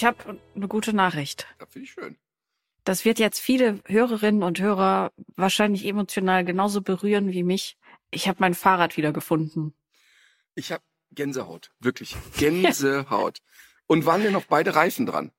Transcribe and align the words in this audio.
Ich 0.00 0.06
habe 0.06 0.40
eine 0.56 0.66
gute 0.66 0.94
Nachricht. 0.94 1.46
Das 1.58 1.68
finde 1.68 1.84
ich 1.84 1.92
schön. 1.92 2.16
Das 2.84 3.04
wird 3.04 3.18
jetzt 3.18 3.38
viele 3.38 3.80
Hörerinnen 3.84 4.42
und 4.42 4.58
Hörer 4.58 5.12
wahrscheinlich 5.36 5.84
emotional 5.84 6.42
genauso 6.42 6.80
berühren 6.80 7.32
wie 7.32 7.42
mich. 7.42 7.76
Ich 8.10 8.26
habe 8.26 8.38
mein 8.40 8.54
Fahrrad 8.54 8.96
wieder 8.96 9.12
gefunden. 9.12 9.74
Ich 10.54 10.72
habe 10.72 10.82
Gänsehaut, 11.10 11.70
wirklich 11.80 12.16
Gänsehaut. 12.38 13.40
Und 13.88 14.06
waren 14.06 14.22
denn 14.22 14.32
noch 14.32 14.46
beide 14.46 14.74
Reifen 14.74 15.04
dran? 15.04 15.32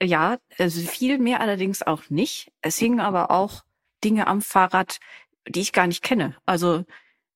Ja, 0.00 0.38
also 0.58 0.80
viel 0.80 1.18
mehr 1.18 1.40
allerdings 1.40 1.82
auch 1.82 2.08
nicht. 2.08 2.52
Es 2.60 2.78
hingen 2.78 3.00
aber 3.00 3.32
auch 3.32 3.64
Dinge 4.04 4.28
am 4.28 4.42
Fahrrad, 4.42 5.00
die 5.48 5.58
ich 5.58 5.72
gar 5.72 5.88
nicht 5.88 6.04
kenne. 6.04 6.36
Also 6.46 6.84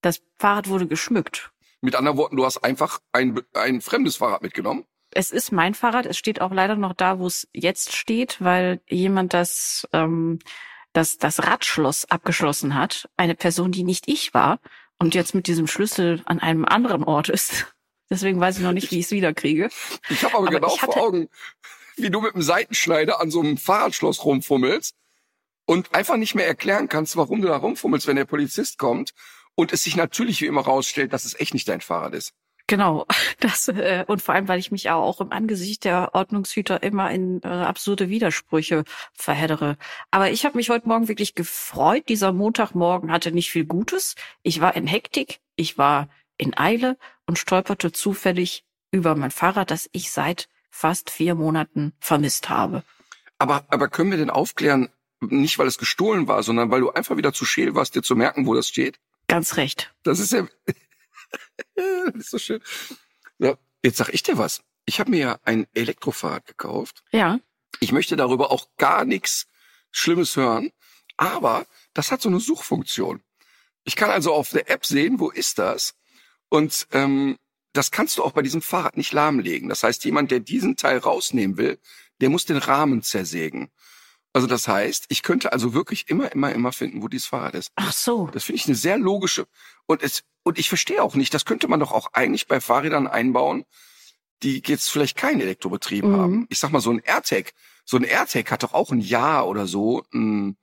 das 0.01 0.23
Fahrrad 0.38 0.69
wurde 0.69 0.87
geschmückt. 0.87 1.51
Mit 1.80 1.97
anderen 1.97 2.19
Worten, 2.19 2.37
du 2.37 2.45
hast 2.45 2.59
einfach 2.59 3.01
ein, 3.10 3.41
ein 3.52 3.80
fremdes 3.80 4.15
Fahrrad 4.15 4.43
mitgenommen. 4.43 4.87
Es 5.15 5.30
ist 5.30 5.52
mein 5.52 5.74
Fahrrad. 5.74 6.07
Es 6.07 6.16
steht 6.18 6.41
auch 6.41 6.52
leider 6.52 6.77
noch 6.77 6.95
da, 6.95 7.18
wo 7.18 7.27
es 7.27 7.49
jetzt 7.52 7.95
steht, 7.95 8.41
weil 8.41 8.80
jemand 8.88 9.35
das, 9.35 9.87
ähm, 9.93 10.38
das, 10.93 11.19
das 11.19 11.43
Radschloss 11.45 12.07
abgeschlossen 12.10 12.74
hat. 12.74 13.09
Eine 13.16 13.35
Person, 13.35 13.73
die 13.73 13.85
nicht 13.85 14.09
ich 14.09 14.35
war 14.35 14.59
und 14.99 15.15
jetzt 15.15 15.35
mit 15.35 15.46
diesem 15.46 15.66
Schlüssel 15.66 16.23
an 16.27 16.38
einem 16.38 16.65
anderen 16.65 17.04
Ort 17.04 17.29
ist. 17.29 17.66
Deswegen 18.10 18.41
weiß 18.41 18.59
ich 18.59 18.63
noch 18.63 18.73
nicht, 18.73 18.91
wie 18.91 18.99
ich 18.99 19.07
es 19.07 19.10
wiederkriege. 19.10 19.71
Ich 20.10 20.23
habe 20.24 20.35
aber, 20.37 20.46
Aber 20.49 20.54
genau 20.57 20.77
hatte- 20.77 20.93
vor 20.93 20.96
Augen, 20.99 21.29
wie 21.97 22.10
du 22.10 22.21
mit 22.21 22.35
dem 22.35 22.43
Seitenschneider 22.43 23.21
an 23.21 23.30
so 23.30 23.41
einem 23.41 23.57
Fahrradschloss 23.57 24.24
rumfummelst 24.24 24.95
und 25.66 25.95
einfach 25.95 26.16
nicht 26.16 26.35
mehr 26.35 26.47
erklären 26.47 26.88
kannst, 26.88 27.16
warum 27.16 27.41
du 27.41 27.49
da 27.49 27.57
rumfummelst, 27.57 28.07
wenn 28.07 28.16
der 28.16 28.24
Polizist 28.24 28.79
kommt 28.79 29.13
und 29.54 29.73
es 29.73 29.85
sich 29.85 29.97
natürlich 29.97 30.41
wie 30.43 30.47
immer 30.47 30.63
rausstellt, 30.63 31.13
dass 31.13 31.24
es 31.24 31.38
echt 31.38 31.54
nicht 31.54 31.69
dein 31.69 31.80
Fahrrad 31.80 32.15
ist. 32.15 32.32
Genau, 32.73 33.04
das 33.40 33.68
äh, 33.68 34.06
und 34.09 34.23
vor 34.23 34.34
allem, 34.34 34.48
weil 34.48 34.59
ich 34.59 34.73
mich 34.73 34.84
ja 34.84 34.95
auch 34.95 35.20
im 35.20 35.30
Angesicht 35.30 35.84
der 35.84 36.15
Ordnungshüter 36.15 36.82
immer 36.82 37.10
in 37.10 37.42
äh, 37.42 37.48
absurde 37.48 38.09
Widersprüche 38.09 38.84
verheddere. 39.12 39.76
Aber 40.10 40.30
ich 40.30 40.46
habe 40.46 40.56
mich 40.56 40.70
heute 40.70 40.88
Morgen 40.88 41.06
wirklich 41.06 41.34
gefreut. 41.34 42.04
Dieser 42.09 42.32
Montagmorgen 42.32 43.12
hatte 43.12 43.30
nicht 43.30 43.51
viel 43.51 43.66
Gutes. 43.66 44.14
Ich 44.42 44.62
war 44.62 44.74
in 44.74 44.87
Hektik, 44.87 45.40
ich 45.54 45.76
war 45.76 46.09
in 46.38 46.56
Eile 46.56 46.96
und 47.26 47.38
stolperte 47.38 47.92
zufällig 47.92 48.64
über 48.90 49.16
mein 49.16 49.30
Fahrrad, 49.30 49.70
das 49.70 49.90
ich 49.92 50.10
seit 50.10 50.48
fast 50.70 51.10
vier 51.10 51.34
Monaten 51.34 51.92
vermisst 52.01 52.48
habe. 52.48 52.84
Aber, 53.36 53.66
aber 53.68 53.88
können 53.88 54.12
wir 54.12 54.16
denn 54.16 54.30
aufklären, 54.30 54.88
nicht 55.20 55.59
weil 55.59 55.66
es 55.66 55.76
gestohlen 55.76 56.26
war, 56.26 56.42
sondern 56.42 56.70
weil 56.70 56.80
du 56.80 56.90
einfach 56.90 57.18
wieder 57.18 57.34
zu 57.34 57.45
scheel 57.45 57.74
warst, 57.74 57.96
dir 57.96 58.02
zu 58.02 58.16
merken, 58.16 58.46
wo 58.46 58.54
das 58.54 58.66
steht? 58.66 58.98
Ganz 59.29 59.59
recht. 59.59 59.95
Das 60.04 60.18
ist 60.18 60.32
ja, 60.32 60.46
das 61.75 62.15
ist 62.15 62.30
so 62.30 62.38
schön. 62.38 62.63
Ja, 63.38 63.57
jetzt 63.83 63.99
sag 63.99 64.09
ich 64.11 64.22
dir 64.22 64.38
was. 64.38 64.62
Ich 64.84 65.00
habe 65.00 65.11
mir 65.11 65.19
ja 65.21 65.38
ein 65.44 65.66
Elektrofahrrad 65.75 66.47
gekauft. 66.47 67.03
Ja, 67.12 67.38
Ich 67.81 67.93
möchte 67.93 68.16
darüber 68.16 68.50
auch 68.50 68.69
gar 68.76 69.04
nichts 69.04 69.47
Schlimmes 69.91 70.37
hören, 70.37 70.72
aber 71.16 71.66
das 71.94 72.10
hat 72.10 72.22
so 72.22 72.28
eine 72.28 72.41
Suchfunktion. 72.41 73.22
Ich 73.84 73.97
kann 73.97 74.10
also 74.10 74.32
auf 74.32 74.50
der 74.50 74.71
App 74.71 74.84
sehen, 74.87 75.19
wo 75.21 75.31
ist 75.31 75.59
das? 75.59 75.94
Und 76.48 76.87
ähm, 76.92 77.38
das 77.72 77.91
kannst 77.91 78.19
du 78.19 78.25
auch 78.25 78.32
bei 78.32 78.42
diesem 78.42 78.62
Fahrrad 78.62 78.97
nicht 78.97 79.12
lahmlegen. 79.12 79.69
Das 79.69 79.82
heißt, 79.82 80.04
jemand, 80.04 80.31
der 80.31 80.41
diesen 80.41 80.76
Teil 80.76 80.98
rausnehmen 80.98 81.56
will, 81.56 81.78
der 82.21 82.28
muss 82.28 82.44
den 82.44 82.59
Rahmen 82.59 83.03
zersägen. 83.03 83.71
Also 84.34 84.47
das 84.47 84.66
heißt, 84.66 85.06
ich 85.09 85.22
könnte 85.22 85.53
also 85.53 85.75
wirklich 85.75 86.09
immer, 86.09 86.32
immer, 86.32 86.53
immer 86.53 86.72
finden, 86.72 87.03
wo 87.03 87.09
dieses 87.09 87.26
Fahrrad 87.26 87.54
ist. 87.54 87.70
ach 87.76 87.93
so. 87.93 88.28
Das 88.32 88.44
finde 88.44 88.56
ich 88.56 88.66
eine 88.66 88.75
sehr 88.76 88.98
logische 88.98 89.47
und 89.87 90.03
es 90.03 90.25
und 90.44 90.59
ich 90.59 90.69
verstehe 90.69 91.03
auch 91.03 91.15
nicht, 91.15 91.32
das 91.34 91.44
könnte 91.44 91.69
man 91.69 91.78
doch 91.81 91.93
auch 91.93 92.09
eigentlich 92.15 92.48
bei 92.48 92.60
Fahrrädern 92.60 93.06
einbauen, 93.06 93.65
die 94.42 94.60
jetzt 94.66 94.91
vielleicht 94.91 95.16
keinen 95.16 95.41
Elektrobetrieb 95.41 96.04
Mhm. 96.04 96.16
haben. 96.16 96.47
Ich 96.48 96.59
sag 96.59 96.72
mal 96.72 96.81
so 96.81 96.91
ein 96.91 96.98
AirTag, 96.98 97.53
so 97.84 97.97
ein 97.97 98.03
AirTag 98.04 98.50
hat 98.50 98.62
doch 98.65 98.72
auch 98.75 98.91
ein 98.91 99.00
Jahr 99.00 99.47
oder 99.47 99.66
so 99.69 100.03
ein, 100.12 100.56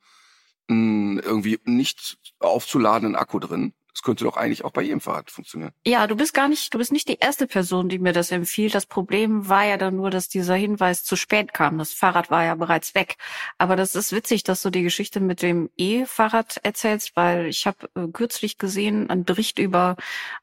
ein 0.69 1.19
irgendwie 1.19 1.59
nicht 1.63 2.17
aufzuladenden 2.39 3.15
Akku 3.15 3.39
drin. 3.39 3.73
Das 3.99 4.05
könnte 4.05 4.23
doch 4.23 4.37
eigentlich 4.37 4.63
auch 4.63 4.71
bei 4.71 4.83
jedem 4.83 5.01
Fahrrad 5.01 5.29
funktionieren. 5.29 5.73
Ja, 5.85 6.07
du 6.07 6.15
bist 6.15 6.33
gar 6.33 6.47
nicht, 6.47 6.73
du 6.73 6.77
bist 6.77 6.93
nicht 6.93 7.09
die 7.09 7.17
erste 7.19 7.47
Person, 7.47 7.89
die 7.89 7.99
mir 7.99 8.13
das 8.13 8.31
empfiehlt. 8.31 8.73
Das 8.73 8.85
Problem 8.85 9.49
war 9.49 9.65
ja 9.65 9.75
dann 9.75 9.97
nur, 9.97 10.09
dass 10.09 10.29
dieser 10.29 10.55
Hinweis 10.55 11.03
zu 11.03 11.17
spät 11.17 11.53
kam. 11.53 11.77
Das 11.77 11.91
Fahrrad 11.91 12.31
war 12.31 12.45
ja 12.45 12.55
bereits 12.55 12.95
weg. 12.95 13.17
Aber 13.57 13.75
das 13.75 13.95
ist 13.95 14.13
witzig, 14.13 14.43
dass 14.43 14.61
du 14.61 14.69
die 14.69 14.83
Geschichte 14.83 15.19
mit 15.19 15.41
dem 15.41 15.69
E-Fahrrad 15.75 16.61
erzählst, 16.63 17.17
weil 17.17 17.47
ich 17.47 17.67
habe 17.67 17.89
äh, 17.93 18.07
kürzlich 18.07 18.57
gesehen 18.57 19.09
einen 19.09 19.25
Bericht 19.25 19.59
über 19.59 19.97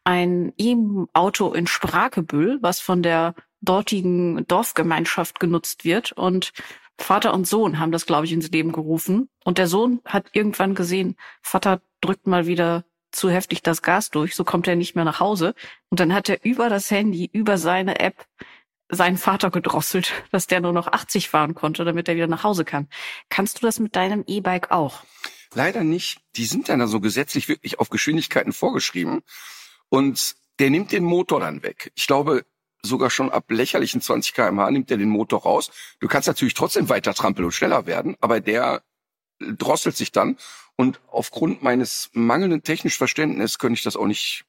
ein 0.04 0.52
E-Auto 0.58 1.54
in 1.54 1.66
Sprakebüll, 1.66 2.58
was 2.60 2.80
von 2.80 3.02
der 3.02 3.34
dortigen 3.62 4.46
Dorfgemeinschaft 4.46 5.40
genutzt 5.40 5.86
wird 5.86 6.12
und 6.12 6.52
Vater 6.98 7.32
und 7.32 7.46
Sohn 7.46 7.78
haben 7.78 7.92
das, 7.92 8.04
glaube 8.04 8.26
ich, 8.26 8.32
ins 8.32 8.50
Leben 8.50 8.72
gerufen. 8.72 9.30
Und 9.44 9.56
der 9.56 9.66
Sohn 9.66 10.02
hat 10.04 10.28
irgendwann 10.32 10.74
gesehen, 10.74 11.16
Vater 11.40 11.80
drückt 12.02 12.26
mal 12.26 12.46
wieder 12.46 12.84
zu 13.16 13.30
heftig 13.30 13.62
das 13.62 13.82
Gas 13.82 14.10
durch, 14.10 14.34
so 14.34 14.44
kommt 14.44 14.68
er 14.68 14.76
nicht 14.76 14.94
mehr 14.94 15.04
nach 15.04 15.20
Hause. 15.20 15.54
Und 15.88 16.00
dann 16.00 16.14
hat 16.14 16.28
er 16.28 16.44
über 16.44 16.68
das 16.68 16.90
Handy, 16.90 17.28
über 17.32 17.58
seine 17.58 18.00
App 18.00 18.26
seinen 18.88 19.18
Vater 19.18 19.50
gedrosselt, 19.50 20.12
dass 20.32 20.46
der 20.46 20.60
nur 20.60 20.72
noch 20.72 20.86
80 20.86 21.28
fahren 21.28 21.54
konnte, 21.54 21.84
damit 21.84 22.08
er 22.08 22.16
wieder 22.16 22.28
nach 22.28 22.44
Hause 22.44 22.64
kann. 22.64 22.88
Kannst 23.28 23.58
du 23.58 23.66
das 23.66 23.80
mit 23.80 23.96
deinem 23.96 24.24
E-Bike 24.26 24.70
auch? 24.70 25.02
Leider 25.54 25.84
nicht. 25.84 26.18
Die 26.36 26.44
sind 26.44 26.68
dann 26.68 26.86
so 26.86 27.00
gesetzlich 27.00 27.48
wirklich 27.48 27.78
auf 27.78 27.88
Geschwindigkeiten 27.88 28.52
vorgeschrieben. 28.52 29.22
Und 29.88 30.36
der 30.58 30.70
nimmt 30.70 30.92
den 30.92 31.04
Motor 31.04 31.40
dann 31.40 31.62
weg. 31.62 31.92
Ich 31.94 32.06
glaube, 32.06 32.44
sogar 32.82 33.10
schon 33.10 33.30
ab 33.30 33.50
lächerlichen 33.50 34.00
20 34.00 34.34
kmh 34.34 34.70
nimmt 34.70 34.90
er 34.90 34.96
den 34.96 35.08
Motor 35.08 35.42
raus. 35.42 35.70
Du 36.00 36.08
kannst 36.08 36.28
natürlich 36.28 36.54
trotzdem 36.54 36.88
weiter 36.88 37.14
trampeln 37.14 37.44
und 37.44 37.52
schneller 37.52 37.86
werden, 37.86 38.16
aber 38.20 38.40
der 38.40 38.82
drosselt 39.38 39.96
sich 39.96 40.12
dann. 40.12 40.36
Und 40.76 41.00
aufgrund 41.08 41.62
meines 41.62 42.10
mangelnden 42.12 42.62
technischen 42.62 42.98
Verständnisses 42.98 43.58
könnte 43.58 43.78
ich 43.78 43.82
das 43.82 43.96
auch 43.96 44.06
nicht, 44.06 44.44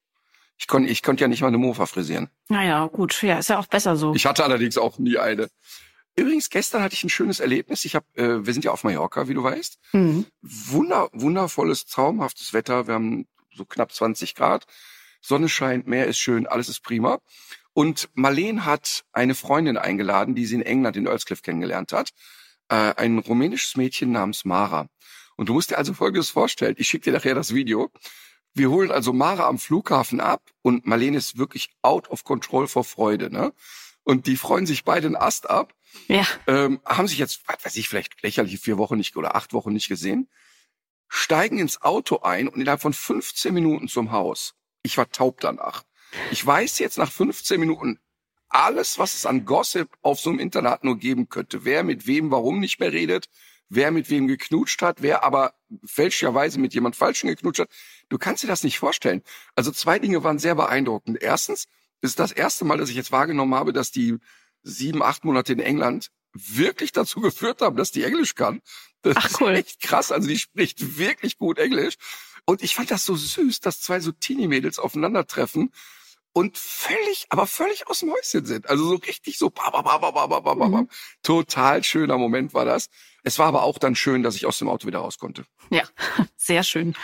ich 0.58 0.68
konnte, 0.68 0.90
ich 0.90 1.02
konnte 1.04 1.22
ja 1.22 1.28
nicht 1.28 1.42
mal 1.42 1.48
eine 1.48 1.58
Mofa 1.58 1.86
frisieren. 1.86 2.30
Naja, 2.50 2.86
gut, 2.88 3.22
ja, 3.24 3.40
ist 3.40 3.50
ja 3.50 3.60
auch 3.60 3.68
besser 3.68 3.96
so. 3.96 4.14
Ich 4.14 4.26
hatte 4.26 4.44
allerdings 4.44 4.78
auch 4.78 4.98
nie 5.00 5.18
eine. 5.18 5.48
Übrigens, 6.16 6.50
gestern 6.50 6.82
hatte 6.82 6.96
ich 6.96 7.04
ein 7.04 7.10
schönes 7.10 7.40
Erlebnis. 7.40 7.86
Ich 7.86 7.96
habe, 7.96 8.06
äh, 8.16 8.46
wir 8.46 8.52
sind 8.54 8.66
ja 8.66 8.72
auf 8.72 8.84
Mallorca, 8.84 9.28
wie 9.28 9.36
du 9.36 9.44
weißt 9.44 9.78
Mhm. 9.94 10.26
wunder, 10.42 11.10
wundervolles, 11.14 11.86
traumhaftes 11.86 12.54
Wetter. 12.54 12.88
Wir 12.88 12.96
haben 12.96 13.28
so 13.56 13.66
knapp 13.66 13.94
20 13.94 14.34
Grad. 14.36 14.66
Sonne 15.22 15.48
scheint, 15.48 15.88
Meer 15.88 16.08
ist 16.08 16.18
schön, 16.18 16.48
alles 16.48 16.70
ist 16.70 16.82
prima. 16.82 17.20
Und 17.74 18.10
Marleen 18.16 18.66
hat 18.66 19.04
eine 19.14 19.36
Freundin 19.36 19.78
eingeladen, 19.78 20.34
die 20.34 20.46
sie 20.48 20.56
in 20.56 20.62
England 20.64 20.98
in 20.98 21.06
Earlscliff 21.06 21.44
kennengelernt 21.44 21.94
hat. 21.94 22.10
Äh, 22.70 22.94
ein 22.96 23.20
rumänisches 23.20 23.78
Mädchen 23.78 24.12
namens 24.12 24.44
Mara. 24.44 24.88
Und 25.38 25.48
du 25.50 25.54
musst 25.54 25.72
dir 25.72 25.78
also 25.78 25.94
Folgendes 25.94 26.30
vorstellen. 26.30 26.76
Ich 26.78 26.90
schicke 26.90 27.06
dir 27.06 27.14
nachher 27.14 27.36
das 27.36 27.54
Video. 27.54 27.92
Wir 28.54 28.70
holen 28.70 28.92
also 28.92 29.14
Mara 29.14 29.48
am 29.48 29.60
Flughafen 29.60 30.20
ab 30.20 30.42
und 30.64 30.86
Marleen 30.86 31.14
ist 31.14 31.38
wirklich 31.38 31.70
out 31.84 32.10
of 32.10 32.24
control 32.24 32.68
vor 32.68 32.84
Freude. 32.84 33.32
Ne? 33.32 33.54
Und 34.04 34.26
die 34.26 34.36
freuen 34.36 34.66
sich 34.66 34.84
beide 34.84 35.08
einen 35.08 35.16
Ast 35.16 35.50
ab 35.50 35.74
Ja, 36.08 36.26
ähm, 36.48 36.82
haben 36.86 37.08
sich 37.08 37.20
jetzt, 37.20 37.42
was 37.48 37.64
weiß 37.64 37.76
ich, 37.76 37.88
vielleicht 37.88 38.22
lächerliche 38.24 38.58
vier 38.58 38.78
Wochen 38.78 38.98
nicht 38.98 39.16
oder 39.16 39.36
acht 39.36 39.54
Wochen 39.54 39.74
nicht 39.74 39.90
gesehen, 39.90 40.28
steigen 41.08 41.60
ins 41.60 41.82
Auto 41.82 42.22
ein 42.22 42.48
und 42.48 42.60
innerhalb 42.60 42.82
von 42.82 42.94
15 42.94 43.54
Minuten 43.54 43.88
zum 43.88 44.12
Haus. 44.12 44.56
Ich 44.82 44.98
war 44.98 45.10
taub 45.12 45.40
danach. 45.40 45.84
Ich 46.32 46.44
weiß 46.46 46.80
jetzt 46.80 46.98
nach 46.98 47.12
15 47.12 47.60
Minuten 47.60 48.00
alles, 48.50 48.98
was 48.98 49.14
es 49.14 49.26
an 49.26 49.46
Gossip 49.46 49.90
auf 50.02 50.20
so 50.20 50.30
einem 50.30 50.40
Internat 50.40 50.84
nur 50.84 50.98
geben 50.98 51.30
könnte. 51.30 51.66
Wer 51.66 51.84
mit 51.84 52.08
wem 52.08 52.32
warum 52.32 52.60
nicht 52.60 52.80
mehr 52.80 52.94
redet, 52.94 53.30
wer 53.70 53.92
mit 53.92 54.10
wem 54.10 54.28
geknutscht 54.28 54.82
hat, 54.82 55.02
wer 55.02 55.24
aber 55.24 55.54
fälschlicherweise 55.86 56.60
mit 56.60 56.74
jemand 56.74 56.96
Falschen 56.96 57.28
geknutscht 57.28 57.62
hat. 57.62 57.70
Du 58.10 58.18
kannst 58.18 58.44
dir 58.44 58.48
das 58.48 58.64
nicht 58.64 58.80
vorstellen. 58.80 59.22
Also 59.56 59.72
zwei 59.72 60.00
Dinge 60.00 60.24
waren 60.24 60.40
sehr 60.40 60.56
beeindruckend. 60.56 61.22
Erstens 61.22 61.66
ist 62.02 62.20
das 62.20 62.32
erste 62.32 62.66
Mal, 62.66 62.78
dass 62.78 62.90
ich 62.90 62.96
jetzt 62.96 63.12
wahrgenommen 63.12 63.56
habe, 63.56 63.74
dass 63.74 63.92
die 63.92 64.18
sieben, 64.64 65.02
acht 65.02 65.26
Monate 65.26 65.54
in 65.54 65.60
England 65.60 66.10
wirklich 66.34 66.92
dazu 66.92 67.20
geführt 67.22 67.62
haben, 67.62 67.78
dass 67.78 67.92
die 67.92 68.04
Englisch 68.04 68.36
kann. 68.36 68.62
Das 69.02 69.18
Ach, 69.18 69.30
ist 69.30 69.42
cool. 69.42 69.56
echt 69.56 69.82
krass. 69.82 70.12
Also 70.12 70.28
die 70.28 70.38
spricht 70.38 70.98
wirklich 70.98 71.38
gut 71.38 71.60
Englisch. 71.60 71.96
Und 72.46 72.64
ich 72.64 72.76
fand 72.76 72.92
das 72.92 73.06
so 73.06 73.16
süß, 73.16 73.60
dass 73.60 73.82
zwei 73.82 74.00
so 74.00 74.12
Teenie-Mädels 74.12 74.80
aufeinandertreffen 74.80 75.72
und 76.34 76.58
völlig, 76.58 77.26
aber 77.30 77.48
völlig 77.48 77.88
aus 77.88 78.02
dem 78.02 78.12
Häuschen 78.12 78.46
sind. 78.46 78.70
Also 78.70 78.88
so 78.88 78.96
richtig 78.96 79.38
so, 79.38 79.50
ba, 79.50 79.70
ba, 79.72 79.82
ba, 79.82 79.98
ba, 79.98 80.12
ba, 80.12 80.28
ba, 80.28 80.40
ba, 80.40 80.54
ba. 80.54 80.82
Mhm. 80.82 80.90
total 81.24 81.84
schöner 81.84 82.18
Moment 82.18 82.54
war 82.54 82.64
das. 82.64 82.90
Es 83.28 83.40
war 83.40 83.48
aber 83.48 83.64
auch 83.64 83.78
dann 83.78 83.94
schön, 83.94 84.24
dass 84.24 84.38
ich 84.38 84.46
aus 84.46 84.58
dem 84.58 84.70
Auto 84.70 84.88
wieder 84.88 85.00
raus 85.00 85.18
konnte. 85.18 85.44
Ja, 85.70 85.84
sehr 86.38 86.64
schön. 86.64 86.96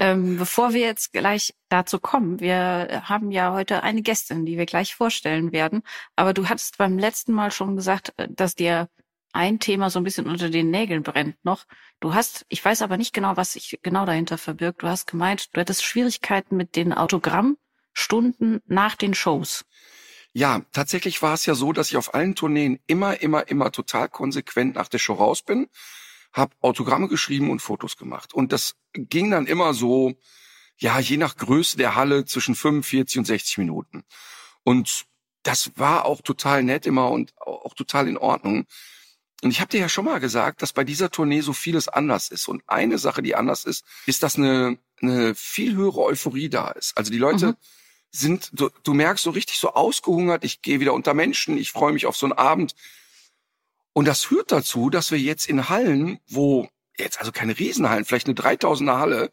ähm, 0.00 0.38
bevor 0.38 0.72
wir 0.72 0.80
jetzt 0.80 1.12
gleich 1.12 1.54
dazu 1.68 1.98
kommen, 1.98 2.40
wir 2.40 3.02
haben 3.04 3.30
ja 3.30 3.52
heute 3.52 3.82
eine 3.82 4.00
Gästin, 4.00 4.46
die 4.46 4.56
wir 4.56 4.64
gleich 4.64 4.94
vorstellen 4.94 5.52
werden. 5.52 5.82
Aber 6.16 6.32
du 6.32 6.48
hattest 6.48 6.78
beim 6.78 6.98
letzten 6.98 7.34
Mal 7.34 7.50
schon 7.50 7.76
gesagt, 7.76 8.14
äh, 8.16 8.26
dass 8.30 8.54
dir 8.54 8.88
ein 9.34 9.58
Thema 9.58 9.90
so 9.90 10.00
ein 10.00 10.04
bisschen 10.04 10.26
unter 10.26 10.48
den 10.48 10.70
Nägeln 10.70 11.02
brennt 11.02 11.44
noch. 11.44 11.66
Du 12.00 12.14
hast, 12.14 12.46
ich 12.48 12.64
weiß 12.64 12.80
aber 12.80 12.96
nicht 12.96 13.12
genau, 13.12 13.36
was 13.36 13.52
sich 13.52 13.78
genau 13.82 14.06
dahinter 14.06 14.38
verbirgt. 14.38 14.82
Du 14.82 14.88
hast 14.88 15.06
gemeint, 15.06 15.54
du 15.54 15.60
hättest 15.60 15.84
Schwierigkeiten 15.84 16.56
mit 16.56 16.74
den 16.74 16.94
Autogrammstunden 16.94 18.62
nach 18.64 18.96
den 18.96 19.12
Shows. 19.12 19.66
Ja, 20.36 20.60
tatsächlich 20.70 21.22
war 21.22 21.32
es 21.32 21.46
ja 21.46 21.54
so, 21.54 21.72
dass 21.72 21.88
ich 21.88 21.96
auf 21.96 22.12
allen 22.12 22.34
Tourneen 22.34 22.78
immer, 22.86 23.22
immer, 23.22 23.48
immer 23.48 23.72
total 23.72 24.10
konsequent 24.10 24.74
nach 24.74 24.88
der 24.88 24.98
Show 24.98 25.14
raus 25.14 25.40
bin, 25.40 25.66
habe 26.30 26.54
Autogramme 26.60 27.08
geschrieben 27.08 27.48
und 27.48 27.62
Fotos 27.62 27.96
gemacht. 27.96 28.34
Und 28.34 28.52
das 28.52 28.74
ging 28.92 29.30
dann 29.30 29.46
immer 29.46 29.72
so, 29.72 30.12
ja, 30.76 31.00
je 31.00 31.16
nach 31.16 31.36
Größe 31.38 31.78
der 31.78 31.94
Halle 31.94 32.26
zwischen 32.26 32.54
45 32.54 33.16
und 33.16 33.24
60 33.24 33.56
Minuten. 33.56 34.04
Und 34.62 35.06
das 35.42 35.72
war 35.76 36.04
auch 36.04 36.20
total 36.20 36.62
nett 36.62 36.84
immer 36.84 37.10
und 37.10 37.32
auch 37.40 37.72
total 37.72 38.06
in 38.06 38.18
Ordnung. 38.18 38.66
Und 39.42 39.50
ich 39.52 39.62
habe 39.62 39.70
dir 39.70 39.80
ja 39.80 39.88
schon 39.88 40.04
mal 40.04 40.20
gesagt, 40.20 40.60
dass 40.60 40.74
bei 40.74 40.84
dieser 40.84 41.10
Tournee 41.10 41.40
so 41.40 41.54
vieles 41.54 41.88
anders 41.88 42.28
ist. 42.28 42.46
Und 42.46 42.62
eine 42.66 42.98
Sache, 42.98 43.22
die 43.22 43.36
anders 43.36 43.64
ist, 43.64 43.86
ist, 44.04 44.22
dass 44.22 44.36
eine, 44.36 44.76
eine 45.00 45.34
viel 45.34 45.74
höhere 45.74 46.02
Euphorie 46.02 46.50
da 46.50 46.72
ist. 46.72 46.94
Also 46.98 47.10
die 47.10 47.16
Leute 47.16 47.46
Mhm. 47.46 47.56
Sind, 48.10 48.50
du, 48.52 48.70
du 48.82 48.94
merkst 48.94 49.24
so 49.24 49.30
richtig 49.30 49.58
so 49.58 49.74
ausgehungert, 49.74 50.44
ich 50.44 50.62
gehe 50.62 50.80
wieder 50.80 50.94
unter 50.94 51.14
Menschen, 51.14 51.58
ich 51.58 51.72
freue 51.72 51.92
mich 51.92 52.06
auf 52.06 52.16
so 52.16 52.26
einen 52.26 52.32
Abend. 52.32 52.74
Und 53.92 54.06
das 54.06 54.24
führt 54.24 54.52
dazu, 54.52 54.90
dass 54.90 55.10
wir 55.10 55.18
jetzt 55.18 55.48
in 55.48 55.68
Hallen, 55.68 56.18
wo 56.28 56.68
jetzt 56.98 57.18
also 57.18 57.32
keine 57.32 57.58
Riesenhallen, 57.58 58.04
vielleicht 58.04 58.26
eine 58.26 58.34
3000er 58.36 58.98
Halle, 58.98 59.32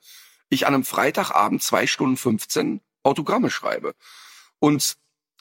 ich 0.50 0.68
an 0.68 0.74
einem 0.74 0.84
Freitagabend 0.86 1.64
zwei 1.64 1.88
Stunden 1.88 2.18
15 2.18 2.82
Autogramme 3.04 3.50
schreibe. 3.50 3.96
Und 4.60 4.96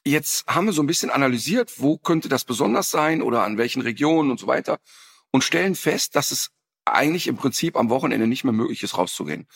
jetzt 0.04 0.46
haben 0.46 0.66
wir 0.66 0.72
so 0.72 0.82
ein 0.82 0.86
bisschen 0.86 1.10
analysiert, 1.10 1.80
wo 1.80 1.98
könnte 1.98 2.28
das 2.28 2.44
besonders 2.44 2.90
sein 2.90 3.22
oder 3.22 3.44
an 3.44 3.58
welchen 3.58 3.82
Regionen 3.82 4.30
und 4.30 4.40
so 4.40 4.46
weiter 4.46 4.78
und 5.30 5.44
stellen 5.44 5.74
fest, 5.74 6.16
dass 6.16 6.30
es 6.30 6.50
eigentlich 6.84 7.28
im 7.28 7.36
Prinzip 7.36 7.76
am 7.76 7.90
Wochenende 7.90 8.26
nicht 8.26 8.44
mehr 8.44 8.52
möglich 8.52 8.82
ist, 8.82 8.98
rauszugehen. 8.98 9.46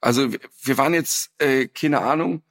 Also 0.00 0.32
wir- 0.32 0.78
waren 0.78 0.94
jetzt, 0.94 1.30
äh, 1.38 1.66
keine 1.66 2.00
Ahnung, 2.00 2.42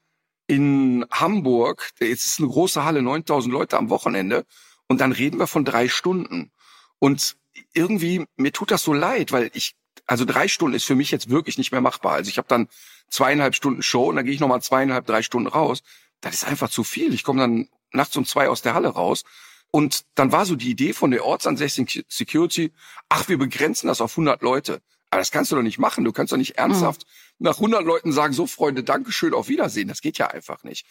in 0.47 1.05
Hamburg, 1.11 1.91
jetzt 1.99 2.25
ist 2.25 2.39
eine 2.39 2.49
große 2.49 2.83
Halle, 2.83 3.01
9000 3.01 3.51
Leute 3.51 3.77
am 3.77 3.89
Wochenende 3.89 4.45
und 4.87 5.01
dann 5.01 5.11
reden 5.11 5.39
wir 5.39 5.47
von 5.47 5.65
drei 5.65 5.87
Stunden. 5.87 6.51
Und 6.99 7.37
irgendwie, 7.73 8.25
mir 8.37 8.51
tut 8.51 8.71
das 8.71 8.83
so 8.83 8.93
leid, 8.93 9.31
weil 9.31 9.49
ich, 9.53 9.75
also 10.05 10.25
drei 10.25 10.47
Stunden 10.47 10.75
ist 10.75 10.85
für 10.85 10.95
mich 10.95 11.11
jetzt 11.11 11.29
wirklich 11.29 11.57
nicht 11.57 11.71
mehr 11.71 11.81
machbar. 11.81 12.13
Also 12.13 12.29
ich 12.29 12.37
habe 12.37 12.47
dann 12.47 12.67
zweieinhalb 13.09 13.55
Stunden 13.55 13.81
Show 13.81 14.09
und 14.09 14.17
dann 14.17 14.25
gehe 14.25 14.33
ich 14.33 14.39
nochmal 14.39 14.61
zweieinhalb, 14.61 15.05
drei 15.05 15.21
Stunden 15.21 15.47
raus. 15.47 15.81
Das 16.21 16.35
ist 16.35 16.43
einfach 16.45 16.69
zu 16.69 16.83
viel. 16.83 17.13
Ich 17.13 17.23
komme 17.23 17.39
dann 17.39 17.69
nachts 17.91 18.15
um 18.15 18.25
zwei 18.25 18.49
aus 18.49 18.61
der 18.61 18.73
Halle 18.73 18.89
raus. 18.89 19.23
Und 19.71 20.05
dann 20.15 20.31
war 20.31 20.45
so 20.45 20.55
die 20.55 20.69
Idee 20.69 20.93
von 20.93 21.11
der 21.11 21.25
ortsansässigen 21.25 22.03
Security, 22.07 22.71
ach, 23.09 23.27
wir 23.27 23.37
begrenzen 23.37 23.87
das 23.87 23.99
auf 23.99 24.13
100 24.13 24.41
Leute. 24.41 24.81
Aber 25.09 25.21
das 25.21 25.31
kannst 25.31 25.51
du 25.51 25.55
doch 25.55 25.61
nicht 25.61 25.77
machen. 25.79 26.03
Du 26.03 26.11
kannst 26.11 26.33
doch 26.33 26.37
nicht 26.37 26.57
ernsthaft 26.57 27.05
nach 27.39 27.55
100 27.55 27.83
Leuten 27.83 28.11
sagen, 28.11 28.33
so 28.33 28.47
Freunde, 28.47 28.83
Dankeschön, 28.83 29.33
auf 29.33 29.47
Wiedersehen. 29.47 29.87
Das 29.87 30.01
geht 30.01 30.17
ja 30.17 30.27
einfach 30.27 30.63
nicht. 30.63 30.85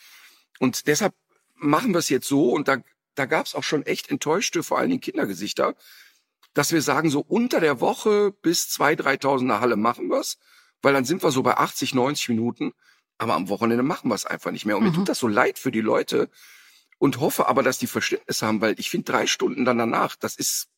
Und 0.59 0.87
deshalb 0.87 1.15
machen 1.57 1.93
wir 1.93 1.99
es 1.99 2.09
jetzt 2.09 2.29
so. 2.29 2.51
Und 2.51 2.69
da, 2.69 2.79
da 3.17 3.27
gab 3.27 3.47
es 3.47 3.55
auch 3.55 3.65
schon 3.65 3.85
echt 3.85 4.11
enttäuschte, 4.11 4.63
vor 4.63 4.79
allen 4.79 4.91
Dingen 4.91 5.01
Kindergesichter, 5.01 5.75
dass 6.55 6.73
wir 6.73 6.83
sagen, 6.83 7.11
so 7.11 7.21
unter 7.21 7.61
der 7.61 7.81
Woche 7.81 8.33
bis 8.43 8.69
2.000, 8.69 9.21
3.000 9.23 9.61
Halle 9.61 9.77
machen 9.77 10.09
wir's, 10.09 10.39
weil 10.83 10.93
dann 10.93 11.05
sind 11.05 11.23
wir 11.23 11.31
so 11.33 11.43
bei 11.43 11.57
80, 11.57 11.95
90 11.95 12.29
Minuten. 12.31 12.73
Aber 13.19 13.35
am 13.35 13.49
Wochenende 13.49 13.83
machen 13.83 14.09
wir 14.11 14.15
es 14.15 14.27
einfach 14.27 14.51
nicht 14.51 14.65
mehr. 14.65 14.77
Und 14.77 14.85
mir 14.85 14.91
Mhm. 14.91 14.95
tut 14.97 15.09
das 15.09 15.19
so 15.19 15.29
leid 15.29 15.59
für 15.59 15.71
die 15.71 15.81
Leute 15.81 16.31
und 16.99 17.21
hoffe 17.21 17.47
aber, 17.49 17.63
dass 17.63 17.79
die 17.79 17.87
Verständnis 17.87 18.43
haben, 18.43 18.61
weil 18.61 18.79
ich 18.79 18.91
finde 18.91 19.11
drei 19.11 19.27
Stunden 19.27 19.65
dann 19.65 19.79
danach, 19.79 20.17
das 20.17 20.37
ist, 20.37 20.69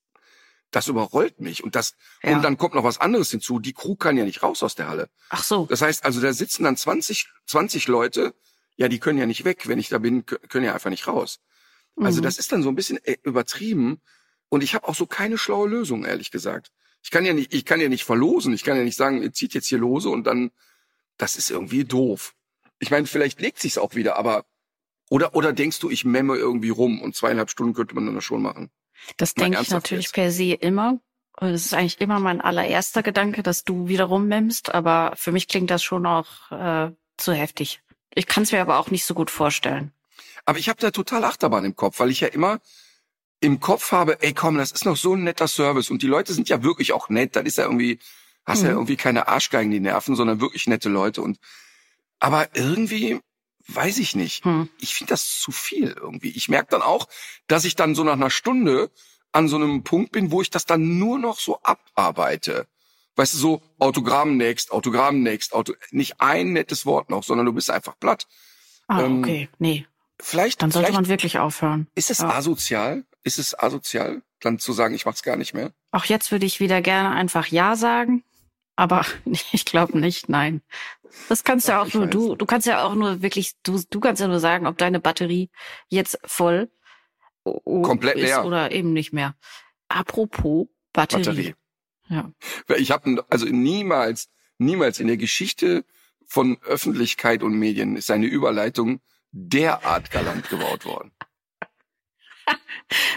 das 0.70 0.88
überrollt 0.88 1.40
mich. 1.40 1.62
Und 1.64 1.74
das, 1.76 1.94
Ja. 2.22 2.36
und 2.36 2.42
dann 2.42 2.56
kommt 2.58 2.74
noch 2.74 2.84
was 2.84 2.98
anderes 2.98 3.30
hinzu. 3.30 3.58
Die 3.60 3.72
Crew 3.72 3.94
kann 3.96 4.16
ja 4.16 4.24
nicht 4.24 4.42
raus 4.42 4.62
aus 4.62 4.74
der 4.74 4.88
Halle. 4.88 5.08
Ach 5.30 5.42
so. 5.44 5.66
Das 5.66 5.80
heißt 5.82 6.04
also, 6.04 6.20
da 6.20 6.32
sitzen 6.32 6.64
dann 6.64 6.76
20, 6.76 7.28
20 7.46 7.86
Leute, 7.88 8.34
ja, 8.76 8.88
die 8.88 8.98
können 8.98 9.18
ja 9.18 9.26
nicht 9.26 9.44
weg. 9.44 9.68
Wenn 9.68 9.78
ich 9.78 9.88
da 9.88 9.98
bin, 9.98 10.24
kö- 10.24 10.38
können 10.48 10.64
ja 10.66 10.74
einfach 10.74 10.90
nicht 10.90 11.06
raus. 11.06 11.40
Also 11.98 12.20
Mhm. 12.20 12.24
das 12.24 12.38
ist 12.38 12.52
dann 12.52 12.62
so 12.62 12.68
ein 12.68 12.74
bisschen 12.74 12.98
äh, 13.04 13.16
übertrieben. 13.22 14.00
Und 14.48 14.62
ich 14.62 14.74
habe 14.74 14.86
auch 14.86 14.94
so 14.94 15.06
keine 15.06 15.38
schlaue 15.38 15.68
Lösung, 15.68 16.04
ehrlich 16.04 16.30
gesagt. 16.30 16.70
Ich 17.02 17.10
kann 17.10 17.24
ja 17.24 17.32
nicht, 17.32 17.54
ich 17.54 17.64
kann 17.64 17.80
ja 17.80 17.88
nicht 17.88 18.04
verlosen. 18.04 18.52
Ich 18.52 18.64
kann 18.64 18.76
ja 18.76 18.82
nicht 18.84 18.96
sagen, 18.96 19.22
ihr 19.22 19.32
zieht 19.32 19.54
jetzt 19.54 19.66
hier 19.68 19.78
lose 19.78 20.08
und 20.08 20.24
dann, 20.26 20.50
das 21.16 21.36
ist 21.36 21.50
irgendwie 21.50 21.84
doof. 21.84 22.34
Ich 22.78 22.90
meine, 22.90 23.06
vielleicht 23.06 23.40
legt 23.40 23.58
sich's 23.60 23.78
auch 23.78 23.94
wieder, 23.94 24.16
aber 24.16 24.44
oder 25.08 25.34
oder 25.36 25.52
denkst 25.52 25.78
du, 25.80 25.88
ich 25.88 26.04
memme 26.04 26.36
irgendwie 26.36 26.68
rum 26.68 27.00
und 27.00 27.14
zweieinhalb 27.14 27.48
Stunden 27.50 27.72
könnte 27.74 27.94
man 27.94 28.06
dann 28.06 28.20
schon 28.20 28.42
machen? 28.42 28.70
Das 29.16 29.34
denke 29.34 29.60
ich 29.62 29.70
natürlich 29.70 30.06
jetzt. 30.06 30.14
per 30.14 30.30
se 30.30 30.52
immer. 30.54 30.98
Und 31.38 31.48
es 31.48 31.66
ist 31.66 31.74
eigentlich 31.74 32.00
immer 32.00 32.18
mein 32.18 32.40
allererster 32.40 33.02
Gedanke, 33.02 33.42
dass 33.42 33.62
du 33.64 33.88
wiederum 33.88 34.26
memmst, 34.26 34.74
aber 34.74 35.12
für 35.16 35.32
mich 35.32 35.48
klingt 35.48 35.70
das 35.70 35.82
schon 35.82 36.06
auch 36.06 36.50
äh, 36.50 36.90
zu 37.18 37.32
heftig. 37.34 37.82
Ich 38.14 38.26
kann 38.26 38.44
es 38.44 38.52
mir 38.52 38.62
aber 38.62 38.78
auch 38.78 38.90
nicht 38.90 39.04
so 39.04 39.12
gut 39.12 39.30
vorstellen. 39.30 39.92
Aber 40.46 40.58
ich 40.58 40.68
habe 40.70 40.80
da 40.80 40.90
total 40.90 41.24
Achterbahn 41.24 41.64
im 41.66 41.76
Kopf, 41.76 42.00
weil 42.00 42.10
ich 42.10 42.20
ja 42.20 42.28
immer 42.28 42.60
im 43.40 43.60
Kopf 43.60 43.92
habe, 43.92 44.22
ey 44.22 44.32
komm, 44.32 44.56
das 44.56 44.72
ist 44.72 44.86
noch 44.86 44.96
so 44.96 45.12
ein 45.14 45.24
netter 45.24 45.46
Service 45.46 45.90
und 45.90 46.00
die 46.02 46.06
Leute 46.06 46.32
sind 46.32 46.48
ja 46.48 46.62
wirklich 46.62 46.92
auch 46.94 47.10
nett. 47.10 47.36
Das 47.36 47.44
ist 47.44 47.58
ja 47.58 47.64
irgendwie, 47.64 47.98
hast 48.46 48.62
ja 48.62 48.70
Mhm. 48.70 48.76
irgendwie 48.76 48.96
keine 48.96 49.28
Arschgeigen, 49.28 49.70
die 49.70 49.80
nerven, 49.80 50.16
sondern 50.16 50.40
wirklich 50.40 50.66
nette 50.66 50.88
Leute 50.88 51.20
und 51.20 51.38
aber 52.18 52.48
irgendwie 52.54 53.20
weiß 53.68 53.98
ich 53.98 54.14
nicht. 54.16 54.44
Hm. 54.44 54.68
Ich 54.80 54.94
finde 54.94 55.10
das 55.10 55.38
zu 55.40 55.52
viel 55.52 55.88
irgendwie. 56.00 56.30
Ich 56.30 56.48
merke 56.48 56.68
dann 56.70 56.82
auch, 56.82 57.08
dass 57.46 57.64
ich 57.64 57.74
dann 57.76 57.94
so 57.94 58.04
nach 58.04 58.12
einer 58.14 58.30
Stunde 58.30 58.90
an 59.32 59.48
so 59.48 59.56
einem 59.56 59.82
Punkt 59.82 60.12
bin, 60.12 60.30
wo 60.30 60.40
ich 60.42 60.50
das 60.50 60.64
dann 60.66 60.98
nur 60.98 61.18
noch 61.18 61.38
so 61.40 61.60
abarbeite. 61.62 62.66
Weißt 63.16 63.34
du, 63.34 63.38
so 63.38 63.62
Autogramm 63.78 64.36
next, 64.36 64.72
Autogramm 64.72 65.22
next, 65.22 65.52
Auto, 65.54 65.72
nicht 65.90 66.20
ein 66.20 66.52
nettes 66.52 66.84
Wort 66.86 67.10
noch, 67.10 67.22
sondern 67.24 67.46
du 67.46 67.52
bist 67.52 67.70
einfach 67.70 67.98
platt. 67.98 68.26
Ah, 68.88 69.02
Ähm, 69.02 69.18
okay. 69.20 69.48
Nee, 69.58 69.86
Vielleicht, 70.18 70.62
dann 70.62 70.70
sollte 70.70 70.86
vielleicht 70.86 71.00
man 71.02 71.08
wirklich 71.10 71.38
aufhören. 71.38 71.88
ist 71.94 72.10
es 72.10 72.18
Ja. 72.18 72.30
asozial? 72.30 73.04
Ist 73.22 73.38
es 73.38 73.58
asozial, 73.58 74.22
dann 74.40 74.58
zu 74.58 74.72
sagen, 74.72 74.94
ich 74.94 75.04
mach's 75.04 75.22
gar 75.22 75.36
nicht 75.36 75.52
mehr? 75.52 75.72
Auch 75.92 76.04
jetzt 76.06 76.30
würde 76.32 76.46
ich 76.46 76.58
wieder 76.60 76.80
gerne 76.80 77.10
einfach 77.10 77.48
Ja 77.48 77.76
sagen, 77.76 78.22
aber 78.76 79.04
ich 79.52 79.64
glaube 79.64 79.98
nicht, 79.98 80.28
nein. 80.28 80.62
Das 81.28 81.44
kannst 81.44 81.68
ja 81.68 81.82
auch 81.82 81.92
nur 81.94 82.04
weiß. 82.04 82.10
du. 82.10 82.34
Du 82.36 82.46
kannst 82.46 82.66
ja 82.66 82.84
auch 82.84 82.94
nur 82.94 83.22
wirklich, 83.22 83.54
du, 83.62 83.80
du 83.88 84.00
kannst 84.00 84.20
ja 84.20 84.28
nur 84.28 84.40
sagen, 84.40 84.66
ob 84.66 84.76
deine 84.78 85.00
Batterie 85.00 85.50
jetzt 85.88 86.18
voll 86.24 86.70
Komplett 87.64 88.16
ist 88.16 88.22
leer. 88.22 88.44
oder 88.44 88.72
eben 88.72 88.92
nicht 88.92 89.12
mehr. 89.12 89.36
Apropos 89.88 90.66
Batterie. 90.92 91.24
Batterie. 91.24 91.54
Ja. 92.08 92.32
Ich 92.76 92.90
habe 92.90 93.24
also 93.30 93.46
niemals, 93.46 94.28
niemals 94.58 95.00
in 95.00 95.06
der 95.06 95.16
Geschichte 95.16 95.84
von 96.26 96.58
Öffentlichkeit 96.62 97.42
und 97.42 97.54
Medien 97.54 97.96
ist 97.96 98.10
eine 98.10 98.26
Überleitung 98.26 99.00
derart 99.30 100.10
galant 100.10 100.48
gebaut 100.48 100.84
worden. 100.84 101.12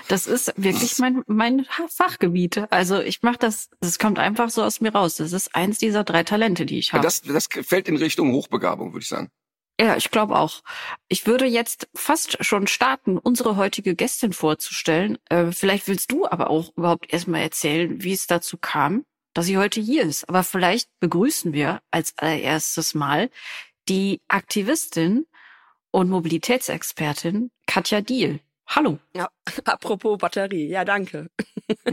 Das 0.07 0.25
ist 0.25 0.51
wirklich 0.57 0.97
mein, 0.97 1.23
mein 1.27 1.67
Fachgebiet. 1.89 2.65
Also 2.71 2.99
ich 2.99 3.21
mache 3.21 3.37
das, 3.37 3.69
das 3.79 3.99
kommt 3.99 4.17
einfach 4.17 4.49
so 4.49 4.63
aus 4.63 4.81
mir 4.81 4.91
raus. 4.91 5.17
Das 5.17 5.33
ist 5.33 5.55
eins 5.55 5.77
dieser 5.77 6.03
drei 6.03 6.23
Talente, 6.23 6.65
die 6.65 6.79
ich 6.79 6.93
habe. 6.93 7.03
Das, 7.03 7.21
das 7.21 7.47
fällt 7.47 7.87
in 7.87 7.97
Richtung 7.97 8.31
Hochbegabung, 8.33 8.93
würde 8.93 9.03
ich 9.03 9.09
sagen. 9.09 9.29
Ja, 9.79 9.95
ich 9.95 10.11
glaube 10.11 10.37
auch. 10.37 10.61
Ich 11.07 11.25
würde 11.25 11.45
jetzt 11.45 11.87
fast 11.95 12.43
schon 12.43 12.67
starten, 12.67 13.17
unsere 13.17 13.55
heutige 13.55 13.95
Gästin 13.95 14.33
vorzustellen. 14.33 15.17
Äh, 15.29 15.51
vielleicht 15.51 15.87
willst 15.87 16.11
du 16.11 16.27
aber 16.27 16.49
auch 16.49 16.75
überhaupt 16.75 17.13
erstmal 17.13 17.41
erzählen, 17.41 18.03
wie 18.03 18.11
es 18.11 18.27
dazu 18.27 18.57
kam, 18.57 19.05
dass 19.33 19.45
sie 19.45 19.57
heute 19.57 19.79
hier 19.79 20.03
ist. 20.03 20.27
Aber 20.27 20.43
vielleicht 20.43 20.89
begrüßen 20.99 21.53
wir 21.53 21.81
als 21.91 22.17
allererstes 22.17 22.93
Mal 22.93 23.29
die 23.87 24.19
Aktivistin 24.27 25.27
und 25.91 26.09
Mobilitätsexpertin 26.09 27.49
Katja 27.65 28.01
Diel. 28.01 28.41
Hallo. 28.69 28.99
Ja, 29.15 29.29
apropos 29.65 30.17
Batterie. 30.17 30.67
Ja, 30.67 30.85
danke. 30.85 31.29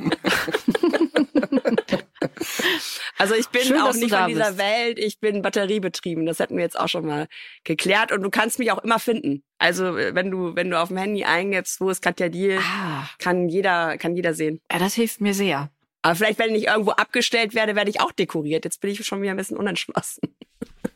also 3.19 3.35
ich 3.35 3.49
bin 3.49 3.63
Schön, 3.63 3.81
auch 3.81 3.95
nicht 3.95 4.15
von 4.15 4.29
dieser 4.29 4.47
bist. 4.53 4.59
Welt, 4.59 4.99
ich 4.99 5.19
bin 5.21 5.43
batteriebetrieben. 5.43 6.27
Das 6.27 6.39
hätten 6.39 6.57
wir 6.57 6.65
jetzt 6.65 6.79
auch 6.79 6.89
schon 6.89 7.07
mal 7.07 7.29
geklärt. 7.65 8.13
Und 8.13 8.23
du 8.23 8.31
kannst 8.31 8.59
mich 8.59 8.71
auch 8.73 8.83
immer 8.85 8.99
finden. 8.99 9.43
Also 9.59 9.97
äh, 9.97 10.15
wenn 10.15 10.31
du, 10.31 10.55
wenn 10.55 10.71
du 10.71 10.79
auf 10.81 10.89
dem 10.89 10.97
Handy 10.99 11.25
eingibst, 11.25 11.81
wo 11.81 11.89
ist 11.91 12.03
Katja 12.03 12.29
Diel, 12.29 12.59
Ah, 12.61 13.09
kann 13.19 13.49
jeder, 13.49 13.97
kann 13.99 14.15
jeder 14.17 14.35
sehen. 14.35 14.61
ja, 14.71 14.79
das 14.79 14.95
hilft 14.95 15.21
mir 15.21 15.35
sehr. 15.35 15.71
Aber 16.03 16.15
vielleicht, 16.15 16.39
wenn 16.39 16.55
ich 16.55 16.67
irgendwo 16.67 16.93
abgestellt 16.93 17.55
werde, 17.55 17.75
werde 17.75 17.91
ich 17.91 18.01
auch 18.01 18.13
dekoriert. 18.13 18.65
Jetzt 18.65 18.81
bin 18.81 18.91
ich 18.91 19.05
schon 19.05 19.23
wieder 19.23 19.33
ein 19.33 19.37
bisschen 19.37 19.57
unentschlossen. 19.57 20.37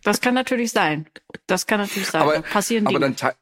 Das 0.04 0.20
kann 0.20 0.34
natürlich 0.34 0.70
sein. 0.70 1.08
Das 1.46 1.66
kann 1.66 1.80
natürlich 1.80 2.06
sein. 2.08 2.22
Aber- 2.22 2.34
Da 2.34 2.42
passieren 2.42 2.86
Aber 2.86 2.98
Dinge. 3.00 3.14
dann, 3.16 3.32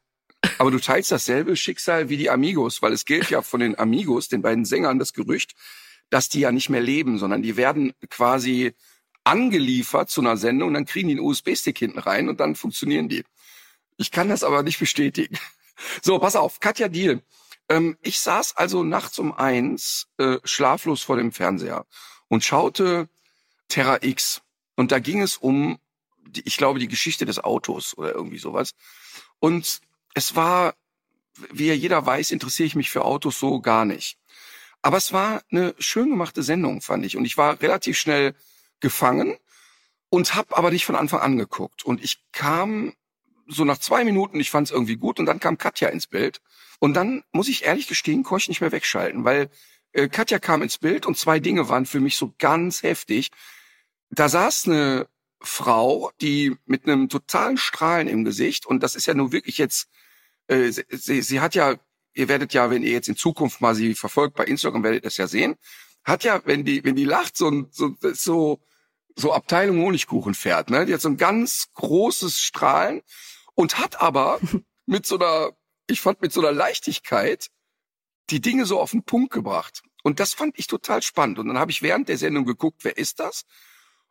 Aber 0.59 0.71
du 0.71 0.79
teilst 0.79 1.09
dasselbe 1.09 1.55
Schicksal 1.55 2.09
wie 2.09 2.17
die 2.17 2.29
Amigos, 2.29 2.81
weil 2.81 2.91
es 2.91 3.05
gilt 3.05 3.29
ja 3.29 3.41
von 3.41 3.61
den 3.61 3.79
Amigos, 3.79 4.27
den 4.27 4.41
beiden 4.41 4.65
Sängern, 4.65 4.99
das 4.99 5.13
Gerücht, 5.13 5.55
dass 6.09 6.27
die 6.27 6.41
ja 6.41 6.51
nicht 6.51 6.69
mehr 6.69 6.81
leben, 6.81 7.17
sondern 7.17 7.41
die 7.41 7.55
werden 7.55 7.93
quasi 8.09 8.73
angeliefert 9.23 10.09
zu 10.09 10.19
einer 10.19 10.35
Sendung, 10.35 10.73
dann 10.73 10.83
kriegen 10.83 11.07
die 11.07 11.15
einen 11.15 11.25
USB-Stick 11.25 11.77
hinten 11.77 11.99
rein 11.99 12.27
und 12.27 12.41
dann 12.41 12.55
funktionieren 12.55 13.07
die. 13.07 13.23
Ich 13.95 14.11
kann 14.11 14.27
das 14.27 14.43
aber 14.43 14.61
nicht 14.61 14.79
bestätigen. 14.79 15.37
So, 16.01 16.19
pass 16.19 16.35
auf, 16.35 16.59
Katja 16.59 16.89
Diel. 16.89 17.23
Ähm, 17.69 17.97
ich 18.01 18.19
saß 18.19 18.57
also 18.57 18.83
nachts 18.83 19.17
um 19.17 19.31
eins 19.31 20.07
äh, 20.17 20.39
schlaflos 20.43 21.03
vor 21.03 21.15
dem 21.15 21.31
Fernseher 21.31 21.85
und 22.27 22.43
schaute 22.43 23.07
Terra 23.69 23.99
X. 24.01 24.41
Und 24.75 24.91
da 24.91 24.99
ging 24.99 25.21
es 25.21 25.37
um, 25.37 25.79
die, 26.27 26.41
ich 26.43 26.57
glaube, 26.57 26.79
die 26.79 26.89
Geschichte 26.89 27.25
des 27.25 27.39
Autos 27.39 27.97
oder 27.97 28.13
irgendwie 28.13 28.39
sowas. 28.39 28.73
Und 29.39 29.79
es 30.13 30.35
war, 30.35 30.75
wie 31.51 31.67
ja 31.67 31.73
jeder 31.73 32.05
weiß, 32.05 32.31
interessiere 32.31 32.67
ich 32.67 32.75
mich 32.75 32.89
für 32.89 33.05
Autos 33.05 33.39
so 33.39 33.61
gar 33.61 33.85
nicht. 33.85 34.17
Aber 34.81 34.97
es 34.97 35.11
war 35.11 35.41
eine 35.51 35.75
schön 35.77 36.09
gemachte 36.09 36.43
Sendung, 36.43 36.81
fand 36.81 37.05
ich. 37.05 37.17
Und 37.17 37.25
ich 37.25 37.37
war 37.37 37.61
relativ 37.61 37.97
schnell 37.97 38.35
gefangen 38.79 39.37
und 40.09 40.35
habe 40.35 40.57
aber 40.57 40.71
nicht 40.71 40.85
von 40.85 40.95
Anfang 40.95 41.19
an 41.19 41.37
geguckt. 41.37 41.83
Und 41.83 42.03
ich 42.03 42.23
kam 42.31 42.93
so 43.47 43.65
nach 43.65 43.79
zwei 43.79 44.03
Minuten, 44.03 44.39
ich 44.39 44.51
fand 44.51 44.67
es 44.67 44.71
irgendwie 44.71 44.95
gut 44.95 45.19
und 45.19 45.25
dann 45.25 45.39
kam 45.39 45.57
Katja 45.57 45.89
ins 45.89 46.07
Bild. 46.07 46.41
Und 46.79 46.93
dann 46.93 47.23
muss 47.31 47.49
ich 47.49 47.65
ehrlich 47.65 47.87
gestehen, 47.87 48.23
konnte 48.23 48.43
ich 48.43 48.49
nicht 48.49 48.61
mehr 48.61 48.71
wegschalten, 48.71 49.25
weil 49.25 49.49
äh, 49.91 50.07
Katja 50.07 50.39
kam 50.39 50.61
ins 50.61 50.77
Bild 50.77 51.05
und 51.05 51.17
zwei 51.17 51.39
Dinge 51.39 51.67
waren 51.67 51.85
für 51.85 51.99
mich 51.99 52.15
so 52.15 52.33
ganz 52.37 52.83
heftig. 52.83 53.31
Da 54.11 54.29
saß 54.29 54.67
eine 54.67 55.07
Frau, 55.41 56.11
die 56.21 56.55
mit 56.65 56.85
einem 56.85 57.09
totalen 57.09 57.57
Strahlen 57.57 58.07
im 58.07 58.25
Gesicht, 58.25 58.65
und 58.65 58.83
das 58.83 58.95
ist 58.95 59.05
ja 59.05 59.13
nur 59.13 59.31
wirklich 59.31 59.57
jetzt, 59.57 59.87
äh, 60.47 60.71
sie, 60.71 61.21
sie 61.21 61.39
hat 61.39 61.55
ja, 61.55 61.75
ihr 62.13 62.27
werdet 62.27 62.53
ja, 62.53 62.69
wenn 62.69 62.83
ihr 62.83 62.91
jetzt 62.91 63.07
in 63.07 63.15
Zukunft 63.15 63.61
mal 63.61 63.75
sie 63.75 63.95
verfolgt 63.95 64.35
bei 64.35 64.45
Instagram, 64.45 64.83
werdet 64.83 65.03
ihr 65.03 65.07
das 65.07 65.17
ja 65.17 65.27
sehen, 65.27 65.55
hat 66.03 66.23
ja, 66.23 66.41
wenn 66.45 66.65
die, 66.65 66.83
wenn 66.83 66.95
die 66.95 67.05
lacht, 67.05 67.37
so 67.37 67.49
ein, 67.49 67.67
so, 67.71 67.95
so, 68.01 68.59
so 69.15 69.33
Abteilung 69.33 69.81
Honigkuchen 69.81 70.33
fährt, 70.33 70.69
ne? 70.69 70.85
Die 70.85 70.93
hat 70.93 71.01
so 71.01 71.09
ein 71.09 71.17
ganz 71.17 71.69
großes 71.75 72.39
Strahlen 72.39 73.01
und 73.55 73.77
hat 73.77 74.01
aber 74.01 74.39
mit 74.85 75.05
so 75.05 75.17
einer, 75.17 75.51
ich 75.87 76.01
fand 76.01 76.21
mit 76.21 76.33
so 76.33 76.41
einer 76.41 76.51
Leichtigkeit 76.51 77.49
die 78.29 78.41
Dinge 78.41 78.65
so 78.65 78.79
auf 78.79 78.91
den 78.91 79.03
Punkt 79.03 79.33
gebracht. 79.33 79.83
Und 80.03 80.19
das 80.19 80.33
fand 80.33 80.57
ich 80.57 80.67
total 80.67 81.01
spannend. 81.01 81.39
Und 81.39 81.47
dann 81.47 81.59
habe 81.59 81.71
ich 81.71 81.81
während 81.81 82.09
der 82.09 82.17
Sendung 82.17 82.45
geguckt, 82.45 82.83
wer 82.83 82.97
ist 82.97 83.19
das? 83.19 83.45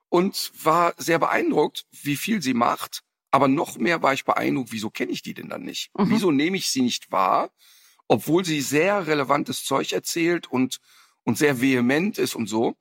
Und 0.08 0.52
war 0.62 0.94
sehr 0.96 1.18
beeindruckt, 1.18 1.86
wie 1.90 2.16
viel 2.16 2.40
sie 2.40 2.54
macht. 2.54 3.02
Aber 3.30 3.46
noch 3.46 3.76
mehr 3.76 4.02
war 4.02 4.14
ich 4.14 4.24
beeindruckt, 4.24 4.72
wieso 4.72 4.90
kenne 4.90 5.12
ich 5.12 5.22
die 5.22 5.34
denn 5.34 5.48
dann 5.48 5.62
nicht? 5.62 5.90
Mhm. 5.98 6.10
Wieso 6.10 6.30
nehme 6.30 6.56
ich 6.56 6.70
sie 6.70 6.82
nicht 6.82 7.12
wahr? 7.12 7.50
Obwohl 8.06 8.44
sie 8.44 8.62
sehr 8.62 9.06
relevantes 9.06 9.64
Zeug 9.64 9.92
erzählt 9.92 10.46
und, 10.50 10.78
und 11.24 11.36
sehr 11.36 11.60
vehement 11.60 12.16
ist 12.16 12.34
und 12.34 12.46
so. 12.46 12.76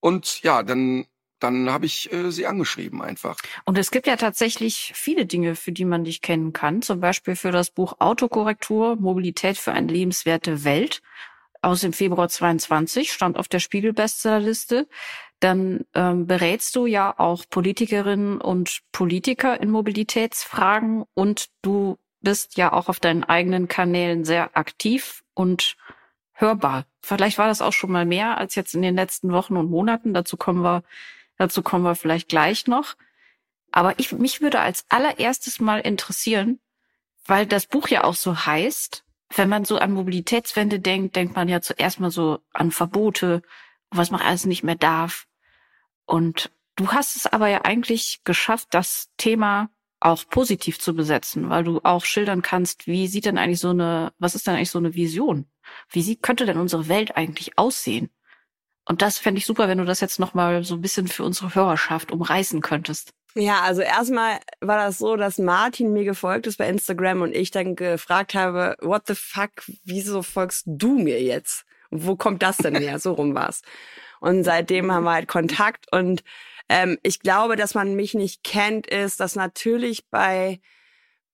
Und 0.00 0.42
ja, 0.42 0.64
dann 0.64 1.06
dann 1.44 1.70
habe 1.70 1.84
ich 1.84 2.10
äh, 2.12 2.30
sie 2.30 2.46
angeschrieben 2.46 3.02
einfach. 3.02 3.36
Und 3.64 3.76
es 3.76 3.90
gibt 3.90 4.06
ja 4.06 4.16
tatsächlich 4.16 4.92
viele 4.94 5.26
Dinge, 5.26 5.56
für 5.56 5.72
die 5.72 5.84
man 5.84 6.04
dich 6.04 6.22
kennen 6.22 6.52
kann. 6.52 6.80
Zum 6.80 7.00
Beispiel 7.00 7.36
für 7.36 7.50
das 7.50 7.70
Buch 7.70 7.96
Autokorrektur, 7.98 8.96
Mobilität 8.96 9.58
für 9.58 9.72
eine 9.72 9.92
lebenswerte 9.92 10.64
Welt 10.64 11.02
aus 11.60 11.80
dem 11.80 11.92
Februar 11.92 12.28
22, 12.28 13.12
stand 13.12 13.38
auf 13.38 13.48
der 13.48 13.58
Spiegel-Bestsellerliste. 13.58 14.88
Dann 15.44 15.84
ähm, 15.94 16.26
berätst 16.26 16.74
du 16.74 16.86
ja 16.86 17.18
auch 17.18 17.44
Politikerinnen 17.50 18.40
und 18.40 18.80
Politiker 18.92 19.60
in 19.60 19.70
Mobilitätsfragen 19.70 21.04
und 21.14 21.48
du 21.62 21.98
bist 22.20 22.56
ja 22.56 22.72
auch 22.72 22.88
auf 22.88 23.00
deinen 23.00 23.24
eigenen 23.24 23.68
Kanälen 23.68 24.24
sehr 24.24 24.56
aktiv 24.56 25.22
und 25.34 25.76
hörbar. 26.32 26.86
Vielleicht 27.02 27.36
war 27.36 27.48
das 27.48 27.60
auch 27.60 27.72
schon 27.72 27.92
mal 27.92 28.06
mehr 28.06 28.38
als 28.38 28.54
jetzt 28.54 28.74
in 28.74 28.82
den 28.82 28.94
letzten 28.94 29.32
Wochen 29.32 29.56
und 29.56 29.70
Monaten. 29.70 30.14
Dazu 30.14 30.36
kommen 30.36 30.62
wir 30.62 30.82
Dazu 31.36 31.62
kommen 31.62 31.84
wir 31.84 31.94
vielleicht 31.94 32.28
gleich 32.28 32.66
noch. 32.66 32.94
Aber 33.72 33.98
ich, 33.98 34.12
mich 34.12 34.40
würde 34.40 34.60
als 34.60 34.84
allererstes 34.88 35.60
mal 35.60 35.80
interessieren, 35.80 36.60
weil 37.26 37.46
das 37.46 37.66
Buch 37.66 37.88
ja 37.88 38.04
auch 38.04 38.14
so 38.14 38.46
heißt, 38.46 39.04
wenn 39.34 39.48
man 39.48 39.64
so 39.64 39.78
an 39.78 39.92
Mobilitätswende 39.92 40.78
denkt, 40.78 41.16
denkt 41.16 41.34
man 41.34 41.48
ja 41.48 41.60
zuerst 41.60 41.98
mal 41.98 42.10
so 42.10 42.38
an 42.52 42.70
Verbote, 42.70 43.42
was 43.90 44.10
man 44.10 44.20
alles 44.20 44.46
nicht 44.46 44.62
mehr 44.62 44.76
darf. 44.76 45.26
Und 46.06 46.50
du 46.76 46.88
hast 46.88 47.16
es 47.16 47.26
aber 47.26 47.48
ja 47.48 47.62
eigentlich 47.64 48.20
geschafft, 48.24 48.68
das 48.70 49.10
Thema 49.16 49.70
auch 50.00 50.24
positiv 50.28 50.78
zu 50.78 50.94
besetzen, 50.94 51.48
weil 51.48 51.64
du 51.64 51.80
auch 51.82 52.04
schildern 52.04 52.42
kannst, 52.42 52.86
wie 52.86 53.06
sieht 53.06 53.24
denn 53.24 53.38
eigentlich 53.38 53.60
so 53.60 53.70
eine, 53.70 54.12
was 54.18 54.34
ist 54.34 54.46
denn 54.46 54.54
eigentlich 54.54 54.70
so 54.70 54.78
eine 54.78 54.94
Vision? 54.94 55.46
Wie 55.88 56.02
sieht, 56.02 56.22
könnte 56.22 56.44
denn 56.44 56.58
unsere 56.58 56.88
Welt 56.88 57.16
eigentlich 57.16 57.56
aussehen? 57.56 58.10
Und 58.86 59.00
das 59.00 59.16
fände 59.16 59.38
ich 59.38 59.46
super, 59.46 59.66
wenn 59.66 59.78
du 59.78 59.84
das 59.84 60.00
jetzt 60.00 60.20
nochmal 60.20 60.62
so 60.62 60.74
ein 60.74 60.82
bisschen 60.82 61.08
für 61.08 61.24
unsere 61.24 61.54
Hörerschaft 61.54 62.12
umreißen 62.12 62.60
könntest. 62.60 63.14
Ja, 63.34 63.62
also 63.62 63.80
erstmal 63.80 64.38
war 64.60 64.76
das 64.76 64.98
so, 64.98 65.16
dass 65.16 65.38
Martin 65.38 65.92
mir 65.92 66.04
gefolgt 66.04 66.46
ist 66.46 66.58
bei 66.58 66.68
Instagram 66.68 67.22
und 67.22 67.34
ich 67.34 67.50
dann 67.50 67.74
gefragt 67.74 68.34
habe, 68.34 68.76
what 68.80 69.06
the 69.06 69.14
fuck, 69.14 69.50
wieso 69.84 70.22
folgst 70.22 70.64
du 70.66 70.98
mir 70.98 71.20
jetzt? 71.22 71.64
Wo 71.90 72.14
kommt 72.14 72.42
das 72.42 72.58
denn 72.58 72.76
her? 72.76 72.98
So 72.98 73.12
rum 73.12 73.34
war's. 73.34 73.62
Und 74.24 74.42
seitdem 74.42 74.90
haben 74.90 75.04
wir 75.04 75.12
halt 75.12 75.28
Kontakt 75.28 75.92
und 75.92 76.24
ähm, 76.70 76.98
ich 77.02 77.20
glaube, 77.20 77.56
dass 77.56 77.74
man 77.74 77.94
mich 77.94 78.14
nicht 78.14 78.42
kennt, 78.42 78.86
ist, 78.86 79.20
dass 79.20 79.36
natürlich 79.36 80.08
bei 80.08 80.60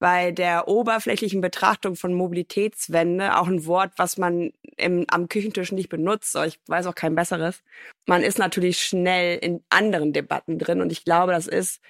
bei 0.01 0.33
der 0.33 0.67
oberflächlichen 0.67 1.41
Betrachtung 1.41 1.95
von 1.95 2.15
Mobilitätswende 2.15 3.37
auch 3.39 3.47
ein 3.47 3.67
Wort, 3.67 3.93
was 3.97 4.17
man 4.19 4.51
im, 4.79 5.05
am 5.09 5.29
Küchentisch 5.29 5.73
nicht 5.73 5.89
benutzt, 5.91 6.35
ich 6.47 6.59
weiß 6.67 6.87
auch 6.87 6.95
kein 6.97 7.15
besseres. 7.15 7.63
Man 8.07 8.23
ist 8.23 8.39
natürlich 8.39 8.83
schnell 8.83 9.39
in 9.39 9.63
anderen 9.69 10.13
Debatten 10.13 10.59
drin 10.59 10.81
und 10.81 10.91
ich 10.91 11.05
glaube, 11.05 11.33
das 11.33 11.47
ist 11.47 11.81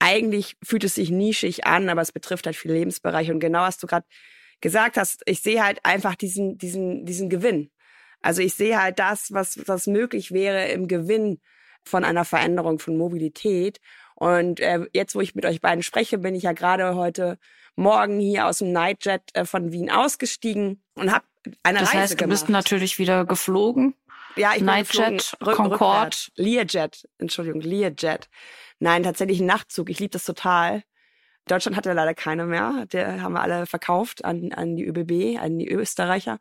eigentlich 0.00 0.56
fühlt 0.62 0.84
es 0.84 0.96
sich 0.96 1.10
nischig 1.10 1.66
an, 1.66 1.88
aber 1.88 2.02
es 2.02 2.10
betrifft 2.12 2.46
halt 2.46 2.56
viele 2.56 2.74
Lebensbereiche 2.74 3.32
und 3.32 3.40
genau 3.40 3.60
was 3.60 3.78
du 3.78 3.86
gerade 3.86 4.06
gesagt 4.60 4.96
hast, 4.96 5.22
ich 5.26 5.40
sehe 5.40 5.62
halt 5.64 5.78
einfach 5.84 6.16
diesen 6.16 6.58
diesen 6.58 7.04
diesen 7.06 7.30
Gewinn. 7.30 7.70
Also 8.22 8.42
ich 8.42 8.54
sehe 8.54 8.80
halt 8.80 8.98
das, 8.98 9.32
was 9.32 9.58
was 9.66 9.86
möglich 9.86 10.32
wäre 10.32 10.68
im 10.68 10.88
Gewinn 10.88 11.40
von 11.84 12.04
einer 12.04 12.24
Veränderung 12.24 12.78
von 12.78 12.96
Mobilität 12.96 13.80
und 14.16 14.60
äh, 14.60 14.86
jetzt, 14.94 15.14
wo 15.14 15.20
ich 15.20 15.34
mit 15.34 15.44
euch 15.44 15.60
beiden 15.60 15.82
spreche, 15.82 16.16
bin 16.16 16.34
ich 16.34 16.42
ja 16.42 16.52
gerade 16.52 16.94
heute 16.94 17.38
Morgen 17.76 18.18
hier 18.18 18.46
aus 18.46 18.58
dem 18.58 18.72
Nightjet 18.72 19.22
äh, 19.34 19.44
von 19.44 19.72
Wien 19.72 19.90
ausgestiegen 19.90 20.82
und 20.94 21.12
habe 21.12 21.26
eine 21.62 21.80
das 21.80 21.90
Reise 21.90 21.98
heißt, 22.00 22.18
gemacht. 22.18 22.24
du 22.24 22.30
bist 22.30 22.48
natürlich 22.48 22.98
wieder 22.98 23.26
geflogen. 23.26 23.94
Ja, 24.36 24.54
ich 24.54 24.62
Nightjet, 24.62 25.36
Concorde. 25.40 26.16
Learjet, 26.36 27.06
Entschuldigung, 27.18 27.60
Learjet. 27.60 28.30
Nein, 28.78 29.02
tatsächlich 29.02 29.40
ein 29.40 29.46
Nachtzug. 29.46 29.90
Ich 29.90 29.98
liebe 29.98 30.12
das 30.12 30.24
total. 30.24 30.82
Deutschland 31.46 31.76
hat 31.76 31.84
ja 31.84 31.92
leider 31.92 32.14
keine 32.14 32.46
mehr. 32.46 32.86
Der 32.92 33.20
haben 33.20 33.34
wir 33.34 33.42
alle 33.42 33.66
verkauft 33.66 34.24
an, 34.24 34.52
an 34.52 34.76
die 34.76 34.84
ÖBB, 34.86 35.38
an 35.38 35.58
die 35.58 35.68
Österreicher. 35.68 36.38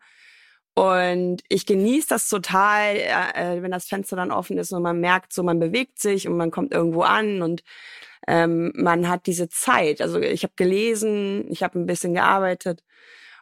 Und 0.75 1.41
ich 1.47 1.65
genieße 1.65 2.09
das 2.09 2.27
total, 2.29 2.97
äh, 2.97 3.61
wenn 3.61 3.71
das 3.71 3.85
Fenster 3.87 4.17
dann 4.17 4.31
offen 4.31 4.57
ist 4.57 4.73
und 4.73 4.83
man 4.83 4.99
merkt, 4.99 5.31
so 5.33 5.41
man 5.41 5.59
bewegt 5.59 5.99
sich 5.99 6.27
und 6.27 6.35
man 6.37 6.51
kommt 6.51 6.73
irgendwo 6.73 7.01
an 7.03 7.41
und 7.41 7.63
ähm, 8.27 8.73
man 8.75 9.07
hat 9.07 9.25
diese 9.27 9.47
Zeit. 9.49 10.01
Also 10.01 10.19
ich 10.19 10.43
habe 10.43 10.53
gelesen, 10.57 11.45
ich 11.49 11.63
habe 11.63 11.79
ein 11.79 11.85
bisschen 11.85 12.13
gearbeitet 12.13 12.83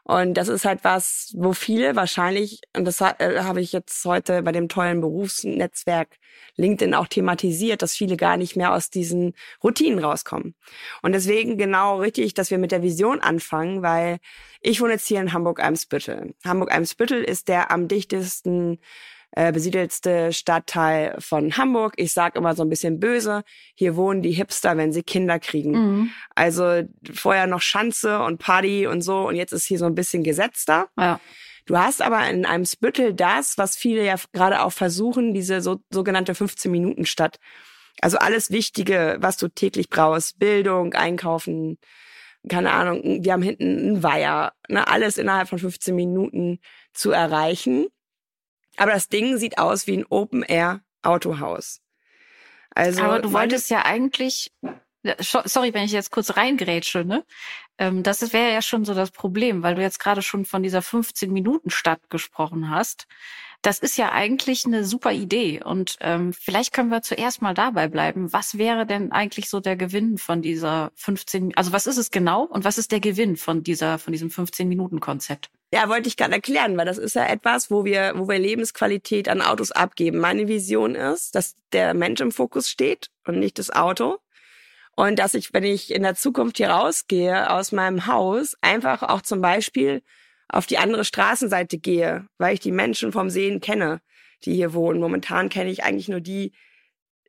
und 0.03 0.33
das 0.33 0.49
ist 0.49 0.65
halt 0.65 0.83
was, 0.83 1.33
wo 1.35 1.53
viele 1.53 1.95
wahrscheinlich, 1.95 2.61
und 2.75 2.85
das 2.85 2.99
äh, 2.99 3.39
habe 3.39 3.61
ich 3.61 3.71
jetzt 3.71 4.03
heute 4.03 4.43
bei 4.43 4.51
dem 4.51 4.67
tollen 4.67 4.99
Berufsnetzwerk 4.99 6.17
LinkedIn 6.57 6.93
auch 6.93 7.07
thematisiert, 7.07 7.81
dass 7.81 7.95
viele 7.95 8.17
gar 8.17 8.35
nicht 8.35 8.55
mehr 8.55 8.73
aus 8.73 8.89
diesen 8.89 9.33
Routinen 9.63 9.99
rauskommen. 9.99 10.55
Und 11.01 11.13
deswegen 11.13 11.57
genau 11.57 11.99
richtig, 11.99 12.33
dass 12.33 12.51
wir 12.51 12.57
mit 12.57 12.71
der 12.71 12.83
Vision 12.83 13.21
anfangen, 13.21 13.81
weil 13.81 14.19
ich 14.61 14.81
wohne 14.81 14.93
jetzt 14.93 15.07
hier 15.07 15.21
in 15.21 15.31
Hamburg-Eimsbüttel. 15.31 16.35
Hamburg-Eimsbüttel 16.45 17.23
ist 17.23 17.47
der 17.47 17.71
am 17.71 17.87
dichtesten 17.87 18.79
äh, 19.35 19.51
besiedelste 19.51 20.31
Stadtteil 20.31 21.15
von 21.19 21.57
Hamburg. 21.57 21.93
Ich 21.97 22.13
sage 22.13 22.37
immer 22.37 22.55
so 22.55 22.63
ein 22.63 22.69
bisschen 22.69 22.99
böse, 22.99 23.43
hier 23.75 23.95
wohnen 23.95 24.21
die 24.21 24.31
Hipster, 24.31 24.77
wenn 24.77 24.93
sie 24.93 25.03
Kinder 25.03 25.39
kriegen. 25.39 25.71
Mhm. 25.71 26.09
Also 26.35 26.83
vorher 27.13 27.47
noch 27.47 27.61
Schanze 27.61 28.19
und 28.23 28.37
Party 28.37 28.87
und 28.87 29.01
so 29.01 29.27
und 29.27 29.35
jetzt 29.35 29.51
ist 29.51 29.65
hier 29.65 29.79
so 29.79 29.85
ein 29.85 29.95
bisschen 29.95 30.23
gesetzter. 30.23 30.87
Ja. 30.97 31.19
Du 31.65 31.77
hast 31.77 32.01
aber 32.01 32.29
in 32.29 32.45
einem 32.45 32.65
Spüttel 32.65 33.13
das, 33.13 33.57
was 33.57 33.77
viele 33.77 34.05
ja 34.05 34.15
gerade 34.33 34.63
auch 34.63 34.73
versuchen, 34.73 35.33
diese 35.33 35.61
so, 35.61 35.79
sogenannte 35.89 36.33
15-Minuten-Stadt. 36.33 37.37
Also 38.01 38.17
alles 38.17 38.51
Wichtige, 38.51 39.17
was 39.19 39.37
du 39.37 39.47
täglich 39.47 39.89
brauchst, 39.89 40.39
Bildung, 40.39 40.93
Einkaufen, 40.93 41.77
keine 42.49 42.71
Ahnung, 42.71 43.23
wir 43.23 43.31
haben 43.31 43.41
hinten 43.41 43.77
einen 43.77 44.03
Weiher, 44.03 44.51
ne, 44.67 44.85
alles 44.87 45.17
innerhalb 45.17 45.47
von 45.47 45.59
15 45.59 45.95
Minuten 45.95 46.59
zu 46.93 47.11
erreichen. 47.11 47.87
Aber 48.77 48.91
das 48.91 49.09
Ding 49.09 49.37
sieht 49.37 49.57
aus 49.57 49.87
wie 49.87 49.97
ein 49.97 50.05
Open-Air-Autohaus. 50.07 51.81
Also, 52.75 53.01
Aber 53.03 53.19
du 53.19 53.31
wolltest 53.33 53.69
ja 53.69 53.85
eigentlich 53.85 54.51
sorry, 55.19 55.73
wenn 55.73 55.83
ich 55.83 55.91
jetzt 55.91 56.11
kurz 56.11 56.37
reingrätsche, 56.37 57.03
ne? 57.03 57.25
Ähm, 57.77 58.03
das 58.03 58.33
wäre 58.33 58.53
ja 58.53 58.61
schon 58.61 58.85
so 58.85 58.93
das 58.93 59.11
Problem, 59.11 59.63
weil 59.63 59.75
du 59.75 59.81
jetzt 59.81 59.99
gerade 59.99 60.21
schon 60.21 60.45
von 60.45 60.63
dieser 60.63 60.81
15 60.81 61.31
Minuten 61.31 61.69
Stadt 61.69 62.09
gesprochen 62.09 62.69
hast. 62.69 63.07
Das 63.63 63.79
ist 63.79 63.97
ja 63.97 64.11
eigentlich 64.11 64.65
eine 64.65 64.83
super 64.83 65.13
Idee 65.13 65.63
und 65.63 65.95
ähm, 66.01 66.33
vielleicht 66.33 66.73
können 66.73 66.89
wir 66.89 67.01
zuerst 67.01 67.41
mal 67.41 67.53
dabei 67.53 67.87
bleiben. 67.87 68.33
Was 68.33 68.57
wäre 68.57 68.85
denn 68.85 69.13
eigentlich 69.13 69.49
so 69.49 69.61
der 69.61 69.77
Gewinn 69.77 70.17
von 70.17 70.41
dieser 70.41 70.91
15? 70.95 71.55
Also 71.55 71.71
was 71.71 71.87
ist 71.87 71.95
es 71.95 72.11
genau 72.11 72.43
und 72.43 72.65
was 72.65 72.77
ist 72.77 72.91
der 72.91 72.99
Gewinn 72.99 73.37
von 73.37 73.63
dieser 73.63 73.99
von 73.99 74.11
diesem 74.11 74.29
15 74.29 74.67
Minuten 74.67 74.99
Konzept? 74.99 75.49
Ja, 75.73 75.87
wollte 75.87 76.09
ich 76.09 76.17
gerade 76.17 76.33
erklären, 76.33 76.75
weil 76.75 76.85
das 76.85 76.97
ist 76.97 77.15
ja 77.15 77.25
etwas, 77.25 77.71
wo 77.71 77.85
wir, 77.85 78.13
wo 78.17 78.27
wir 78.27 78.37
Lebensqualität 78.37 79.29
an 79.29 79.41
Autos 79.41 79.71
abgeben. 79.71 80.19
Meine 80.19 80.49
Vision 80.49 80.93
ist, 80.93 81.33
dass 81.33 81.55
der 81.71 81.93
Mensch 81.93 82.19
im 82.19 82.31
Fokus 82.31 82.69
steht 82.69 83.11
und 83.25 83.39
nicht 83.39 83.57
das 83.57 83.71
Auto. 83.71 84.19
Und 84.95 85.19
dass 85.19 85.33
ich, 85.33 85.53
wenn 85.53 85.63
ich 85.63 85.91
in 85.91 86.03
der 86.03 86.15
Zukunft 86.15 86.57
hier 86.57 86.69
rausgehe 86.69 87.49
aus 87.49 87.71
meinem 87.71 88.07
Haus, 88.07 88.55
einfach 88.61 89.03
auch 89.03 89.21
zum 89.21 89.41
Beispiel 89.41 90.03
auf 90.49 90.65
die 90.65 90.77
andere 90.77 91.05
Straßenseite 91.05 91.77
gehe, 91.77 92.27
weil 92.37 92.53
ich 92.53 92.59
die 92.59 92.71
Menschen 92.71 93.11
vom 93.11 93.29
Sehen 93.29 93.59
kenne, 93.59 94.01
die 94.45 94.53
hier 94.53 94.73
wohnen. 94.73 94.99
Momentan 94.99 95.49
kenne 95.49 95.71
ich 95.71 95.83
eigentlich 95.83 96.09
nur 96.09 96.21
die, 96.21 96.53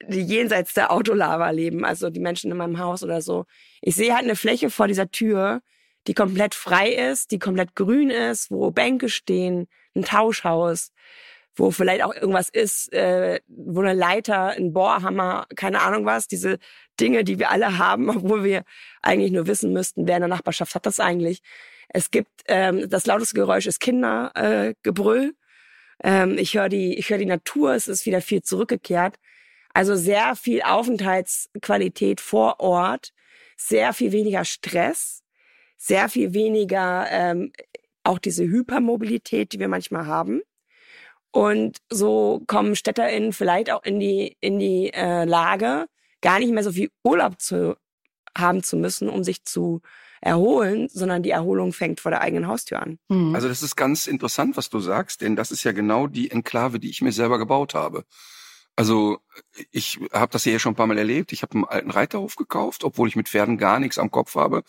die 0.09 0.21
jenseits 0.21 0.75
der 0.75 0.92
Autolava 0.92 1.50
leben, 1.50 1.85
also 1.85 2.11
die 2.11 2.21
Menschen 2.21 2.50
in 2.50 2.56
meinem 2.56 2.78
Haus 2.78 3.02
oder 3.02 3.23
so. 3.23 3.47
Ich 3.80 3.94
sehe 3.94 4.14
halt 4.14 4.25
eine 4.25 4.37
Fläche 4.37 4.71
vor 4.71 4.88
dieser 4.88 5.11
Tür, 5.11 5.62
die 6.06 6.14
komplett 6.14 6.54
frei 6.54 6.90
ist, 6.90 7.30
die 7.30 7.38
komplett 7.38 7.75
grün 7.75 8.11
ist, 8.11 8.50
wo 8.50 8.71
Bänke 8.71 9.09
stehen, 9.09 9.68
ein 9.94 10.04
Tauschhaus, 10.04 10.92
wo 11.56 11.71
vielleicht 11.71 12.02
auch 12.02 12.14
irgendwas 12.14 12.49
ist, 12.49 12.92
äh, 12.92 13.40
wo 13.47 13.80
eine 13.80 13.94
Leiter, 13.94 14.49
ein 14.50 14.73
Bohrhammer, 14.73 15.47
keine 15.56 15.80
Ahnung 15.80 16.04
was, 16.04 16.26
diese 16.26 16.59
Dinge, 17.00 17.25
die 17.25 17.38
wir 17.38 17.50
alle 17.50 17.78
haben, 17.78 18.11
obwohl 18.16 18.44
wir 18.44 18.64
eigentlich 19.02 19.33
nur 19.33 19.47
wissen 19.47 19.73
müssten, 19.73 20.06
wer 20.06 20.16
in 20.16 20.23
der 20.23 20.28
Nachbarschaft 20.28 20.75
hat 20.75 20.87
das 20.87 21.00
eigentlich. 21.00 21.40
Es 21.88 22.10
gibt 22.10 22.42
ähm, 22.48 22.88
das 22.88 23.06
lauteste 23.06 23.34
Geräusch 23.34 23.66
ist 23.66 23.80
Kindergebrüll. 23.80 25.34
Äh, 25.98 26.22
ähm, 26.22 26.38
ich 26.38 26.56
höre 26.56 26.68
die, 26.68 26.98
ich 26.98 27.10
höre 27.10 27.18
die 27.18 27.26
Natur. 27.26 27.74
Es 27.74 27.88
ist 27.88 28.06
wieder 28.06 28.20
viel 28.20 28.42
zurückgekehrt. 28.42 29.16
Also 29.72 29.96
sehr 29.96 30.36
viel 30.36 30.62
Aufenthaltsqualität 30.62 32.20
vor 32.20 32.60
Ort, 32.60 33.12
sehr 33.56 33.92
viel 33.92 34.12
weniger 34.12 34.44
Stress 34.44 35.24
sehr 35.84 36.08
viel 36.08 36.32
weniger 36.32 37.06
ähm, 37.10 37.52
auch 38.04 38.18
diese 38.18 38.44
Hypermobilität, 38.44 39.52
die 39.52 39.58
wir 39.58 39.68
manchmal 39.68 40.06
haben. 40.06 40.40
Und 41.30 41.78
so 41.90 42.42
kommen 42.46 42.76
StädterInnen 42.76 43.32
vielleicht 43.32 43.70
auch 43.70 43.82
in 43.82 44.00
die, 44.00 44.36
in 44.40 44.58
die 44.58 44.92
äh, 44.94 45.24
Lage, 45.24 45.86
gar 46.22 46.38
nicht 46.38 46.52
mehr 46.52 46.62
so 46.62 46.72
viel 46.72 46.90
Urlaub 47.02 47.40
zu 47.40 47.76
haben 48.36 48.62
zu 48.62 48.76
müssen, 48.76 49.08
um 49.10 49.24
sich 49.24 49.44
zu 49.44 49.80
erholen, 50.24 50.88
sondern 50.90 51.22
die 51.22 51.30
Erholung 51.30 51.72
fängt 51.72 52.00
vor 52.00 52.10
der 52.10 52.22
eigenen 52.22 52.48
Haustür 52.48 52.80
an. 52.80 52.98
Mhm. 53.08 53.34
Also 53.34 53.46
das 53.46 53.62
ist 53.62 53.76
ganz 53.76 54.06
interessant, 54.06 54.56
was 54.56 54.70
du 54.70 54.80
sagst, 54.80 55.20
denn 55.20 55.36
das 55.36 55.50
ist 55.50 55.64
ja 55.64 55.72
genau 55.72 56.06
die 56.06 56.30
Enklave, 56.30 56.80
die 56.80 56.88
ich 56.88 57.02
mir 57.02 57.12
selber 57.12 57.38
gebaut 57.38 57.74
habe. 57.74 58.04
Also 58.74 59.18
ich 59.70 60.00
habe 60.12 60.32
das 60.32 60.44
hier 60.44 60.58
schon 60.58 60.72
ein 60.72 60.76
paar 60.76 60.86
Mal 60.86 60.98
erlebt. 60.98 61.32
Ich 61.32 61.42
habe 61.42 61.54
einen 61.54 61.64
alten 61.64 61.90
Reiterhof 61.90 62.36
gekauft, 62.36 62.84
obwohl 62.84 63.06
ich 63.08 63.16
mit 63.16 63.28
Pferden 63.28 63.58
gar 63.58 63.78
nichts 63.78 63.98
am 63.98 64.10
Kopf 64.10 64.34
habe. 64.34 64.64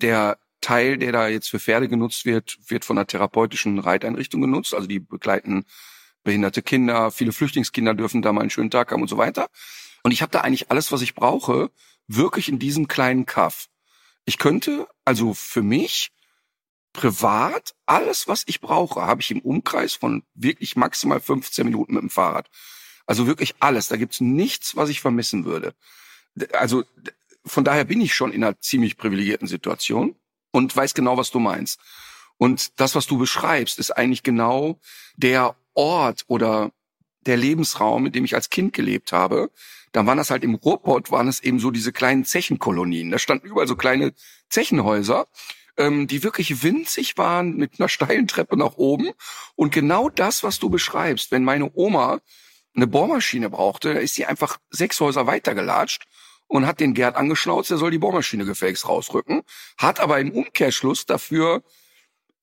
Der 0.00 0.38
Teil, 0.60 0.96
der 0.96 1.10
da 1.10 1.26
jetzt 1.26 1.50
für 1.50 1.58
Pferde 1.58 1.88
genutzt 1.88 2.24
wird, 2.24 2.56
wird 2.68 2.84
von 2.84 2.96
einer 2.96 3.06
therapeutischen 3.06 3.80
Reiteinrichtung 3.80 4.40
genutzt. 4.40 4.72
Also 4.72 4.86
die 4.86 5.00
begleiten 5.00 5.64
behinderte 6.22 6.62
Kinder, 6.62 7.10
viele 7.10 7.32
Flüchtlingskinder 7.32 7.94
dürfen 7.94 8.22
da 8.22 8.32
mal 8.32 8.42
einen 8.42 8.50
schönen 8.50 8.70
Tag 8.70 8.92
haben 8.92 9.02
und 9.02 9.08
so 9.08 9.18
weiter. 9.18 9.48
Und 10.04 10.12
ich 10.12 10.22
habe 10.22 10.30
da 10.30 10.42
eigentlich 10.42 10.70
alles, 10.70 10.92
was 10.92 11.02
ich 11.02 11.16
brauche, 11.16 11.70
wirklich 12.06 12.48
in 12.48 12.60
diesem 12.60 12.86
kleinen 12.86 13.26
Kaff. 13.26 13.68
Ich 14.24 14.38
könnte 14.38 14.88
also 15.04 15.34
für 15.34 15.62
mich 15.62 16.10
privat 16.92 17.74
alles, 17.86 18.28
was 18.28 18.44
ich 18.46 18.60
brauche, 18.60 19.02
habe 19.02 19.22
ich 19.22 19.30
im 19.30 19.40
Umkreis 19.40 19.94
von 19.94 20.22
wirklich 20.34 20.76
maximal 20.76 21.20
15 21.20 21.64
Minuten 21.64 21.94
mit 21.94 22.02
dem 22.02 22.10
Fahrrad. 22.10 22.48
Also 23.06 23.26
wirklich 23.26 23.54
alles. 23.60 23.88
Da 23.88 23.96
gibt's 23.96 24.20
nichts, 24.20 24.76
was 24.76 24.90
ich 24.90 25.00
vermissen 25.00 25.44
würde. 25.44 25.74
Also 26.52 26.84
von 27.44 27.64
daher 27.64 27.84
bin 27.84 28.00
ich 28.00 28.14
schon 28.14 28.32
in 28.32 28.44
einer 28.44 28.60
ziemlich 28.60 28.96
privilegierten 28.96 29.48
Situation 29.48 30.14
und 30.52 30.74
weiß 30.74 30.94
genau, 30.94 31.16
was 31.16 31.30
du 31.30 31.40
meinst. 31.40 31.80
Und 32.36 32.80
das, 32.80 32.94
was 32.94 33.06
du 33.06 33.18
beschreibst, 33.18 33.78
ist 33.78 33.90
eigentlich 33.90 34.22
genau 34.22 34.78
der 35.16 35.56
Ort 35.74 36.24
oder 36.28 36.72
der 37.26 37.36
Lebensraum, 37.36 38.06
in 38.06 38.12
dem 38.12 38.24
ich 38.24 38.34
als 38.34 38.50
Kind 38.50 38.72
gelebt 38.72 39.12
habe. 39.12 39.50
Da 39.92 40.06
waren 40.06 40.18
das 40.18 40.30
halt 40.30 40.42
im 40.42 40.54
Ruhrpott, 40.54 41.10
waren 41.10 41.28
es 41.28 41.40
eben 41.40 41.58
so 41.58 41.70
diese 41.70 41.92
kleinen 41.92 42.24
Zechenkolonien. 42.24 43.10
Da 43.10 43.18
standen 43.18 43.46
überall 43.46 43.68
so 43.68 43.76
kleine 43.76 44.14
Zechenhäuser, 44.48 45.26
ähm, 45.76 46.06
die 46.06 46.22
wirklich 46.22 46.62
winzig 46.62 47.18
waren, 47.18 47.56
mit 47.56 47.78
einer 47.78 47.88
steilen 47.88 48.26
Treppe 48.26 48.56
nach 48.56 48.76
oben. 48.76 49.10
Und 49.54 49.72
genau 49.72 50.08
das, 50.08 50.42
was 50.42 50.58
du 50.58 50.70
beschreibst, 50.70 51.30
wenn 51.30 51.44
meine 51.44 51.70
Oma 51.74 52.20
eine 52.74 52.86
Bohrmaschine 52.86 53.50
brauchte, 53.50 53.90
ist 53.90 54.14
sie 54.14 54.24
einfach 54.24 54.58
sechs 54.70 54.98
Häuser 55.00 55.26
weitergelatscht 55.26 56.06
und 56.46 56.66
hat 56.66 56.80
den 56.80 56.94
Gerd 56.94 57.16
angeschnauzt, 57.16 57.70
er 57.70 57.78
soll 57.78 57.90
die 57.90 57.98
Bohrmaschine 57.98 58.44
gefälligst 58.44 58.88
rausrücken, 58.88 59.42
hat 59.78 60.00
aber 60.00 60.20
im 60.20 60.32
Umkehrschluss 60.32 61.06
dafür 61.06 61.62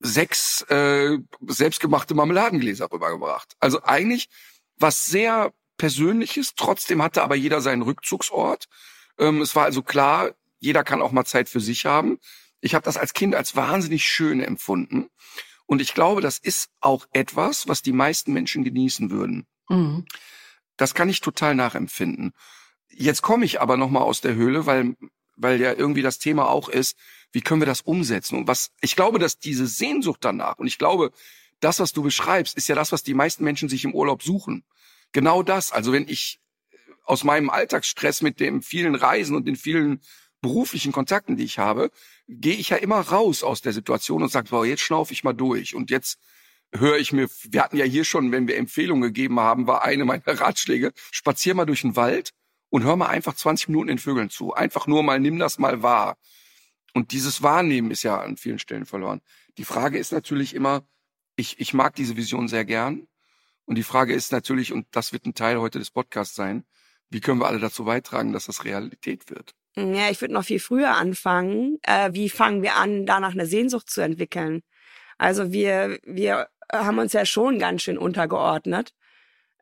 sechs 0.00 0.62
äh, 0.62 1.18
selbstgemachte 1.46 2.14
Marmeladengläser 2.14 2.90
rübergebracht. 2.90 3.56
Also 3.60 3.82
eigentlich 3.82 4.28
was 4.76 5.06
sehr 5.06 5.52
Persönliches, 5.80 6.52
trotzdem 6.56 7.02
hatte 7.02 7.22
aber 7.22 7.36
jeder 7.36 7.62
seinen 7.62 7.80
Rückzugsort. 7.80 8.66
Ähm, 9.18 9.40
es 9.40 9.56
war 9.56 9.64
also 9.64 9.82
klar, 9.82 10.32
jeder 10.58 10.84
kann 10.84 11.00
auch 11.00 11.10
mal 11.10 11.24
Zeit 11.24 11.48
für 11.48 11.60
sich 11.60 11.86
haben. 11.86 12.18
Ich 12.60 12.74
habe 12.74 12.84
das 12.84 12.98
als 12.98 13.14
Kind 13.14 13.34
als 13.34 13.56
wahnsinnig 13.56 14.04
schön 14.04 14.42
empfunden. 14.42 15.08
Und 15.64 15.80
ich 15.80 15.94
glaube, 15.94 16.20
das 16.20 16.38
ist 16.38 16.68
auch 16.80 17.06
etwas, 17.14 17.66
was 17.66 17.80
die 17.80 17.94
meisten 17.94 18.34
Menschen 18.34 18.62
genießen 18.62 19.10
würden. 19.10 19.46
Mhm. 19.70 20.04
Das 20.76 20.92
kann 20.92 21.08
ich 21.08 21.22
total 21.22 21.54
nachempfinden. 21.54 22.32
Jetzt 22.90 23.22
komme 23.22 23.46
ich 23.46 23.62
aber 23.62 23.78
noch 23.78 23.88
mal 23.88 24.02
aus 24.02 24.20
der 24.20 24.34
Höhle, 24.34 24.66
weil 24.66 24.96
weil 25.36 25.58
ja 25.58 25.72
irgendwie 25.72 26.02
das 26.02 26.18
Thema 26.18 26.50
auch 26.50 26.68
ist, 26.68 26.94
wie 27.32 27.40
können 27.40 27.62
wir 27.62 27.66
das 27.66 27.80
umsetzen? 27.80 28.36
Und 28.36 28.48
was 28.48 28.72
ich 28.82 28.96
glaube, 28.96 29.18
dass 29.18 29.38
diese 29.38 29.66
Sehnsucht 29.66 30.18
danach 30.20 30.58
und 30.58 30.66
ich 30.66 30.76
glaube, 30.76 31.10
das, 31.60 31.80
was 31.80 31.94
du 31.94 32.02
beschreibst, 32.02 32.58
ist 32.58 32.68
ja 32.68 32.74
das, 32.74 32.92
was 32.92 33.02
die 33.02 33.14
meisten 33.14 33.44
Menschen 33.44 33.70
sich 33.70 33.84
im 33.84 33.94
Urlaub 33.94 34.22
suchen. 34.22 34.62
Genau 35.12 35.42
das. 35.42 35.72
Also 35.72 35.92
wenn 35.92 36.08
ich 36.08 36.40
aus 37.04 37.24
meinem 37.24 37.50
Alltagsstress 37.50 38.22
mit 38.22 38.40
dem 38.40 38.62
vielen 38.62 38.94
Reisen 38.94 39.34
und 39.34 39.46
den 39.46 39.56
vielen 39.56 40.00
beruflichen 40.40 40.92
Kontakten, 40.92 41.36
die 41.36 41.44
ich 41.44 41.58
habe, 41.58 41.90
gehe 42.28 42.54
ich 42.54 42.70
ja 42.70 42.76
immer 42.76 43.00
raus 43.00 43.42
aus 43.42 43.60
der 43.60 43.72
Situation 43.72 44.22
und 44.22 44.30
sage, 44.30 44.48
boah, 44.50 44.64
jetzt 44.64 44.82
schnaufe 44.82 45.12
ich 45.12 45.24
mal 45.24 45.32
durch 45.32 45.74
und 45.74 45.90
jetzt 45.90 46.18
höre 46.72 46.98
ich 46.98 47.12
mir, 47.12 47.28
wir 47.50 47.62
hatten 47.62 47.76
ja 47.76 47.84
hier 47.84 48.04
schon, 48.04 48.32
wenn 48.32 48.46
wir 48.46 48.56
Empfehlungen 48.56 49.02
gegeben 49.02 49.40
haben, 49.40 49.66
war 49.66 49.82
eine 49.84 50.04
meiner 50.04 50.22
Ratschläge, 50.26 50.92
spazier 51.10 51.54
mal 51.54 51.66
durch 51.66 51.82
den 51.82 51.96
Wald 51.96 52.30
und 52.70 52.84
hör 52.84 52.96
mal 52.96 53.08
einfach 53.08 53.34
20 53.34 53.68
Minuten 53.68 53.88
den 53.88 53.98
Vögeln 53.98 54.30
zu. 54.30 54.54
Einfach 54.54 54.86
nur 54.86 55.02
mal, 55.02 55.18
nimm 55.18 55.38
das 55.38 55.58
mal 55.58 55.82
wahr. 55.82 56.16
Und 56.94 57.12
dieses 57.12 57.42
Wahrnehmen 57.42 57.90
ist 57.90 58.02
ja 58.02 58.20
an 58.20 58.36
vielen 58.36 58.58
Stellen 58.58 58.86
verloren. 58.86 59.20
Die 59.58 59.64
Frage 59.64 59.98
ist 59.98 60.12
natürlich 60.12 60.54
immer, 60.54 60.86
ich, 61.36 61.58
ich 61.60 61.74
mag 61.74 61.94
diese 61.94 62.16
Vision 62.16 62.48
sehr 62.48 62.64
gern. 62.64 63.06
Und 63.66 63.76
die 63.76 63.82
Frage 63.82 64.14
ist 64.14 64.32
natürlich, 64.32 64.72
und 64.72 64.86
das 64.90 65.12
wird 65.12 65.26
ein 65.26 65.34
Teil 65.34 65.60
heute 65.60 65.78
des 65.78 65.90
Podcasts 65.90 66.34
sein, 66.34 66.64
wie 67.10 67.20
können 67.20 67.40
wir 67.40 67.48
alle 67.48 67.58
dazu 67.58 67.84
beitragen, 67.84 68.32
dass 68.32 68.46
das 68.46 68.64
Realität 68.64 69.30
wird? 69.30 69.54
Ja, 69.76 70.10
ich 70.10 70.20
würde 70.20 70.34
noch 70.34 70.44
viel 70.44 70.60
früher 70.60 70.96
anfangen. 70.96 71.78
Äh, 71.82 72.10
wie 72.12 72.28
fangen 72.28 72.62
wir 72.62 72.76
an, 72.76 73.06
danach 73.06 73.32
eine 73.32 73.46
Sehnsucht 73.46 73.88
zu 73.88 74.00
entwickeln? 74.00 74.62
Also 75.18 75.52
wir, 75.52 75.98
wir 76.04 76.48
haben 76.72 76.98
uns 76.98 77.12
ja 77.12 77.24
schon 77.24 77.58
ganz 77.58 77.82
schön 77.82 77.98
untergeordnet. 77.98 78.94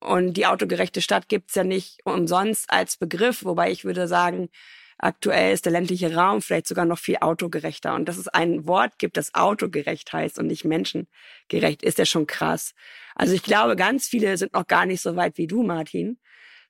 Und 0.01 0.35
die 0.35 0.47
autogerechte 0.47 1.03
Stadt 1.03 1.29
gibt's 1.29 1.55
ja 1.57 1.65
nicht 1.65 2.01
umsonst 2.05 2.71
als 2.71 2.97
Begriff, 2.97 3.45
wobei 3.45 3.73
ich 3.73 3.85
würde 3.85 4.07
sagen, 4.07 4.49
aktuell 4.97 5.53
ist 5.53 5.65
der 5.65 5.73
ländliche 5.73 6.15
Raum 6.15 6.43
vielleicht 6.43 6.69
sogar 6.69 6.85
noch 6.85 6.99
viel 6.99 7.17
autogerechter. 7.21 7.95
Und 7.95 8.09
dass 8.09 8.17
es 8.17 8.29
ein 8.29 8.67
Wort 8.67 8.99
gibt, 8.99 9.17
das 9.17 9.35
autogerecht 9.35 10.13
heißt 10.13 10.39
und 10.39 10.47
nicht 10.47 10.65
menschengerecht, 10.65 11.83
ist 11.83 11.99
ja 11.99 12.05
schon 12.07 12.27
krass. 12.27 12.75
Also 13.19 13.35
ich 13.35 13.43
glaube, 13.43 13.77
ganz 13.77 14.07
viele 14.09 14.37
sind 14.39 14.55
noch 14.55 14.67
gar 14.67 14.87
nicht 14.87 15.03
so 15.03 15.17
weit 15.17 15.37
wie 15.39 15.49
du, 15.49 15.65
Martin, 15.65 16.19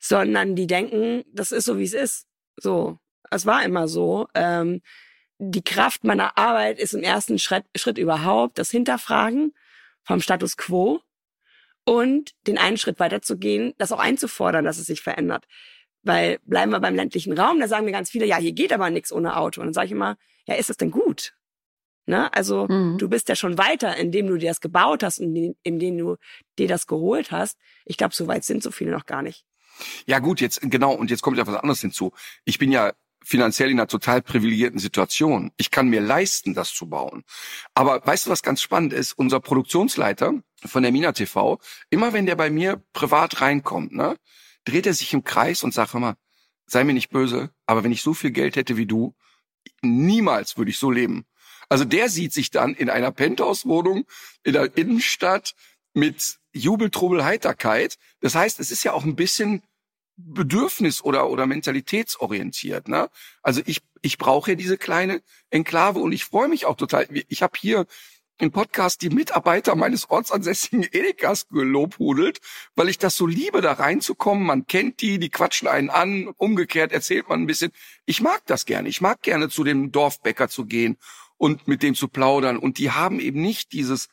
sondern 0.00 0.56
die 0.56 0.66
denken, 0.66 1.24
das 1.32 1.52
ist 1.52 1.66
so, 1.66 1.78
wie 1.78 1.84
es 1.84 1.92
ist. 1.92 2.26
So, 2.56 2.98
es 3.30 3.44
war 3.44 3.62
immer 3.64 3.86
so. 3.86 4.26
Ähm, 4.34 4.80
die 5.38 5.62
Kraft 5.62 6.04
meiner 6.04 6.38
Arbeit 6.38 6.78
ist 6.80 6.94
im 6.94 7.02
ersten 7.02 7.38
Schritt, 7.38 7.64
Schritt 7.76 7.98
überhaupt 7.98 8.58
das 8.58 8.70
Hinterfragen 8.70 9.54
vom 10.02 10.20
Status 10.20 10.56
quo 10.56 11.00
und 11.84 12.34
den 12.46 12.56
einen 12.56 12.78
Schritt 12.78 12.98
weiter 12.98 13.20
zu 13.20 13.36
gehen, 13.38 13.74
das 13.76 13.92
auch 13.92 14.00
einzufordern, 14.00 14.64
dass 14.64 14.78
es 14.78 14.86
sich 14.86 15.02
verändert. 15.02 15.46
Weil 16.02 16.38
bleiben 16.44 16.72
wir 16.72 16.80
beim 16.80 16.94
ländlichen 16.94 17.38
Raum, 17.38 17.60
da 17.60 17.68
sagen 17.68 17.84
mir 17.84 17.92
ganz 17.92 18.10
viele, 18.10 18.24
ja, 18.24 18.38
hier 18.38 18.52
geht 18.52 18.72
aber 18.72 18.88
nichts 18.88 19.12
ohne 19.12 19.36
Auto. 19.36 19.60
Und 19.60 19.66
dann 19.68 19.74
sage 19.74 19.86
ich 19.86 19.92
immer, 19.92 20.16
ja, 20.46 20.54
ist 20.54 20.70
es 20.70 20.78
denn 20.78 20.90
gut? 20.90 21.34
Ne? 22.08 22.32
Also 22.32 22.66
mhm. 22.68 22.96
du 22.96 23.08
bist 23.08 23.28
ja 23.28 23.36
schon 23.36 23.58
weiter, 23.58 23.96
indem 23.96 24.26
du 24.26 24.38
dir 24.38 24.48
das 24.48 24.60
gebaut 24.60 25.02
hast 25.02 25.18
und 25.20 25.54
indem 25.62 25.98
du 25.98 26.16
dir 26.58 26.66
das 26.66 26.86
geholt 26.86 27.30
hast. 27.30 27.58
Ich 27.84 27.98
glaube, 27.98 28.14
so 28.14 28.26
weit 28.26 28.44
sind 28.44 28.62
so 28.62 28.70
viele 28.70 28.90
noch 28.90 29.04
gar 29.04 29.22
nicht. 29.22 29.44
Ja 30.06 30.18
gut, 30.18 30.40
jetzt 30.40 30.60
genau, 30.62 30.94
und 30.94 31.10
jetzt 31.10 31.22
kommt 31.22 31.36
ja 31.36 31.46
was 31.46 31.54
anderes 31.54 31.82
hinzu. 31.82 32.12
Ich 32.44 32.58
bin 32.58 32.72
ja 32.72 32.94
finanziell 33.22 33.70
in 33.70 33.78
einer 33.78 33.88
total 33.88 34.22
privilegierten 34.22 34.78
Situation. 34.78 35.52
Ich 35.58 35.70
kann 35.70 35.88
mir 35.88 36.00
leisten, 36.00 36.54
das 36.54 36.72
zu 36.72 36.88
bauen. 36.88 37.24
Aber 37.74 38.04
weißt 38.04 38.26
du, 38.26 38.30
was 38.30 38.42
ganz 38.42 38.62
spannend 38.62 38.94
ist? 38.94 39.12
Unser 39.12 39.40
Produktionsleiter 39.40 40.32
von 40.64 40.82
der 40.82 40.92
Mina 40.92 41.12
TV, 41.12 41.58
immer 41.90 42.14
wenn 42.14 42.24
der 42.24 42.36
bei 42.36 42.48
mir 42.48 42.82
privat 42.94 43.42
reinkommt, 43.42 43.92
ne, 43.92 44.16
dreht 44.64 44.86
er 44.86 44.94
sich 44.94 45.12
im 45.12 45.24
Kreis 45.24 45.62
und 45.62 45.74
sagt 45.74 45.94
immer, 45.94 46.16
sei 46.66 46.84
mir 46.84 46.94
nicht 46.94 47.10
böse, 47.10 47.50
aber 47.66 47.84
wenn 47.84 47.92
ich 47.92 48.02
so 48.02 48.14
viel 48.14 48.30
Geld 48.30 48.56
hätte 48.56 48.78
wie 48.78 48.86
du, 48.86 49.14
niemals 49.82 50.56
würde 50.56 50.70
ich 50.70 50.78
so 50.78 50.90
leben. 50.90 51.26
Also 51.68 51.84
der 51.84 52.08
sieht 52.08 52.32
sich 52.32 52.50
dann 52.50 52.74
in 52.74 52.90
einer 52.90 53.12
Penthouse-Wohnung 53.12 54.06
in 54.42 54.52
der 54.52 54.76
Innenstadt 54.76 55.54
mit 55.92 56.38
Jubeltrubel, 56.52 57.24
Heiterkeit. 57.24 57.98
Das 58.20 58.34
heißt, 58.34 58.60
es 58.60 58.70
ist 58.70 58.84
ja 58.84 58.92
auch 58.92 59.04
ein 59.04 59.16
bisschen 59.16 59.62
Bedürfnis 60.16 61.02
oder 61.02 61.30
oder 61.30 61.46
mentalitätsorientiert. 61.46 62.88
Ne? 62.88 63.08
Also 63.42 63.62
ich 63.66 63.82
ich 64.02 64.18
brauche 64.18 64.52
ja 64.52 64.54
diese 64.56 64.78
kleine 64.78 65.22
Enklave 65.50 66.00
und 66.00 66.12
ich 66.12 66.24
freue 66.24 66.48
mich 66.48 66.66
auch 66.66 66.76
total. 66.76 67.06
Ich 67.28 67.42
habe 67.42 67.58
hier 67.58 67.86
im 68.40 68.52
Podcast 68.52 69.02
die 69.02 69.10
Mitarbeiter 69.10 69.74
meines 69.74 70.10
ortsansässigen 70.10 70.84
Edekas 70.84 71.48
gelobhudelt, 71.48 72.40
weil 72.76 72.88
ich 72.88 72.98
das 72.98 73.16
so 73.16 73.26
liebe, 73.26 73.60
da 73.60 73.72
reinzukommen. 73.72 74.44
Man 74.44 74.66
kennt 74.66 75.02
die, 75.02 75.18
die 75.18 75.30
quatschen 75.30 75.68
einen 75.68 75.90
an, 75.90 76.28
umgekehrt 76.36 76.92
erzählt 76.92 77.28
man 77.28 77.42
ein 77.42 77.46
bisschen. 77.46 77.72
Ich 78.06 78.20
mag 78.20 78.42
das 78.46 78.64
gerne. 78.64 78.88
Ich 78.88 79.00
mag 79.00 79.22
gerne 79.22 79.48
zu 79.48 79.64
dem 79.64 79.90
Dorfbäcker 79.90 80.48
zu 80.48 80.66
gehen 80.66 80.98
und 81.38 81.66
mit 81.66 81.82
dem 81.82 81.94
zu 81.94 82.08
plaudern. 82.08 82.58
Und 82.58 82.78
die 82.78 82.90
haben 82.90 83.20
eben 83.20 83.40
nicht 83.40 83.72
dieses, 83.72 84.08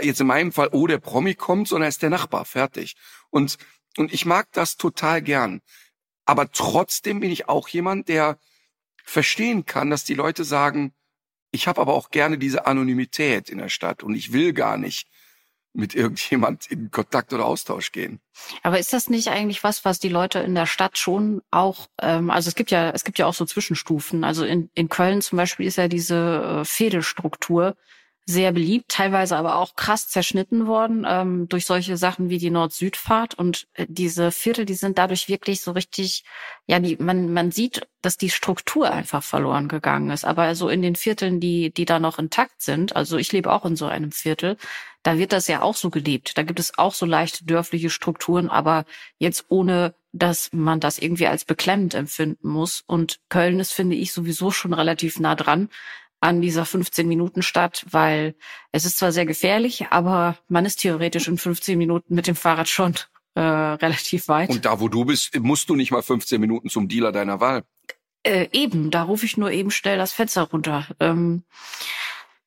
jetzt 0.00 0.20
in 0.20 0.26
meinem 0.26 0.52
Fall, 0.52 0.70
oh, 0.72 0.86
der 0.86 0.98
Promi 0.98 1.34
kommt, 1.34 1.68
sondern 1.68 1.86
er 1.86 1.90
ist 1.90 2.02
der 2.02 2.10
Nachbar, 2.10 2.44
fertig. 2.44 2.96
Und, 3.30 3.58
und 3.96 4.12
ich 4.12 4.26
mag 4.26 4.48
das 4.52 4.76
total 4.76 5.22
gern. 5.22 5.60
Aber 6.24 6.50
trotzdem 6.50 7.20
bin 7.20 7.30
ich 7.30 7.48
auch 7.48 7.68
jemand, 7.68 8.08
der 8.08 8.38
verstehen 9.04 9.66
kann, 9.66 9.90
dass 9.90 10.04
die 10.04 10.14
Leute 10.14 10.44
sagen, 10.44 10.92
ich 11.50 11.68
habe 11.68 11.80
aber 11.80 11.94
auch 11.94 12.10
gerne 12.10 12.38
diese 12.38 12.66
Anonymität 12.66 13.50
in 13.50 13.58
der 13.58 13.68
Stadt 13.68 14.02
und 14.02 14.14
ich 14.14 14.32
will 14.32 14.52
gar 14.52 14.78
nicht 14.78 15.08
mit 15.74 15.94
irgendjemand 15.94 16.66
in 16.70 16.90
Kontakt 16.90 17.32
oder 17.32 17.46
Austausch 17.46 17.92
gehen. 17.92 18.20
Aber 18.62 18.78
ist 18.78 18.92
das 18.92 19.08
nicht 19.08 19.28
eigentlich 19.28 19.64
was, 19.64 19.84
was 19.84 19.98
die 19.98 20.08
Leute 20.08 20.40
in 20.40 20.54
der 20.54 20.66
Stadt 20.66 20.98
schon 20.98 21.40
auch, 21.50 21.88
ähm, 22.00 22.30
also 22.30 22.48
es 22.48 22.54
gibt 22.54 22.70
ja, 22.70 22.90
es 22.90 23.04
gibt 23.04 23.18
ja 23.18 23.26
auch 23.26 23.34
so 23.34 23.44
Zwischenstufen. 23.44 24.24
Also 24.24 24.44
in, 24.44 24.70
in 24.74 24.88
Köln 24.88 25.22
zum 25.22 25.38
Beispiel 25.38 25.66
ist 25.66 25.76
ja 25.76 25.88
diese 25.88 26.60
äh, 26.60 26.64
Fädelstruktur, 26.64 27.74
sehr 28.24 28.52
beliebt, 28.52 28.88
teilweise 28.88 29.36
aber 29.36 29.56
auch 29.56 29.74
krass 29.74 30.08
zerschnitten 30.08 30.66
worden 30.66 31.04
ähm, 31.08 31.48
durch 31.48 31.66
solche 31.66 31.96
Sachen 31.96 32.28
wie 32.28 32.38
die 32.38 32.50
Nord-Süd-Fahrt. 32.50 33.34
Und 33.34 33.66
äh, 33.74 33.86
diese 33.88 34.30
Viertel, 34.30 34.64
die 34.64 34.74
sind 34.74 34.98
dadurch 34.98 35.28
wirklich 35.28 35.60
so 35.60 35.72
richtig, 35.72 36.24
ja, 36.66 36.78
die, 36.78 36.96
man, 36.96 37.32
man 37.32 37.50
sieht, 37.50 37.88
dass 38.00 38.16
die 38.16 38.30
Struktur 38.30 38.90
einfach 38.92 39.24
verloren 39.24 39.66
gegangen 39.66 40.10
ist. 40.10 40.24
Aber 40.24 40.54
so 40.54 40.68
in 40.68 40.82
den 40.82 40.94
Vierteln, 40.94 41.40
die, 41.40 41.72
die 41.72 41.84
da 41.84 41.98
noch 41.98 42.18
intakt 42.18 42.62
sind, 42.62 42.94
also 42.94 43.16
ich 43.16 43.32
lebe 43.32 43.52
auch 43.52 43.64
in 43.64 43.74
so 43.74 43.86
einem 43.86 44.12
Viertel, 44.12 44.56
da 45.02 45.18
wird 45.18 45.32
das 45.32 45.48
ja 45.48 45.62
auch 45.62 45.74
so 45.74 45.90
gelebt. 45.90 46.36
Da 46.38 46.42
gibt 46.42 46.60
es 46.60 46.78
auch 46.78 46.94
so 46.94 47.06
leichte 47.06 47.44
dörfliche 47.44 47.90
Strukturen, 47.90 48.48
aber 48.48 48.84
jetzt 49.18 49.46
ohne 49.48 49.94
dass 50.12 50.50
man 50.52 50.78
das 50.78 50.98
irgendwie 50.98 51.26
als 51.26 51.44
beklemmend 51.44 51.94
empfinden 51.94 52.48
muss. 52.48 52.82
Und 52.86 53.20
Köln 53.30 53.60
ist, 53.60 53.72
finde 53.72 53.96
ich, 53.96 54.12
sowieso 54.12 54.50
schon 54.50 54.74
relativ 54.74 55.18
nah 55.18 55.34
dran 55.34 55.68
an 56.20 56.40
dieser 56.40 56.64
15 56.64 57.08
Minuten 57.08 57.42
Stadt, 57.42 57.84
weil 57.90 58.36
es 58.70 58.84
ist 58.84 58.98
zwar 58.98 59.10
sehr 59.10 59.26
gefährlich, 59.26 59.86
aber 59.90 60.38
man 60.48 60.64
ist 60.64 60.80
theoretisch 60.80 61.26
in 61.26 61.38
15 61.38 61.76
Minuten 61.76 62.14
mit 62.14 62.26
dem 62.26 62.36
Fahrrad 62.36 62.68
schon 62.68 62.94
äh, 63.34 63.40
relativ 63.40 64.28
weit. 64.28 64.50
Und 64.50 64.64
da, 64.64 64.78
wo 64.78 64.88
du 64.88 65.04
bist, 65.04 65.36
musst 65.40 65.68
du 65.68 65.74
nicht 65.74 65.90
mal 65.90 66.02
15 66.02 66.40
Minuten 66.40 66.68
zum 66.68 66.88
Dealer 66.88 67.10
deiner 67.10 67.40
Wahl. 67.40 67.64
Äh, 68.22 68.48
eben, 68.52 68.92
da 68.92 69.02
rufe 69.02 69.26
ich 69.26 69.36
nur 69.36 69.50
eben 69.50 69.72
schnell 69.72 69.98
das 69.98 70.12
Fenster 70.12 70.42
runter. 70.42 70.86
Ähm, 71.00 71.42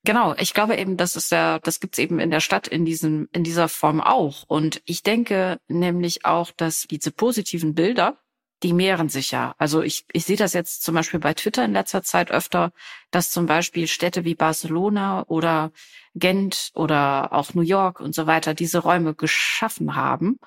genau, 0.06 0.34
ich 0.38 0.54
glaube 0.54 0.78
eben, 0.78 0.96
das 0.96 1.16
ist 1.16 1.32
ja, 1.32 1.60
das 1.60 1.80
gibt's 1.80 1.98
eben 1.98 2.20
in 2.20 2.32
der 2.32 2.40
Stadt 2.40 2.68
in 2.68 2.86
diesem, 2.86 3.28
in 3.34 3.44
dieser 3.44 3.68
Form 3.68 4.00
auch. 4.00 4.44
Und 4.48 4.82
ich 4.86 5.04
denke 5.04 5.60
nämlich 5.68 6.26
auch, 6.26 6.52
dass 6.52 6.88
diese 6.90 7.12
positiven 7.12 7.76
Bilder, 7.76 8.18
die 8.64 8.74
mehren 8.74 9.10
sich 9.10 9.32
ja. 9.32 9.54
Also 9.58 9.82
ich, 9.82 10.06
ich 10.14 10.26
sehe 10.26 10.38
das 10.38 10.54
jetzt 10.54 10.84
zum 10.84 10.96
Beispiel 10.96 11.20
bei 11.20 11.34
Twitter 11.34 11.66
in 11.66 11.74
letzter 11.74 12.04
Zeit 12.04 12.32
öfter, 12.32 12.72
dass 13.12 13.32
zum 13.32 13.46
Beispiel 13.48 13.88
Städte 13.88 14.24
wie 14.24 14.36
Barcelona 14.36 15.24
oder 15.28 15.72
Gent 16.14 16.72
oder 16.74 17.34
auch 17.34 17.54
New 17.54 17.62
York 17.62 18.00
und 18.00 18.16
so 18.16 18.28
weiter 18.28 18.54
diese 18.54 18.80
Räume 18.80 19.14
geschaffen 19.14 19.96
haben 19.96 20.40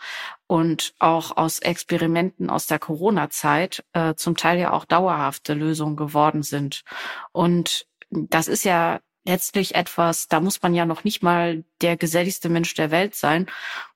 und 0.47 0.95
auch 0.99 1.37
aus 1.37 1.59
Experimenten 1.59 2.49
aus 2.49 2.67
der 2.67 2.79
Corona-Zeit 2.79 3.85
äh, 3.93 4.15
zum 4.15 4.37
Teil 4.37 4.59
ja 4.59 4.73
auch 4.73 4.87
dauerhafte 4.87 5.53
Lösungen 5.53 5.97
geworden 5.97 6.43
sind. 6.43 6.85
Und 7.33 7.87
das 8.11 8.49
ist 8.49 8.65
ja 8.65 9.01
letztlich 9.29 9.75
etwas, 9.75 10.27
da 10.29 10.41
muss 10.41 10.63
man 10.63 10.75
ja 10.75 10.87
noch 10.87 11.05
nicht 11.05 11.23
mal 11.23 11.63
der 11.83 11.99
geselligste 11.99 12.49
Mensch 12.49 12.73
der 12.75 12.91
Welt 12.91 13.15
sein, 13.15 13.47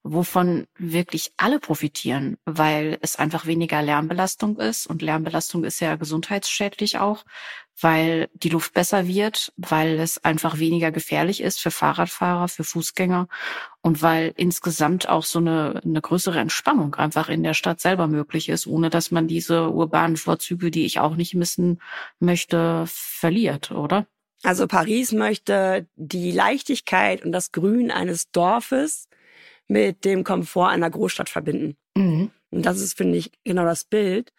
wovon 0.02 0.66
wirklich 0.78 1.32
alle 1.38 1.58
profitieren, 1.58 2.36
weil 2.44 2.98
es 3.00 3.16
einfach 3.16 3.46
weniger 3.46 3.80
Lärmbelastung 3.82 4.58
ist 4.58 4.86
und 4.86 5.00
Lärmbelastung 5.00 5.64
ist 5.64 5.80
ja 5.80 5.96
gesundheitsschädlich 5.96 6.98
auch, 6.98 7.24
weil 7.80 8.28
die 8.34 8.50
Luft 8.50 8.74
besser 8.74 9.08
wird, 9.08 9.54
weil 9.56 9.98
es 10.00 10.22
einfach 10.22 10.58
weniger 10.58 10.92
gefährlich 10.92 11.40
ist 11.40 11.60
für 11.60 11.70
Fahrradfahrer, 11.70 12.48
für 12.48 12.64
Fußgänger 12.64 13.26
und 13.80 14.02
weil 14.02 14.34
insgesamt 14.36 15.08
auch 15.08 15.24
so 15.24 15.38
eine, 15.38 15.80
eine 15.82 16.02
größere 16.02 16.40
Entspannung 16.40 16.94
einfach 16.96 17.30
in 17.30 17.42
der 17.42 17.54
Stadt 17.54 17.80
selber 17.80 18.06
möglich 18.06 18.50
ist, 18.50 18.66
ohne 18.66 18.90
dass 18.90 19.10
man 19.10 19.28
diese 19.28 19.70
urbanen 19.70 20.18
Vorzüge, 20.18 20.70
die 20.70 20.84
ich 20.84 21.00
auch 21.00 21.16
nicht 21.16 21.34
missen 21.34 21.80
möchte, 22.20 22.84
verliert, 22.86 23.70
oder? 23.70 24.06
Also 24.42 24.66
Paris 24.66 25.12
möchte 25.12 25.86
die 25.96 26.32
Leichtigkeit 26.32 27.24
und 27.24 27.32
das 27.32 27.52
Grün 27.52 27.90
eines 27.90 28.30
Dorfes 28.30 29.08
mit 29.68 30.04
dem 30.04 30.24
Komfort 30.24 30.68
einer 30.68 30.90
Großstadt 30.90 31.28
verbinden. 31.28 31.76
Mhm. 31.96 32.30
Und 32.50 32.66
das 32.66 32.80
ist, 32.80 32.96
finde 32.96 33.18
ich, 33.18 33.30
genau 33.44 33.64
das 33.64 33.84
Bild, 33.84 34.32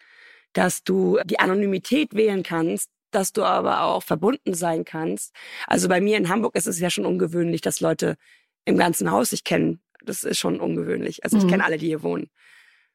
dass 0.52 0.84
du 0.84 1.18
die 1.24 1.40
Anonymität 1.40 2.14
wählen 2.14 2.42
kannst, 2.42 2.90
dass 3.10 3.32
du 3.32 3.44
aber 3.44 3.82
auch 3.82 4.02
verbunden 4.02 4.54
sein 4.54 4.84
kannst. 4.84 5.34
Also 5.66 5.88
bei 5.88 6.00
mir 6.00 6.16
in 6.16 6.28
Hamburg 6.28 6.54
ist 6.54 6.66
es 6.66 6.78
ja 6.78 6.90
schon 6.90 7.06
ungewöhnlich, 7.06 7.60
dass 7.60 7.80
Leute 7.80 8.16
im 8.64 8.76
ganzen 8.76 9.10
Haus 9.10 9.30
sich 9.30 9.44
kennen. 9.44 9.80
Das 10.04 10.22
ist 10.22 10.38
schon 10.38 10.60
ungewöhnlich. 10.60 11.24
Also 11.24 11.38
ich 11.38 11.44
mhm. 11.44 11.48
kenne 11.48 11.64
alle, 11.64 11.78
die 11.78 11.86
hier 11.86 12.02
wohnen. 12.02 12.30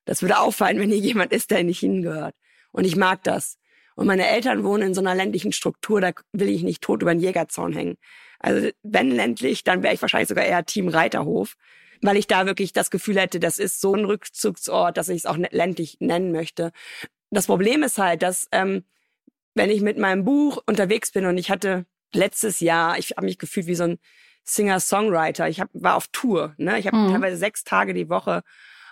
Das 0.06 0.22
würde 0.22 0.40
auffallen, 0.40 0.80
wenn 0.80 0.90
hier 0.90 0.98
jemand 0.98 1.32
ist, 1.32 1.52
der 1.52 1.64
nicht 1.64 1.80
hingehört. 1.80 2.36
Und 2.72 2.86
ich 2.86 2.96
mag 2.96 3.24
das. 3.24 3.59
Und 4.00 4.08
meine 4.08 4.30
Eltern 4.30 4.64
wohnen 4.64 4.84
in 4.84 4.94
so 4.94 5.02
einer 5.02 5.14
ländlichen 5.14 5.52
Struktur, 5.52 6.00
da 6.00 6.12
will 6.32 6.48
ich 6.48 6.64
nicht 6.64 6.82
tot 6.82 7.02
über 7.02 7.14
den 7.14 7.20
Jägerzaun 7.20 7.74
hängen. 7.74 7.98
Also 8.40 8.70
wenn 8.82 9.12
ländlich, 9.12 9.66
dann 9.66 9.84
wäre 9.84 9.94
ich 9.94 10.02
wahrscheinlich 10.02 10.30
sogar 10.30 10.46
eher 10.46 10.66
Team 10.66 10.88
Reiterhof, 10.88 11.56
weil 12.02 12.16
ich 12.16 12.26
da 12.26 12.46
wirklich 12.46 12.72
das 12.72 12.92
Gefühl 12.92 13.20
hätte, 13.20 13.42
das 13.42 13.60
ist 13.60 13.82
so 13.82 13.94
ein 13.94 14.06
Rückzugsort, 14.06 14.96
dass 14.96 15.10
ich 15.10 15.18
es 15.18 15.26
auch 15.26 15.36
ländlich 15.36 15.98
nennen 16.00 16.32
möchte. 16.32 16.72
Das 17.30 17.48
Problem 17.48 17.84
ist 17.84 17.98
halt, 17.98 18.22
dass 18.22 18.48
ähm, 18.54 18.86
wenn 19.54 19.70
ich 19.70 19.82
mit 19.82 19.98
meinem 19.98 20.24
Buch 20.24 20.64
unterwegs 20.66 21.12
bin 21.12 21.26
und 21.26 21.38
ich 21.38 21.52
hatte 21.52 21.86
letztes 22.14 22.62
Jahr, 22.62 22.98
ich 22.98 23.12
habe 23.18 23.26
mich 23.26 23.38
gefühlt 23.38 23.68
wie 23.68 23.76
so 23.76 23.84
ein 23.84 24.00
Singer-Songwriter. 24.46 25.50
Ich 25.50 25.60
hab, 25.60 25.68
war 25.74 25.96
auf 25.98 26.08
Tour. 26.14 26.54
Ne? 26.56 26.80
Ich 26.80 26.88
habe 26.88 26.96
mhm. 26.96 27.12
teilweise 27.12 27.36
sechs 27.36 27.66
Tage 27.66 27.94
die 27.94 28.08
Woche 28.08 28.44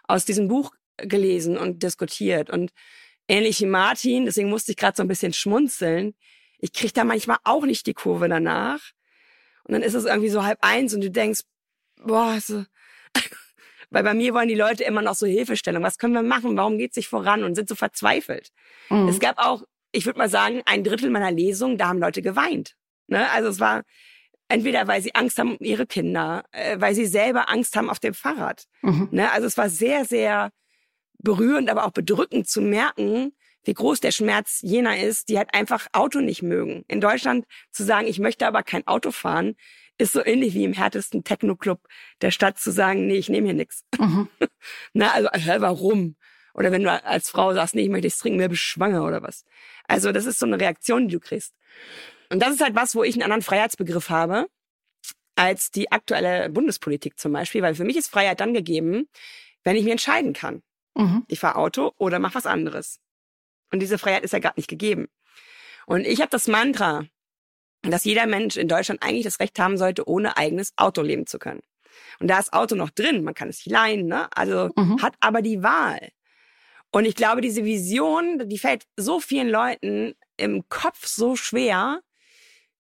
aus 0.04 0.26
diesem 0.26 0.50
Buch 0.50 0.74
gelesen 0.98 1.58
und 1.58 1.82
diskutiert. 1.82 2.50
Und 2.50 2.74
ähnlich 3.28 3.60
wie 3.62 3.66
Martin, 3.66 4.26
deswegen 4.26 4.50
musste 4.50 4.72
ich 4.72 4.78
gerade 4.78 4.96
so 4.96 5.04
ein 5.04 5.08
bisschen 5.08 5.34
schmunzeln. 5.34 6.16
Ich 6.60 6.74
krieg 6.74 6.94
da 6.94 7.04
manchmal 7.04 7.38
auch 7.44 7.66
nicht 7.66 7.86
die 7.86 7.94
Kurve 7.94 8.30
danach. 8.30 8.80
Und 9.64 9.74
dann 9.74 9.82
ist 9.82 9.94
es 9.94 10.06
irgendwie 10.06 10.30
so 10.30 10.44
halb 10.44 10.60
eins 10.62 10.94
und 10.94 11.02
du 11.02 11.12
denkst, 11.12 11.42
boah, 12.04 12.40
so. 12.40 12.64
weil 13.90 14.04
bei 14.04 14.14
mir 14.14 14.34
wollen 14.34 14.48
die 14.48 14.56
Leute 14.56 14.84
immer 14.84 15.02
noch 15.02 15.16
so 15.16 15.26
Hilfestellung. 15.26 15.84
Was 15.84 15.98
können 15.98 16.14
wir 16.14 16.24
machen? 16.24 16.56
Warum 16.58 16.78
geht's 16.78 16.96
nicht 16.96 17.10
voran? 17.10 17.44
Und 17.44 17.56
sind 17.56 17.70
so 17.70 17.76
verzweifelt. 17.76 18.50
Mhm. 18.90 19.10
Es 19.10 19.20
gab 19.20 19.38
auch, 19.38 19.64
ich 19.92 20.06
würde 20.06 20.20
mal 20.20 20.30
sagen, 20.30 20.62
ein 20.66 20.84
Drittel 20.84 21.10
meiner 21.10 21.32
Lesungen, 21.32 21.78
da 21.78 21.90
haben 21.90 22.00
Leute 22.00 22.22
geweint. 22.22 22.76
Ne? 23.08 23.30
Also 23.32 23.50
es 23.50 23.60
war 23.60 23.84
entweder, 24.48 24.88
weil 24.88 25.02
sie 25.02 25.16
Angst 25.16 25.38
haben 25.38 25.58
um 25.58 25.66
ihre 25.66 25.86
Kinder, 25.86 26.46
äh, 26.52 26.80
weil 26.80 26.96
sie 26.96 27.06
selber 27.06 27.50
Angst 27.50 27.76
haben 27.76 27.90
auf 27.90 28.00
dem 28.00 28.14
Fahrrad. 28.14 28.66
Mhm. 28.82 29.10
Ne? 29.12 29.32
Also 29.32 29.48
es 29.48 29.58
war 29.58 29.70
sehr, 29.70 30.06
sehr 30.06 30.52
berührend, 31.20 31.70
aber 31.70 31.86
auch 31.86 31.92
bedrückend 31.92 32.48
zu 32.48 32.62
merken, 32.62 33.34
wie 33.64 33.74
groß 33.74 34.00
der 34.00 34.12
Schmerz 34.12 34.60
jener 34.62 34.98
ist, 34.98 35.30
die 35.30 35.38
halt 35.38 35.54
einfach 35.54 35.88
Auto 35.92 36.20
nicht 36.20 36.42
mögen. 36.42 36.86
In 36.88 37.02
Deutschland 37.02 37.46
zu 37.72 37.84
sagen, 37.84 38.08
ich 38.08 38.20
möchte 38.20 38.48
aber 38.48 38.64
kein 38.64 38.88
Auto 38.88 39.12
fahren, 39.12 39.56
ist 39.98 40.14
so 40.14 40.24
ähnlich 40.24 40.54
wie 40.54 40.64
im 40.64 40.74
härtesten 40.74 41.24
Techno-Club 41.24 41.82
der 42.22 42.32
Stadt 42.32 42.60
zu 42.60 42.72
sagen, 42.72 43.08
nee, 43.08 43.18
ich 43.18 43.30
nehme 43.30 43.48
hier 43.48 43.56
nichts. 43.56 43.84
Mhm. 44.00 44.30
Na, 44.94 45.12
also, 45.12 45.30
hä, 45.34 45.58
warum? 45.60 46.16
Oder 46.54 46.72
wenn 46.72 46.84
du 46.84 46.92
als 46.92 47.30
Frau 47.30 47.54
sagst, 47.54 47.76
nee, 47.76 47.82
ich 47.82 47.90
möchte 47.90 48.08
nichts 48.08 48.20
trinken, 48.20 48.38
mehr 48.38 48.50
bist 48.50 48.62
schwanger 48.62 49.06
oder 49.06 49.22
was. 49.22 49.46
Also, 49.88 50.12
das 50.12 50.26
ist 50.26 50.40
so 50.40 50.46
eine 50.46 50.60
Reaktion, 50.60 51.08
die 51.08 51.16
du 51.16 51.20
kriegst. 51.20 51.54
Und 52.30 52.42
das 52.42 52.54
ist 52.54 52.62
halt 52.62 52.76
was, 52.76 52.96
wo 52.96 53.04
ich 53.04 53.16
einen 53.16 53.24
anderen 53.24 53.42
Freiheitsbegriff 53.42 54.10
habe 54.10 54.48
als 55.36 55.72
die 55.72 55.92
aktuelle 55.92 56.50
Bundespolitik 56.50 57.20
zum 57.20 57.32
Beispiel, 57.32 57.62
weil 57.62 57.76
für 57.76 57.84
mich 57.84 57.96
ist 57.96 58.10
Freiheit 58.10 58.40
dann 58.40 58.54
gegeben, 58.54 59.08
wenn 59.64 59.76
ich 59.76 59.84
mir 59.84 59.92
entscheiden 59.92 60.34
kann. 60.34 60.64
Mhm. 60.98 61.24
Ich 61.28 61.40
fahre 61.40 61.56
Auto 61.56 61.94
oder 61.98 62.20
mach 62.20 62.36
was 62.36 62.46
anderes. 62.46 63.00
Und 63.72 63.80
diese 63.82 63.98
Freiheit 63.98 64.24
ist 64.24 64.34
ja 64.34 64.40
gerade 64.40 64.58
nicht 64.58 64.70
gegeben. 64.70 65.08
Und 65.86 66.06
ich 66.06 66.20
habe 66.20 66.30
das 66.30 66.48
Mantra, 66.48 67.06
dass 67.84 68.04
jeder 68.06 68.26
Mensch 68.28 68.58
in 68.58 68.68
Deutschland 68.68 69.04
eigentlich 69.04 69.24
das 69.24 69.40
Recht 69.40 69.58
haben 69.60 69.78
sollte, 69.78 70.08
ohne 70.08 70.38
eigenes 70.38 70.74
Auto 70.76 71.02
leben 71.02 71.28
zu 71.28 71.40
können. 71.40 71.62
Und 72.20 72.28
da 72.28 72.40
ist 72.40 72.54
Auto 72.54 72.76
noch 72.76 72.90
drin, 72.90 73.24
man 73.24 73.34
kann 73.34 73.50
es 73.50 73.58
sich 73.58 73.72
leihen, 73.72 74.08
ne? 74.08 74.28
Also 74.36 74.70
Mhm. 74.76 75.02
hat 75.02 75.16
aber 75.20 75.42
die 75.42 75.64
Wahl. 75.64 76.10
Und 76.92 77.06
ich 77.06 77.16
glaube, 77.16 77.42
diese 77.42 77.64
Vision, 77.64 78.48
die 78.50 78.58
fällt 78.58 78.86
so 78.96 79.20
vielen 79.20 79.50
Leuten 79.50 80.16
im 80.38 80.68
Kopf 80.70 81.06
so 81.06 81.36
schwer, 81.36 82.02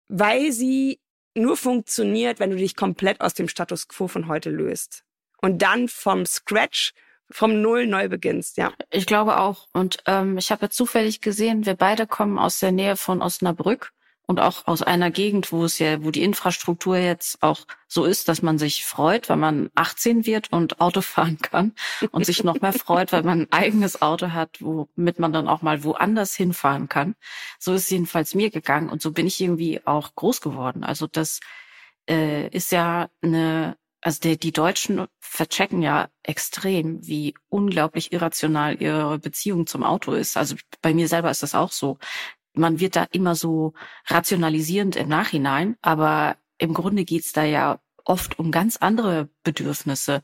weil 0.08 0.52
sie 0.52 1.00
nur 1.36 1.58
funktioniert, 1.58 2.40
wenn 2.40 2.52
du 2.52 2.56
dich 2.56 2.76
komplett 2.76 3.20
aus 3.22 3.34
dem 3.34 3.48
Status 3.48 3.88
quo 3.88 4.08
von 4.08 4.28
heute 4.28 4.50
löst. 4.50 5.04
Und 5.42 5.62
dann 5.62 5.88
vom 5.90 6.26
Scratch, 6.26 6.94
vom 7.32 7.62
Null 7.62 7.88
neu 7.88 8.08
beginnst, 8.10 8.58
ja. 8.58 8.72
Ich 8.92 9.06
glaube 9.06 9.40
auch. 9.40 9.68
Und 9.74 9.98
ähm, 10.06 10.38
ich 10.38 10.52
habe 10.52 10.66
jetzt 10.66 10.78
zufällig 10.78 11.22
gesehen, 11.22 11.66
wir 11.66 11.76
beide 11.76 12.08
kommen 12.08 12.38
aus 12.38 12.60
der 12.60 12.72
Nähe 12.72 12.96
von 12.96 13.22
Osnabrück 13.22 13.92
und 14.28 14.40
auch 14.40 14.66
aus 14.68 14.82
einer 14.82 15.12
Gegend, 15.12 15.52
wo 15.52 15.66
es 15.66 15.80
ja, 15.80 16.04
wo 16.04 16.12
die 16.12 16.24
Infrastruktur 16.24 16.98
jetzt 16.98 17.42
auch 17.42 17.62
so 17.88 18.06
ist, 18.06 18.28
dass 18.28 18.42
man 18.42 18.58
sich 18.58 18.86
freut, 18.86 19.30
wenn 19.30 19.40
man 19.40 19.70
18 19.76 20.26
wird 20.26 20.52
und 20.52 20.82
Auto 20.82 21.02
fahren 21.02 21.38
kann 21.42 21.74
und 22.12 22.26
sich 22.26 22.44
noch 22.44 22.62
mehr 22.62 22.74
freut, 22.74 23.12
weil 23.12 23.24
man 23.24 23.42
ein 23.42 23.52
eigenes 23.52 24.02
Auto 24.02 24.32
hat, 24.32 24.58
womit 24.62 25.20
man 25.20 25.34
dann 25.34 25.48
auch 25.48 25.62
mal 25.62 25.84
woanders 25.84 26.36
hinfahren 26.36 26.90
kann. 26.90 27.16
So 27.60 27.74
ist 27.74 27.84
es 27.84 27.90
jedenfalls 27.90 28.36
mir 28.36 28.50
gegangen 28.50 28.90
und 28.90 29.02
so 29.02 29.12
bin 29.12 29.28
ich 29.28 29.40
irgendwie 29.40 29.86
auch 29.86 30.16
groß 30.16 30.42
geworden. 30.42 30.84
Also 30.84 31.08
das 31.08 31.40
äh, 32.10 32.48
ist 32.50 32.72
ja 32.72 33.10
eine 33.22 33.78
also 34.06 34.20
die, 34.22 34.38
die 34.38 34.52
Deutschen 34.52 35.08
verchecken 35.20 35.82
ja 35.82 36.10
extrem, 36.22 37.08
wie 37.08 37.34
unglaublich 37.50 38.14
irrational 38.14 38.80
ihre 38.80 39.18
Beziehung 39.18 39.66
zum 39.66 39.84
Auto 39.84 40.14
ist. 40.14 40.38
Also 40.38 40.58
bei 40.84 40.94
mir 40.94 41.08
selber 41.08 41.32
ist 41.32 41.42
das 41.42 41.56
auch 41.56 41.72
so. 41.72 41.98
Man 42.54 42.80
wird 42.80 42.96
da 42.96 43.08
immer 43.12 43.34
so 43.34 43.74
rationalisierend 44.06 44.96
im 44.96 45.10
Nachhinein, 45.10 45.76
aber 45.82 46.38
im 46.60 46.76
Grunde 46.76 47.04
geht's 47.04 47.34
da 47.34 47.46
ja 47.46 47.80
oft 48.04 48.38
um 48.38 48.52
ganz 48.52 48.78
andere 48.78 49.28
Bedürfnisse. 49.42 50.22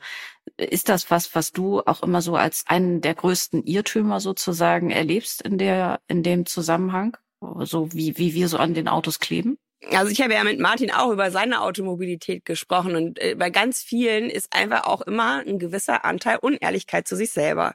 Ist 0.57 0.87
das 0.87 1.09
was, 1.09 1.33
was 1.33 1.51
du 1.51 1.81
auch 1.81 2.03
immer 2.03 2.21
so 2.21 2.35
als 2.35 2.65
einen 2.67 3.01
der 3.01 3.15
größten 3.15 3.63
Irrtümer 3.63 4.19
sozusagen 4.19 4.91
erlebst 4.91 5.41
in 5.41 5.57
der, 5.57 6.01
in 6.05 6.21
dem 6.21 6.45
Zusammenhang? 6.45 7.17
So 7.61 7.91
wie, 7.93 8.15
wie 8.19 8.35
wir 8.35 8.47
so 8.47 8.57
an 8.57 8.75
den 8.75 8.87
Autos 8.87 9.17
kleben? 9.17 9.57
Also 9.89 10.11
ich 10.11 10.21
habe 10.21 10.33
ja 10.33 10.43
mit 10.43 10.59
Martin 10.59 10.91
auch 10.91 11.11
über 11.11 11.31
seine 11.31 11.61
Automobilität 11.61 12.45
gesprochen 12.45 12.95
und 12.95 13.19
äh, 13.19 13.35
bei 13.35 13.49
ganz 13.49 13.81
vielen 13.81 14.29
ist 14.29 14.53
einfach 14.53 14.85
auch 14.85 15.01
immer 15.01 15.43
ein 15.45 15.57
gewisser 15.57 16.05
Anteil 16.05 16.37
Unehrlichkeit 16.37 17.07
zu 17.07 17.15
sich 17.15 17.31
selber. 17.31 17.73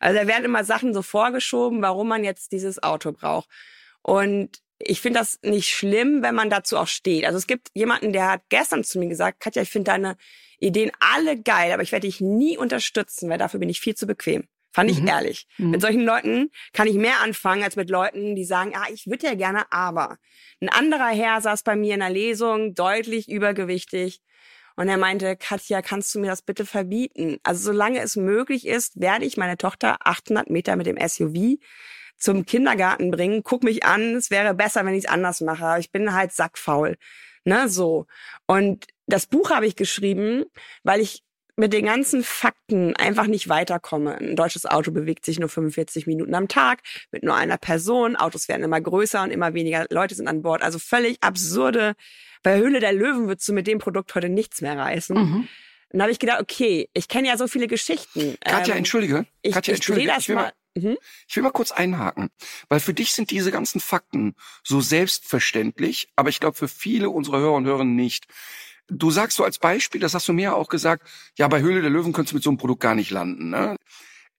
Also 0.00 0.18
da 0.18 0.26
werden 0.26 0.44
immer 0.44 0.64
Sachen 0.64 0.94
so 0.94 1.02
vorgeschoben, 1.02 1.82
warum 1.82 2.08
man 2.08 2.24
jetzt 2.24 2.52
dieses 2.52 2.82
Auto 2.82 3.12
braucht. 3.12 3.48
Und 4.02 4.58
ich 4.78 5.00
finde 5.00 5.20
das 5.20 5.38
nicht 5.42 5.68
schlimm, 5.68 6.22
wenn 6.22 6.34
man 6.34 6.50
dazu 6.50 6.76
auch 6.76 6.88
steht. 6.88 7.24
Also 7.24 7.38
es 7.38 7.46
gibt 7.46 7.68
jemanden, 7.74 8.12
der 8.12 8.30
hat 8.30 8.42
gestern 8.48 8.82
zu 8.82 8.98
mir 8.98 9.08
gesagt, 9.08 9.40
Katja, 9.40 9.62
ich 9.62 9.70
finde 9.70 9.92
deine 9.92 10.16
Ideen 10.58 10.90
alle 11.00 11.40
geil, 11.40 11.72
aber 11.72 11.82
ich 11.82 11.92
werde 11.92 12.06
dich 12.06 12.20
nie 12.20 12.56
unterstützen, 12.56 13.28
weil 13.30 13.38
dafür 13.38 13.60
bin 13.60 13.68
ich 13.68 13.80
viel 13.80 13.94
zu 13.94 14.06
bequem. 14.06 14.48
Fand 14.72 14.90
ich 14.90 15.00
Mhm. 15.00 15.08
ehrlich. 15.08 15.46
Mhm. 15.58 15.70
Mit 15.70 15.80
solchen 15.82 16.04
Leuten 16.04 16.50
kann 16.72 16.88
ich 16.88 16.94
mehr 16.94 17.20
anfangen 17.20 17.62
als 17.62 17.76
mit 17.76 17.90
Leuten, 17.90 18.34
die 18.34 18.44
sagen, 18.44 18.72
ah, 18.74 18.86
ich 18.92 19.06
würde 19.06 19.26
ja 19.26 19.34
gerne, 19.34 19.70
aber. 19.70 20.16
Ein 20.60 20.68
anderer 20.70 21.08
Herr 21.08 21.40
saß 21.40 21.62
bei 21.62 21.76
mir 21.76 21.94
in 21.94 22.00
der 22.00 22.10
Lesung, 22.10 22.74
deutlich 22.74 23.28
übergewichtig. 23.28 24.20
Und 24.74 24.88
er 24.88 24.96
meinte, 24.96 25.36
Katja, 25.36 25.82
kannst 25.82 26.14
du 26.14 26.20
mir 26.20 26.28
das 26.28 26.40
bitte 26.40 26.64
verbieten? 26.64 27.38
Also 27.42 27.64
solange 27.72 28.00
es 28.00 28.16
möglich 28.16 28.66
ist, 28.66 28.98
werde 28.98 29.26
ich 29.26 29.36
meine 29.36 29.58
Tochter 29.58 29.98
800 30.00 30.48
Meter 30.48 30.76
mit 30.76 30.86
dem 30.86 30.96
SUV 30.96 31.58
zum 32.16 32.46
Kindergarten 32.46 33.10
bringen. 33.10 33.42
Guck 33.42 33.64
mich 33.64 33.84
an, 33.84 34.14
es 34.14 34.30
wäre 34.30 34.54
besser, 34.54 34.86
wenn 34.86 34.94
ich 34.94 35.04
es 35.04 35.10
anders 35.10 35.40
mache. 35.42 35.64
Aber 35.66 35.78
Ich 35.78 35.90
bin 35.92 36.14
halt 36.14 36.32
sackfaul. 36.32 36.96
Ne, 37.44 37.68
so. 37.68 38.06
Und 38.46 38.86
das 39.06 39.26
Buch 39.26 39.50
habe 39.50 39.66
ich 39.66 39.76
geschrieben, 39.76 40.44
weil 40.84 41.00
ich 41.00 41.22
mit 41.56 41.72
den 41.72 41.84
ganzen 41.84 42.22
Fakten 42.24 42.96
einfach 42.96 43.26
nicht 43.26 43.48
weiterkomme. 43.48 44.16
Ein 44.18 44.36
deutsches 44.36 44.64
Auto 44.66 44.90
bewegt 44.90 45.24
sich 45.24 45.38
nur 45.38 45.48
45 45.48 46.06
Minuten 46.06 46.34
am 46.34 46.48
Tag 46.48 46.80
mit 47.10 47.22
nur 47.22 47.34
einer 47.34 47.58
Person. 47.58 48.16
Autos 48.16 48.48
werden 48.48 48.62
immer 48.62 48.80
größer 48.80 49.22
und 49.22 49.30
immer 49.30 49.52
weniger 49.54 49.86
Leute 49.90 50.14
sind 50.14 50.28
an 50.28 50.42
Bord. 50.42 50.62
Also 50.62 50.78
völlig 50.78 51.18
absurde. 51.20 51.94
Bei 52.42 52.56
Höhle 52.58 52.80
der 52.80 52.92
Löwen 52.92 53.28
würdest 53.28 53.46
du 53.48 53.52
mit 53.52 53.66
dem 53.66 53.78
Produkt 53.78 54.14
heute 54.14 54.28
nichts 54.28 54.62
mehr 54.62 54.76
reißen. 54.78 55.16
Mhm. 55.16 55.36
Und 55.36 55.48
dann 55.98 56.02
habe 56.02 56.12
ich 56.12 56.18
gedacht, 56.18 56.40
okay, 56.40 56.88
ich 56.94 57.06
kenne 57.06 57.28
ja 57.28 57.36
so 57.36 57.46
viele 57.46 57.66
Geschichten. 57.68 58.36
Katja, 58.42 58.72
Ähm, 58.72 58.78
entschuldige. 58.78 59.26
ich, 59.42 59.52
Katja, 59.52 59.72
ich 59.74 59.78
entschuldige. 59.78 60.08
das 60.08 60.18
Ich 60.20 60.28
will, 60.28 60.36
mal. 60.36 60.42
mal, 60.44 60.52
Mhm. 60.74 60.96
ich 61.28 61.36
will 61.36 61.42
mal 61.42 61.50
kurz 61.50 61.70
einhaken. 61.70 62.30
Weil 62.70 62.80
für 62.80 62.94
dich 62.94 63.12
sind 63.12 63.30
diese 63.30 63.50
ganzen 63.50 63.78
Fakten 63.78 64.34
so 64.64 64.80
selbstverständlich, 64.80 66.08
aber 66.16 66.30
ich 66.30 66.40
glaube 66.40 66.56
für 66.56 66.66
viele 66.68 67.10
unserer 67.10 67.40
Hörer 67.40 67.52
und 67.54 67.66
Hörerinnen 67.66 67.94
nicht. 67.94 68.26
Du 68.94 69.10
sagst 69.10 69.36
so 69.36 69.44
als 69.44 69.58
Beispiel, 69.58 70.00
das 70.00 70.14
hast 70.14 70.28
du 70.28 70.32
mir 70.32 70.54
auch 70.54 70.68
gesagt, 70.68 71.08
ja, 71.38 71.48
bei 71.48 71.60
Höhle 71.60 71.80
der 71.80 71.90
Löwen 71.90 72.12
könntest 72.12 72.32
du 72.32 72.36
mit 72.36 72.44
so 72.44 72.50
einem 72.50 72.58
Produkt 72.58 72.80
gar 72.80 72.94
nicht 72.94 73.10
landen. 73.10 73.50
Ne? 73.50 73.76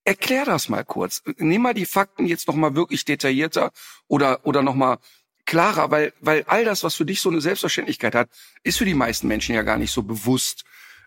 Erklär 0.05 0.45
das 0.45 0.69
mal 0.69 0.83
kurz. 0.83 1.23
Nimm 1.37 1.61
mal 1.61 1.73
die 1.73 1.85
Fakten 1.85 2.25
jetzt 2.25 2.47
nochmal 2.47 2.75
wirklich 2.75 3.05
detaillierter 3.05 3.71
oder, 4.07 4.45
oder 4.45 4.61
nochmal 4.61 4.97
klarer, 5.45 5.91
weil, 5.91 6.13
weil 6.19 6.43
all 6.47 6.65
das, 6.65 6.83
was 6.83 6.95
für 6.95 7.05
dich 7.05 7.21
so 7.21 7.29
eine 7.29 7.41
Selbstverständlichkeit 7.41 8.15
hat, 8.15 8.29
ist 8.63 8.77
für 8.77 8.85
die 8.85 8.93
meisten 8.93 9.27
Menschen 9.27 9.55
ja 9.55 9.61
gar 9.63 9.77
nicht 9.77 9.91
so 9.91 10.03
bewusst. 10.03 10.63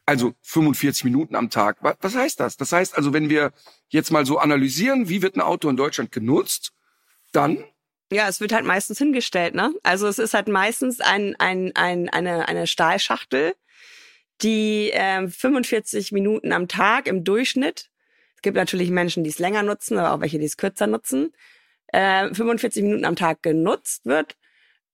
Also 0.06 0.34
45 0.42 1.04
Minuten 1.04 1.34
am 1.34 1.50
Tag. 1.50 1.78
Was 1.80 2.14
heißt 2.14 2.38
das? 2.38 2.56
Das 2.56 2.72
heißt 2.72 2.96
also, 2.96 3.12
wenn 3.12 3.28
wir 3.28 3.52
jetzt 3.88 4.12
mal 4.12 4.24
so 4.24 4.38
analysieren, 4.38 5.08
wie 5.08 5.20
wird 5.22 5.36
ein 5.36 5.40
Auto 5.40 5.68
in 5.68 5.76
Deutschland 5.76 6.12
genutzt, 6.12 6.72
dann 7.32 7.64
Ja, 8.12 8.28
es 8.28 8.40
wird 8.40 8.52
halt 8.52 8.64
meistens 8.64 8.98
hingestellt, 8.98 9.54
ne? 9.54 9.74
Also 9.82 10.06
es 10.06 10.18
ist 10.18 10.32
halt 10.34 10.48
meistens 10.48 11.00
ein, 11.00 11.34
ein, 11.38 11.72
ein, 11.74 12.08
eine, 12.08 12.46
eine 12.48 12.66
Stahlschachtel, 12.68 13.54
die 14.42 14.90
ähm, 14.92 15.30
45 15.30 16.12
Minuten 16.12 16.52
am 16.52 16.68
Tag 16.68 17.08
im 17.08 17.24
Durchschnitt. 17.24 17.90
Es 18.36 18.42
gibt 18.42 18.56
natürlich 18.56 18.90
Menschen, 18.90 19.24
die 19.24 19.30
es 19.30 19.38
länger 19.40 19.62
nutzen, 19.62 19.98
aber 19.98 20.12
auch 20.12 20.20
welche, 20.20 20.38
die 20.38 20.44
es 20.44 20.56
kürzer 20.56 20.86
nutzen. 20.86 21.32
Äh, 21.88 22.32
45 22.32 22.82
Minuten 22.84 23.04
am 23.04 23.16
Tag 23.16 23.42
genutzt 23.42 24.06
wird. 24.06 24.36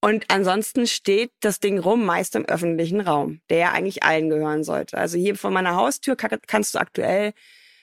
Und 0.01 0.25
ansonsten 0.29 0.87
steht 0.87 1.33
das 1.41 1.61
Ding 1.61 1.79
rum, 1.79 2.05
meist 2.05 2.35
im 2.35 2.47
öffentlichen 2.47 3.01
Raum, 3.01 3.41
der 3.51 3.59
ja 3.59 3.73
eigentlich 3.73 4.03
allen 4.03 4.31
gehören 4.31 4.65
sollte. 4.65 4.97
Also 4.97 5.19
hier 5.19 5.37
vor 5.37 5.51
meiner 5.51 5.77
Haustür 5.77 6.17
ka- 6.17 6.39
kannst 6.47 6.75
du 6.75 6.79
aktuell 6.79 7.35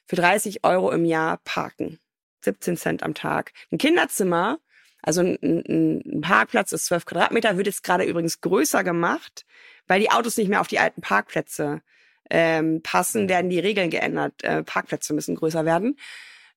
für 0.06 0.16
30 0.16 0.64
Euro 0.66 0.92
im 0.92 1.06
Jahr 1.06 1.40
parken. 1.44 2.00
17 2.44 2.78
Cent 2.78 3.04
am 3.04 3.14
Tag. 3.14 3.54
Ein 3.72 3.78
Kinderzimmer, 3.78 4.60
also 5.02 5.22
ein, 5.22 5.38
ein, 5.42 6.22
Parkplatz 6.22 6.72
ist 6.72 6.86
12 6.86 7.06
Quadratmeter, 7.06 7.58
wird 7.58 7.68
jetzt 7.68 7.84
gerade 7.84 8.04
übrigens 8.04 8.42
größer 8.42 8.84
gemacht, 8.84 9.46
weil 9.88 10.00
die 10.00 10.12
Autos 10.12 10.38
nicht 10.38 10.50
mehr 10.50 10.62
auf 10.62 10.68
die 10.68 10.80
alten 10.80 11.02
Parkplätze 11.02 11.82
ähm, 12.30 12.82
passen, 12.84 13.30
werden 13.30 13.50
die 13.50 13.60
Regeln 13.60 13.90
geändert. 13.90 14.44
Äh, 14.44 14.64
Parkplätze 14.64 15.14
müssen 15.14 15.36
größer 15.36 15.66
werden. 15.66 15.98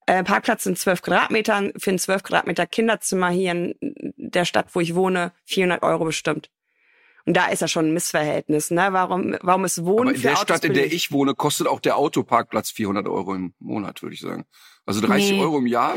Äh, 0.07 0.25
Parkplatz 0.25 0.65
sind 0.65 0.79
12 0.79 1.03
Quadratmeter, 1.03 1.71
für 1.79 1.91
ein 1.91 1.99
12 1.99 2.25
Quadratmeter 2.25 2.67
Kinderzimmer 2.67 3.31
hier 3.31 3.53
in 3.53 3.75
der 4.17 4.45
Stadt, 4.45 4.67
wo 4.73 4.81
ich 4.81 4.95
wohne, 4.95 5.33
400 5.47 5.83
Euro 5.83 6.05
bestimmt. 6.07 6.51
Und 7.25 7.37
da 7.37 7.47
ist 7.47 7.61
ja 7.61 7.69
schon 7.69 7.87
ein 7.87 7.93
Missverhältnis, 7.93 8.73
ne? 8.73 8.89
Warum, 8.91 9.37
warum 9.43 9.65
ist 9.65 9.85
Wohnen 9.85 10.01
aber 10.01 10.11
in 10.11 10.17
für 10.17 10.23
der 10.23 10.33
Autos 10.33 10.43
Stadt, 10.43 10.65
in 10.65 10.75
der 10.75 10.93
ich 10.93 11.13
wohne, 11.13 11.35
kostet 11.35 11.69
auch 11.69 11.79
der 11.79 11.97
Autoparkplatz 11.97 12.73
400 12.73 13.07
Euro 13.07 13.35
im 13.35 13.55
Monat, 13.61 14.03
würde 14.03 14.15
ich 14.15 14.21
sagen. 14.21 14.45
Also 14.87 15.01
30 15.01 15.33
Nee. 15.33 15.41
Euro 15.41 15.59
im 15.59 15.69
Jahr. 15.69 15.97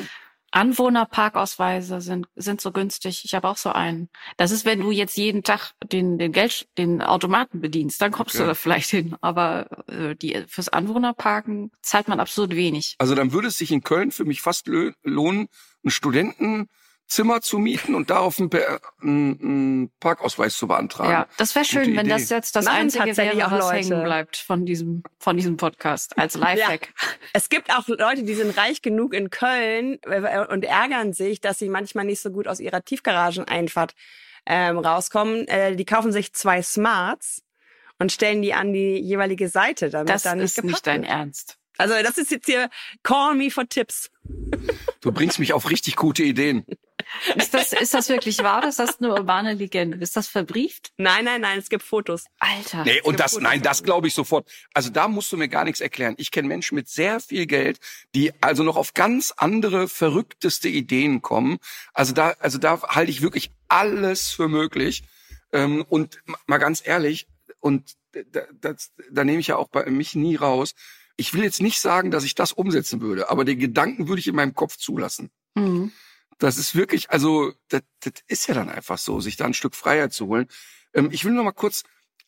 Anwohnerparkausweise 0.55 1.99
sind, 1.99 2.27
sind 2.35 2.61
so 2.61 2.71
günstig. 2.71 3.23
Ich 3.25 3.35
habe 3.35 3.49
auch 3.49 3.57
so 3.57 3.71
einen. 3.71 4.09
Das 4.37 4.51
ist, 4.51 4.63
wenn 4.65 4.79
du 4.79 4.91
jetzt 4.91 5.17
jeden 5.17 5.43
Tag 5.43 5.73
den, 5.91 6.17
den 6.17 6.31
Geld, 6.31 6.67
den 6.77 7.01
Automaten 7.01 7.59
bedienst, 7.59 8.01
dann 8.01 8.11
kommst 8.11 8.35
Okay. 8.35 8.43
du 8.43 8.47
da 8.47 8.53
vielleicht 8.55 8.89
hin. 8.89 9.15
Aber 9.21 9.67
äh, 9.87 10.15
die, 10.15 10.43
fürs 10.47 10.69
Anwohnerparken 10.69 11.71
zahlt 11.81 12.07
man 12.07 12.19
absolut 12.19 12.55
wenig. 12.55 12.95
Also 12.99 13.15
dann 13.15 13.33
würde 13.33 13.49
es 13.49 13.57
sich 13.57 13.71
in 13.71 13.83
Köln 13.83 14.11
für 14.11 14.23
mich 14.25 14.41
fast 14.41 14.67
lohnen, 15.03 15.47
ein 15.83 16.69
Studentenzimmer 17.07 17.41
zu 17.41 17.59
mieten 17.59 17.95
und 17.95 18.09
darauf 18.09 18.39
einen, 18.39 18.49
Per- 18.49 18.79
einen, 19.01 19.39
einen 19.41 19.91
Parkausweis 19.99 20.57
zu 20.57 20.67
beantragen. 20.67 21.11
Ja, 21.11 21.27
das 21.37 21.53
wäre 21.55 21.65
schön, 21.65 21.83
Gute 21.85 21.97
wenn 21.97 22.09
das 22.09 22.29
jetzt 22.29 22.55
das 22.55 22.65
Machen 22.65 22.77
Einzige 22.77 23.05
tatsächlich 23.05 23.37
wäre, 23.37 23.47
auch 23.47 23.51
was 23.51 23.71
Leute. 23.71 23.75
hängen 23.95 24.03
bleibt 24.03 24.37
von 24.37 24.65
diesem, 24.65 25.03
von 25.19 25.37
diesem 25.37 25.57
Podcast 25.57 26.17
als 26.17 26.35
Lifehack. 26.35 26.93
Es 27.33 27.49
gibt 27.49 27.71
auch 27.71 27.87
Leute, 27.87 28.23
die 28.23 28.33
sind 28.33 28.57
reich 28.57 28.81
genug 28.81 29.13
in 29.13 29.29
Köln 29.29 29.99
äh, 30.03 30.45
und 30.47 30.65
ärgern 30.65 31.13
sich, 31.13 31.41
dass 31.41 31.59
sie 31.59 31.69
manchmal 31.69 32.05
nicht 32.05 32.21
so 32.21 32.31
gut 32.31 32.47
aus 32.47 32.59
ihrer 32.59 32.83
Tiefgarageneinfahrt 32.83 33.93
ähm, 34.47 34.77
rauskommen. 34.79 35.47
Äh, 35.47 35.75
die 35.75 35.85
kaufen 35.85 36.11
sich 36.11 36.33
zwei 36.33 36.61
Smarts 36.63 37.43
und 37.99 38.11
stellen 38.11 38.41
die 38.41 38.53
an 38.53 38.73
die 38.73 38.97
jeweilige 38.99 39.47
Seite, 39.47 39.89
damit 39.89 40.09
Das 40.09 40.23
da 40.23 40.33
nicht 40.35 40.45
ist 40.45 40.55
geparkt 40.55 40.71
nicht 40.73 40.87
dein 40.87 41.01
wird. 41.03 41.11
Ernst. 41.11 41.57
Also 41.77 41.93
das 42.03 42.17
ist 42.17 42.31
jetzt 42.31 42.45
hier 42.45 42.69
Call 43.03 43.35
me 43.35 43.51
for 43.51 43.67
Tips. 43.67 44.09
Du 45.01 45.11
bringst 45.11 45.39
mich 45.39 45.53
auf 45.53 45.69
richtig 45.69 45.95
gute 45.97 46.23
Ideen. 46.23 46.65
Ist 47.35 47.53
das, 47.53 47.73
ist 47.73 47.93
das 47.93 48.09
wirklich 48.09 48.39
wahr? 48.39 48.61
Das 48.61 48.79
ist 48.79 49.01
eine 49.01 49.13
urbane 49.13 49.53
Legende. 49.53 49.97
Ist 49.97 50.15
das 50.15 50.27
verbrieft? 50.27 50.91
Nein, 50.97 51.25
nein, 51.25 51.41
nein, 51.41 51.59
es 51.59 51.69
gibt 51.69 51.83
Fotos. 51.83 52.25
Alter. 52.39 52.83
Nee, 52.83 53.01
und 53.01 53.19
das, 53.19 53.33
Fotos 53.33 53.43
nein, 53.43 53.61
das 53.61 53.83
glaube 53.83 54.07
ich 54.07 54.13
sofort. 54.13 54.49
Also 54.73 54.89
da 54.89 55.07
musst 55.07 55.31
du 55.31 55.37
mir 55.37 55.47
gar 55.47 55.63
nichts 55.63 55.81
erklären. 55.81 56.15
Ich 56.17 56.31
kenne 56.31 56.47
Menschen 56.47 56.75
mit 56.75 56.89
sehr 56.89 57.19
viel 57.19 57.45
Geld, 57.45 57.79
die 58.13 58.31
also 58.41 58.63
noch 58.63 58.75
auf 58.75 58.93
ganz 58.93 59.33
andere, 59.37 59.87
verrückteste 59.87 60.67
Ideen 60.67 61.21
kommen. 61.21 61.57
Also 61.93 62.13
da, 62.13 62.35
also 62.39 62.57
da 62.57 62.81
halte 62.81 63.11
ich 63.11 63.21
wirklich 63.21 63.51
alles 63.67 64.29
für 64.29 64.47
möglich. 64.47 65.03
Ähm, 65.51 65.85
und 65.87 66.19
mal 66.47 66.57
ganz 66.57 66.81
ehrlich, 66.85 67.27
und 67.59 67.93
da, 68.31 68.41
das, 68.61 68.91
da 69.11 69.23
nehme 69.23 69.39
ich 69.39 69.47
ja 69.47 69.57
auch 69.57 69.69
bei 69.69 69.89
mich 69.89 70.15
nie 70.15 70.35
raus. 70.35 70.73
Ich 71.17 71.33
will 71.33 71.43
jetzt 71.43 71.61
nicht 71.61 71.79
sagen, 71.79 72.11
dass 72.11 72.23
ich 72.23 72.35
das 72.35 72.51
umsetzen 72.51 73.01
würde, 73.01 73.29
aber 73.29 73.45
den 73.45 73.59
Gedanken 73.59 74.07
würde 74.07 74.19
ich 74.19 74.27
in 74.27 74.35
meinem 74.35 74.53
Kopf 74.53 74.77
zulassen. 74.77 75.29
Mhm. 75.55 75.91
Das 76.37 76.57
ist 76.57 76.75
wirklich, 76.75 77.09
also 77.09 77.53
das, 77.69 77.81
das 78.01 78.13
ist 78.27 78.47
ja 78.47 78.53
dann 78.53 78.69
einfach 78.69 78.97
so, 78.97 79.19
sich 79.19 79.37
da 79.37 79.45
ein 79.45 79.53
Stück 79.53 79.75
Freiheit 79.75 80.13
zu 80.13 80.27
holen. 80.27 80.47
Ähm, 80.93 81.09
ich 81.11 81.25
will 81.25 81.31
noch 81.31 81.43
mal 81.43 81.51
kurz, 81.51 81.83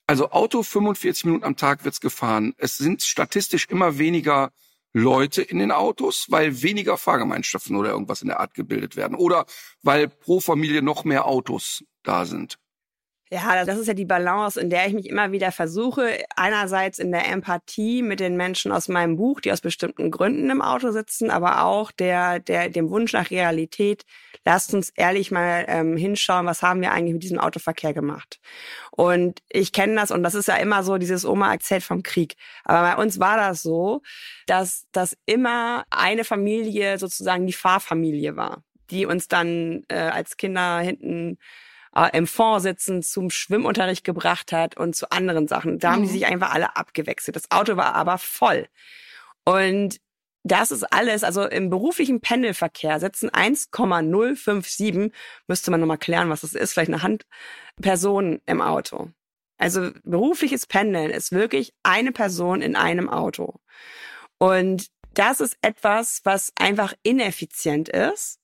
also 0.05 0.31
Auto 0.31 0.63
45 0.63 1.25
Minuten 1.25 1.43
am 1.43 1.57
Tag 1.57 1.83
wird's 1.83 1.99
gefahren. 1.99 2.53
Es 2.57 2.77
sind 2.77 3.01
statistisch 3.01 3.67
immer 3.69 3.97
weniger 3.97 4.51
Leute 4.93 5.41
in 5.41 5.59
den 5.59 5.71
Autos, 5.71 6.27
weil 6.29 6.61
weniger 6.63 6.97
Fahrgemeinschaften 6.97 7.75
oder 7.75 7.91
irgendwas 7.91 8.21
in 8.21 8.29
der 8.29 8.39
Art 8.39 8.53
gebildet 8.53 8.95
werden. 8.95 9.15
Oder 9.15 9.45
weil 9.83 10.07
pro 10.07 10.39
Familie 10.39 10.81
noch 10.81 11.03
mehr 11.03 11.25
Autos 11.25 11.83
da 12.03 12.25
sind. 12.25 12.57
Ja, 13.29 13.65
das 13.65 13.77
ist 13.77 13.87
ja 13.87 13.93
die 13.93 14.05
Balance, 14.05 14.59
in 14.59 14.69
der 14.69 14.87
ich 14.87 14.93
mich 14.93 15.09
immer 15.09 15.33
wieder 15.33 15.51
versuche. 15.51 16.23
Einerseits 16.37 16.97
in 16.97 17.11
der 17.11 17.27
Empathie 17.27 18.01
mit 18.01 18.21
den 18.21 18.37
Menschen 18.37 18.71
aus 18.71 18.87
meinem 18.87 19.17
Buch, 19.17 19.41
die 19.41 19.51
aus 19.51 19.59
bestimmten 19.59 20.11
Gründen 20.11 20.49
im 20.49 20.61
Auto 20.61 20.91
sitzen, 20.91 21.29
aber 21.29 21.65
auch 21.65 21.91
der, 21.91 22.39
der, 22.39 22.69
dem 22.69 22.89
Wunsch 22.89 23.11
nach 23.11 23.29
Realität. 23.29 24.05
Lasst 24.45 24.73
uns 24.73 24.91
ehrlich 24.95 25.29
mal 25.29 25.65
ähm, 25.67 25.97
hinschauen, 25.97 26.45
was 26.45 26.61
haben 26.61 26.79
wir 26.79 26.93
eigentlich 26.93 27.13
mit 27.13 27.23
diesem 27.23 27.39
Autoverkehr 27.39 27.93
gemacht. 27.93 28.39
Und 28.91 29.41
ich 29.49 29.73
kenne 29.73 29.95
das 29.95 30.11
und 30.11 30.23
das 30.23 30.33
ist 30.33 30.47
ja 30.47 30.55
immer 30.55 30.83
so 30.83 30.97
dieses 30.97 31.25
Oma 31.25 31.51
erzählt 31.51 31.83
vom 31.83 32.03
Krieg. 32.03 32.35
Aber 32.63 32.81
bei 32.81 33.01
uns 33.01 33.19
war 33.19 33.35
das 33.35 33.61
so, 33.61 34.03
dass, 34.45 34.85
dass 34.93 35.17
immer 35.25 35.83
eine 35.89 36.23
Familie 36.23 36.97
sozusagen 36.97 37.45
die 37.45 37.51
Fahrfamilie 37.51 38.37
war, 38.37 38.63
die 38.89 39.05
uns 39.05 39.27
dann 39.27 39.83
äh, 39.89 39.95
als 39.97 40.37
Kinder 40.37 40.79
hinten 40.79 41.37
äh, 41.97 42.09
im 42.15 42.27
Fond 42.27 42.61
sitzen 42.61 43.01
zum 43.01 43.29
Schwimmunterricht 43.29 44.03
gebracht 44.05 44.51
hat 44.51 44.77
und 44.77 44.95
zu 44.95 45.09
anderen 45.11 45.47
Sachen. 45.47 45.79
Da 45.79 45.91
haben 45.93 46.03
die 46.03 46.07
Mhm. 46.09 46.13
sich 46.13 46.25
einfach 46.27 46.53
alle 46.53 46.75
abgewechselt. 46.75 47.35
Das 47.35 47.49
Auto 47.51 47.75
war 47.75 47.95
aber 47.95 48.17
voll. 48.17 48.67
Und 49.45 49.97
das 50.43 50.71
ist 50.71 50.83
alles, 50.93 51.23
also 51.25 51.43
im 51.45 51.69
beruflichen 51.69 52.21
Pendelverkehr 52.21 52.99
sitzen 53.01 53.29
1,057, 53.29 55.11
müsste 55.47 55.71
man 55.71 55.79
nochmal 55.81 55.97
klären, 55.97 56.29
was 56.29 56.41
das 56.41 56.53
ist, 56.53 56.73
vielleicht 56.73 56.91
eine 56.93 57.03
Handperson 57.03 58.41
im 58.45 58.61
Auto. 58.61 59.09
Also 59.57 59.91
berufliches 60.03 60.67
Pendeln 60.67 61.09
ist 61.09 61.31
wirklich 61.31 61.73
eine 61.83 62.11
Person 62.11 62.61
in 62.61 62.75
einem 62.75 63.09
Auto. 63.09 63.55
Und 64.37 64.87
das 65.15 65.41
ist 65.41 65.57
etwas, 65.61 66.21
was 66.23 66.53
einfach 66.59 66.93
ineffizient 67.01 67.89
ist, 67.89 68.39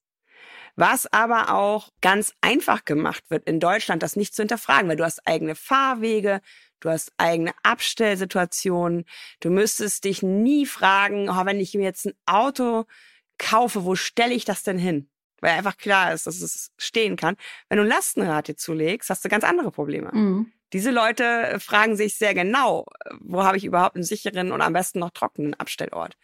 was 0.75 1.11
aber 1.11 1.53
auch 1.53 1.89
ganz 2.01 2.33
einfach 2.41 2.85
gemacht 2.85 3.23
wird 3.29 3.47
in 3.47 3.59
Deutschland, 3.59 4.03
das 4.03 4.15
nicht 4.15 4.35
zu 4.35 4.41
hinterfragen, 4.41 4.89
weil 4.89 4.95
du 4.95 5.03
hast 5.03 5.27
eigene 5.27 5.55
Fahrwege, 5.55 6.41
du 6.79 6.89
hast 6.89 7.13
eigene 7.17 7.51
Abstellsituationen, 7.63 9.05
du 9.39 9.49
müsstest 9.49 10.03
dich 10.03 10.23
nie 10.23 10.65
fragen, 10.65 11.29
oh, 11.29 11.45
wenn 11.45 11.59
ich 11.59 11.73
mir 11.73 11.83
jetzt 11.83 12.05
ein 12.05 12.13
Auto 12.25 12.85
kaufe, 13.37 13.85
wo 13.85 13.95
stelle 13.95 14.33
ich 14.33 14.45
das 14.45 14.63
denn 14.63 14.77
hin? 14.77 15.09
Weil 15.41 15.51
einfach 15.51 15.77
klar 15.77 16.13
ist, 16.13 16.25
dass 16.25 16.41
es 16.41 16.71
stehen 16.77 17.17
kann. 17.17 17.35
Wenn 17.67 17.77
du 17.77 17.83
ein 17.83 17.89
Lastenrad 17.89 18.47
dir 18.47 18.55
zulegst, 18.55 19.09
hast 19.09 19.25
du 19.25 19.29
ganz 19.29 19.43
andere 19.43 19.71
Probleme. 19.71 20.09
Mhm. 20.13 20.51
Diese 20.71 20.89
Leute 20.89 21.59
fragen 21.59 21.95
sich 21.95 22.17
sehr 22.17 22.33
genau, 22.33 22.85
wo 23.19 23.43
habe 23.43 23.57
ich 23.57 23.65
überhaupt 23.65 23.95
einen 23.95 24.03
sicheren 24.03 24.51
und 24.51 24.61
am 24.61 24.73
besten 24.73 24.99
noch 24.99 25.11
trockenen 25.11 25.53
Abstellort. 25.53 26.17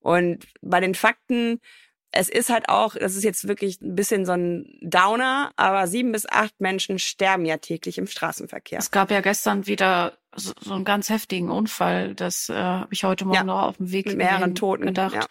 Und 0.00 0.46
bei 0.60 0.80
den 0.80 0.94
Fakten, 0.94 1.60
es 2.10 2.28
ist 2.28 2.48
halt 2.48 2.68
auch, 2.68 2.94
das 2.94 3.16
ist 3.16 3.24
jetzt 3.24 3.46
wirklich 3.48 3.80
ein 3.80 3.94
bisschen 3.94 4.24
so 4.24 4.32
ein 4.32 4.78
Downer, 4.80 5.52
aber 5.56 5.86
sieben 5.86 6.12
bis 6.12 6.26
acht 6.26 6.58
Menschen 6.60 6.98
sterben 6.98 7.44
ja 7.44 7.58
täglich 7.58 7.98
im 7.98 8.06
Straßenverkehr. 8.06 8.78
Es 8.78 8.90
gab 8.90 9.10
ja 9.10 9.20
gestern 9.20 9.66
wieder 9.66 10.16
so, 10.34 10.52
so 10.60 10.74
einen 10.74 10.84
ganz 10.84 11.10
heftigen 11.10 11.50
Unfall. 11.50 12.14
Das 12.14 12.48
äh, 12.48 12.54
habe 12.54 12.92
ich 12.92 13.04
heute 13.04 13.24
Morgen 13.24 13.36
Ja, 13.36 13.44
noch 13.44 13.62
auf 13.62 13.76
dem 13.76 13.92
Weg 13.92 14.06
mit 14.06 14.16
mehreren 14.16 14.54
Toten, 14.54 14.86
gedacht. 14.86 15.14
ja. 15.14 15.26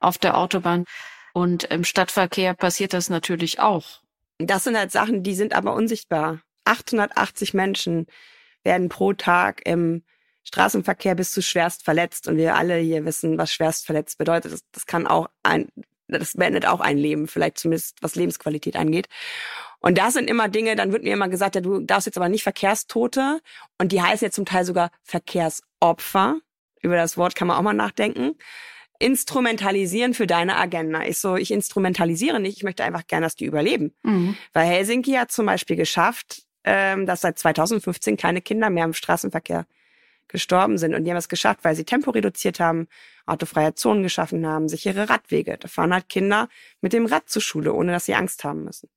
Auf 0.00 0.18
der 0.18 0.36
Autobahn. 0.36 0.84
Und 1.32 1.64
im 1.64 1.84
Stadtverkehr 1.84 2.54
passiert 2.54 2.92
das 2.92 3.08
natürlich 3.08 3.60
auch. 3.60 4.00
Das 4.38 4.64
sind 4.64 4.76
halt 4.76 4.90
Sachen, 4.92 5.22
die 5.22 5.34
sind 5.34 5.54
aber 5.54 5.74
unsichtbar. 5.74 6.40
880 6.64 7.54
Menschen 7.54 8.06
werden 8.64 8.88
pro 8.88 9.12
Tag 9.12 9.62
im 9.64 10.02
Straßenverkehr 10.44 11.14
bis 11.14 11.32
zu 11.32 11.42
schwerst 11.42 11.84
verletzt. 11.84 12.26
Und 12.28 12.36
wir 12.36 12.56
alle 12.56 12.76
hier 12.78 13.04
wissen, 13.04 13.38
was 13.38 13.52
schwerst 13.52 13.86
verletzt 13.86 14.18
bedeutet. 14.18 14.52
Das, 14.52 14.60
das 14.72 14.86
kann 14.86 15.06
auch 15.06 15.28
ein, 15.42 15.68
das 16.08 16.34
beendet 16.34 16.66
auch 16.66 16.80
ein 16.80 16.98
Leben, 16.98 17.28
vielleicht 17.28 17.58
zumindest 17.58 17.96
was 18.00 18.14
Lebensqualität 18.14 18.76
angeht. 18.76 19.08
Und 19.80 19.98
das 19.98 20.14
sind 20.14 20.28
immer 20.28 20.48
Dinge, 20.48 20.76
dann 20.76 20.92
wird 20.92 21.04
mir 21.04 21.12
immer 21.12 21.28
gesagt, 21.28 21.54
ja, 21.54 21.60
du 21.60 21.80
darfst 21.80 22.06
jetzt 22.06 22.16
aber 22.16 22.28
nicht 22.28 22.42
Verkehrstote. 22.42 23.40
Und 23.78 23.92
die 23.92 24.02
heißen 24.02 24.26
jetzt 24.26 24.34
zum 24.34 24.46
Teil 24.46 24.64
sogar 24.64 24.90
Verkehrsopfer. 25.02 26.38
Über 26.82 26.96
das 26.96 27.16
Wort 27.16 27.34
kann 27.34 27.48
man 27.48 27.56
auch 27.56 27.62
mal 27.62 27.72
nachdenken. 27.72 28.36
Instrumentalisieren 28.98 30.14
für 30.14 30.26
deine 30.26 30.56
Agenda. 30.56 31.02
Ich 31.04 31.18
so, 31.18 31.36
ich 31.36 31.50
instrumentalisiere 31.50 32.40
nicht, 32.40 32.56
ich 32.56 32.62
möchte 32.62 32.84
einfach 32.84 33.06
gerne, 33.06 33.26
dass 33.26 33.36
die 33.36 33.44
überleben. 33.44 33.94
Mhm. 34.02 34.36
Weil 34.52 34.66
Helsinki 34.66 35.12
hat 35.12 35.30
zum 35.30 35.46
Beispiel 35.46 35.76
geschafft, 35.76 36.44
ähm, 36.64 37.06
dass 37.06 37.20
seit 37.20 37.38
2015 37.38 38.16
keine 38.16 38.40
Kinder 38.40 38.70
mehr 38.70 38.84
im 38.84 38.94
Straßenverkehr 38.94 39.66
gestorben 40.28 40.78
sind. 40.78 40.94
Und 40.94 41.04
die 41.04 41.10
haben 41.10 41.18
es 41.18 41.28
geschafft, 41.28 41.60
weil 41.62 41.74
sie 41.74 41.84
Tempo 41.84 42.10
reduziert 42.10 42.60
haben, 42.60 42.88
autofreie 43.26 43.74
Zonen 43.74 44.02
geschaffen 44.02 44.46
haben, 44.46 44.68
sichere 44.68 45.08
Radwege. 45.08 45.58
Da 45.58 45.68
fahren 45.68 45.92
halt 45.92 46.08
Kinder 46.08 46.48
mit 46.80 46.92
dem 46.92 47.06
Rad 47.06 47.28
zur 47.28 47.42
Schule, 47.42 47.72
ohne 47.72 47.92
dass 47.92 48.06
sie 48.06 48.14
Angst 48.14 48.44
haben 48.44 48.64
müssen. 48.64 48.88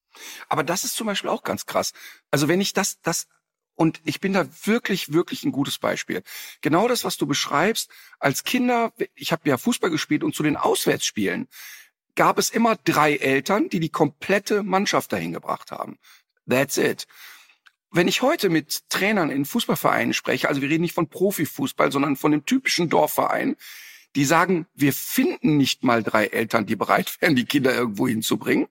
Aber 0.47 0.63
das 0.63 0.83
ist 0.83 0.95
zum 0.95 1.07
Beispiel 1.07 1.29
auch 1.29 1.43
ganz 1.43 1.65
krass. 1.65 1.93
Also 2.31 2.47
wenn 2.47 2.61
ich 2.61 2.73
das, 2.73 2.99
das, 3.01 3.27
und 3.75 4.01
ich 4.03 4.19
bin 4.19 4.33
da 4.33 4.45
wirklich, 4.65 5.13
wirklich 5.13 5.43
ein 5.43 5.51
gutes 5.51 5.77
Beispiel. 5.77 6.23
Genau 6.61 6.87
das, 6.87 7.03
was 7.03 7.17
du 7.17 7.25
beschreibst, 7.25 7.89
als 8.19 8.43
Kinder, 8.43 8.91
ich 9.15 9.31
habe 9.31 9.47
ja 9.47 9.57
Fußball 9.57 9.89
gespielt 9.89 10.23
und 10.23 10.35
zu 10.35 10.43
den 10.43 10.57
Auswärtsspielen 10.57 11.47
gab 12.15 12.37
es 12.37 12.49
immer 12.49 12.75
drei 12.75 13.15
Eltern, 13.15 13.69
die 13.69 13.79
die 13.79 13.89
komplette 13.89 14.63
Mannschaft 14.63 15.13
dahin 15.13 15.31
gebracht 15.31 15.71
haben. 15.71 15.97
That's 16.49 16.77
it. 16.77 17.07
Wenn 17.91 18.07
ich 18.07 18.21
heute 18.21 18.49
mit 18.49 18.89
Trainern 18.89 19.31
in 19.31 19.45
Fußballvereinen 19.45 20.13
spreche, 20.13 20.47
also 20.47 20.61
wir 20.61 20.69
reden 20.69 20.83
nicht 20.83 20.93
von 20.93 21.09
Profifußball, 21.09 21.91
sondern 21.91 22.15
von 22.15 22.31
dem 22.31 22.45
typischen 22.45 22.89
Dorfverein, 22.89 23.55
die 24.15 24.25
sagen, 24.25 24.67
wir 24.75 24.93
finden 24.93 25.57
nicht 25.57 25.83
mal 25.83 26.03
drei 26.03 26.27
Eltern, 26.27 26.65
die 26.65 26.75
bereit 26.75 27.17
wären, 27.19 27.35
die 27.35 27.45
Kinder 27.45 27.73
irgendwo 27.73 28.07
hinzubringen. 28.07 28.67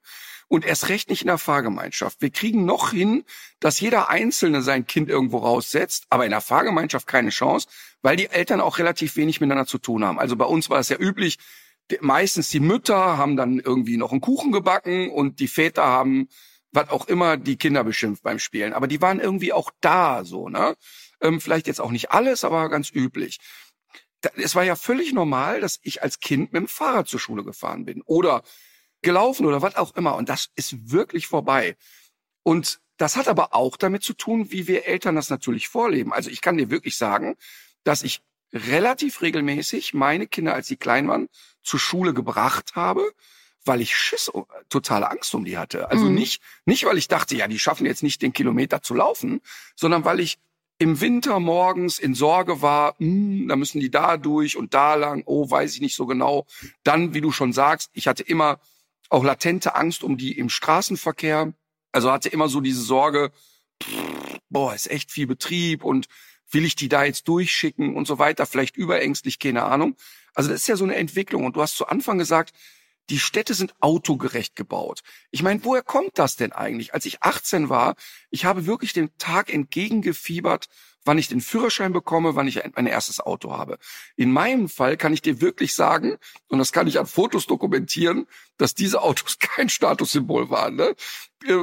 Und 0.47 0.65
erst 0.65 0.89
recht 0.89 1.11
nicht 1.11 1.23
in 1.23 1.27
der 1.27 1.37
Fahrgemeinschaft. 1.37 2.23
Wir 2.23 2.31
kriegen 2.31 2.65
noch 2.65 2.93
hin, 2.93 3.25
dass 3.61 3.81
jeder 3.81 4.09
Einzelne 4.09 4.63
sein 4.63 4.87
Kind 4.87 5.11
irgendwo 5.11 5.39
raussetzt, 5.39 6.07
aber 6.09 6.25
in 6.25 6.31
der 6.31 6.41
Fahrgemeinschaft 6.41 7.07
keine 7.07 7.29
Chance, 7.29 7.69
weil 8.01 8.17
die 8.17 8.31
Eltern 8.31 8.61
auch 8.61 8.79
relativ 8.79 9.17
wenig 9.17 9.41
miteinander 9.41 9.67
zu 9.67 9.79
tun 9.79 10.05
haben. 10.05 10.19
Also 10.19 10.37
bei 10.37 10.47
uns 10.47 10.71
war 10.71 10.79
es 10.79 10.89
ja 10.89 10.97
üblich, 10.97 11.39
meistens 12.01 12.49
die 12.49 12.61
Mütter 12.61 13.19
haben 13.19 13.37
dann 13.37 13.59
irgendwie 13.59 13.97
noch 13.99 14.13
einen 14.13 14.23
Kuchen 14.23 14.53
gebacken 14.53 15.11
und 15.11 15.41
die 15.41 15.49
Väter 15.49 15.85
haben 15.85 16.29
was 16.73 16.91
auch 16.91 17.07
immer 17.09 17.37
die 17.37 17.57
Kinder 17.57 17.85
beschimpft 17.85 18.23
beim 18.23 18.39
Spielen. 18.39 18.73
Aber 18.73 18.87
die 18.89 19.01
waren 19.01 19.21
irgendwie 19.21 19.53
auch 19.53 19.71
da, 19.81 20.25
so, 20.25 20.49
ne? 20.49 20.77
Ähm, 21.21 21.41
vielleicht 21.41 21.67
jetzt 21.67 21.81
auch 21.81 21.91
nicht 21.91 22.11
alles, 22.13 22.45
aber 22.45 22.69
ganz 22.69 22.91
üblich. 22.91 23.39
Da- 24.21 24.31
Es 24.37 24.55
war 24.55 24.65
ja 24.65 24.77
völlig 24.77 25.13
normal, 25.13 25.61
dass 25.61 25.79
ich 25.83 26.03
als 26.03 26.21
Kind 26.21 26.53
mit 26.53 26.61
dem 26.61 26.69
Fahrrad 26.69 27.09
zur 27.09 27.21
Schule 27.21 27.45
gefahren 27.45 27.85
bin 27.85 28.03
oder 28.03 28.43
gelaufen 29.03 29.47
oder 29.47 29.63
was 29.63 29.77
auch 29.77 29.95
immer. 29.97 30.17
Und 30.17 30.29
das 30.29 30.49
ist 30.57 30.91
wirklich 30.93 31.27
vorbei. 31.27 31.77
Und 32.43 32.81
das 32.97 33.17
hat 33.17 33.29
aber 33.29 33.55
auch 33.55 33.77
damit 33.77 34.03
zu 34.03 34.13
tun, 34.15 34.51
wie 34.51 34.67
wir 34.67 34.87
Eltern 34.87 35.15
das 35.15 35.31
natürlich 35.31 35.69
vorleben. 35.69 36.13
Also 36.13 36.31
ich 36.31 36.41
kann 36.41 36.57
dir 36.59 36.71
wirklich 36.71 36.97
sagen, 36.97 37.37
dass 37.85 38.03
ich 38.03 38.23
relativ 38.53 39.23
regelmäßig 39.23 39.95
meine 39.95 40.27
Kinder, 40.27 40.55
als 40.55 40.67
sie 40.67 40.77
klein 40.77 41.07
waren, 41.09 41.29
zur 41.63 41.79
Schule 41.79 42.15
gebracht 42.15 42.75
habe, 42.75 43.13
weil 43.69 43.81
ich 43.81 43.95
Schiss, 43.95 44.31
totale 44.69 45.09
Angst 45.11 45.33
um 45.35 45.45
die 45.45 45.57
hatte. 45.59 45.91
Also 45.91 46.07
Mhm. 46.07 46.15
nicht, 46.15 46.43
nicht, 46.65 46.85
weil 46.85 46.99
ich 46.99 47.07
dachte, 47.07 47.37
ja, 47.37 47.47
die 47.47 47.59
schaffen 47.61 47.87
jetzt 47.87 48.03
nicht 48.03 48.23
den 48.23 48.33
Kilometer 48.33 48.83
zu 48.83 48.95
laufen, 48.95 49.41
sondern 49.77 50.05
weil 50.05 50.19
ich 50.19 50.39
im 50.79 51.01
Winter 51.01 51.39
morgens 51.41 51.99
in 51.99 52.15
Sorge 52.15 52.63
war, 52.63 52.95
hm, 52.99 53.49
da 53.49 53.57
müssen 53.57 53.81
die 53.81 53.91
da 53.91 54.17
durch 54.17 54.57
und 54.57 54.75
da 54.75 54.95
lang, 54.95 55.23
oh, 55.27 55.49
weiß 55.51 55.75
ich 55.75 55.81
nicht 55.81 55.97
so 55.97 56.07
genau. 56.07 56.47
Dann, 56.85 57.15
wie 57.15 57.21
du 57.21 57.31
schon 57.33 57.53
sagst, 57.53 57.91
ich 57.93 58.07
hatte 58.09 58.23
immer 58.23 58.61
auch 59.09 59.25
latente 59.25 59.75
Angst 59.75 60.03
um 60.03 60.17
die 60.17 60.39
im 60.39 60.49
Straßenverkehr. 60.49 61.53
Also 61.93 62.13
hatte 62.13 62.29
immer 62.29 62.49
so 62.49 62.61
diese 62.61 62.83
Sorge, 62.83 63.33
pff, 63.83 64.39
boah, 64.51 64.75
ist 64.75 64.91
echt 64.91 65.11
viel 65.11 65.27
Betrieb 65.27 65.85
und 65.85 66.07
will 66.51 66.65
ich 66.65 66.77
die 66.77 66.89
da 66.89 67.05
jetzt 67.05 67.29
durchschicken 67.29 67.97
und 67.97 68.07
so 68.07 68.19
weiter, 68.19 68.47
vielleicht 68.47 68.77
überängstlich, 68.77 69.39
keine 69.39 69.65
Ahnung. 69.65 69.97
Also 70.35 70.51
das 70.51 70.61
ist 70.61 70.69
ja 70.69 70.77
so 70.77 70.85
eine 70.85 70.95
Entwicklung. 70.95 71.45
Und 71.45 71.57
du 71.57 71.63
hast 71.63 71.77
zu 71.77 71.89
Anfang 71.89 72.19
gesagt, 72.19 72.53
die 73.11 73.19
Städte 73.19 73.55
sind 73.55 73.75
autogerecht 73.81 74.57
gebaut. 74.57 75.01
Ich 75.31 75.43
meine, 75.43 75.65
woher 75.65 75.83
kommt 75.83 76.19
das 76.19 76.37
denn 76.37 76.53
eigentlich? 76.53 76.95
Als 76.95 77.07
ich 77.07 77.23
18 77.23 77.69
war, 77.69 77.95
ich 78.31 78.45
habe 78.45 78.67
wirklich 78.67 78.93
dem 78.93 79.17
Tag 79.19 79.53
entgegengefiebert, 79.53 80.69
wann 81.05 81.19
ich 81.19 81.29
den 81.29 81.41
Führerschein 81.41 81.93
bekomme, 81.93 82.37
wann 82.37 82.47
ich 82.47 82.61
mein 82.75 82.87
erstes 82.87 83.19
Auto 83.21 83.57
habe. 83.57 83.79
In 84.17 84.31
meinem 84.31 84.69
Fall 84.69 84.97
kann 84.97 85.15
ich 85.15 85.23
dir 85.23 85.41
wirklich 85.41 85.75
sagen, 85.75 86.19
und 86.49 86.59
das 86.59 86.73
kann 86.73 86.87
ich 86.87 86.99
an 86.99 87.07
Fotos 87.07 87.47
dokumentieren, 87.47 88.27
dass 88.59 88.75
diese 88.75 89.01
Autos 89.03 89.39
kein 89.41 89.69
Statussymbol 89.69 90.51
waren. 90.51 90.77
Ne? 90.77 90.95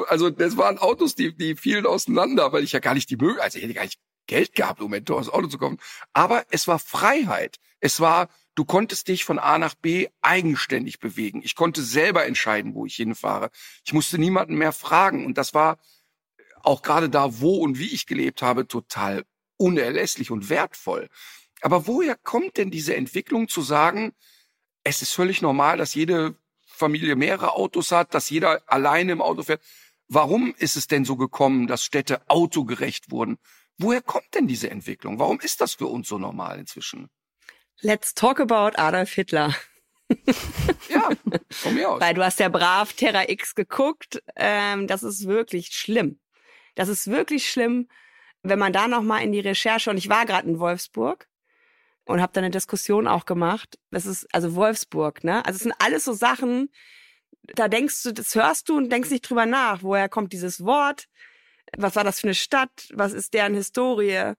Also 0.08 0.32
das 0.32 0.58
waren 0.58 0.80
Autos, 0.80 1.16
die, 1.16 1.36
die 1.36 1.56
fielen 1.56 1.86
auseinander, 1.86 2.54
weil 2.54 2.64
ich 2.64 2.72
ja 2.72 2.80
gar 2.80 2.96
nicht 2.96 3.10
die 3.10 3.18
Möglichkeit, 3.18 3.44
also 3.44 3.58
ich 3.60 3.64
hätte 3.64 3.74
gar 3.76 3.84
nicht 3.84 4.00
Geld 4.28 4.56
gehabt, 4.56 4.82
um 4.82 4.92
ein 4.94 5.06
teures 5.06 5.30
Auto 5.30 5.48
zu 5.48 5.60
kaufen. 5.60 5.78
Aber 6.14 6.46
es 6.50 6.68
war 6.68 6.80
Freiheit. 6.80 7.60
Es 7.80 8.00
war 8.00 8.30
Du 8.56 8.64
konntest 8.64 9.10
dich 9.10 9.26
von 9.26 9.38
A 9.38 9.58
nach 9.58 9.76
B 9.76 10.08
eigenständig 10.22 11.00
bewegen. 11.00 11.42
Ich 11.44 11.56
konnte 11.56 11.84
selber 11.84 12.26
entscheiden, 12.26 12.74
wo 12.74 12.86
ich 12.86 12.96
hinfahre. 12.96 13.52
Ich 13.84 13.92
musste 13.92 14.18
niemanden 14.18 14.56
mehr 14.56 14.72
fragen. 14.72 15.26
Und 15.26 15.38
das 15.38 15.54
war 15.54 15.78
auch 16.64 16.82
gerade 16.82 17.10
da, 17.10 17.42
wo 17.42 17.58
und 17.58 17.80
wie 17.80 17.94
ich 17.94 18.08
gelebt 18.08 18.42
habe, 18.42 18.68
total 18.68 19.26
unerlässlich 19.58 20.32
und 20.32 20.50
wertvoll. 20.50 21.10
Aber 21.62 21.86
woher 21.86 22.16
kommt 22.16 22.58
denn 22.58 22.72
diese 22.72 22.96
Entwicklung 22.96 23.50
zu 23.50 23.62
sagen, 23.62 24.14
es 24.84 25.02
ist 25.02 25.12
völlig 25.12 25.42
normal, 25.42 25.78
dass 25.78 25.94
jede 25.94 26.36
Familie 26.66 27.16
mehrere 27.16 27.54
Autos 27.54 27.92
hat, 27.92 28.14
dass 28.14 28.30
jeder 28.30 28.62
alleine 28.68 29.12
im 29.12 29.22
Auto 29.22 29.44
fährt? 29.44 29.62
Warum 30.08 30.54
ist 30.58 30.76
es 30.76 30.88
denn 30.88 31.04
so 31.04 31.18
gekommen, 31.18 31.68
dass 31.68 31.84
Städte 31.84 32.22
autogerecht 32.30 33.12
wurden? 33.12 33.38
Woher 33.78 34.02
kommt 34.02 34.34
denn 34.36 34.48
diese 34.48 34.70
Entwicklung? 34.70 35.20
Warum 35.20 35.40
ist 35.40 35.60
das 35.60 35.74
für 35.74 35.88
uns 35.88 36.08
so 36.08 36.18
normal 36.18 36.60
inzwischen? 36.60 37.10
Let's 37.86 38.16
talk 38.16 38.40
about 38.40 38.72
Adolf 38.80 39.14
Hitler. 39.14 39.54
ja, 40.90 41.10
von 41.52 41.76
mir 41.76 41.92
aus. 41.92 42.02
Weil 42.02 42.16
du 42.16 42.26
hast 42.26 42.40
ja 42.40 42.50
brav 42.50 42.94
Terra 42.94 43.30
X 43.30 43.54
geguckt. 43.54 44.24
Ähm, 44.36 44.88
das 44.88 45.04
ist 45.04 45.28
wirklich 45.28 45.68
schlimm. 45.68 46.20
Das 46.74 46.90
ist 46.90 47.06
wirklich 47.12 47.48
schlimm, 47.48 47.88
wenn 48.42 48.58
man 48.58 48.74
da 48.74 48.88
noch 48.88 49.04
mal 49.04 49.20
in 49.20 49.32
die 49.32 49.40
Recherche 49.40 49.92
und 49.92 49.98
ich 49.98 50.10
war 50.10 50.26
gerade 50.26 50.50
in 50.50 50.58
Wolfsburg 50.58 51.28
und 52.06 52.24
habe 52.24 52.34
da 52.34 52.42
eine 52.42 52.50
Diskussion 52.50 53.08
auch 53.08 53.28
gemacht. 53.28 53.78
Das 53.92 54.08
ist 54.08 54.34
also 54.34 54.56
Wolfsburg, 54.56 55.24
ne? 55.24 55.46
Also 55.46 55.58
es 55.58 55.62
sind 55.62 55.76
alles 55.78 56.06
so 56.06 56.14
Sachen, 56.14 56.72
da 57.44 57.68
denkst 57.68 58.02
du, 58.02 58.14
das 58.14 58.34
hörst 58.34 58.68
du 58.68 58.78
und 58.78 58.90
denkst 58.90 59.12
nicht 59.12 59.30
drüber 59.30 59.46
nach. 59.46 59.84
Woher 59.84 60.10
kommt 60.10 60.34
dieses 60.34 60.66
Wort? 60.66 61.06
Was 61.78 61.96
war 61.96 62.04
das 62.04 62.20
für 62.20 62.30
eine 62.30 62.34
Stadt? 62.34 62.90
Was 62.94 63.14
ist 63.14 63.36
deren 63.36 63.54
Historie? 63.54 64.34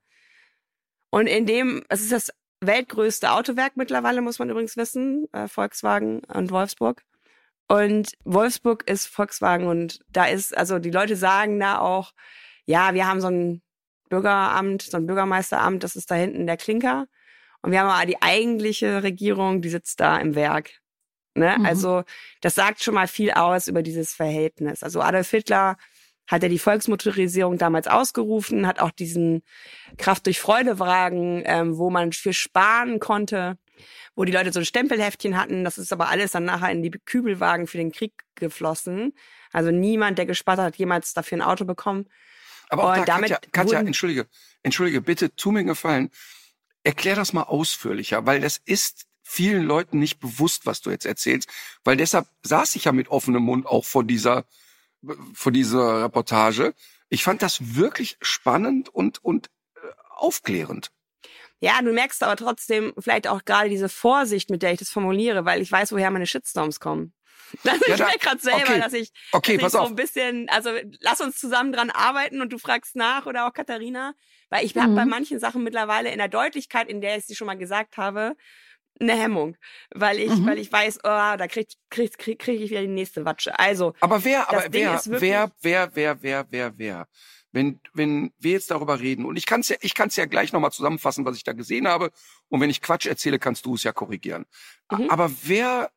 Und 1.10 1.28
in 1.28 1.46
dem, 1.46 1.84
es 1.88 2.00
ist 2.00 2.10
das 2.10 2.32
weltgrößte 2.60 3.32
Autowerk 3.32 3.76
mittlerweile, 3.76 4.20
muss 4.20 4.38
man 4.38 4.50
übrigens 4.50 4.76
wissen, 4.76 5.26
äh, 5.32 5.48
Volkswagen 5.48 6.20
und 6.24 6.50
Wolfsburg. 6.50 7.02
Und 7.68 8.12
Wolfsburg 8.24 8.88
ist 8.88 9.06
Volkswagen 9.06 9.66
und 9.66 10.00
da 10.08 10.26
ist, 10.26 10.56
also 10.56 10.78
die 10.78 10.90
Leute 10.90 11.16
sagen 11.16 11.58
da 11.58 11.78
auch, 11.78 12.12
ja, 12.64 12.94
wir 12.94 13.06
haben 13.06 13.20
so 13.20 13.28
ein 13.28 13.62
Bürgeramt, 14.08 14.82
so 14.82 14.96
ein 14.96 15.06
Bürgermeisteramt, 15.06 15.82
das 15.82 15.96
ist 15.96 16.10
da 16.10 16.14
hinten 16.14 16.46
der 16.46 16.56
Klinker. 16.56 17.06
Und 17.62 17.72
wir 17.72 17.80
haben 17.80 17.88
aber 17.88 18.06
die 18.06 18.22
eigentliche 18.22 19.02
Regierung, 19.02 19.62
die 19.62 19.68
sitzt 19.68 19.98
da 19.98 20.16
im 20.18 20.36
Werk. 20.36 20.70
Ne? 21.34 21.56
Mhm. 21.58 21.66
Also 21.66 22.04
das 22.40 22.54
sagt 22.54 22.82
schon 22.82 22.94
mal 22.94 23.08
viel 23.08 23.32
aus 23.32 23.66
über 23.66 23.82
dieses 23.82 24.14
Verhältnis. 24.14 24.82
Also 24.82 25.00
Adolf 25.00 25.30
Hitler 25.30 25.76
hat 26.26 26.42
er 26.42 26.48
die 26.48 26.58
Volksmotorisierung 26.58 27.58
damals 27.58 27.86
ausgerufen, 27.86 28.66
hat 28.66 28.80
auch 28.80 28.90
diesen 28.90 29.42
Kraft 29.96 30.26
durch 30.26 30.40
Freude 30.40 30.78
Wagen, 30.78 31.42
ähm, 31.46 31.78
wo 31.78 31.90
man 31.90 32.12
für 32.12 32.32
sparen 32.32 32.98
konnte, 32.98 33.58
wo 34.14 34.24
die 34.24 34.32
Leute 34.32 34.52
so 34.52 34.60
ein 34.60 34.66
Stempelheftchen 34.66 35.36
hatten. 35.36 35.64
Das 35.64 35.78
ist 35.78 35.92
aber 35.92 36.08
alles 36.08 36.32
dann 36.32 36.44
nachher 36.44 36.72
in 36.72 36.82
die 36.82 36.90
Kübelwagen 36.90 37.66
für 37.66 37.78
den 37.78 37.92
Krieg 37.92 38.12
geflossen. 38.34 39.12
Also 39.52 39.70
niemand, 39.70 40.18
der 40.18 40.26
gespart 40.26 40.58
hat, 40.58 40.66
hat 40.66 40.76
jemals 40.76 41.14
dafür 41.14 41.38
ein 41.38 41.42
Auto 41.42 41.64
bekommen. 41.64 42.06
Aber 42.68 42.84
auch 42.84 42.98
Und 42.98 43.08
da, 43.08 43.14
damit 43.14 43.30
Katja, 43.30 43.50
Katja 43.52 43.80
entschuldige, 43.80 44.26
entschuldige, 44.62 45.00
bitte, 45.00 45.34
tu 45.34 45.52
mir 45.52 45.60
einen 45.60 45.68
Gefallen. 45.68 46.10
Erklär 46.82 47.14
das 47.14 47.32
mal 47.32 47.42
ausführlicher, 47.42 48.26
weil 48.26 48.40
das 48.40 48.60
ist 48.64 49.06
vielen 49.22 49.64
Leuten 49.64 49.98
nicht 49.98 50.20
bewusst, 50.20 50.66
was 50.66 50.80
du 50.80 50.90
jetzt 50.90 51.06
erzählst. 51.06 51.48
Weil 51.84 51.96
deshalb 51.96 52.26
saß 52.42 52.74
ich 52.76 52.84
ja 52.84 52.92
mit 52.92 53.08
offenem 53.08 53.42
Mund 53.42 53.66
auch 53.66 53.84
vor 53.84 54.04
dieser 54.04 54.44
vor 55.34 55.52
dieser 55.52 56.04
Reportage. 56.04 56.74
Ich 57.08 57.22
fand 57.24 57.42
das 57.42 57.76
wirklich 57.76 58.16
spannend 58.20 58.88
und, 58.88 59.22
und 59.24 59.48
äh, 59.76 59.80
aufklärend. 60.10 60.90
Ja, 61.60 61.80
du 61.80 61.92
merkst 61.92 62.22
aber 62.22 62.36
trotzdem 62.36 62.92
vielleicht 62.98 63.28
auch 63.28 63.44
gerade 63.44 63.68
diese 63.68 63.88
Vorsicht, 63.88 64.50
mit 64.50 64.62
der 64.62 64.72
ich 64.72 64.78
das 64.78 64.90
formuliere, 64.90 65.44
weil 65.44 65.62
ich 65.62 65.72
weiß, 65.72 65.92
woher 65.92 66.10
meine 66.10 66.26
Shitstorms 66.26 66.80
kommen. 66.80 67.12
Also 67.64 67.84
ja, 67.86 67.94
ich 67.94 68.00
merke 68.00 68.18
gerade 68.18 68.40
selber, 68.40 68.62
okay. 68.62 68.80
dass 68.80 68.92
ich, 68.92 69.12
okay, 69.30 69.56
dass 69.56 69.66
ich 69.68 69.72
so 69.72 69.78
auf. 69.78 69.88
ein 69.88 69.94
bisschen, 69.94 70.48
also 70.48 70.70
lass 70.98 71.20
uns 71.20 71.38
zusammen 71.38 71.72
dran 71.72 71.90
arbeiten 71.90 72.40
und 72.40 72.52
du 72.52 72.58
fragst 72.58 72.96
nach 72.96 73.26
oder 73.26 73.46
auch 73.46 73.52
Katharina, 73.52 74.14
weil 74.50 74.64
ich 74.64 74.74
mhm. 74.74 74.82
habe 74.82 74.94
bei 74.94 75.04
manchen 75.04 75.38
Sachen 75.38 75.62
mittlerweile 75.62 76.10
in 76.10 76.18
der 76.18 76.26
Deutlichkeit, 76.26 76.88
in 76.88 77.00
der 77.00 77.18
ich 77.18 77.26
sie 77.26 77.36
schon 77.36 77.46
mal 77.46 77.56
gesagt 77.56 77.98
habe, 77.98 78.36
eine 79.00 79.14
Hemmung, 79.14 79.56
weil 79.94 80.18
ich, 80.18 80.30
mhm. 80.30 80.46
weil 80.46 80.58
ich 80.58 80.72
weiß, 80.72 80.98
oh, 80.98 81.36
da 81.36 81.46
krieg, 81.46 81.68
krieg, 81.90 82.16
krieg, 82.16 82.38
krieg 82.38 82.60
ich 82.60 82.70
wieder 82.70 82.80
die 82.82 82.88
nächste 82.88 83.24
Watsche. 83.24 83.58
Also. 83.58 83.94
Aber 84.00 84.24
wer, 84.24 84.48
aber 84.48 84.64
wer, 84.70 85.00
wer, 85.06 85.52
wer, 85.60 85.90
wer, 85.94 86.22
wer, 86.22 86.46
wer, 86.50 86.78
wer, 86.78 87.08
wenn, 87.52 87.80
wenn 87.94 88.32
wir 88.38 88.52
jetzt 88.52 88.70
darüber 88.70 89.00
reden, 89.00 89.24
und 89.24 89.36
ich 89.36 89.46
kann 89.46 89.60
es 89.60 89.68
ja, 89.68 89.76
ich 89.80 89.94
kann 89.94 90.08
es 90.08 90.16
ja 90.16 90.26
gleich 90.26 90.52
nochmal 90.52 90.72
zusammenfassen, 90.72 91.24
was 91.24 91.36
ich 91.36 91.44
da 91.44 91.52
gesehen 91.52 91.88
habe, 91.88 92.10
und 92.48 92.60
wenn 92.60 92.70
ich 92.70 92.82
Quatsch 92.82 93.06
erzähle, 93.06 93.38
kannst 93.38 93.66
du 93.66 93.74
es 93.74 93.82
ja 93.82 93.92
korrigieren. 93.92 94.46
Mhm. 94.90 95.10
Aber 95.10 95.30
wer 95.44 95.90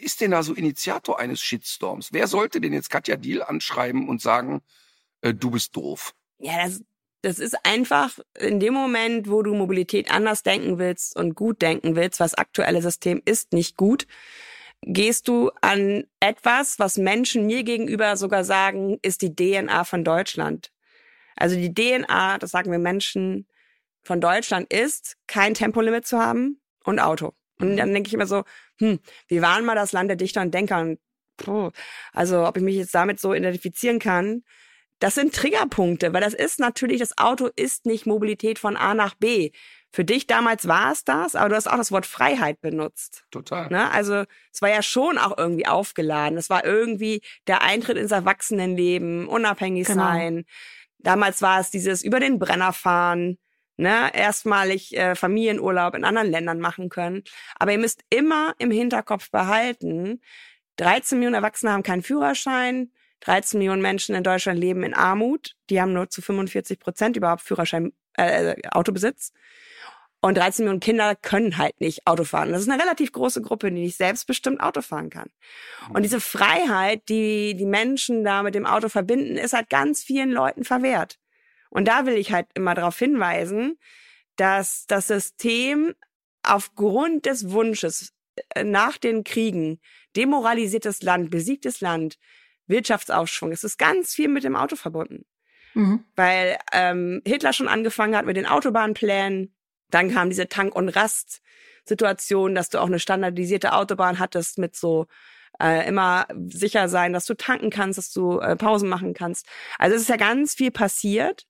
ist 0.00 0.20
denn 0.20 0.30
da 0.30 0.42
so 0.42 0.54
Initiator 0.54 1.18
eines 1.18 1.40
Shitstorms? 1.40 2.12
Wer 2.12 2.26
sollte 2.26 2.60
denn 2.60 2.72
jetzt 2.72 2.90
Katja 2.90 3.16
Deal 3.16 3.42
anschreiben 3.42 4.08
und 4.08 4.20
sagen, 4.20 4.62
äh, 5.20 5.34
du 5.34 5.50
bist 5.50 5.74
doof? 5.74 6.14
Ja, 6.38 6.64
das, 6.64 6.82
das 7.24 7.38
ist 7.38 7.56
einfach 7.64 8.18
in 8.38 8.60
dem 8.60 8.74
Moment, 8.74 9.30
wo 9.30 9.42
du 9.42 9.54
Mobilität 9.54 10.10
anders 10.10 10.42
denken 10.42 10.78
willst 10.78 11.16
und 11.16 11.34
gut 11.34 11.62
denken 11.62 11.96
willst, 11.96 12.20
was 12.20 12.34
aktuelle 12.34 12.82
System 12.82 13.22
ist 13.24 13.52
nicht 13.52 13.76
gut, 13.76 14.06
gehst 14.82 15.28
du 15.28 15.50
an 15.62 16.04
etwas, 16.20 16.78
was 16.78 16.98
Menschen 16.98 17.46
mir 17.46 17.64
gegenüber 17.64 18.16
sogar 18.16 18.44
sagen, 18.44 18.98
ist 19.00 19.22
die 19.22 19.34
DNA 19.34 19.84
von 19.84 20.04
Deutschland. 20.04 20.70
Also 21.36 21.56
die 21.56 21.72
DNA, 21.72 22.38
das 22.38 22.50
sagen 22.50 22.70
wir 22.70 22.78
Menschen 22.78 23.48
von 24.02 24.20
Deutschland 24.20 24.70
ist, 24.72 25.16
kein 25.26 25.54
Tempolimit 25.54 26.06
zu 26.06 26.18
haben 26.18 26.60
und 26.84 27.00
Auto. 27.00 27.32
Und 27.58 27.72
mhm. 27.72 27.76
dann 27.78 27.94
denke 27.94 28.08
ich 28.08 28.14
immer 28.14 28.26
so, 28.26 28.44
hm, 28.78 29.00
wir 29.28 29.40
waren 29.40 29.64
mal 29.64 29.74
das 29.74 29.92
Land 29.92 30.10
der 30.10 30.16
Dichter 30.16 30.42
und 30.42 30.52
Denker 30.52 30.80
und 30.80 30.98
puh, 31.38 31.70
also 32.12 32.46
ob 32.46 32.58
ich 32.58 32.62
mich 32.62 32.76
jetzt 32.76 32.94
damit 32.94 33.18
so 33.18 33.32
identifizieren 33.32 33.98
kann, 33.98 34.44
das 35.04 35.16
sind 35.16 35.34
Triggerpunkte, 35.34 36.14
weil 36.14 36.22
das 36.22 36.32
ist 36.32 36.58
natürlich, 36.58 36.98
das 36.98 37.18
Auto 37.18 37.50
ist 37.56 37.84
nicht 37.84 38.06
Mobilität 38.06 38.58
von 38.58 38.74
A 38.74 38.94
nach 38.94 39.14
B. 39.14 39.50
Für 39.92 40.02
dich 40.02 40.26
damals 40.26 40.66
war 40.66 40.92
es 40.92 41.04
das, 41.04 41.34
aber 41.34 41.50
du 41.50 41.56
hast 41.56 41.66
auch 41.66 41.76
das 41.76 41.92
Wort 41.92 42.06
Freiheit 42.06 42.62
benutzt. 42.62 43.26
Total. 43.30 43.68
Ne? 43.68 43.90
Also 43.90 44.24
es 44.50 44.62
war 44.62 44.70
ja 44.70 44.80
schon 44.80 45.18
auch 45.18 45.36
irgendwie 45.36 45.66
aufgeladen. 45.66 46.38
Es 46.38 46.48
war 46.48 46.64
irgendwie 46.64 47.20
der 47.46 47.60
Eintritt 47.60 47.98
ins 47.98 48.12
Erwachsenenleben, 48.12 49.28
unabhängig 49.28 49.88
genau. 49.88 50.04
sein. 50.04 50.46
Damals 51.00 51.42
war 51.42 51.60
es 51.60 51.70
dieses 51.70 52.02
über 52.02 52.18
den 52.18 52.38
Brenner 52.38 52.72
fahren, 52.72 53.36
ne, 53.76 54.10
erstmalig 54.14 54.96
äh, 54.96 55.14
Familienurlaub 55.14 55.96
in 55.96 56.04
anderen 56.04 56.30
Ländern 56.30 56.60
machen 56.60 56.88
können. 56.88 57.24
Aber 57.56 57.72
ihr 57.72 57.78
müsst 57.78 58.00
immer 58.08 58.54
im 58.56 58.70
Hinterkopf 58.70 59.30
behalten, 59.30 60.22
13 60.76 61.18
Millionen 61.18 61.34
Erwachsene 61.34 61.72
haben 61.72 61.82
keinen 61.82 62.02
Führerschein, 62.02 62.90
13 63.20 63.58
Millionen 63.58 63.82
Menschen 63.82 64.14
in 64.14 64.22
Deutschland 64.22 64.58
leben 64.58 64.82
in 64.82 64.94
Armut. 64.94 65.56
Die 65.70 65.80
haben 65.80 65.92
nur 65.92 66.10
zu 66.10 66.22
45 66.22 66.78
Prozent 66.78 67.16
überhaupt 67.16 67.42
Führerschein, 67.42 67.92
äh, 68.14 68.54
Autobesitz. 68.70 69.32
Und 70.20 70.38
13 70.38 70.64
Millionen 70.64 70.80
Kinder 70.80 71.14
können 71.16 71.58
halt 71.58 71.80
nicht 71.80 72.06
Auto 72.06 72.24
fahren. 72.24 72.50
Das 72.50 72.62
ist 72.62 72.68
eine 72.70 72.82
relativ 72.82 73.12
große 73.12 73.42
Gruppe, 73.42 73.70
die 73.70 73.82
nicht 73.82 73.98
selbstbestimmt 73.98 74.60
Auto 74.60 74.80
fahren 74.80 75.10
kann. 75.10 75.28
Und 75.90 76.02
diese 76.02 76.18
Freiheit, 76.18 77.08
die 77.10 77.54
die 77.54 77.66
Menschen 77.66 78.24
da 78.24 78.42
mit 78.42 78.54
dem 78.54 78.64
Auto 78.64 78.88
verbinden, 78.88 79.36
ist 79.36 79.52
halt 79.52 79.68
ganz 79.68 80.02
vielen 80.02 80.30
Leuten 80.30 80.64
verwehrt. 80.64 81.18
Und 81.68 81.88
da 81.88 82.06
will 82.06 82.14
ich 82.14 82.32
halt 82.32 82.46
immer 82.54 82.74
darauf 82.74 82.98
hinweisen, 82.98 83.78
dass 84.36 84.86
das 84.86 85.08
System 85.08 85.94
aufgrund 86.42 87.26
des 87.26 87.50
Wunsches 87.50 88.12
äh, 88.54 88.64
nach 88.64 88.96
den 88.96 89.24
Kriegen 89.24 89.80
demoralisiertes 90.16 91.02
Land, 91.02 91.30
besiegtes 91.30 91.80
Land, 91.80 92.16
Wirtschaftsaufschwung. 92.66 93.52
Es 93.52 93.64
ist 93.64 93.78
ganz 93.78 94.14
viel 94.14 94.28
mit 94.28 94.44
dem 94.44 94.56
Auto 94.56 94.76
verbunden. 94.76 95.24
Mhm. 95.74 96.04
Weil 96.16 96.58
ähm, 96.72 97.22
Hitler 97.26 97.52
schon 97.52 97.68
angefangen 97.68 98.16
hat 98.16 98.26
mit 98.26 98.36
den 98.36 98.46
Autobahnplänen. 98.46 99.54
Dann 99.90 100.12
kam 100.12 100.30
diese 100.30 100.48
Tank- 100.48 100.74
und 100.74 100.88
Rast-Situation, 100.88 102.54
dass 102.54 102.70
du 102.70 102.78
auch 102.78 102.86
eine 102.86 102.98
standardisierte 102.98 103.72
Autobahn 103.72 104.18
hattest 104.18 104.58
mit 104.58 104.76
so 104.76 105.06
äh, 105.60 105.86
immer 105.88 106.26
sicher 106.48 106.88
sein, 106.88 107.12
dass 107.12 107.26
du 107.26 107.34
tanken 107.34 107.70
kannst, 107.70 107.98
dass 107.98 108.12
du 108.12 108.38
äh, 108.40 108.56
Pausen 108.56 108.88
machen 108.88 109.14
kannst. 109.14 109.46
Also 109.78 109.96
es 109.96 110.02
ist 110.02 110.08
ja 110.08 110.16
ganz 110.16 110.54
viel 110.54 110.70
passiert, 110.70 111.46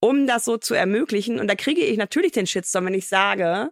um 0.00 0.26
das 0.26 0.44
so 0.44 0.56
zu 0.56 0.74
ermöglichen. 0.74 1.40
Und 1.40 1.48
da 1.48 1.54
kriege 1.54 1.80
ich 1.80 1.96
natürlich 1.96 2.32
den 2.32 2.46
Shitstorm, 2.46 2.86
wenn 2.86 2.94
ich 2.94 3.08
sage, 3.08 3.70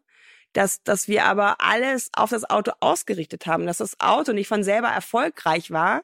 dass, 0.53 0.83
dass 0.83 1.09
wir 1.09 1.25
aber 1.25 1.61
alles 1.61 2.11
auf 2.14 2.31
das 2.31 2.49
Auto 2.49 2.73
ausgerichtet 2.81 3.47
haben, 3.47 3.66
dass 3.66 3.79
das 3.79 3.99
Auto 4.01 4.33
nicht 4.33 4.49
von 4.49 4.64
selber 4.64 4.89
erfolgreich 4.89 5.70
war, 5.70 6.03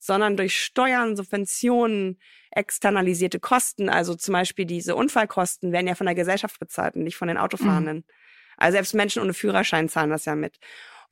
sondern 0.00 0.36
durch 0.36 0.60
Steuern, 0.60 1.14
Subventionen, 1.14 2.18
externalisierte 2.50 3.38
Kosten, 3.38 3.88
also 3.88 4.16
zum 4.16 4.32
Beispiel 4.32 4.64
diese 4.64 4.96
Unfallkosten, 4.96 5.70
werden 5.70 5.86
ja 5.86 5.94
von 5.94 6.06
der 6.06 6.16
Gesellschaft 6.16 6.58
bezahlt 6.58 6.96
und 6.96 7.04
nicht 7.04 7.16
von 7.16 7.28
den 7.28 7.36
Autofahrenden. 7.36 7.98
Mhm. 7.98 8.04
Also 8.56 8.76
selbst 8.76 8.94
Menschen 8.94 9.22
ohne 9.22 9.34
Führerschein 9.34 9.88
zahlen 9.88 10.10
das 10.10 10.24
ja 10.24 10.34
mit. 10.34 10.58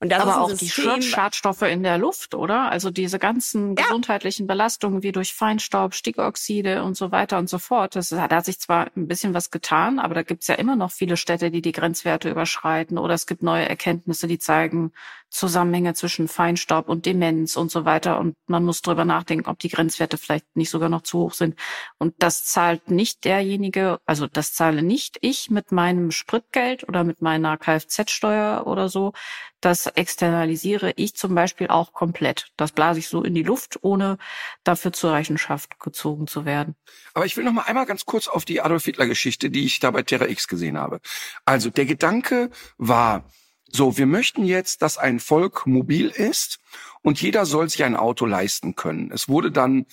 Und 0.00 0.10
das 0.10 0.22
Aber 0.22 0.42
auch 0.42 0.52
die 0.52 0.68
Schadstoffe 0.68 1.62
in 1.62 1.82
der 1.82 1.98
Luft, 1.98 2.36
oder? 2.36 2.70
Also 2.70 2.90
diese 2.90 3.18
ganzen 3.18 3.74
ja. 3.74 3.82
gesundheitlichen 3.82 4.46
Belastungen 4.46 5.02
wie 5.02 5.10
durch 5.10 5.34
Feinstaub, 5.34 5.92
Stickoxide 5.92 6.84
und 6.84 6.96
so 6.96 7.10
weiter 7.10 7.36
und 7.38 7.50
so 7.50 7.58
fort. 7.58 7.96
Das, 7.96 8.10
da 8.10 8.30
hat 8.30 8.44
sich 8.44 8.60
zwar 8.60 8.90
ein 8.96 9.08
bisschen 9.08 9.34
was 9.34 9.50
getan, 9.50 9.98
aber 9.98 10.14
da 10.14 10.22
gibt's 10.22 10.46
ja 10.46 10.54
immer 10.54 10.76
noch 10.76 10.92
viele 10.92 11.16
Städte, 11.16 11.50
die 11.50 11.62
die 11.62 11.72
Grenzwerte 11.72 12.30
überschreiten. 12.30 12.96
Oder 12.96 13.14
es 13.14 13.26
gibt 13.26 13.42
neue 13.42 13.68
Erkenntnisse, 13.68 14.28
die 14.28 14.38
zeigen 14.38 14.92
Zusammenhänge 15.30 15.94
zwischen 15.94 16.28
Feinstaub 16.28 16.88
und 16.88 17.04
Demenz 17.04 17.56
und 17.56 17.70
so 17.70 17.84
weiter. 17.84 18.20
Und 18.20 18.36
man 18.46 18.64
muss 18.64 18.82
drüber 18.82 19.04
nachdenken, 19.04 19.50
ob 19.50 19.58
die 19.58 19.68
Grenzwerte 19.68 20.16
vielleicht 20.16 20.56
nicht 20.56 20.70
sogar 20.70 20.88
noch 20.88 21.02
zu 21.02 21.18
hoch 21.18 21.34
sind. 21.34 21.58
Und 21.98 22.14
das 22.18 22.44
zahlt 22.44 22.88
nicht 22.88 23.24
derjenige, 23.24 23.98
also 24.06 24.28
das 24.28 24.54
zahle 24.54 24.82
nicht 24.82 25.18
ich 25.22 25.50
mit 25.50 25.72
meinem 25.72 26.12
Spritgeld 26.12 26.88
oder 26.88 27.02
mit 27.02 27.20
meiner 27.20 27.56
Kfz-Steuer 27.58 28.66
oder 28.66 28.88
so 28.88 29.12
das 29.60 29.86
externalisiere 29.86 30.92
ich 30.96 31.14
zum 31.14 31.34
Beispiel 31.34 31.68
auch 31.68 31.92
komplett. 31.92 32.52
Das 32.56 32.72
blase 32.72 33.00
ich 33.00 33.08
so 33.08 33.22
in 33.22 33.34
die 33.34 33.42
Luft, 33.42 33.78
ohne 33.82 34.18
dafür 34.64 34.92
zur 34.92 35.12
Rechenschaft 35.12 35.80
gezogen 35.80 36.26
zu 36.26 36.44
werden. 36.44 36.76
Aber 37.14 37.26
ich 37.26 37.36
will 37.36 37.44
noch 37.44 37.52
mal 37.52 37.62
einmal 37.62 37.86
ganz 37.86 38.04
kurz 38.04 38.28
auf 38.28 38.44
die 38.44 38.60
Adolf 38.60 38.84
Hitler 38.84 39.06
Geschichte, 39.06 39.50
die 39.50 39.64
ich 39.64 39.80
da 39.80 39.90
bei 39.90 40.02
Terra 40.02 40.28
X 40.28 40.48
gesehen 40.48 40.78
habe. 40.78 41.00
Also 41.44 41.70
der 41.70 41.86
Gedanke 41.86 42.50
war, 42.76 43.24
so, 43.70 43.98
wir 43.98 44.06
möchten 44.06 44.44
jetzt, 44.44 44.82
dass 44.82 44.96
ein 44.96 45.20
Volk 45.20 45.66
mobil 45.66 46.08
ist 46.08 46.58
und 47.02 47.20
jeder 47.20 47.44
soll 47.44 47.68
sich 47.68 47.84
ein 47.84 47.96
Auto 47.96 48.24
leisten 48.24 48.76
können. 48.76 49.10
Es 49.12 49.28
wurde 49.28 49.50
dann 49.50 49.86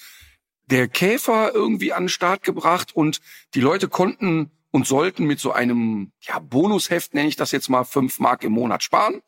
der 0.68 0.88
Käfer 0.88 1.54
irgendwie 1.54 1.94
an 1.94 2.04
den 2.04 2.10
Start 2.10 2.44
gebracht 2.44 2.96
und 2.96 3.20
die 3.54 3.62
Leute 3.62 3.88
konnten 3.88 4.52
und 4.76 4.86
sollten 4.86 5.24
mit 5.24 5.40
so 5.40 5.54
einem 5.54 6.12
ja, 6.20 6.38
Bonusheft, 6.40 7.14
nenne 7.14 7.30
ich 7.30 7.38
das 7.38 7.54
jetzt 7.54 7.70
mal, 7.70 7.86
fünf 7.86 8.20
Mark 8.20 8.44
im 8.44 8.52
Monat 8.52 8.84
sparen 8.84 9.22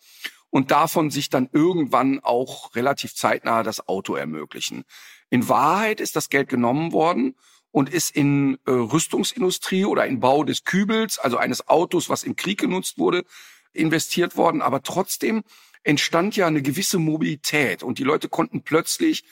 und 0.49 0.71
davon 0.71 1.09
sich 1.09 1.29
dann 1.29 1.47
irgendwann 1.53 2.19
auch 2.19 2.75
relativ 2.75 3.15
zeitnah 3.15 3.63
das 3.63 3.87
Auto 3.87 4.15
ermöglichen. 4.15 4.83
In 5.29 5.47
Wahrheit 5.47 6.01
ist 6.01 6.17
das 6.17 6.27
Geld 6.27 6.49
genommen 6.49 6.91
worden 6.91 7.37
und 7.71 7.87
ist 7.87 8.13
in 8.13 8.57
äh, 8.65 8.71
Rüstungsindustrie 8.71 9.85
oder 9.85 10.05
in 10.05 10.19
Bau 10.19 10.43
des 10.43 10.65
Kübels, 10.65 11.17
also 11.17 11.37
eines 11.37 11.69
Autos, 11.69 12.09
was 12.09 12.25
im 12.25 12.35
Krieg 12.35 12.59
genutzt 12.59 12.97
wurde, 12.97 13.23
investiert 13.71 14.35
worden. 14.35 14.61
Aber 14.61 14.83
trotzdem 14.83 15.43
entstand 15.83 16.35
ja 16.35 16.47
eine 16.47 16.61
gewisse 16.61 16.99
Mobilität 16.99 17.83
und 17.83 17.99
die 17.99 18.03
Leute 18.03 18.27
konnten 18.27 18.63
plötzlich 18.63 19.23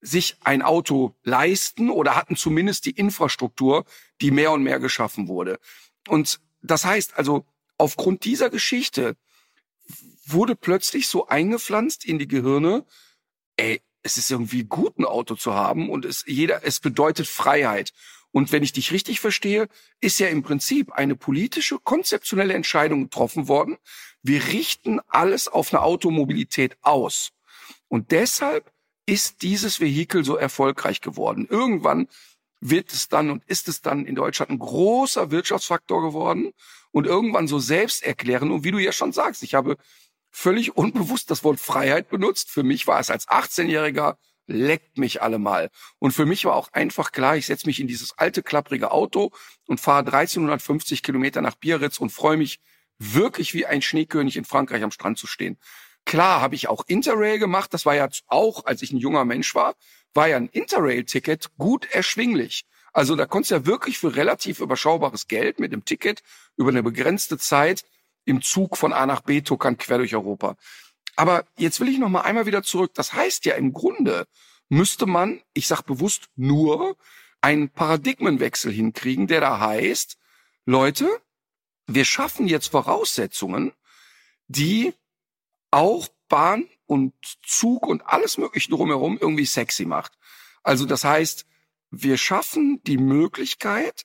sich 0.00 0.36
ein 0.40 0.62
Auto 0.62 1.14
leisten 1.22 1.90
oder 1.90 2.14
hatten 2.16 2.36
zumindest 2.36 2.86
die 2.86 2.92
Infrastruktur, 2.92 3.84
die 4.20 4.30
mehr 4.30 4.52
und 4.52 4.62
mehr 4.62 4.78
geschaffen 4.78 5.28
wurde. 5.28 5.58
Und 6.06 6.40
das 6.62 6.84
heißt 6.84 7.16
also, 7.16 7.44
aufgrund 7.76 8.24
dieser 8.24 8.50
Geschichte 8.50 9.16
wurde 10.26 10.54
plötzlich 10.54 11.08
so 11.08 11.26
eingepflanzt 11.26 12.04
in 12.04 12.18
die 12.18 12.28
Gehirne, 12.28 12.84
ey, 13.56 13.82
es 14.02 14.16
ist 14.16 14.30
irgendwie 14.30 14.64
gut, 14.64 14.98
ein 14.98 15.04
Auto 15.04 15.34
zu 15.34 15.54
haben 15.54 15.90
und 15.90 16.04
es, 16.04 16.24
jeder, 16.26 16.64
es 16.64 16.80
bedeutet 16.80 17.26
Freiheit. 17.26 17.92
Und 18.30 18.52
wenn 18.52 18.62
ich 18.62 18.72
dich 18.72 18.92
richtig 18.92 19.20
verstehe, 19.20 19.68
ist 20.00 20.18
ja 20.18 20.28
im 20.28 20.42
Prinzip 20.42 20.92
eine 20.92 21.16
politische, 21.16 21.78
konzeptionelle 21.78 22.54
Entscheidung 22.54 23.04
getroffen 23.04 23.48
worden. 23.48 23.78
Wir 24.22 24.44
richten 24.48 25.00
alles 25.08 25.48
auf 25.48 25.72
eine 25.72 25.82
Automobilität 25.82 26.76
aus. 26.82 27.30
Und 27.88 28.10
deshalb 28.10 28.70
ist 29.08 29.40
dieses 29.40 29.80
Vehikel 29.80 30.22
so 30.22 30.36
erfolgreich 30.36 31.00
geworden. 31.00 31.46
Irgendwann 31.48 32.08
wird 32.60 32.92
es 32.92 33.08
dann 33.08 33.30
und 33.30 33.42
ist 33.46 33.66
es 33.68 33.80
dann 33.80 34.04
in 34.04 34.14
Deutschland 34.14 34.50
ein 34.50 34.58
großer 34.58 35.30
Wirtschaftsfaktor 35.30 36.02
geworden 36.02 36.52
und 36.90 37.06
irgendwann 37.06 37.48
so 37.48 37.58
selbsterklärend. 37.58 38.52
Und 38.52 38.64
wie 38.64 38.70
du 38.70 38.78
ja 38.78 38.92
schon 38.92 39.12
sagst, 39.12 39.42
ich 39.42 39.54
habe 39.54 39.78
völlig 40.30 40.76
unbewusst 40.76 41.30
das 41.30 41.42
Wort 41.42 41.58
Freiheit 41.58 42.10
benutzt. 42.10 42.50
Für 42.50 42.62
mich 42.62 42.86
war 42.86 43.00
es 43.00 43.08
als 43.08 43.26
18-Jähriger 43.28 44.16
leckt 44.46 44.98
mich 44.98 45.22
allemal. 45.22 45.70
Und 45.98 46.12
für 46.12 46.26
mich 46.26 46.44
war 46.44 46.54
auch 46.54 46.70
einfach 46.72 47.10
klar, 47.10 47.36
ich 47.36 47.46
setze 47.46 47.66
mich 47.66 47.80
in 47.80 47.86
dieses 47.86 48.18
alte, 48.18 48.42
klapprige 48.42 48.90
Auto 48.90 49.30
und 49.66 49.80
fahre 49.80 50.00
1350 50.00 51.02
Kilometer 51.02 51.40
nach 51.40 51.54
Biarritz 51.54 51.98
und 51.98 52.10
freue 52.10 52.36
mich 52.36 52.60
wirklich 52.98 53.54
wie 53.54 53.64
ein 53.64 53.80
Schneekönig 53.80 54.36
in 54.36 54.44
Frankreich 54.44 54.82
am 54.82 54.90
Strand 54.90 55.16
zu 55.16 55.26
stehen. 55.26 55.58
Klar 56.08 56.40
habe 56.40 56.54
ich 56.54 56.70
auch 56.70 56.84
Interrail 56.86 57.38
gemacht. 57.38 57.74
Das 57.74 57.84
war 57.84 57.94
ja 57.94 58.08
auch, 58.28 58.64
als 58.64 58.80
ich 58.80 58.92
ein 58.92 58.96
junger 58.96 59.26
Mensch 59.26 59.54
war, 59.54 59.74
war 60.14 60.26
ja 60.26 60.38
ein 60.38 60.48
Interrail-Ticket 60.48 61.50
gut 61.58 61.84
erschwinglich. 61.92 62.64
Also 62.94 63.14
da 63.14 63.26
konntest 63.26 63.50
du 63.50 63.56
ja 63.56 63.66
wirklich 63.66 63.98
für 63.98 64.16
relativ 64.16 64.60
überschaubares 64.60 65.28
Geld 65.28 65.60
mit 65.60 65.70
dem 65.70 65.84
Ticket 65.84 66.22
über 66.56 66.70
eine 66.70 66.82
begrenzte 66.82 67.36
Zeit 67.36 67.84
im 68.24 68.40
Zug 68.40 68.78
von 68.78 68.94
A 68.94 69.04
nach 69.04 69.20
B 69.20 69.42
tuckern 69.42 69.76
quer 69.76 69.98
durch 69.98 70.14
Europa. 70.14 70.56
Aber 71.14 71.44
jetzt 71.58 71.78
will 71.78 71.90
ich 71.90 71.98
noch 71.98 72.08
mal 72.08 72.22
einmal 72.22 72.46
wieder 72.46 72.62
zurück. 72.62 72.92
Das 72.94 73.12
heißt 73.12 73.44
ja 73.44 73.56
im 73.56 73.74
Grunde 73.74 74.26
müsste 74.70 75.04
man, 75.04 75.42
ich 75.52 75.66
sag 75.66 75.82
bewusst 75.82 76.30
nur, 76.36 76.96
einen 77.42 77.68
Paradigmenwechsel 77.68 78.72
hinkriegen, 78.72 79.26
der 79.26 79.42
da 79.42 79.60
heißt, 79.60 80.16
Leute, 80.64 81.20
wir 81.86 82.06
schaffen 82.06 82.48
jetzt 82.48 82.68
Voraussetzungen, 82.68 83.72
die 84.46 84.94
auch 85.70 86.08
Bahn 86.28 86.68
und 86.86 87.14
Zug 87.44 87.86
und 87.86 88.02
alles 88.06 88.38
Mögliche 88.38 88.70
drumherum 88.70 89.18
irgendwie 89.20 89.46
sexy 89.46 89.84
macht. 89.84 90.12
Also 90.62 90.86
das 90.86 91.04
heißt, 91.04 91.46
wir 91.90 92.18
schaffen 92.18 92.82
die 92.84 92.98
Möglichkeit, 92.98 94.04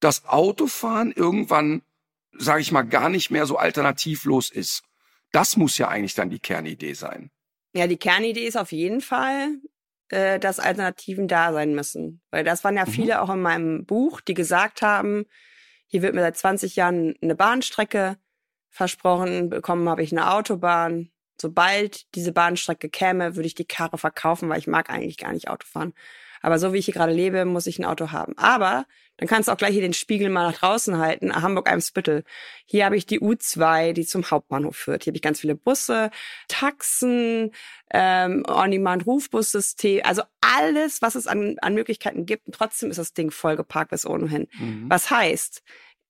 dass 0.00 0.24
Autofahren 0.26 1.12
irgendwann, 1.12 1.82
sage 2.32 2.60
ich 2.62 2.72
mal, 2.72 2.82
gar 2.82 3.08
nicht 3.08 3.30
mehr 3.30 3.46
so 3.46 3.56
alternativlos 3.56 4.50
ist. 4.50 4.82
Das 5.32 5.56
muss 5.56 5.78
ja 5.78 5.88
eigentlich 5.88 6.14
dann 6.14 6.30
die 6.30 6.40
Kernidee 6.40 6.94
sein. 6.94 7.30
Ja, 7.72 7.86
die 7.86 7.98
Kernidee 7.98 8.46
ist 8.46 8.56
auf 8.56 8.72
jeden 8.72 9.00
Fall, 9.00 9.60
äh, 10.08 10.40
dass 10.40 10.58
Alternativen 10.58 11.28
da 11.28 11.52
sein 11.52 11.74
müssen. 11.74 12.20
Weil 12.30 12.42
das 12.42 12.64
waren 12.64 12.76
ja 12.76 12.86
mhm. 12.86 12.90
viele 12.90 13.22
auch 13.22 13.30
in 13.30 13.40
meinem 13.40 13.84
Buch, 13.84 14.20
die 14.20 14.34
gesagt 14.34 14.82
haben, 14.82 15.26
hier 15.86 16.02
wird 16.02 16.14
mir 16.14 16.22
seit 16.22 16.36
20 16.36 16.76
Jahren 16.76 17.14
eine 17.22 17.34
Bahnstrecke 17.34 18.16
versprochen, 18.70 19.50
bekommen 19.50 19.88
habe 19.88 20.02
ich 20.02 20.12
eine 20.12 20.32
Autobahn. 20.32 21.10
Sobald 21.40 22.14
diese 22.14 22.32
Bahnstrecke 22.32 22.88
käme, 22.88 23.36
würde 23.36 23.46
ich 23.46 23.54
die 23.54 23.64
Karre 23.64 23.98
verkaufen, 23.98 24.48
weil 24.48 24.58
ich 24.58 24.66
mag 24.66 24.90
eigentlich 24.90 25.16
gar 25.16 25.32
nicht 25.32 25.48
Autofahren. 25.48 25.94
Aber 26.42 26.58
so 26.58 26.72
wie 26.72 26.78
ich 26.78 26.86
hier 26.86 26.94
gerade 26.94 27.12
lebe, 27.12 27.44
muss 27.44 27.66
ich 27.66 27.78
ein 27.78 27.84
Auto 27.84 28.12
haben. 28.12 28.36
Aber 28.38 28.86
dann 29.18 29.28
kannst 29.28 29.48
du 29.48 29.52
auch 29.52 29.56
gleich 29.58 29.72
hier 29.72 29.82
den 29.82 29.92
Spiegel 29.92 30.30
mal 30.30 30.50
nach 30.50 30.58
draußen 30.58 30.96
halten. 30.96 31.34
Hamburg-Eimsbüttel. 31.34 32.24
Hier 32.64 32.86
habe 32.86 32.96
ich 32.96 33.04
die 33.04 33.20
U2, 33.20 33.92
die 33.92 34.06
zum 34.06 34.30
Hauptbahnhof 34.30 34.74
führt. 34.74 35.04
Hier 35.04 35.10
habe 35.10 35.18
ich 35.18 35.22
ganz 35.22 35.40
viele 35.40 35.54
Busse, 35.54 36.10
Taxen, 36.48 37.52
ähm, 37.90 38.44
On-Demand-Rufbussystem. 38.48 40.00
Also 40.04 40.22
alles, 40.40 41.02
was 41.02 41.14
es 41.14 41.26
an, 41.26 41.56
an 41.60 41.74
Möglichkeiten 41.74 42.24
gibt. 42.24 42.46
Und 42.46 42.54
trotzdem 42.54 42.90
ist 42.90 42.98
das 42.98 43.12
Ding 43.12 43.30
vollgeparkt 43.30 43.90
bis 43.90 44.06
ohnehin. 44.06 44.48
Mhm. 44.58 44.86
Was 44.88 45.10
heißt, 45.10 45.62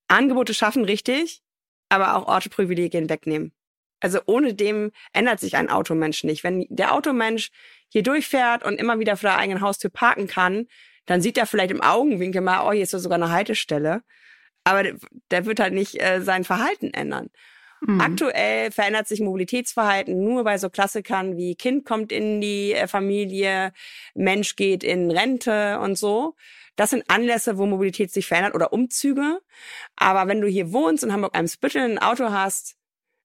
Angebote 0.06 0.54
schaffen 0.54 0.84
richtig, 0.84 1.42
aber 1.90 2.16
auch 2.16 2.26
Orteprivilegien 2.26 3.10
wegnehmen. 3.10 3.52
Also 4.00 4.20
ohne 4.24 4.54
dem 4.54 4.92
ändert 5.12 5.40
sich 5.40 5.56
ein 5.56 5.68
Automensch 5.68 6.24
nicht. 6.24 6.42
Wenn 6.42 6.66
der 6.70 6.94
Automensch 6.94 7.50
hier 7.88 8.02
durchfährt 8.02 8.64
und 8.64 8.76
immer 8.76 8.98
wieder 8.98 9.16
vor 9.18 9.28
der 9.28 9.38
eigenen 9.38 9.60
Haustür 9.60 9.90
parken 9.90 10.26
kann, 10.26 10.66
dann 11.04 11.20
sieht 11.20 11.36
er 11.36 11.46
vielleicht 11.46 11.70
im 11.70 11.82
Augenwinkel 11.82 12.40
mal, 12.40 12.66
oh, 12.66 12.72
hier 12.72 12.84
ist 12.84 12.92
sogar 12.92 13.16
eine 13.16 13.30
Haltestelle. 13.30 14.02
Aber 14.64 14.84
der 15.30 15.44
wird 15.44 15.60
halt 15.60 15.74
nicht 15.74 16.00
äh, 16.00 16.22
sein 16.22 16.44
Verhalten 16.44 16.94
ändern. 16.94 17.28
Mhm. 17.80 18.00
Aktuell 18.00 18.70
verändert 18.70 19.08
sich 19.08 19.20
Mobilitätsverhalten 19.20 20.22
nur 20.22 20.44
bei 20.44 20.58
so 20.58 20.68
Klassikern 20.68 21.36
wie 21.36 21.54
Kind 21.54 21.84
kommt 21.84 22.12
in 22.12 22.40
die 22.40 22.72
äh, 22.72 22.86
Familie, 22.86 23.72
Mensch 24.14 24.56
geht 24.56 24.84
in 24.84 25.10
Rente 25.10 25.78
und 25.80 25.96
so. 25.96 26.36
Das 26.76 26.90
sind 26.90 27.04
Anlässe, 27.08 27.58
wo 27.58 27.66
Mobilität 27.66 28.12
sich 28.12 28.26
verändert 28.26 28.54
oder 28.54 28.72
Umzüge. 28.72 29.40
Aber 29.96 30.28
wenn 30.28 30.40
du 30.40 30.48
hier 30.48 30.72
wohnst 30.72 31.04
in 31.04 31.12
Hamburg-Eimsbüttel 31.12 31.82
ein 31.82 31.98
Auto 31.98 32.30
hast, 32.30 32.76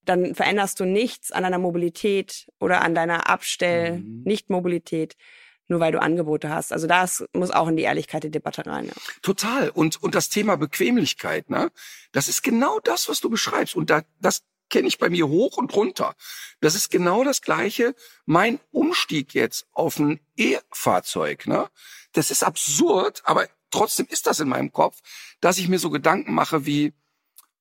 dann 0.03 0.35
veränderst 0.35 0.79
du 0.79 0.85
nichts 0.85 1.31
an 1.31 1.43
deiner 1.43 1.57
Mobilität 1.57 2.47
oder 2.59 2.81
an 2.81 2.95
deiner 2.95 3.29
Abstell-Nicht-Mobilität. 3.29 5.15
Mhm. 5.17 5.23
Nur 5.67 5.79
weil 5.79 5.91
du 5.91 5.99
Angebote 5.99 6.49
hast. 6.49 6.71
Also 6.71 6.85
das 6.85 7.25
muss 7.33 7.49
auch 7.49 7.67
in 7.67 7.75
die 7.75 7.83
Ehrlichkeit 7.83 8.21
der 8.21 8.29
Debatte 8.29 8.67
rein. 8.67 8.85
Ja. 8.85 8.93
Total. 9.23 9.69
Und, 9.69 10.01
und 10.03 10.13
das 10.13 10.29
Thema 10.29 10.57
Bequemlichkeit, 10.57 11.49
ne? 11.49 11.71
Das 12.11 12.27
ist 12.27 12.43
genau 12.43 12.79
das, 12.79 13.09
was 13.09 13.19
du 13.19 13.31
beschreibst. 13.31 13.75
Und 13.75 13.89
da, 13.89 14.03
das 14.19 14.43
kenne 14.69 14.87
ich 14.87 14.97
bei 14.97 15.09
mir 15.09 15.27
hoch 15.27 15.57
und 15.57 15.75
runter. 15.75 16.15
Das 16.61 16.75
ist 16.75 16.89
genau 16.89 17.23
das 17.23 17.41
Gleiche. 17.41 17.95
Mein 18.25 18.59
Umstieg 18.71 19.33
jetzt 19.33 19.67
auf 19.71 19.99
ein 19.99 20.19
E-Fahrzeug, 20.37 21.47
ne? 21.47 21.69
das 22.15 22.31
ist 22.31 22.43
absurd, 22.43 23.21
aber 23.25 23.47
trotzdem 23.71 24.07
ist 24.09 24.27
das 24.27 24.39
in 24.39 24.47
meinem 24.47 24.71
Kopf, 24.71 24.99
dass 25.41 25.57
ich 25.57 25.67
mir 25.67 25.79
so 25.79 25.89
Gedanken 25.89 26.33
mache 26.33 26.65
wie, 26.65 26.93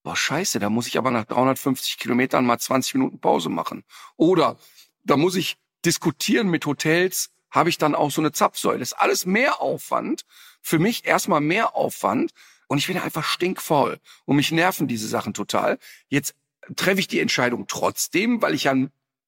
boah, 0.02 0.16
scheiße, 0.16 0.58
da 0.58 0.70
muss 0.70 0.86
ich 0.86 0.98
aber 0.98 1.10
nach 1.10 1.24
350 1.24 1.98
Kilometern 1.98 2.46
mal 2.46 2.58
20 2.58 2.94
Minuten 2.94 3.20
Pause 3.20 3.48
machen. 3.48 3.84
Oder 4.16 4.56
da 5.02 5.16
muss 5.16 5.34
ich 5.34 5.56
diskutieren 5.84 6.48
mit 6.48 6.66
Hotels, 6.66 7.30
habe 7.50 7.68
ich 7.68 7.78
dann 7.78 7.94
auch 7.94 8.10
so 8.10 8.20
eine 8.20 8.32
Zapfsäule. 8.32 8.78
Das 8.78 8.92
ist 8.92 8.98
alles 8.98 9.26
mehr 9.26 9.60
Aufwand. 9.60 10.24
Für 10.60 10.78
mich 10.78 11.04
erstmal 11.04 11.40
mehr 11.40 11.76
Aufwand. 11.76 12.32
Und 12.66 12.78
ich 12.78 12.86
bin 12.86 12.98
einfach 12.98 13.24
stinkfaul. 13.24 14.00
Und 14.24 14.36
mich 14.36 14.50
nerven 14.50 14.88
diese 14.88 15.06
Sachen 15.06 15.34
total. 15.34 15.78
Jetzt 16.08 16.34
treffe 16.76 17.00
ich 17.00 17.08
die 17.08 17.20
Entscheidung 17.20 17.66
trotzdem, 17.66 18.42
weil 18.42 18.54
ich 18.54 18.64
ja, 18.64 18.74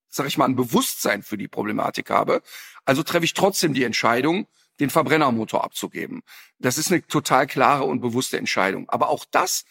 sag 0.09 0.27
ich 0.27 0.39
mal, 0.39 0.47
ein 0.47 0.57
Bewusstsein 0.57 1.23
für 1.23 1.37
die 1.37 1.49
Problematik 1.49 2.11
habe. 2.11 2.43
Also 2.85 3.03
treffe 3.03 3.25
ich 3.25 3.35
trotzdem 3.35 3.75
die 3.75 3.85
Entscheidung, 3.85 4.47
den 4.81 4.91
Verbrennermotor 4.91 5.65
abzugeben. 5.65 6.23
Das 6.59 6.79
ist 6.79 6.93
eine 6.93 7.07
total 7.07 7.47
klare 7.47 7.85
und 7.85 8.01
bewusste 8.01 8.39
Entscheidung. 8.39 8.89
Aber 8.89 9.09
auch 9.09 9.25
das, 9.31 9.65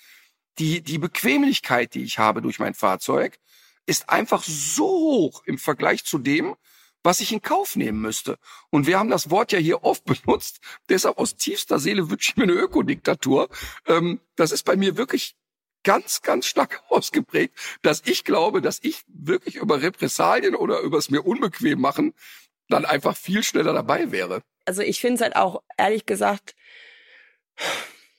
die, 0.58 0.82
die 0.82 0.98
Bequemlichkeit, 0.98 1.94
die 1.94 2.04
ich 2.04 2.20
habe 2.20 2.42
durch 2.42 2.60
mein 2.60 2.74
Fahrzeug, 2.74 3.40
ist 3.86 4.10
einfach 4.10 4.44
so 4.44 4.88
hoch 4.88 5.44
im 5.46 5.58
Vergleich 5.58 6.04
zu 6.06 6.18
dem, 6.18 6.56
was 7.04 7.20
ich 7.20 7.32
in 7.32 7.42
Kauf 7.42 7.76
nehmen 7.76 8.02
müsste. 8.02 8.40
Und 8.72 8.88
wir 8.88 8.98
haben 8.98 9.12
das 9.12 9.30
Wort 9.30 9.52
ja 9.52 9.60
hier 9.60 9.84
oft 9.84 10.04
benutzt. 10.26 10.60
Deshalb 10.90 11.18
aus 11.18 11.36
tiefster 11.36 11.80
Seele 11.80 12.10
wünsche 12.10 12.32
ich 12.32 12.38
mir 12.38 12.44
eine 12.44 12.54
Ökodiktatur. 12.54 13.48
Ähm, 13.86 14.20
das 14.36 14.52
ist 14.52 14.64
bei 14.64 14.76
mir 14.76 14.98
wirklich 14.98 15.36
ganz, 15.86 16.22
ganz 16.22 16.46
stark 16.46 16.84
ausgeprägt, 16.90 17.58
dass 17.82 18.02
ich 18.06 18.26
glaube, 18.26 18.62
dass 18.62 18.80
ich 18.84 19.04
wirklich 19.08 19.56
über 19.56 19.82
Repressalien 19.82 20.56
oder 20.56 20.82
übers 20.82 21.10
mir 21.10 21.26
unbequem 21.26 21.80
machen 21.80 22.14
dann 22.68 22.84
einfach 22.84 23.16
viel 23.16 23.44
schneller 23.44 23.74
dabei 23.74 24.12
wäre. 24.12 24.42
Also 24.66 24.82
ich 24.82 25.00
finde 25.00 25.16
es 25.16 25.22
halt 25.22 25.36
auch, 25.36 25.62
ehrlich 25.78 26.06
gesagt, 26.06 26.56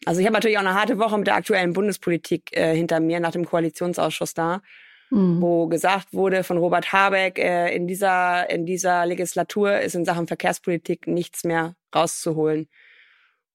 also 0.04 0.20
ich 0.20 0.26
habe 0.26 0.34
natürlich 0.34 0.56
auch 0.56 0.62
eine 0.62 0.74
harte 0.74 0.98
Woche 0.98 1.18
mit 1.18 1.26
der 1.26 1.34
aktuellen 1.34 1.72
Bundespolitik 1.72 2.56
äh, 2.56 2.74
hinter 2.74 3.00
mir 3.00 3.18
nach 3.18 3.32
dem 3.32 3.44
Koalitionsausschuss 3.44 4.34
da, 4.34 4.62
mhm. 5.10 5.42
wo 5.42 5.66
gesagt 5.66 6.12
wurde 6.12 6.44
von 6.44 6.58
Robert 6.58 6.92
Habeck, 6.92 7.38
äh, 7.38 7.74
in 7.74 7.88
dieser 7.88 8.48
in 8.48 8.66
dieser 8.66 9.04
Legislatur 9.04 9.80
ist 9.80 9.96
in 9.96 10.04
Sachen 10.04 10.28
Verkehrspolitik 10.28 11.08
nichts 11.08 11.42
mehr 11.42 11.74
rauszuholen. 11.94 12.68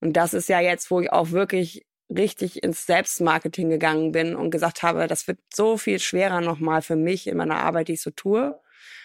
Und 0.01 0.17
das 0.17 0.33
ist 0.33 0.49
ja 0.49 0.59
jetzt, 0.59 0.91
wo 0.91 0.99
ich 0.99 1.11
auch 1.11 1.31
wirklich 1.31 1.85
richtig 2.15 2.63
ins 2.63 2.85
Selbstmarketing 2.85 3.69
gegangen 3.69 4.11
bin 4.11 4.35
und 4.35 4.51
gesagt 4.51 4.83
habe, 4.83 5.07
das 5.07 5.27
wird 5.27 5.39
so 5.53 5.77
viel 5.77 5.99
schwerer 5.99 6.41
nochmal 6.41 6.81
für 6.81 6.95
mich 6.95 7.27
in 7.27 7.37
meiner 7.37 7.57
Arbeit, 7.57 7.87
die 7.87 7.93
ich 7.93 8.01
so 8.01 8.11
tue, 8.11 8.59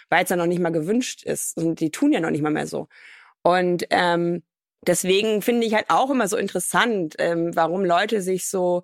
weil 0.09 0.25
es 0.25 0.31
ja 0.31 0.37
noch 0.37 0.47
nicht 0.47 0.61
mal 0.61 0.71
gewünscht 0.71 1.25
ist. 1.25 1.57
Und 1.57 1.81
die 1.81 1.91
tun 1.91 2.13
ja 2.13 2.21
noch 2.21 2.31
nicht 2.31 2.43
mal 2.43 2.51
mehr 2.51 2.67
so. 2.67 2.89
Und 3.43 3.87
ähm, 3.91 4.43
deswegen 4.87 5.43
finde 5.43 5.67
ich 5.67 5.75
halt 5.75 5.87
auch 5.89 6.11
immer 6.11 6.29
so 6.29 6.37
interessant, 6.37 7.15
ähm, 7.19 7.55
warum 7.55 7.85
Leute 7.85 8.23
sich 8.23 8.49
so, 8.49 8.83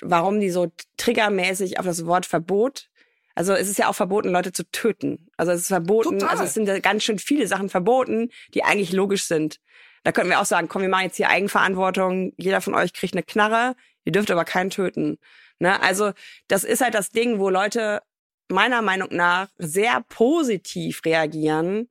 warum 0.00 0.40
die 0.40 0.50
so 0.50 0.72
triggermäßig 0.96 1.78
auf 1.78 1.86
das 1.86 2.06
Wort 2.06 2.26
Verbot 2.26 2.88
also 3.36 3.52
es 3.52 3.68
ist 3.68 3.78
ja 3.78 3.88
auch 3.88 3.94
verboten, 3.94 4.30
Leute 4.30 4.50
zu 4.50 4.68
töten. 4.70 5.28
Also 5.36 5.52
es 5.52 5.60
ist 5.60 5.68
verboten, 5.68 6.18
Total. 6.18 6.30
also 6.30 6.42
es 6.42 6.54
sind 6.54 6.66
ja 6.66 6.78
ganz 6.78 7.04
schön 7.04 7.18
viele 7.18 7.46
Sachen 7.46 7.68
verboten, 7.68 8.30
die 8.54 8.64
eigentlich 8.64 8.92
logisch 8.92 9.24
sind. 9.24 9.60
Da 10.06 10.12
könnten 10.12 10.30
wir 10.30 10.40
auch 10.40 10.46
sagen, 10.46 10.68
komm, 10.68 10.82
wir 10.82 10.88
machen 10.88 11.06
jetzt 11.06 11.16
hier 11.16 11.30
Eigenverantwortung, 11.30 12.32
jeder 12.36 12.60
von 12.60 12.76
euch 12.76 12.92
kriegt 12.92 13.14
eine 13.14 13.24
Knarre, 13.24 13.74
ihr 14.04 14.12
dürft 14.12 14.30
aber 14.30 14.44
keinen 14.44 14.70
töten. 14.70 15.18
Ne? 15.58 15.82
Also 15.82 16.12
das 16.46 16.62
ist 16.62 16.80
halt 16.80 16.94
das 16.94 17.10
Ding, 17.10 17.40
wo 17.40 17.50
Leute 17.50 18.02
meiner 18.46 18.82
Meinung 18.82 19.08
nach 19.10 19.48
sehr 19.58 20.04
positiv 20.08 21.00
reagieren, 21.04 21.88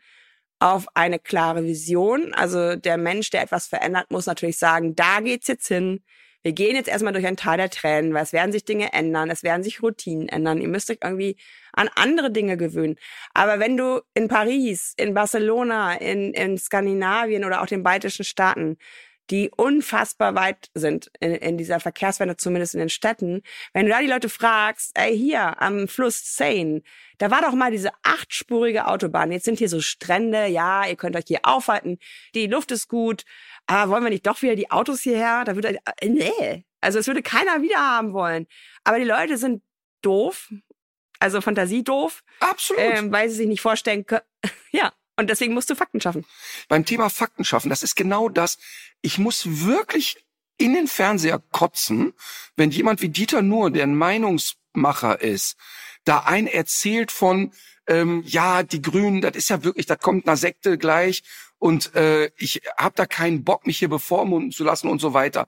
auf 0.60 0.86
eine 0.94 1.20
klare 1.20 1.66
Vision. 1.66 2.34
Also 2.34 2.78
der 2.78 2.96
Mensch, 2.96 3.32
der 3.32 3.42
etwas 3.42 3.68
verändert, 3.68 4.10
muss 4.12 4.28
natürlich 4.28 4.58
sagen, 4.60 4.96
da 4.96 5.20
geht's 5.20 5.50
jetzt 5.50 5.68
hin. 5.68 6.02
Wir 6.46 6.54
gehen 6.54 6.76
jetzt 6.76 6.88
erstmal 6.88 7.12
durch 7.12 7.26
ein 7.26 7.38
Tal 7.38 7.58
der 7.58 7.72
Tränen, 7.72 8.14
weil 8.14 8.22
es 8.22 8.32
werden 8.32 8.52
sich 8.52 8.64
Dinge 8.64 8.94
ändern, 8.94 9.32
es 9.32 9.42
werden 9.42 9.64
sich 9.64 9.82
Routinen 9.82 10.30
ändern. 10.30 10.62
Ihr 10.62 10.68
müsst 10.68 10.92
euch 10.92 11.00
irgendwie 11.04 11.38
an 11.74 11.90
andere 11.96 12.30
Dinge 12.30 12.56
gewöhnen. 12.56 12.98
Aber 13.34 13.60
wenn 13.60 13.78
du 13.78 14.02
in 14.14 14.28
Paris, 14.28 14.94
in 14.96 15.16
Barcelona, 15.16 15.96
in, 15.96 16.36
in 16.36 16.60
Skandinavien 16.60 17.46
oder 17.46 17.64
auch 17.64 17.66
den 17.66 17.82
baltischen 17.82 18.26
Staaten 18.26 18.78
die 19.30 19.52
unfassbar 19.56 20.36
weit 20.36 20.70
sind 20.74 21.12
in, 21.20 21.32
in 21.32 21.58
dieser 21.58 21.80
Verkehrswende, 21.80 22.38
zumindest 22.38 22.74
in 22.76 22.80
den 22.80 22.90
Städten. 22.90 23.42
Wenn 23.74 23.86
du 23.86 23.92
da 23.92 24.00
die 24.00 24.08
Leute 24.08 24.30
fragst, 24.30 24.92
ey, 24.96 25.18
hier 25.18 25.62
am 25.62 25.88
Fluss 25.88 26.36
Seine, 26.36 26.82
da 27.18 27.32
war 27.32 27.42
doch 27.42 27.54
mal 27.54 27.72
diese 27.72 27.92
achtspurige 28.04 28.88
Autobahn. 28.88 29.32
Jetzt 29.32 29.46
sind 29.46 29.60
hier 29.60 29.70
so 29.70 29.82
Strände, 29.82 30.48
ja, 30.48 30.86
ihr 30.88 30.96
könnt 30.96 31.16
euch 31.16 31.26
hier 31.28 31.40
aufhalten, 31.44 31.98
die 32.34 32.48
Luft 32.48 32.72
ist 32.72 32.88
gut, 32.88 33.24
aber 33.68 33.92
wollen 33.92 34.04
wir 34.04 34.10
nicht 34.10 34.28
doch 34.28 34.42
wieder 34.42 34.56
die 34.56 34.72
Autos 34.72 35.02
hierher? 35.02 35.44
Da 35.46 35.56
würde, 35.56 35.80
äh, 36.00 36.10
nee. 36.10 36.66
Also 36.82 37.00
es 37.00 37.08
würde 37.08 37.24
keiner 37.24 37.62
wieder 37.62 37.80
haben 37.80 38.14
wollen. 38.14 38.48
Aber 38.84 39.00
die 39.00 39.06
Leute 39.06 39.38
sind 39.38 39.64
doof, 40.02 40.52
also 41.20 41.42
Fantasie 41.42 41.84
doof. 41.84 42.24
Absolut. 42.40 42.82
Ähm, 42.82 43.12
weil 43.12 43.30
sie 43.30 43.38
sich 43.38 43.48
nicht 43.48 43.62
vorstellen 43.62 44.06
können. 44.06 44.22
ja, 44.72 44.94
und 45.18 45.30
deswegen 45.30 45.54
musst 45.54 45.70
du 45.70 45.76
Fakten 45.76 46.02
schaffen. 46.02 46.26
Beim 46.68 46.86
Thema 46.86 47.10
Fakten 47.10 47.46
schaffen, 47.46 47.70
das 47.70 47.84
ist 47.84 47.96
genau 47.96 48.30
das. 48.30 48.58
Ich 49.02 49.18
muss 49.18 49.66
wirklich 49.66 50.26
in 50.58 50.74
den 50.74 50.88
Fernseher 50.88 51.42
kotzen, 51.52 52.14
wenn 52.56 52.72
jemand 52.72 53.02
wie 53.02 53.10
Dieter 53.10 53.42
Nuhr, 53.42 53.72
der 53.72 53.84
ein 53.84 53.96
Meinungsmacher 53.96 55.22
ist, 55.22 55.58
da 56.06 56.20
ein 56.20 56.48
erzählt 56.48 57.12
von, 57.12 57.52
ähm, 57.88 58.24
ja, 58.26 58.64
die 58.64 58.82
Grünen, 58.82 59.22
das 59.22 59.36
ist 59.36 59.50
ja 59.50 59.64
wirklich, 59.64 59.86
da 59.86 59.96
kommt 59.96 60.28
einer 60.28 60.38
Sekte 60.38 60.78
gleich 60.78 61.24
und 61.58 61.94
äh, 61.96 62.32
ich 62.38 62.62
habe 62.78 62.96
da 62.96 63.06
keinen 63.06 63.44
Bock, 63.44 63.68
mich 63.68 63.80
hier 63.80 63.90
bevormunden 63.90 64.52
zu 64.52 64.64
lassen 64.64 64.88
und 64.88 65.00
so 65.00 65.14
weiter. 65.14 65.48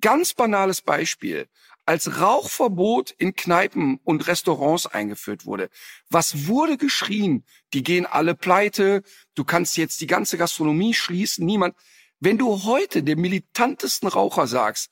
Ganz 0.00 0.34
banales 0.34 0.82
Beispiel 0.82 1.48
als 1.86 2.20
Rauchverbot 2.20 3.12
in 3.12 3.34
Kneipen 3.34 4.00
und 4.02 4.26
Restaurants 4.26 4.86
eingeführt 4.86 5.46
wurde, 5.46 5.70
was 6.10 6.46
wurde 6.48 6.76
geschrien? 6.76 7.44
Die 7.72 7.82
gehen 7.82 8.06
alle 8.06 8.34
pleite, 8.34 9.02
du 9.34 9.44
kannst 9.44 9.76
jetzt 9.76 10.00
die 10.00 10.08
ganze 10.08 10.36
Gastronomie 10.36 10.94
schließen, 10.94 11.46
niemand. 11.46 11.76
Wenn 12.18 12.38
du 12.38 12.64
heute 12.64 13.02
dem 13.02 13.20
militantesten 13.20 14.08
Raucher 14.08 14.46
sagst, 14.46 14.90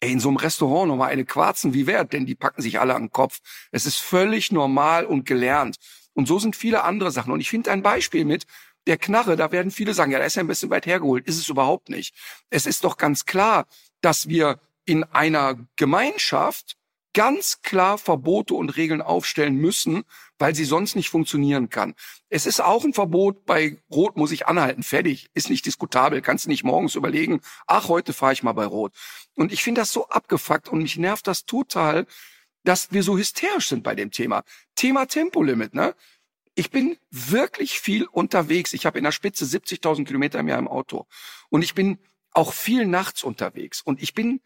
ey, 0.00 0.10
in 0.10 0.20
so 0.20 0.28
einem 0.28 0.38
Restaurant 0.38 0.88
nochmal 0.88 1.10
eine 1.10 1.24
Quarzen, 1.24 1.74
wie 1.74 1.86
wert? 1.86 2.12
Denn 2.12 2.26
die 2.26 2.34
packen 2.34 2.60
sich 2.60 2.80
alle 2.80 2.94
an 2.94 3.04
den 3.04 3.12
Kopf. 3.12 3.38
Es 3.70 3.86
ist 3.86 3.98
völlig 3.98 4.50
normal 4.50 5.06
und 5.06 5.24
gelernt. 5.24 5.76
Und 6.12 6.26
so 6.26 6.38
sind 6.38 6.56
viele 6.56 6.82
andere 6.82 7.12
Sachen. 7.12 7.32
Und 7.32 7.40
ich 7.40 7.50
finde 7.50 7.70
ein 7.70 7.82
Beispiel 7.82 8.24
mit, 8.24 8.46
der 8.88 8.98
Knarre, 8.98 9.36
da 9.36 9.52
werden 9.52 9.70
viele 9.70 9.94
sagen, 9.94 10.10
ja, 10.10 10.18
da 10.18 10.24
ist 10.24 10.34
ja 10.34 10.42
ein 10.42 10.48
bisschen 10.48 10.70
weit 10.70 10.86
hergeholt. 10.86 11.26
Ist 11.28 11.38
es 11.38 11.48
überhaupt 11.48 11.88
nicht. 11.88 12.16
Es 12.50 12.66
ist 12.66 12.82
doch 12.82 12.96
ganz 12.96 13.26
klar, 13.26 13.66
dass 14.00 14.28
wir 14.28 14.60
in 14.84 15.04
einer 15.04 15.58
Gemeinschaft 15.76 16.76
ganz 17.14 17.60
klar 17.62 17.98
Verbote 17.98 18.54
und 18.54 18.70
Regeln 18.70 19.02
aufstellen 19.02 19.56
müssen, 19.56 20.04
weil 20.38 20.54
sie 20.54 20.64
sonst 20.64 20.96
nicht 20.96 21.10
funktionieren 21.10 21.68
kann. 21.68 21.94
Es 22.30 22.46
ist 22.46 22.60
auch 22.60 22.84
ein 22.84 22.94
Verbot, 22.94 23.44
bei 23.44 23.82
Rot 23.90 24.16
muss 24.16 24.32
ich 24.32 24.46
anhalten, 24.46 24.82
fertig, 24.82 25.28
ist 25.34 25.50
nicht 25.50 25.66
diskutabel, 25.66 26.22
kannst 26.22 26.48
nicht 26.48 26.64
morgens 26.64 26.94
überlegen, 26.94 27.40
ach, 27.66 27.88
heute 27.88 28.12
fahre 28.12 28.32
ich 28.32 28.42
mal 28.42 28.52
bei 28.52 28.64
Rot. 28.64 28.94
Und 29.34 29.52
ich 29.52 29.62
finde 29.62 29.82
das 29.82 29.92
so 29.92 30.08
abgefuckt 30.08 30.68
und 30.68 30.82
mich 30.82 30.96
nervt 30.96 31.26
das 31.26 31.44
total, 31.44 32.06
dass 32.64 32.92
wir 32.92 33.02
so 33.02 33.18
hysterisch 33.18 33.68
sind 33.68 33.82
bei 33.82 33.94
dem 33.94 34.10
Thema. 34.10 34.44
Thema 34.74 35.06
Tempolimit, 35.06 35.74
ne? 35.74 35.94
Ich 36.54 36.70
bin 36.70 36.98
wirklich 37.10 37.80
viel 37.80 38.04
unterwegs. 38.04 38.74
Ich 38.74 38.84
habe 38.84 38.98
in 38.98 39.04
der 39.04 39.12
Spitze 39.12 39.46
70.000 39.46 40.04
Kilometer 40.04 40.38
im 40.38 40.48
Jahr 40.48 40.58
im 40.58 40.68
Auto. 40.68 41.06
Und 41.48 41.62
ich 41.62 41.74
bin 41.74 41.98
auch 42.32 42.52
viel 42.52 42.86
nachts 42.86 43.22
unterwegs. 43.22 43.80
Und 43.80 44.02
ich 44.02 44.12
bin 44.12 44.42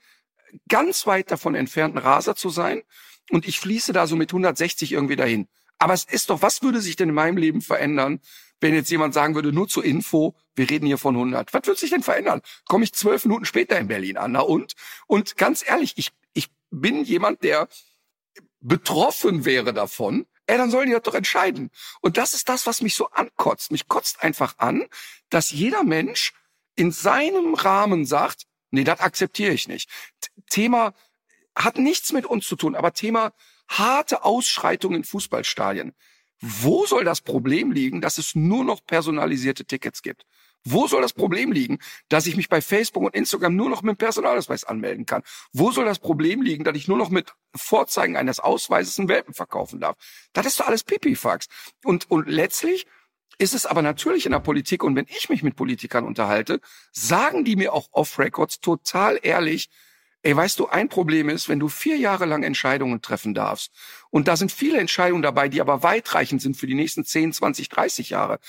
ganz 0.69 1.07
weit 1.07 1.31
davon 1.31 1.55
entfernt, 1.55 1.95
ein 1.95 1.99
Raser 1.99 2.37
zu 2.37 2.51
sein. 2.51 2.83
Und 3.31 3.47
ich 3.47 3.59
fließe 3.59 3.93
da 3.93 4.07
so 4.07 4.17
mit 4.17 4.31
160 4.31 4.93
irgendwie 4.93 5.17
dahin. 5.17 5.49
Aber 5.79 5.95
es 5.95 6.05
ist 6.05 6.31
doch, 6.31 6.43
was 6.43 6.63
würde 6.63 6.81
sich 6.81 6.97
denn 6.97 7.11
in 7.11 7.15
meinem 7.15 7.37
Leben 7.37 7.61
verändern, 7.61 8.21
wenn 8.61 8.75
jetzt 8.75 8.91
jemand 8.91 9.13
sagen 9.13 9.35
würde, 9.35 9.53
nur 9.53 9.69
zur 9.69 9.85
Info, 9.85 10.35
wir 10.55 10.71
reden 10.71 10.87
hier 10.87 10.97
von 10.97 11.15
100. 11.15 11.53
Was 11.53 11.67
würde 11.67 11.79
sich 11.79 11.91
denn 11.91 12.03
verändern? 12.03 12.41
Komme 12.67 12.85
ich 12.85 12.95
zwölf 12.95 13.25
Minuten 13.25 13.45
später 13.45 13.79
in 13.79 13.89
Berlin 13.89 14.17
an? 14.17 14.33
Na 14.33 14.41
und? 14.41 14.75
Und 15.07 15.37
ganz 15.37 15.63
ehrlich, 15.67 15.93
ich, 15.97 16.13
ich 16.33 16.49
bin 16.71 17.05
jemand, 17.05 17.43
der 17.43 17.69
betroffen 18.61 19.45
wäre 19.45 19.75
davon. 19.75 20.27
Ey, 20.47 20.57
dann 20.57 20.71
sollen 20.71 20.87
die 20.87 20.93
das 20.93 21.03
doch 21.03 21.15
entscheiden. 21.15 21.71
Und 22.01 22.17
das 22.17 22.33
ist 22.33 22.49
das, 22.49 22.67
was 22.67 22.81
mich 22.81 22.95
so 22.95 23.11
ankotzt. 23.11 23.71
Mich 23.71 23.89
kotzt 23.89 24.23
einfach 24.23 24.55
an, 24.59 24.85
dass 25.29 25.51
jeder 25.51 25.83
Mensch 25.83 26.33
in 26.77 26.93
seinem 26.93 27.55
Rahmen 27.55 28.07
sagt, 28.07 28.47
Nee, 28.71 28.85
das 28.85 29.01
akzeptiere 29.01 29.53
ich 29.53 29.69
nicht. 29.69 29.89
Thema 30.47 30.95
hat 31.57 31.79
nichts 31.79 32.13
mit 32.13 32.27
uns 32.27 32.47
zu 32.47 32.57
tun, 32.57 32.75
aber 32.75 32.93
Thema 32.93 33.33
harte 33.69 34.25
Ausschreitungen 34.25 34.99
in 34.99 35.05
Fußballstadien. 35.05 35.95
Wo 36.41 36.85
soll 36.87 37.05
das 37.05 37.23
Problem 37.23 37.73
liegen, 37.73 38.01
dass 38.01 38.19
es 38.19 38.35
nur 38.35 38.65
noch 38.65 38.85
personalisierte 38.85 39.65
Tickets 39.65 40.03
gibt? 40.03 40.27
Wo 40.69 40.89
soll 40.89 41.01
das 41.01 41.13
Problem 41.13 41.53
liegen, 41.53 41.79
dass 42.09 42.27
ich 42.27 42.37
mich 42.37 42.49
bei 42.49 42.61
Facebook 42.61 43.05
und 43.05 43.15
Instagram 43.15 43.55
nur 43.55 43.71
noch 43.71 43.83
mit 43.83 43.95
dem 43.95 43.99
Personalausweis 43.99 44.65
anmelden 44.65 45.07
kann? 45.07 45.23
Wo 45.53 45.71
soll 45.71 45.85
das 45.85 46.01
Problem 46.01 46.43
liegen, 46.43 46.65
dass 46.65 46.77
ich 46.77 46.89
nur 46.89 46.99
noch 46.99 47.09
mit 47.09 47.33
Vorzeigen 47.55 48.17
eines 48.17 48.41
Ausweises 48.41 48.99
einen 48.99 49.09
Welpen 49.09 49.33
verkaufen 49.33 49.81
darf? 49.81 49.97
Das 50.33 50.45
ist 50.45 50.59
doch 50.59 50.67
alles 50.67 50.83
Pipifax. 50.83 51.47
Und, 51.85 52.11
und 52.11 52.29
letztlich 52.29 52.87
ist 53.39 53.55
es 53.55 53.65
aber 53.65 53.81
natürlich 53.81 54.27
in 54.27 54.33
der 54.33 54.41
Politik 54.41 54.83
und 54.83 54.97
wenn 54.97 55.07
ich 55.09 55.29
mich 55.29 55.45
mit 55.45 55.55
Politikern 55.55 56.05
unterhalte, 56.05 56.61
sagen 56.91 57.45
die 57.45 57.55
mir 57.55 57.73
auch 57.73 57.89
off 57.93 58.19
Records 58.19 58.61
total 58.61 59.21
ehrlich, 59.23 59.69
Ey, 60.27 60.37
weißt 60.37 60.59
du, 60.59 60.67
ein 60.67 60.89
Problem 60.89 61.29
ist, 61.29 61.49
wenn 61.49 61.61
du 61.61 61.69
vier 61.69 61.99
Jahre 61.99 62.25
lang 62.25 62.43
Entscheidungen 62.43 63.01
treffen 63.01 63.33
darfst, 63.33 63.71
und 64.11 64.27
da 64.27 64.37
sind 64.37 64.51
viele 64.51 64.81
Entscheidungen 64.81 65.23
dabei, 65.23 65.49
die 65.49 65.61
aber 65.61 65.85
weitreichend 65.85 66.43
sind 66.43 66.57
für 66.57 66.67
die 66.67 66.75
nächsten 66.75 67.05
10, 67.05 67.33
20, 67.33 67.69
30 67.69 68.11
Jahre. 68.11 68.41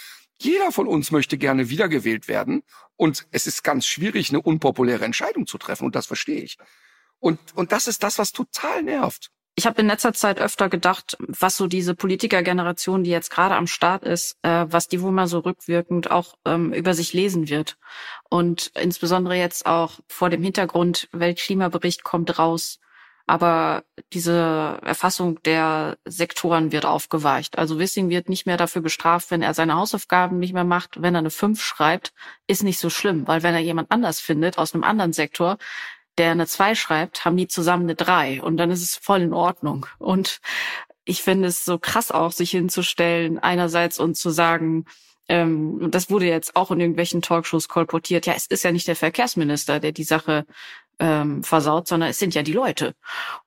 Jeder 0.42 0.72
von 0.72 0.88
uns 0.88 1.12
möchte 1.12 1.38
gerne 1.38 1.70
wiedergewählt 1.70 2.28
werden. 2.28 2.64
Und 2.96 3.28
es 3.30 3.46
ist 3.46 3.64
ganz 3.64 3.86
schwierig, 3.86 4.30
eine 4.30 4.42
unpopuläre 4.42 5.06
Entscheidung 5.06 5.46
zu 5.46 5.60
treffen. 5.60 5.86
Und 5.86 5.94
das 5.94 6.08
verstehe 6.08 6.42
ich. 6.42 6.58
Und, 7.20 7.38
und 7.54 7.72
das 7.72 7.86
ist 7.86 8.02
das, 8.02 8.18
was 8.18 8.32
total 8.32 8.82
nervt. 8.82 9.30
Ich 9.60 9.66
habe 9.66 9.82
in 9.82 9.88
letzter 9.88 10.14
Zeit 10.14 10.40
öfter 10.40 10.70
gedacht, 10.70 11.18
was 11.20 11.58
so 11.58 11.66
diese 11.66 11.96
Politikergeneration, 11.96 13.04
die 13.04 13.10
jetzt 13.10 13.32
gerade 13.32 13.56
am 13.56 13.66
Start 13.66 14.04
ist, 14.04 14.38
äh, 14.44 14.68
was 14.70 14.88
die 14.88 15.02
wohl 15.02 15.12
mal 15.12 15.26
so 15.26 15.40
rückwirkend 15.40 16.12
auch 16.12 16.36
ähm, 16.46 16.74
über 16.74 16.94
sich 16.94 17.12
lesen 17.12 17.50
wird. 17.50 17.76
Und 18.30 18.72
insbesondere 18.76 19.36
jetzt 19.36 19.66
auch 19.66 19.94
vor 20.08 20.30
dem 20.30 20.44
Hintergrund, 20.44 21.10
Weltklimabericht 21.12 22.04
kommt 22.04 22.38
raus, 22.38 22.80
aber 23.26 23.84
diese 24.14 24.80
Erfassung 24.84 25.42
der 25.42 25.98
Sektoren 26.06 26.72
wird 26.72 26.86
aufgeweicht. 26.86 27.58
Also 27.58 27.80
Wissing 27.80 28.10
wird 28.10 28.30
nicht 28.30 28.46
mehr 28.46 28.58
dafür 28.58 28.84
bestraft, 28.84 29.32
wenn 29.32 29.42
er 29.42 29.56
seine 29.56 29.76
Hausaufgaben 29.76 30.38
nicht 30.38 30.54
mehr 30.54 30.66
macht. 30.66 31.02
Wenn 31.02 31.16
er 31.16 31.20
eine 31.20 31.32
5 31.32 31.60
schreibt, 31.62 32.14
ist 32.46 32.64
nicht 32.64 32.80
so 32.80 32.92
schlimm, 32.92 33.28
weil 33.28 33.42
wenn 33.42 33.56
er 33.56 33.60
jemand 33.60 33.92
anders 33.92 34.20
findet 34.20 34.60
aus 34.60 34.76
einem 34.76 34.84
anderen 34.84 35.14
Sektor, 35.14 35.58
der 36.18 36.32
eine 36.32 36.48
zwei 36.48 36.76
schreibt, 36.76 37.26
haben 37.26 37.38
die 37.38 37.48
zusammen 37.48 37.84
eine 37.84 37.96
drei 37.96 38.42
und 38.42 38.58
dann 38.58 38.72
ist 38.72 38.82
es 38.82 38.96
voll 38.96 39.22
in 39.22 39.34
Ordnung. 39.34 39.86
Und 40.00 40.40
ich 41.06 41.24
finde 41.24 41.48
es 41.48 41.64
so 41.64 41.78
krass 41.78 42.12
auch, 42.12 42.32
sich 42.32 42.52
hinzustellen, 42.52 43.40
einerseits 43.40 44.00
und 44.00 44.16
zu 44.16 44.30
sagen, 44.30 44.86
ähm, 45.30 45.90
das 45.92 46.10
wurde 46.10 46.26
jetzt 46.26 46.56
auch 46.56 46.72
in 46.72 46.80
irgendwelchen 46.80 47.22
Talkshows 47.22 47.68
kolportiert, 47.68 48.26
ja, 48.26 48.34
es 48.34 48.48
ist 48.48 48.64
ja 48.64 48.72
nicht 48.72 48.88
der 48.88 48.96
Verkehrsminister, 48.96 49.80
der 49.80 49.92
die 49.92 50.04
Sache 50.04 50.46
ähm, 51.00 51.44
versaut, 51.44 51.88
sondern 51.88 52.10
es 52.10 52.20
sind 52.20 52.34
ja 52.34 52.44
die 52.44 52.54
Leute. 52.54 52.96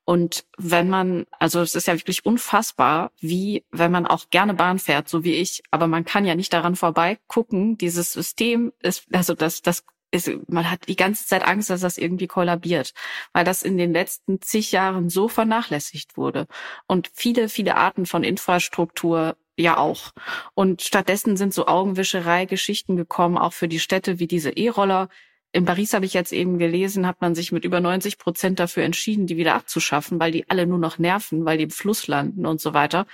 Und 0.05 0.45
wenn 0.57 0.89
man, 0.89 1.25
also 1.39 1.61
es 1.61 1.75
ist 1.75 1.87
ja 1.87 1.95
wirklich 1.95 2.25
unfassbar, 2.25 3.11
wie 3.19 3.65
wenn 3.71 3.91
man 3.91 4.07
auch 4.07 4.29
gerne 4.29 4.53
Bahn 4.53 4.79
fährt, 4.79 5.09
so 5.09 5.23
wie 5.23 5.35
ich, 5.35 5.63
aber 5.71 5.87
man 5.87 6.05
kann 6.05 6.25
ja 6.25 6.35
nicht 6.35 6.53
daran 6.53 6.75
vorbei 6.75 7.19
gucken, 7.27 7.77
dieses 7.77 8.13
System 8.13 8.71
ist, 8.81 9.07
also 9.11 9.33
das, 9.33 9.61
das 9.61 9.83
ist, 10.11 10.29
man 10.47 10.69
hat 10.69 10.87
die 10.87 10.95
ganze 10.95 11.25
Zeit 11.25 11.43
Angst, 11.43 11.69
dass 11.69 11.81
das 11.81 11.97
irgendwie 11.97 12.27
kollabiert, 12.27 12.93
weil 13.33 13.45
das 13.45 13.63
in 13.63 13.77
den 13.77 13.93
letzten 13.93 14.41
zig 14.41 14.71
Jahren 14.71 15.09
so 15.09 15.27
vernachlässigt 15.27 16.17
wurde. 16.17 16.47
Und 16.87 17.09
viele, 17.13 17.49
viele 17.49 17.75
Arten 17.75 18.05
von 18.05 18.23
Infrastruktur 18.23 19.37
ja 19.57 19.77
auch. 19.77 20.11
Und 20.53 20.81
stattdessen 20.81 21.37
sind 21.37 21.53
so 21.53 21.67
Augenwischerei-Geschichten 21.67 22.95
gekommen, 22.95 23.37
auch 23.37 23.53
für 23.53 23.67
die 23.67 23.79
Städte 23.79 24.19
wie 24.19 24.27
diese 24.27 24.51
E-Roller. 24.51 25.09
In 25.53 25.65
Paris 25.65 25.93
habe 25.93 26.05
ich 26.05 26.13
jetzt 26.13 26.31
eben 26.31 26.57
gelesen, 26.57 27.07
hat 27.07 27.21
man 27.21 27.35
sich 27.35 27.51
mit 27.51 27.65
über 27.65 27.79
90 27.79 28.17
Prozent 28.17 28.59
dafür 28.59 28.83
entschieden, 28.83 29.27
die 29.27 29.37
wieder 29.37 29.55
abzuschaffen, 29.55 30.19
weil 30.19 30.31
die 30.31 30.49
alle 30.49 30.65
nur 30.65 30.79
noch 30.79 30.97
nerven, 30.97 31.45
weil 31.45 31.57
die 31.57 31.65
im 31.65 31.71
Fluss 31.71 32.07
landen 32.07 32.45
und 32.45 32.61
so 32.61 32.73
weiter. 32.73 33.05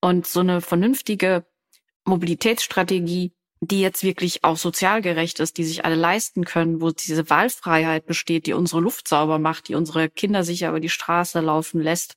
Und 0.00 0.26
so 0.26 0.40
eine 0.40 0.60
vernünftige 0.60 1.44
Mobilitätsstrategie 2.04 3.32
die 3.64 3.80
jetzt 3.80 4.02
wirklich 4.02 4.42
auch 4.42 4.56
sozial 4.56 5.02
gerecht 5.02 5.38
ist, 5.38 5.56
die 5.56 5.62
sich 5.62 5.84
alle 5.84 5.94
leisten 5.94 6.44
können, 6.44 6.80
wo 6.80 6.90
diese 6.90 7.30
Wahlfreiheit 7.30 8.06
besteht, 8.06 8.46
die 8.46 8.54
unsere 8.54 8.80
Luft 8.80 9.06
sauber 9.06 9.38
macht, 9.38 9.68
die 9.68 9.76
unsere 9.76 10.10
Kinder 10.10 10.42
sicher 10.42 10.70
über 10.70 10.80
die 10.80 10.88
Straße 10.88 11.38
laufen 11.38 11.80
lässt. 11.80 12.16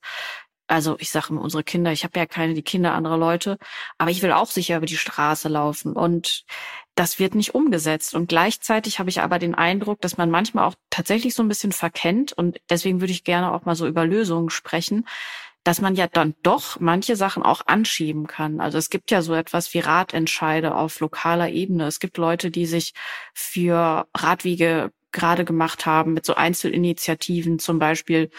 Also 0.67 0.95
ich 0.97 1.11
sage 1.11 1.27
immer 1.29 1.41
unsere 1.41 1.63
Kinder, 1.63 1.91
ich 1.91 2.03
habe 2.03 2.17
ja 2.17 2.25
keine 2.25 2.55
die 2.55 2.63
Kinder 2.63 2.95
anderer 2.95 3.17
Leute, 3.17 3.59
aber 3.99 4.09
ich 4.09 4.23
will 4.23 4.31
auch 4.31 4.49
sicher 4.49 4.77
über 4.77 4.87
die 4.87 4.97
Straße 4.97 5.47
laufen 5.47 5.93
und 5.93 6.45
das 6.95 7.19
wird 7.19 7.35
nicht 7.35 7.53
umgesetzt 7.53 8.15
und 8.15 8.27
gleichzeitig 8.27 8.97
habe 8.97 9.11
ich 9.11 9.21
aber 9.21 9.37
den 9.37 9.53
Eindruck, 9.53 10.01
dass 10.01 10.17
man 10.17 10.31
manchmal 10.31 10.65
auch 10.65 10.73
tatsächlich 10.89 11.35
so 11.35 11.43
ein 11.43 11.47
bisschen 11.47 11.73
verkennt 11.73 12.33
und 12.33 12.59
deswegen 12.71 13.01
würde 13.01 13.13
ich 13.13 13.23
gerne 13.23 13.53
auch 13.53 13.65
mal 13.65 13.75
so 13.75 13.85
über 13.85 14.05
Lösungen 14.05 14.49
sprechen, 14.49 15.05
dass 15.65 15.81
man 15.81 15.95
ja 15.95 16.07
dann 16.07 16.35
doch 16.43 16.79
manche 16.79 17.15
Sachen 17.15 17.41
auch 17.41 17.65
anschieben 17.65 18.27
kann. 18.27 18.61
Also 18.61 18.77
es 18.77 18.91
gibt 18.91 19.09
ja 19.09 19.23
so 19.23 19.33
etwas 19.33 19.73
wie 19.73 19.79
Ratentscheide 19.79 20.75
auf 20.75 20.99
lokaler 20.99 21.49
Ebene. 21.49 21.87
Es 21.87 21.99
gibt 21.99 22.17
Leute, 22.17 22.51
die 22.51 22.67
sich 22.67 22.93
für 23.33 24.07
Radwege 24.15 24.91
gerade 25.11 25.43
gemacht 25.43 25.87
haben, 25.87 26.13
mit 26.13 26.23
so 26.23 26.35
Einzelinitiativen 26.35 27.57
zum 27.57 27.79
Beispiel. 27.79 28.29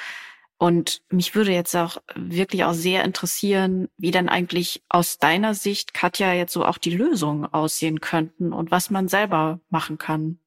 Und 0.56 1.02
mich 1.10 1.34
würde 1.34 1.50
jetzt 1.50 1.74
auch 1.74 1.98
wirklich 2.14 2.62
auch 2.62 2.74
sehr 2.74 3.02
interessieren, 3.02 3.88
wie 3.96 4.12
dann 4.12 4.28
eigentlich 4.28 4.84
aus 4.88 5.18
deiner 5.18 5.54
Sicht, 5.54 5.94
Katja, 5.94 6.32
jetzt 6.32 6.52
so 6.52 6.64
auch 6.64 6.78
die 6.78 6.94
Lösungen 6.94 7.44
aussehen 7.44 8.00
könnten 8.00 8.52
und 8.52 8.70
was 8.70 8.88
man 8.88 9.08
selber 9.08 9.58
machen 9.68 9.98
kann. 9.98 10.38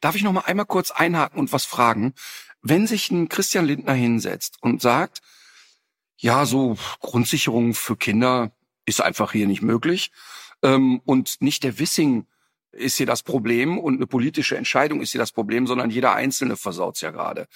Darf 0.00 0.16
ich 0.16 0.22
noch 0.22 0.32
mal 0.32 0.44
einmal 0.46 0.66
kurz 0.66 0.90
einhaken 0.90 1.38
und 1.38 1.52
was 1.52 1.66
fragen? 1.66 2.14
Wenn 2.62 2.86
sich 2.86 3.10
ein 3.10 3.28
Christian 3.28 3.66
Lindner 3.66 3.94
hinsetzt 3.94 4.56
und 4.62 4.80
sagt, 4.80 5.20
ja, 6.22 6.46
so 6.46 6.76
Grundsicherung 7.00 7.74
für 7.74 7.96
Kinder 7.96 8.52
ist 8.86 9.00
einfach 9.00 9.32
hier 9.32 9.48
nicht 9.48 9.60
möglich. 9.60 10.12
Ähm, 10.62 11.00
und 11.04 11.42
nicht 11.42 11.64
der 11.64 11.80
Wissing 11.80 12.26
ist 12.70 12.96
hier 12.96 13.06
das 13.06 13.24
Problem 13.24 13.76
und 13.76 13.96
eine 13.96 14.06
politische 14.06 14.56
Entscheidung 14.56 15.02
ist 15.02 15.10
hier 15.10 15.18
das 15.18 15.32
Problem, 15.32 15.66
sondern 15.66 15.90
jeder 15.90 16.14
Einzelne 16.14 16.56
versaut's 16.56 17.00
ja 17.00 17.10
gerade. 17.10 17.48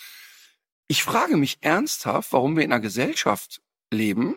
Ich 0.89 1.05
frage 1.05 1.37
mich 1.37 1.59
ernsthaft, 1.61 2.33
warum 2.33 2.57
wir 2.57 2.65
in 2.65 2.73
einer 2.73 2.83
Gesellschaft 2.83 3.63
leben, 3.93 4.35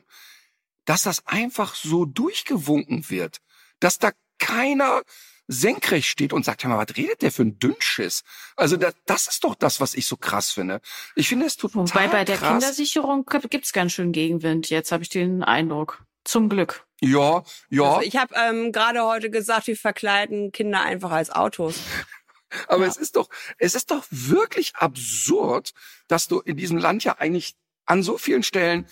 dass 0.85 1.01
das 1.01 1.25
einfach 1.25 1.73
so 1.73 2.05
durchgewunken 2.05 3.09
wird, 3.09 3.39
dass 3.79 3.97
da 3.97 4.11
keiner 4.37 5.01
senkrecht 5.51 6.07
steht 6.07 6.31
und 6.31 6.45
sagt, 6.45 6.63
hör 6.63 6.69
mal, 6.69 6.77
was 6.87 6.95
redet 6.95 7.23
der 7.23 7.31
für 7.31 7.41
ein 7.41 7.57
Dünnschiss? 7.57 8.23
Also 8.55 8.77
das, 8.77 8.93
das 9.07 9.27
ist 9.27 9.43
doch 9.43 9.55
das, 9.55 9.81
was 9.81 9.95
ich 9.95 10.05
so 10.05 10.15
krass 10.15 10.51
finde. 10.51 10.79
Ich 11.15 11.27
finde 11.27 11.47
es 11.47 11.57
total 11.57 11.89
Wobei 11.89 12.07
bei 12.07 12.23
der 12.23 12.37
krass. 12.37 12.49
Kindersicherung 12.51 13.25
gibt's 13.49 13.73
ganz 13.73 13.93
schön 13.93 14.11
Gegenwind. 14.11 14.69
Jetzt 14.69 14.91
habe 14.91 15.01
ich 15.03 15.09
den 15.09 15.43
Eindruck. 15.43 16.03
Zum 16.23 16.49
Glück. 16.49 16.85
Ja, 17.01 17.43
ja. 17.69 17.83
Also 17.95 18.01
ich 18.07 18.15
habe 18.17 18.35
ähm, 18.35 18.71
gerade 18.71 19.03
heute 19.03 19.29
gesagt, 19.31 19.65
wir 19.67 19.75
verkleiden 19.77 20.51
Kinder 20.51 20.81
einfach 20.81 21.11
als 21.11 21.31
Autos. 21.31 21.75
Aber 22.67 22.83
Ja. 22.83 22.89
es 22.89 22.97
ist 22.97 23.15
doch, 23.15 23.29
es 23.57 23.73
ist 23.73 23.89
doch 23.89 24.05
wirklich 24.11 24.75
absurd, 24.75 25.71
dass 26.07 26.27
du 26.27 26.39
in 26.41 26.57
diesem 26.57 26.77
Land 26.77 27.03
ja 27.03 27.17
eigentlich 27.17 27.55
an 27.85 28.03
so 28.03 28.17
vielen 28.17 28.43
Stellen, 28.43 28.85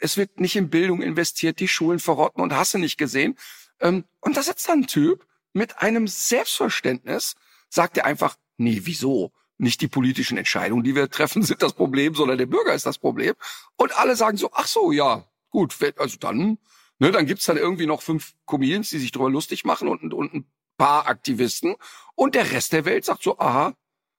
es 0.00 0.16
wird 0.16 0.40
nicht 0.40 0.56
in 0.56 0.68
Bildung 0.70 1.00
investiert, 1.00 1.58
die 1.60 1.68
Schulen 1.68 1.98
verrotten 2.00 2.42
und 2.42 2.52
hast 2.54 2.74
du 2.74 2.78
nicht 2.78 2.98
gesehen. 2.98 3.38
Ähm, 3.80 4.04
und 4.20 4.36
da 4.36 4.42
sitzt 4.42 4.68
dann 4.68 4.80
ein 4.80 4.86
Typ 4.86 5.24
mit 5.52 5.78
einem 5.78 6.06
Selbstverständnis, 6.06 7.34
sagt 7.68 7.96
er 7.96 8.06
einfach, 8.06 8.36
nee, 8.56 8.80
wieso? 8.84 9.32
Nicht 9.58 9.80
die 9.80 9.88
politischen 9.88 10.38
Entscheidungen, 10.38 10.82
die 10.82 10.94
wir 10.94 11.08
treffen, 11.10 11.42
sind 11.42 11.62
das 11.62 11.74
Problem, 11.74 12.14
sondern 12.14 12.38
der 12.38 12.46
Bürger 12.46 12.74
ist 12.74 12.86
das 12.86 12.98
Problem. 12.98 13.34
Und 13.76 13.96
alle 13.96 14.16
sagen 14.16 14.36
so, 14.36 14.50
ach 14.52 14.66
so, 14.66 14.92
ja, 14.92 15.28
gut, 15.50 15.76
also 15.98 16.16
dann, 16.18 16.58
ne, 16.98 17.12
dann 17.12 17.26
gibt's 17.26 17.44
dann 17.44 17.56
irgendwie 17.56 17.86
noch 17.86 18.02
fünf 18.02 18.34
Comedians, 18.46 18.90
die 18.90 18.98
sich 18.98 19.12
drüber 19.12 19.30
lustig 19.30 19.64
machen 19.64 19.88
und, 19.88 20.12
und 20.12 20.34
ein 20.34 20.52
paar 20.76 21.06
Aktivisten. 21.06 21.76
Und 22.14 22.34
der 22.34 22.50
Rest 22.50 22.72
der 22.72 22.84
Welt 22.84 23.04
sagt 23.04 23.22
so, 23.22 23.38
aha, 23.38 23.74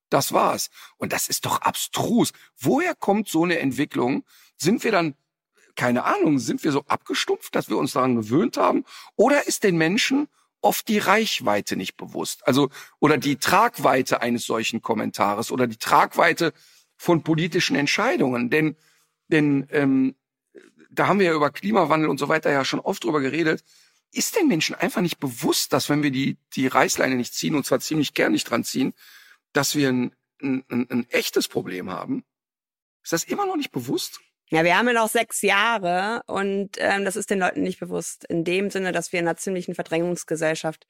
das 0.10 0.32
war's. 0.32 0.70
Und 0.98 1.12
das 1.12 1.28
ist 1.28 1.46
doch 1.46 1.62
abstrus. 1.62 2.32
Woher 2.58 2.96
kommt 2.96 3.28
so 3.28 3.44
eine 3.44 3.60
Entwicklung? 3.60 4.24
Sind 4.56 4.84
wir 4.84 4.92
dann, 4.92 5.16
keine 5.76 6.04
Ahnung, 6.04 6.40
sind 6.40 6.64
wir 6.64 6.72
so 6.72 6.86
abgestumpft, 6.86 7.54
dass 7.56 7.70
wir 7.70 7.78
uns 7.78 7.94
daran 7.94 8.16
gewöhnt 8.16 8.58
haben? 8.58 8.86
Oder 9.16 9.48
ist 9.48 9.64
den 9.64 9.76
Menschen 9.76 10.28
oft 10.64 10.88
die 10.88 10.99
Reichweite 10.99 11.76
nicht 11.76 11.97
bewusst? 11.97 12.47
Also, 12.47 12.70
oder 12.99 13.18
die 13.18 13.38
Tragweite 13.38 14.22
eines 14.22 14.45
solchen 14.45 14.82
Kommentares 14.82 15.51
oder 15.51 15.68
die 15.68 15.78
Tragweite 15.78 16.53
von 16.95 17.24
politischen 17.24 17.76
Entscheidungen. 17.76 18.49
Denn, 18.49 18.76
denn 19.28 19.68
ähm, 19.72 20.16
da 20.89 21.07
haben 21.07 21.20
wir 21.20 21.28
ja 21.28 21.34
über 21.34 21.51
Klimawandel 21.51 22.09
und 22.09 22.18
so 22.18 22.30
weiter 22.30 22.51
ja 22.51 22.66
schon 22.66 22.80
oft 22.80 23.03
drüber 23.03 23.22
geredet. 23.22 23.64
Ist 24.11 24.36
den 24.36 24.47
Menschen 24.47 24.76
einfach 24.76 25.01
nicht 25.01 25.20
bewusst, 25.20 25.74
dass 25.74 25.89
wenn 25.89 26.03
wir 26.03 26.11
die, 26.11 26.38
die 26.55 26.68
Reißleine 26.68 27.16
nicht 27.16 27.34
ziehen, 27.34 27.55
und 27.55 27.66
zwar 27.66 27.80
ziemlich 27.80 28.14
gern 28.14 28.32
nicht 28.32 28.49
dran 28.49 28.64
ziehen, 28.64 28.93
dass 29.53 29.76
wir 29.76 29.89
ein, 29.89 30.16
ein, 30.41 30.64
ein, 30.70 30.89
ein 30.89 31.09
echtes 31.09 31.47
Problem 31.47 31.89
haben? 31.89 32.24
Ist 33.03 33.14
das 33.14 33.24
immer 33.24 33.45
noch 33.45 33.57
nicht 33.57 33.72
bewusst? 33.72 34.22
Ja, 34.54 34.64
wir 34.64 34.78
haben 34.78 34.86
ja 34.86 34.93
noch 34.93 35.10
sechs 35.10 35.41
Jahre 35.41 36.22
und 36.28 36.78
ähm, 36.78 37.06
das 37.06 37.16
ist 37.16 37.32
den 37.32 37.39
Leuten 37.39 37.64
nicht 37.64 37.80
bewusst. 37.80 38.24
In 38.26 38.43
dem 38.43 38.70
Sinne, 38.70 38.91
dass 38.91 39.12
wir 39.12 39.20
in 39.20 39.28
einer 39.28 39.36
ziemlichen 39.36 39.74
Verdrängungsgesellschaft 39.74 40.86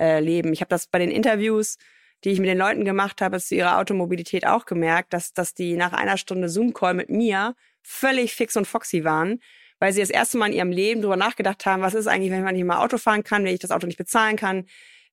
äh, 0.00 0.18
leben. 0.18 0.54
Ich 0.54 0.62
habe 0.62 0.70
das 0.70 0.86
bei 0.86 0.98
den 0.98 1.10
Interviews, 1.10 1.76
die 2.24 2.30
ich 2.30 2.40
mit 2.40 2.48
den 2.48 2.56
Leuten 2.56 2.86
gemacht 2.86 3.20
habe, 3.20 3.38
zu 3.38 3.54
ihrer 3.54 3.76
Automobilität 3.76 4.46
auch 4.46 4.64
gemerkt, 4.64 5.12
dass, 5.12 5.34
dass 5.34 5.52
die 5.52 5.76
nach 5.76 5.92
einer 5.92 6.16
Stunde 6.16 6.48
Zoom-Call 6.48 6.94
mit 6.94 7.10
mir 7.10 7.54
völlig 7.82 8.34
fix 8.34 8.56
und 8.56 8.66
foxy 8.66 9.04
waren, 9.04 9.42
weil 9.78 9.92
sie 9.92 10.00
das 10.00 10.08
erste 10.08 10.38
Mal 10.38 10.46
in 10.46 10.54
ihrem 10.54 10.70
Leben 10.70 11.02
drüber 11.02 11.16
nachgedacht 11.18 11.66
haben, 11.66 11.82
was 11.82 11.92
ist 11.92 12.06
eigentlich, 12.06 12.30
wenn 12.30 12.44
man 12.44 12.54
nicht 12.54 12.64
mal 12.64 12.82
Auto 12.82 12.96
fahren 12.96 13.24
kann, 13.24 13.44
wenn 13.44 13.52
ich 13.52 13.60
das 13.60 13.72
Auto 13.72 13.86
nicht 13.86 13.98
bezahlen 13.98 14.36
kann, 14.36 14.64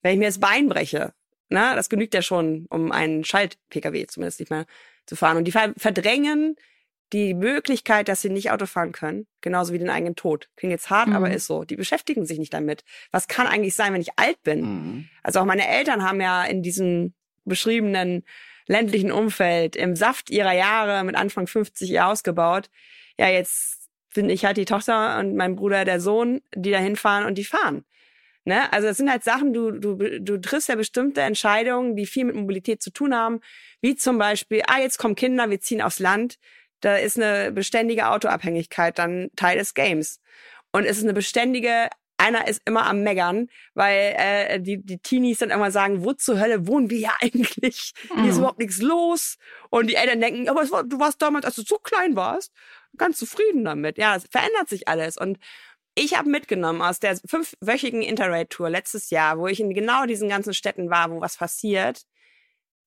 wenn 0.03 0.13
ich 0.13 0.19
mir 0.19 0.27
das 0.29 0.39
Bein 0.39 0.69
breche. 0.69 1.11
Na, 1.49 1.75
das 1.75 1.89
genügt 1.89 2.13
ja 2.13 2.21
schon, 2.21 2.65
um 2.69 2.93
einen 2.93 3.25
Schalt-Pkw 3.25 4.07
zumindest 4.07 4.39
nicht 4.39 4.51
mehr 4.51 4.65
zu 5.05 5.17
fahren. 5.17 5.35
Und 5.35 5.43
die 5.43 5.51
ver- 5.51 5.73
verdrängen 5.75 6.55
die 7.13 7.33
Möglichkeit, 7.33 8.07
dass 8.07 8.21
sie 8.21 8.29
nicht 8.29 8.51
Auto 8.51 8.65
fahren 8.65 8.91
können, 8.91 9.25
genauso 9.41 9.73
wie 9.73 9.79
den 9.79 9.89
eigenen 9.89 10.15
Tod. 10.15 10.49
Klingt 10.55 10.71
jetzt 10.71 10.89
hart, 10.89 11.07
Mhm. 11.07 11.15
aber 11.15 11.31
ist 11.31 11.47
so. 11.47 11.63
Die 11.63 11.75
beschäftigen 11.75 12.25
sich 12.25 12.37
nicht 12.39 12.53
damit. 12.53 12.83
Was 13.11 13.27
kann 13.27 13.47
eigentlich 13.47 13.75
sein, 13.75 13.93
wenn 13.93 14.01
ich 14.01 14.17
alt 14.17 14.41
bin? 14.43 14.61
Mhm. 14.61 15.09
Also 15.23 15.39
auch 15.39 15.45
meine 15.45 15.67
Eltern 15.67 16.03
haben 16.03 16.21
ja 16.21 16.43
in 16.43 16.61
diesen 16.61 17.15
beschriebenen 17.45 18.23
ländlichen 18.67 19.11
Umfeld, 19.11 19.75
im 19.75 19.95
Saft 19.95 20.29
ihrer 20.29 20.53
Jahre 20.53 21.03
mit 21.03 21.15
Anfang 21.15 21.47
50 21.47 21.89
ihr 21.89 22.03
Haus 22.05 22.21
gebaut. 22.23 22.69
Ja, 23.17 23.27
jetzt 23.27 23.89
bin 24.13 24.29
ich 24.29 24.45
halt 24.45 24.57
die 24.57 24.65
Tochter 24.65 25.17
und 25.19 25.35
mein 25.35 25.55
Bruder 25.55 25.85
der 25.85 25.99
Sohn, 25.99 26.41
die 26.55 26.69
da 26.71 26.77
hinfahren 26.77 27.25
und 27.25 27.37
die 27.39 27.45
fahren. 27.45 27.85
Ne? 28.45 28.71
Also 28.71 28.87
es 28.87 28.97
sind 28.97 29.09
halt 29.09 29.23
Sachen, 29.23 29.53
du, 29.53 29.71
du, 29.71 30.19
du 30.19 30.37
triffst 30.39 30.69
ja 30.69 30.75
bestimmte 30.75 31.21
Entscheidungen, 31.21 31.95
die 31.95 32.05
viel 32.05 32.25
mit 32.25 32.35
Mobilität 32.35 32.81
zu 32.81 32.91
tun 32.91 33.13
haben, 33.15 33.41
wie 33.81 33.95
zum 33.95 34.17
Beispiel, 34.17 34.61
ah, 34.67 34.79
jetzt 34.79 34.97
kommen 34.97 35.15
Kinder, 35.15 35.49
wir 35.49 35.59
ziehen 35.59 35.81
aufs 35.81 35.99
Land. 35.99 36.37
Da 36.81 36.95
ist 36.95 37.17
eine 37.17 37.51
beständige 37.51 38.09
Autoabhängigkeit 38.09 38.97
dann 38.99 39.29
Teil 39.35 39.57
des 39.57 39.73
Games. 39.73 40.19
Und 40.71 40.85
es 40.85 40.97
ist 40.97 41.03
eine 41.03 41.13
beständige 41.13 41.89
einer 42.19 42.47
ist 42.47 42.61
immer 42.65 42.85
am 42.85 43.01
Meggern, 43.01 43.47
weil 43.73 44.13
äh, 44.17 44.59
die, 44.59 44.83
die 44.83 44.99
Teenies 44.99 45.39
dann 45.39 45.51
immer 45.51 45.71
sagen, 45.71 46.03
wo 46.03 46.11
zur 46.13 46.39
Hölle 46.39 46.67
wohnen 46.67 46.89
wir 46.89 46.97
hier 46.97 47.13
eigentlich? 47.21 47.93
Mhm. 48.09 48.21
Hier 48.21 48.29
ist 48.29 48.35
mhm. 48.35 48.39
überhaupt 48.39 48.59
nichts 48.59 48.81
los. 48.81 49.37
Und 49.69 49.87
die 49.89 49.95
Eltern 49.95 50.19
denken, 50.19 50.49
aber 50.49 50.69
war, 50.69 50.83
du 50.83 50.99
warst 50.99 51.21
damals, 51.21 51.45
als 51.45 51.55
du 51.55 51.63
so 51.63 51.77
klein 51.77 52.15
warst, 52.15 52.51
ganz 52.97 53.17
zufrieden 53.17 53.63
damit. 53.63 53.97
Ja, 53.97 54.17
es 54.17 54.27
verändert 54.29 54.67
sich 54.67 54.87
alles. 54.87 55.17
Und 55.17 55.39
ich 55.95 56.17
habe 56.17 56.29
mitgenommen 56.29 56.81
aus 56.81 56.99
der 56.99 57.17
fünfwöchigen 57.25 58.01
Interrail-Tour 58.01 58.69
letztes 58.69 59.09
Jahr, 59.09 59.39
wo 59.39 59.47
ich 59.47 59.59
in 59.59 59.73
genau 59.73 60.05
diesen 60.05 60.29
ganzen 60.29 60.53
Städten 60.53 60.89
war, 60.89 61.09
wo 61.11 61.21
was 61.21 61.37
passiert. 61.37 62.01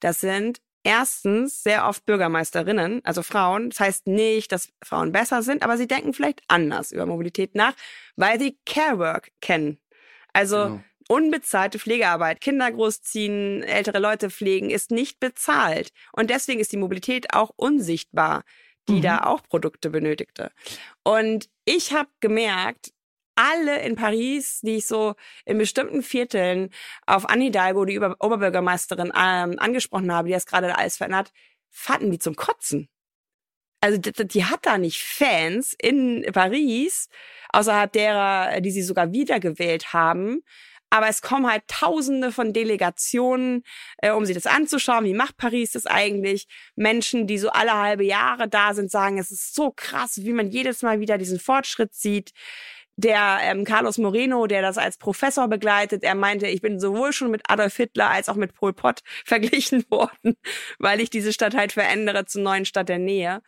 Das 0.01 0.21
sind 0.21 0.61
erstens 0.85 1.63
sehr 1.63 1.87
oft 1.87 2.05
Bürgermeisterinnen, 2.07 3.01
also 3.05 3.23
Frauen. 3.23 3.71
Das 3.71 3.81
heißt 3.81 4.07
nicht, 4.07 4.53
dass 4.53 4.73
Frauen 4.83 5.13
besser 5.13 5.43
sind, 5.43 5.63
aber 5.63 5.77
sie 5.77 5.87
denken 5.87 6.13
vielleicht 6.13 6.43
anders 6.49 6.93
über 6.93 7.07
Mobilität 7.07 7.55
nach, 7.55 7.75
weil 8.17 8.39
sie 8.41 8.59
Carework 8.67 9.31
kennen. 9.41 9.79
Also 10.33 10.57
genau. 10.57 10.81
unbezahlte 11.09 11.79
Pflegearbeit, 11.79 12.41
Kinder 12.41 12.71
großziehen, 12.71 13.63
ältere 13.63 13.99
Leute 13.99 14.31
pflegen, 14.31 14.71
ist 14.71 14.91
nicht 14.91 15.21
bezahlt. 15.21 15.93
Und 16.13 16.31
deswegen 16.31 16.61
ist 16.61 16.73
die 16.73 16.79
Mobilität 16.79 17.35
auch 17.35 17.51
unsichtbar, 17.57 18.45
die 18.89 18.95
mhm. 18.95 19.03
da 19.03 19.25
auch 19.25 19.43
Produkte 19.43 19.91
benötigte. 19.91 20.51
Und 21.05 21.49
ich 21.65 21.93
habe 21.93 22.09
gemerkt, 22.21 22.93
alle 23.43 23.81
in 23.81 23.97
Paris, 23.97 24.61
die 24.63 24.77
ich 24.77 24.87
so 24.87 25.15
in 25.45 25.59
bestimmten 25.59 26.03
Vierteln 26.03 26.71
auf 27.07 27.29
Anne 27.29 27.45
Hidalgo, 27.45 27.85
die 27.85 27.99
Oberbürgermeisterin, 27.99 29.13
ähm, 29.17 29.59
angesprochen 29.59 30.13
habe, 30.13 30.29
die 30.29 30.35
das 30.35 30.47
gerade 30.47 30.77
alles 30.77 30.97
verändert, 30.97 31.33
fanden 31.71 32.11
die 32.11 32.19
zum 32.19 32.37
Kotzen. 32.37 32.89
Also 33.81 33.99
die, 33.99 34.13
die 34.13 34.45
hat 34.45 34.65
da 34.65 34.79
nicht 34.79 35.03
Fans 35.03 35.75
in 35.81 36.25
Paris, 36.33 37.09
außerhalb 37.49 37.93
derer, 37.93 38.61
die 38.61 38.71
sie 38.71 38.83
sogar 38.83 39.13
wiedergewählt 39.13 39.93
haben. 39.93 40.43
Aber 40.89 41.09
es 41.09 41.23
kommen 41.23 41.51
halt 41.51 41.67
Tausende 41.69 42.33
von 42.33 42.53
Delegationen, 42.53 43.65
äh, 43.97 44.11
um 44.11 44.27
sich 44.27 44.35
das 44.35 44.47
anzuschauen. 44.47 45.07
Wie 45.07 45.15
macht 45.15 45.39
Paris 45.39 45.73
das 45.73 45.87
eigentlich? 45.87 46.47
Menschen, 46.77 47.27
die 47.27 47.39
so 47.39 47.49
alle 47.49 47.73
halbe 47.73 48.05
Jahre 48.05 48.47
da 48.47 48.75
sind, 48.75 48.91
sagen, 48.91 49.19
es 49.19 49.31
ist 49.31 49.55
so 49.55 49.73
krass, 49.75 50.19
wie 50.23 50.33
man 50.33 50.51
jedes 50.51 50.83
Mal 50.83 51.01
wieder 51.01 51.17
diesen 51.19 51.41
Fortschritt 51.41 51.95
sieht 51.95 52.33
der 52.97 53.39
ähm, 53.43 53.65
Carlos 53.65 53.99
Moreno, 53.99 54.47
der 54.47 54.63
das 54.63 54.79
als 54.79 54.99
Professor 54.99 55.49
begleitet, 55.49 56.03
er 56.05 56.15
meinte, 56.15 56.47
ich 56.47 56.61
bin 56.61 56.79
sowohl 56.79 57.13
schon 57.13 57.31
mit 57.31 57.43
Adolf 57.49 57.77
Hitler 57.77 58.11
als 58.11 58.29
auch 58.29 58.37
mit 58.37 58.55
Pol 58.55 58.73
Pot 58.73 59.01
verglichen 59.25 59.85
worden, 59.91 60.37
weil 60.79 61.01
ich 61.01 61.11
diese 61.11 61.33
Stadt 61.33 61.55
halt 61.55 61.73
verändere 61.73 62.27
zur 62.27 62.43
neuen 62.43 62.65
Stadt 62.65 62.89
der 62.89 62.99
Nähe. 62.99 63.43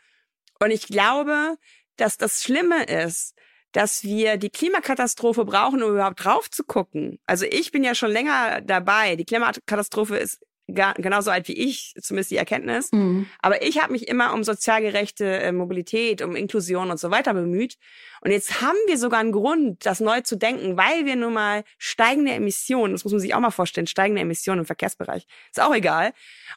Und 0.60 0.70
ich 0.70 0.86
glaube, 0.86 1.56
dass 1.96 2.16
das 2.16 2.42
Schlimme 2.42 2.84
ist, 2.84 3.34
dass 3.72 4.04
wir 4.04 4.36
die 4.36 4.50
Klimakatastrophe 4.50 5.44
brauchen, 5.44 5.82
um 5.82 5.90
überhaupt 5.90 6.24
drauf 6.24 6.48
zu 6.48 6.64
gucken. 6.64 7.18
Also 7.26 7.44
ich 7.44 7.72
bin 7.72 7.82
ja 7.82 7.94
schon 7.94 8.10
länger 8.10 8.60
dabei. 8.60 9.16
Die 9.16 9.24
Klimakatastrophe 9.24 10.16
ist 10.16 10.40
genauso 10.66 11.30
alt 11.30 11.48
wie 11.48 11.52
ich, 11.52 11.94
zumindest 12.00 12.30
die 12.30 12.36
Erkenntnis. 12.36 12.90
Mhm. 12.92 13.26
Aber 13.40 13.62
ich 13.62 13.82
habe 13.82 13.92
mich 13.92 14.08
immer 14.08 14.32
um 14.32 14.44
sozial 14.44 14.80
gerechte 14.80 15.24
äh, 15.24 15.52
Mobilität, 15.52 16.22
um 16.22 16.36
Inklusion 16.36 16.90
und 16.90 16.98
so 16.98 17.10
weiter 17.10 17.34
bemüht. 17.34 17.76
Und 18.22 18.30
jetzt 18.30 18.62
haben 18.62 18.78
wir 18.86 18.96
sogar 18.96 19.20
einen 19.20 19.32
Grund, 19.32 19.84
das 19.84 20.00
neu 20.00 20.22
zu 20.22 20.36
denken, 20.36 20.76
weil 20.76 21.04
wir 21.04 21.16
nun 21.16 21.34
mal 21.34 21.64
steigende 21.76 22.32
Emissionen, 22.32 22.94
das 22.94 23.04
muss 23.04 23.12
man 23.12 23.20
sich 23.20 23.34
auch 23.34 23.40
mal 23.40 23.50
vorstellen, 23.50 23.86
steigende 23.86 24.22
Emissionen 24.22 24.60
im 24.60 24.66
Verkehrsbereich, 24.66 25.26
ist 25.50 25.60
auch 25.60 25.74
egal. 25.74 26.12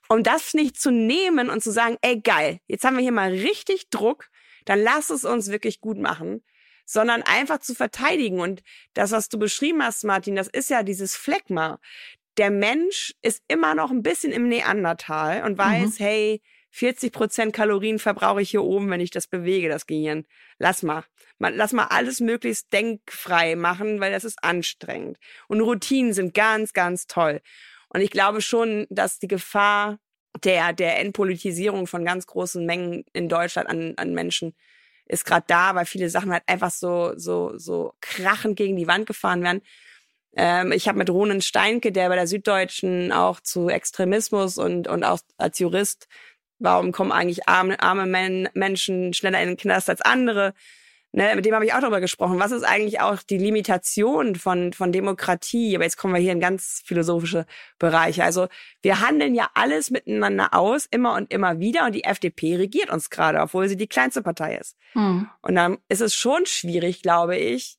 Um 0.08 0.24
das 0.24 0.54
nicht 0.54 0.80
zu 0.80 0.92
nehmen 0.92 1.50
und 1.50 1.62
zu 1.62 1.72
sagen, 1.72 1.98
ey 2.02 2.22
geil, 2.22 2.60
jetzt 2.68 2.86
haben 2.86 2.96
wir 2.96 3.04
hier 3.04 3.12
mal 3.12 3.32
richtig 3.32 3.90
Druck, 3.90 4.30
dann 4.66 4.82
lass 4.82 5.10
es 5.10 5.26
uns 5.26 5.52
wirklich 5.52 5.82
gut 5.82 5.98
machen 5.98 6.42
sondern 6.90 7.22
einfach 7.22 7.60
zu 7.60 7.76
verteidigen. 7.76 8.40
Und 8.40 8.64
das, 8.94 9.12
was 9.12 9.28
du 9.28 9.38
beschrieben 9.38 9.84
hast, 9.84 10.06
Martin, 10.06 10.38
das 10.38 10.48
ist 10.48 10.70
ja 10.70 10.84
dieses 10.84 11.18
Fleckma 11.18 11.80
der 12.38 12.52
Mensch 12.52 13.14
ist 13.22 13.44
immer 13.48 13.76
noch 13.76 13.92
ein 13.92 14.04
bisschen 14.04 14.32
im 14.32 14.48
Neandertal 14.48 15.44
und 15.44 15.58
weiß, 15.58 16.00
mhm. 16.00 16.04
hey, 16.04 16.42
40 16.72 17.12
Prozent 17.12 17.54
Kalorien 17.54 17.98
verbrauche 17.98 18.42
ich 18.42 18.52
hier 18.52 18.64
oben, 18.64 18.90
wenn 18.90 19.00
ich 19.00 19.10
das 19.10 19.28
bewege, 19.28 19.70
das 19.70 19.88
Gehirn. 19.88 20.26
Lass 20.60 20.84
mal. 20.84 21.04
Lass 21.40 21.72
mal 21.72 21.86
alles 21.86 22.20
möglichst 22.20 22.72
denkfrei 22.74 23.56
machen, 23.56 24.00
weil 24.00 24.12
das 24.12 24.24
ist 24.24 24.44
anstrengend. 24.44 25.18
Und 25.48 25.62
Routinen 25.62 26.14
sind 26.14 26.34
ganz, 26.34 26.74
ganz 26.74 27.08
toll. 27.08 27.42
Und 27.90 28.02
ich 28.02 28.12
glaube 28.12 28.42
schon, 28.42 28.86
dass 28.90 29.20
die 29.20 29.28
Gefahr 29.28 30.00
der, 30.44 30.74
der 30.74 31.00
Entpolitisierung 31.00 31.88
von 31.88 32.06
ganz 32.06 32.28
großen 32.28 32.66
Mengen 32.66 33.06
in 33.14 33.30
Deutschland 33.30 33.70
an, 33.70 33.94
an 33.98 34.14
Menschen 34.14 34.56
ist 35.06 35.26
gerade 35.26 35.46
da, 35.48 35.74
weil 35.74 35.86
viele 35.86 36.10
Sachen 36.10 36.32
halt 36.32 36.44
einfach 36.48 36.72
so, 36.72 37.14
so, 37.18 37.58
so 37.58 37.94
krachend 38.02 38.58
gegen 38.58 38.76
die 38.76 38.88
Wand 38.88 39.06
gefahren 39.08 39.42
werden. 39.42 39.62
Ähm, 40.38 40.72
ich 40.72 40.88
habe 40.88 41.00
mit 41.00 41.10
Ronen 41.10 41.42
Steinke, 41.42 41.92
der 41.92 42.10
bei 42.10 42.16
der 42.16 42.28
Süddeutschen 42.28 43.12
auch 43.12 43.40
zu 43.42 43.70
Extremismus 43.70 44.58
und, 44.58 44.88
und 44.88 45.04
auch 45.04 45.20
als 45.38 45.58
Jurist, 45.58 46.08
warum 46.60 46.92
kommen 46.92 47.12
eigentlich 47.12 47.50
arme, 47.50 47.80
arme 47.82 48.06
Men 48.06 48.48
Menschen 48.54 49.14
schneller 49.14 49.42
in 49.42 49.50
den 49.50 49.58
Knast 49.58 49.90
als 49.90 50.02
andere? 50.02 50.54
Ne, 51.14 51.36
mit 51.36 51.46
dem 51.46 51.56
habe 51.56 51.66
ich 51.66 51.74
auch 51.74 51.80
darüber 51.80 52.02
gesprochen. 52.02 52.38
Was 52.38 52.52
ist 52.52 52.64
eigentlich 52.64 53.00
auch 53.00 53.24
die 53.24 53.40
Limitation 53.40 54.36
von, 54.36 54.74
von 54.74 54.92
Demokratie? 54.92 55.74
Aber 55.74 55.86
jetzt 55.86 55.98
kommen 55.98 56.14
wir 56.14 56.22
hier 56.22 56.34
in 56.34 56.40
ganz 56.40 56.84
philosophische 56.86 57.48
Bereiche. 57.80 58.24
Also 58.24 58.50
wir 58.84 59.00
handeln 59.00 59.34
ja 59.34 59.50
alles 59.56 59.90
miteinander 59.90 60.54
aus, 60.54 60.86
immer 60.86 61.16
und 61.16 61.34
immer 61.34 61.60
wieder. 61.60 61.86
Und 61.86 61.96
die 61.96 62.04
FDP 62.04 62.58
regiert 62.58 62.92
uns 62.92 63.10
gerade, 63.10 63.40
obwohl 63.40 63.68
sie 63.70 63.78
die 63.78 63.88
kleinste 63.88 64.22
Partei 64.22 64.58
ist. 64.58 64.76
Hm. 64.92 65.28
Und 65.42 65.56
dann 65.56 65.78
ist 65.90 66.02
es 66.02 66.14
schon 66.14 66.46
schwierig, 66.46 67.02
glaube 67.02 67.38
ich, 67.38 67.77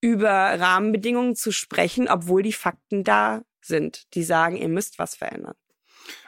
über 0.00 0.30
Rahmenbedingungen 0.30 1.36
zu 1.36 1.52
sprechen, 1.52 2.08
obwohl 2.08 2.42
die 2.42 2.52
Fakten 2.52 3.04
da 3.04 3.42
sind, 3.60 4.14
die 4.14 4.22
sagen, 4.22 4.56
ihr 4.56 4.68
müsst 4.68 4.98
was 4.98 5.14
verändern. 5.14 5.54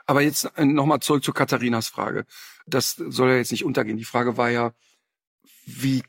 Aber 0.06 0.22
jetzt 0.22 0.50
äh, 0.56 0.64
nochmal 0.64 1.00
zurück 1.00 1.22
zu 1.22 1.32
Katharinas 1.32 1.88
Frage. 1.88 2.24
Das 2.66 2.96
soll 2.96 3.30
ja 3.30 3.36
jetzt 3.36 3.52
nicht 3.52 3.64
untergehen. 3.64 3.96
Die 3.96 4.04
Frage 4.04 4.36
war 4.36 4.50
ja, 4.50 4.72
wie 5.66 6.02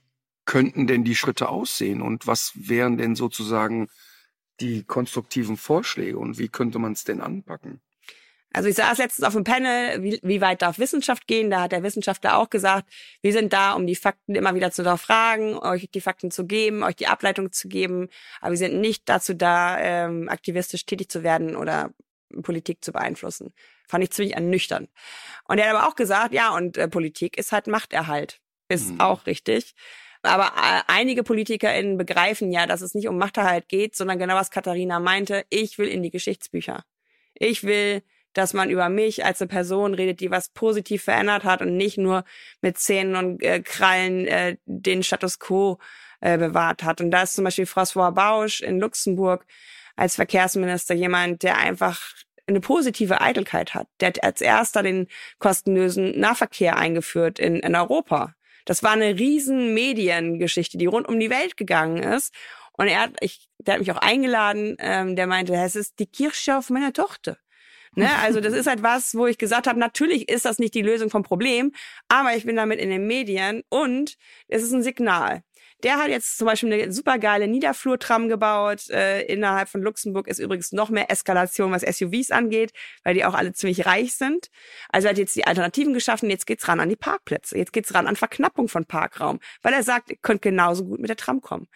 könnten 0.46 0.88
denn 0.88 1.04
die 1.04 1.16
Schritte 1.16 1.50
aussehen 1.50 2.02
und 2.02 2.26
was 2.26 2.54
wären 2.56 2.98
denn 2.98 3.16
sozusagen 3.16 3.88
die 4.60 4.84
konstruktiven 4.84 5.58
Vorschläge 5.58 6.18
und 6.18 6.38
wie 6.38 6.50
könnte 6.50 6.80
man 6.80 6.94
es 6.94 7.04
denn 7.04 7.22
anpacken? 7.22 7.82
Also 8.52 8.68
ich 8.68 8.76
saß 8.76 8.98
letztens 8.98 9.28
auf 9.28 9.34
dem 9.34 9.44
Panel, 9.44 10.02
wie, 10.02 10.20
wie 10.24 10.42
weit 10.42 10.64
darf 10.64 10.80
Wissenschaft 10.80 11.28
gehen? 11.28 11.52
Da 11.52 11.62
hat 11.62 11.72
der 11.72 11.84
Wissenschaftler 11.84 12.38
auch 12.38 12.50
gesagt, 12.50 12.90
wir 13.22 13.32
sind 13.32 13.54
da, 13.54 13.74
um 13.74 13.86
die 13.86 13.96
Fakten 13.96 14.34
immer 14.34 14.56
wieder 14.56 14.72
zu 14.72 14.82
hinterfragen, 14.82 15.58
euch 15.60 15.90
die 15.92 16.02
Fakten 16.02 16.32
zu 16.32 16.48
geben, 16.48 16.84
euch 16.84 16.96
die 16.96 17.08
Ableitung 17.08 17.52
zu 17.52 17.68
geben. 17.68 18.10
Aber 18.42 18.52
wir 18.52 18.58
sind 18.58 18.82
nicht 18.82 19.08
dazu 19.08 19.36
da, 19.36 19.78
ähm, 19.80 20.30
aktivistisch 20.30 20.86
tätig 20.86 21.10
zu 21.10 21.22
werden 21.22 21.56
oder 21.56 21.92
Politik 22.42 22.84
zu 22.84 22.92
beeinflussen. 22.92 23.54
Fand 23.88 24.04
ich 24.04 24.12
ziemlich 24.12 24.36
ernüchternd. 24.36 24.90
Und 25.46 25.60
er 25.60 25.70
hat 25.70 25.76
aber 25.76 25.88
auch 25.88 25.96
gesagt, 25.96 26.34
ja, 26.34 26.56
und 26.56 26.78
äh, 26.78 26.88
Politik 26.88 27.38
ist 27.38 27.52
halt 27.52 27.68
Machterhalt. 27.68 28.40
Ist 28.68 28.92
mhm. 28.92 29.00
auch 29.00 29.26
richtig. 29.26 29.76
Aber 30.22 30.48
äh, 30.48 30.82
einige 30.88 31.24
PolitikerInnen 31.24 31.98
begreifen 31.98 32.52
ja, 32.52 32.66
dass 32.66 32.82
es 32.82 32.94
nicht 32.94 33.08
um 33.08 33.18
Machterhalt 33.18 33.68
geht, 33.68 33.96
sondern 33.96 34.20
genau 34.20 34.36
was 34.36 34.52
Katharina 34.52 35.00
meinte, 35.00 35.46
ich 35.50 35.78
will 35.78 35.88
in 35.88 36.04
die 36.04 36.12
Geschichtsbücher. 36.12 36.84
Ich 37.36 37.64
will 37.64 38.04
dass 38.40 38.54
man 38.54 38.70
über 38.70 38.88
mich 38.88 39.26
als 39.26 39.42
eine 39.42 39.50
Person 39.50 39.94
redet, 39.94 40.22
die 40.22 40.32
was 40.32 40.48
positiv 40.48 41.04
verändert 41.04 41.44
hat 41.44 41.62
und 41.62 41.76
nicht 41.76 41.98
nur 41.98 42.24
mit 42.62 42.78
Zähnen 42.78 43.16
und 43.18 43.44
äh, 43.44 43.60
Krallen 43.62 44.28
äh, 44.28 44.56
den 44.66 45.04
Status 45.04 45.40
quo 45.40 45.78
äh, 46.22 46.38
bewahrt 46.38 46.84
hat. 46.84 47.02
Und 47.02 47.12
da 47.12 47.24
ist 47.24 47.36
zum 47.36 47.44
Beispiel 47.44 47.66
François 47.66 48.12
Bausch 48.12 48.62
in 48.62 48.80
Luxemburg 48.80 49.46
als 49.98 50.16
Verkehrsminister 50.16 50.96
jemand, 50.96 51.44
der 51.44 51.58
einfach 51.58 52.00
eine 52.48 52.62
positive 52.62 53.20
Eitelkeit 53.20 53.74
hat. 53.74 53.88
Der 54.00 54.08
hat 54.08 54.24
als 54.24 54.40
erster 54.40 54.84
den 54.84 55.08
kostenlosen 55.38 56.18
Nahverkehr 56.18 56.78
eingeführt 56.78 57.40
in, 57.40 57.58
in 57.58 57.76
Europa. 57.76 58.36
Das 58.64 58.84
war 58.84 58.92
eine 58.92 59.20
riesen 59.20 59.74
Mediengeschichte, 59.74 60.78
die 60.78 60.86
rund 60.86 61.10
um 61.10 61.20
die 61.20 61.30
Welt 61.30 61.58
gegangen 61.58 62.02
ist. 62.02 62.34
Und 62.72 62.88
er 62.88 63.02
hat, 63.02 63.18
ich, 63.20 63.50
der 63.58 63.74
hat 63.74 63.82
mich 63.82 63.92
auch 63.92 63.98
eingeladen, 63.98 64.78
ähm, 64.80 65.18
der 65.18 65.28
meinte, 65.28 65.54
es 65.54 65.76
ist 65.76 66.00
die 66.00 66.08
Kirche 66.08 66.58
auf 66.58 66.70
meiner 66.70 66.94
Tochter. 66.94 67.36
Ne? 67.96 68.10
Also 68.22 68.40
das 68.40 68.54
ist 68.54 68.68
halt 68.68 68.84
was, 68.84 69.16
wo 69.16 69.28
ich 69.28 69.38
gesagt 69.38 69.68
habe, 69.68 69.80
natürlich 69.80 70.30
ist 70.30 70.46
das 70.46 70.60
nicht 70.60 70.74
die 70.74 70.82
Lösung 70.82 71.10
vom 71.10 71.24
Problem, 71.24 71.72
aber 72.08 72.36
ich 72.36 72.46
bin 72.46 72.56
damit 72.56 72.80
in 72.80 72.90
den 72.90 73.08
Medien 73.08 73.64
und 73.70 74.16
es 74.48 74.64
ist 74.64 74.72
ein 74.72 74.84
Signal. 74.84 75.44
Der 75.84 75.98
hat 75.98 76.10
jetzt 76.10 76.38
zum 76.38 76.46
Beispiel 76.46 76.74
eine 76.74 76.92
supergeile 76.92 77.48
Niederflurtram 77.48 78.28
gebaut. 78.28 78.90
Äh, 78.90 79.22
innerhalb 79.24 79.70
von 79.70 79.82
Luxemburg 79.82 80.28
ist 80.28 80.40
übrigens 80.40 80.74
noch 80.74 80.90
mehr 80.90 81.10
Eskalation, 81.10 81.72
was 81.72 81.84
SUVs 81.84 82.32
angeht, 82.32 82.74
weil 83.04 83.14
die 83.14 83.24
auch 83.24 83.34
alle 83.34 83.54
ziemlich 83.54 83.86
reich 83.86 84.14
sind. 84.14 84.50
Also 84.90 85.08
er 85.08 85.12
hat 85.12 85.18
jetzt 85.18 85.38
die 85.38 85.48
Alternativen 85.48 85.94
geschaffen. 85.94 86.30
Jetzt 86.30 86.48
geht's 86.48 86.68
ran 86.68 86.82
an 86.82 86.90
die 86.90 86.98
Parkplätze. 86.98 87.58
Jetzt 87.58 87.72
geht's 87.72 87.94
ran 87.94 88.08
an 88.08 88.18
Verknappung 88.18 88.68
von 88.68 88.86
Parkraum, 88.86 89.40
weil 89.62 89.74
er 89.74 89.84
sagt, 89.84 90.10
ihr 90.10 90.18
könnt 90.22 90.42
genauso 90.42 90.84
gut 90.84 91.00
mit 91.00 91.10
der 91.10 91.18
Tram 91.18 91.40
kommen. 91.40 91.68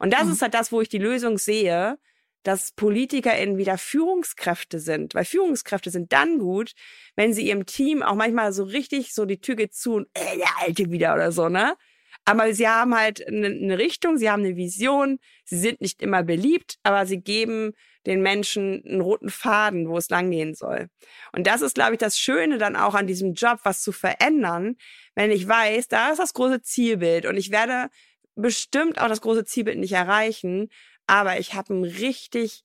Und 0.00 0.12
das 0.12 0.24
mhm. 0.24 0.32
ist 0.32 0.42
halt 0.42 0.54
das, 0.54 0.72
wo 0.72 0.80
ich 0.80 0.88
die 0.88 0.98
Lösung 0.98 1.38
sehe 1.38 1.98
dass 2.42 2.72
PolitikerInnen 2.72 3.56
wieder 3.56 3.78
Führungskräfte 3.78 4.78
sind. 4.78 5.14
Weil 5.14 5.24
Führungskräfte 5.24 5.90
sind 5.90 6.12
dann 6.12 6.38
gut, 6.38 6.72
wenn 7.16 7.32
sie 7.32 7.46
ihrem 7.46 7.66
Team 7.66 8.02
auch 8.02 8.14
manchmal 8.14 8.52
so 8.52 8.64
richtig 8.64 9.14
so 9.14 9.24
die 9.24 9.40
Tür 9.40 9.56
geht 9.56 9.74
zu 9.74 9.94
und 9.94 10.08
äh, 10.14 10.36
der 10.36 10.48
Alte 10.60 10.90
wieder 10.90 11.14
oder 11.14 11.32
so, 11.32 11.48
ne? 11.48 11.76
Aber 12.24 12.54
sie 12.54 12.68
haben 12.68 12.94
halt 12.94 13.26
eine, 13.26 13.48
eine 13.48 13.78
Richtung, 13.78 14.16
sie 14.16 14.30
haben 14.30 14.44
eine 14.44 14.56
Vision, 14.56 15.18
sie 15.44 15.58
sind 15.58 15.80
nicht 15.80 16.02
immer 16.02 16.22
beliebt, 16.22 16.76
aber 16.84 17.04
sie 17.04 17.20
geben 17.20 17.72
den 18.06 18.22
Menschen 18.22 18.82
einen 18.86 19.00
roten 19.00 19.28
Faden, 19.28 19.88
wo 19.88 19.96
es 19.96 20.08
langgehen 20.08 20.54
soll. 20.54 20.88
Und 21.32 21.46
das 21.46 21.62
ist, 21.62 21.74
glaube 21.74 21.92
ich, 21.92 21.98
das 21.98 22.18
Schöne 22.18 22.58
dann 22.58 22.76
auch 22.76 22.94
an 22.94 23.06
diesem 23.06 23.34
Job, 23.34 23.60
was 23.64 23.82
zu 23.82 23.92
verändern, 23.92 24.76
wenn 25.14 25.30
ich 25.30 25.48
weiß, 25.48 25.88
da 25.88 26.10
ist 26.10 26.18
das 26.18 26.32
große 26.34 26.62
Zielbild 26.62 27.26
und 27.26 27.36
ich 27.36 27.50
werde 27.50 27.88
bestimmt 28.34 29.00
auch 29.00 29.08
das 29.08 29.20
große 29.20 29.44
Zielbild 29.44 29.78
nicht 29.78 29.92
erreichen, 29.92 30.68
aber 31.06 31.38
ich 31.38 31.54
habe 31.54 31.74
ein 31.74 31.84
richtig 31.84 32.64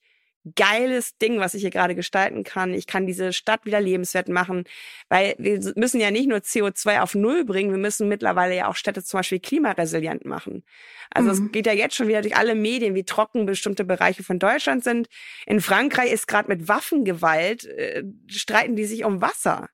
geiles 0.55 1.17
Ding, 1.17 1.39
was 1.39 1.53
ich 1.53 1.61
hier 1.61 1.71
gerade 1.71 1.95
gestalten 1.95 2.43
kann. 2.43 2.73
Ich 2.73 2.87
kann 2.87 3.05
diese 3.05 3.33
Stadt 3.33 3.65
wieder 3.65 3.81
lebenswert 3.81 4.29
machen, 4.29 4.63
weil 5.09 5.35
wir 5.37 5.59
müssen 5.75 5.99
ja 5.99 6.11
nicht 6.11 6.27
nur 6.27 6.39
CO2 6.39 7.01
auf 7.01 7.15
Null 7.15 7.45
bringen, 7.45 7.71
wir 7.71 7.77
müssen 7.77 8.07
mittlerweile 8.07 8.55
ja 8.55 8.67
auch 8.67 8.75
Städte 8.75 9.03
zum 9.03 9.19
Beispiel 9.19 9.39
klimaresilient 9.39 10.25
machen. 10.25 10.63
Also 11.09 11.33
mhm. 11.33 11.47
es 11.47 11.51
geht 11.51 11.65
ja 11.65 11.73
jetzt 11.73 11.95
schon 11.95 12.07
wieder 12.07 12.21
durch 12.21 12.37
alle 12.37 12.55
Medien, 12.55 12.95
wie 12.95 13.03
trocken 13.03 13.45
bestimmte 13.45 13.83
Bereiche 13.83 14.23
von 14.23 14.39
Deutschland 14.39 14.83
sind. 14.83 15.07
In 15.45 15.61
Frankreich 15.61 16.11
ist 16.11 16.27
gerade 16.27 16.49
mit 16.49 16.67
Waffengewalt, 16.67 17.65
äh, 17.65 18.03
streiten 18.27 18.75
die 18.75 18.85
sich 18.85 19.03
um 19.03 19.21
Wasser. 19.21 19.69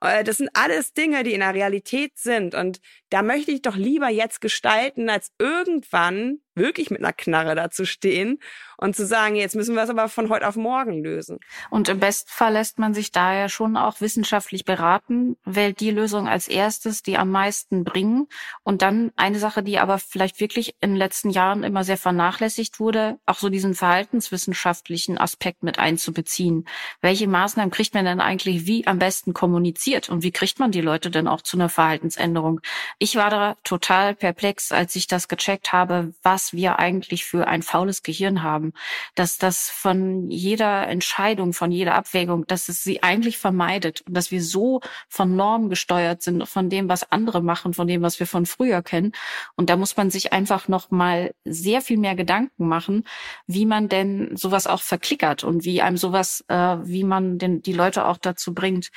Äh, 0.00 0.24
das 0.24 0.38
sind 0.38 0.50
alles 0.54 0.92
Dinge, 0.92 1.22
die 1.24 1.32
in 1.32 1.40
der 1.40 1.54
Realität 1.54 2.12
sind. 2.16 2.54
Und 2.54 2.80
da 3.10 3.22
möchte 3.22 3.50
ich 3.50 3.62
doch 3.62 3.76
lieber 3.76 4.08
jetzt 4.08 4.40
gestalten, 4.40 5.08
als 5.08 5.32
irgendwann 5.38 6.40
wirklich 6.54 6.90
mit 6.90 7.00
einer 7.00 7.12
Knarre 7.12 7.54
dazu 7.54 7.84
stehen 7.84 8.38
und 8.76 8.96
zu 8.96 9.06
sagen, 9.06 9.36
jetzt 9.36 9.56
müssen 9.56 9.74
wir 9.74 9.82
es 9.82 9.90
aber 9.90 10.08
von 10.08 10.28
heute 10.28 10.48
auf 10.48 10.56
morgen 10.56 11.02
lösen. 11.02 11.38
Und 11.70 11.88
im 11.88 12.00
besten 12.00 12.30
Fall 12.30 12.52
lässt 12.54 12.78
man 12.78 12.94
sich 12.94 13.12
daher 13.12 13.48
schon 13.48 13.76
auch 13.76 14.00
wissenschaftlich 14.00 14.64
beraten, 14.64 15.36
wählt 15.44 15.80
die 15.80 15.90
Lösung 15.90 16.28
als 16.28 16.48
erstes, 16.48 17.02
die 17.02 17.16
am 17.16 17.30
meisten 17.30 17.84
bringen. 17.84 18.28
Und 18.62 18.82
dann 18.82 19.12
eine 19.16 19.38
Sache, 19.38 19.62
die 19.62 19.78
aber 19.78 19.98
vielleicht 19.98 20.40
wirklich 20.40 20.74
in 20.80 20.90
den 20.90 20.96
letzten 20.96 21.30
Jahren 21.30 21.64
immer 21.64 21.84
sehr 21.84 21.96
vernachlässigt 21.96 22.80
wurde, 22.80 23.18
auch 23.26 23.38
so 23.38 23.48
diesen 23.48 23.74
verhaltenswissenschaftlichen 23.74 25.18
Aspekt 25.18 25.62
mit 25.62 25.78
einzubeziehen. 25.78 26.66
Welche 27.00 27.28
Maßnahmen 27.28 27.70
kriegt 27.70 27.94
man 27.94 28.04
denn 28.04 28.20
eigentlich 28.20 28.66
wie 28.66 28.86
am 28.86 28.98
besten 28.98 29.34
kommuniziert 29.34 30.08
und 30.08 30.22
wie 30.22 30.32
kriegt 30.32 30.58
man 30.58 30.70
die 30.70 30.80
Leute 30.80 31.10
denn 31.10 31.28
auch 31.28 31.42
zu 31.42 31.56
einer 31.56 31.68
Verhaltensänderung? 31.68 32.60
Ich 32.98 33.16
war 33.16 33.30
da 33.30 33.56
total 33.64 34.14
perplex, 34.14 34.72
als 34.72 34.96
ich 34.96 35.06
das 35.06 35.28
gecheckt 35.28 35.72
habe, 35.72 36.12
was 36.22 36.43
was 36.44 36.52
wir 36.52 36.78
eigentlich 36.78 37.24
für 37.24 37.46
ein 37.46 37.62
faules 37.62 38.02
Gehirn 38.02 38.42
haben, 38.42 38.74
dass 39.14 39.38
das 39.38 39.70
von 39.70 40.30
jeder 40.30 40.86
Entscheidung, 40.88 41.54
von 41.54 41.70
jeder 41.72 41.94
Abwägung, 41.94 42.46
dass 42.46 42.68
es 42.68 42.84
sie 42.84 43.02
eigentlich 43.02 43.38
vermeidet 43.38 44.02
und 44.02 44.14
dass 44.14 44.30
wir 44.30 44.42
so 44.42 44.82
von 45.08 45.36
Normen 45.36 45.70
gesteuert 45.70 46.22
sind, 46.22 46.46
von 46.46 46.68
dem, 46.68 46.88
was 46.88 47.10
andere 47.10 47.42
machen, 47.42 47.72
von 47.72 47.86
dem, 47.86 48.02
was 48.02 48.20
wir 48.20 48.26
von 48.26 48.44
früher 48.44 48.82
kennen. 48.82 49.12
Und 49.56 49.70
da 49.70 49.76
muss 49.76 49.96
man 49.96 50.10
sich 50.10 50.34
einfach 50.34 50.68
noch 50.68 50.90
mal 50.90 51.32
sehr 51.46 51.80
viel 51.80 51.96
mehr 51.96 52.14
Gedanken 52.14 52.68
machen, 52.68 53.04
wie 53.46 53.64
man 53.64 53.88
denn 53.88 54.36
sowas 54.36 54.66
auch 54.66 54.82
verklickert 54.82 55.44
und 55.44 55.64
wie 55.64 55.80
einem 55.80 55.96
sowas, 55.96 56.44
äh, 56.48 56.76
wie 56.82 57.04
man 57.04 57.38
denn 57.38 57.62
die 57.62 57.72
Leute 57.72 58.04
auch 58.04 58.18
dazu 58.18 58.52
bringt, 58.52 58.90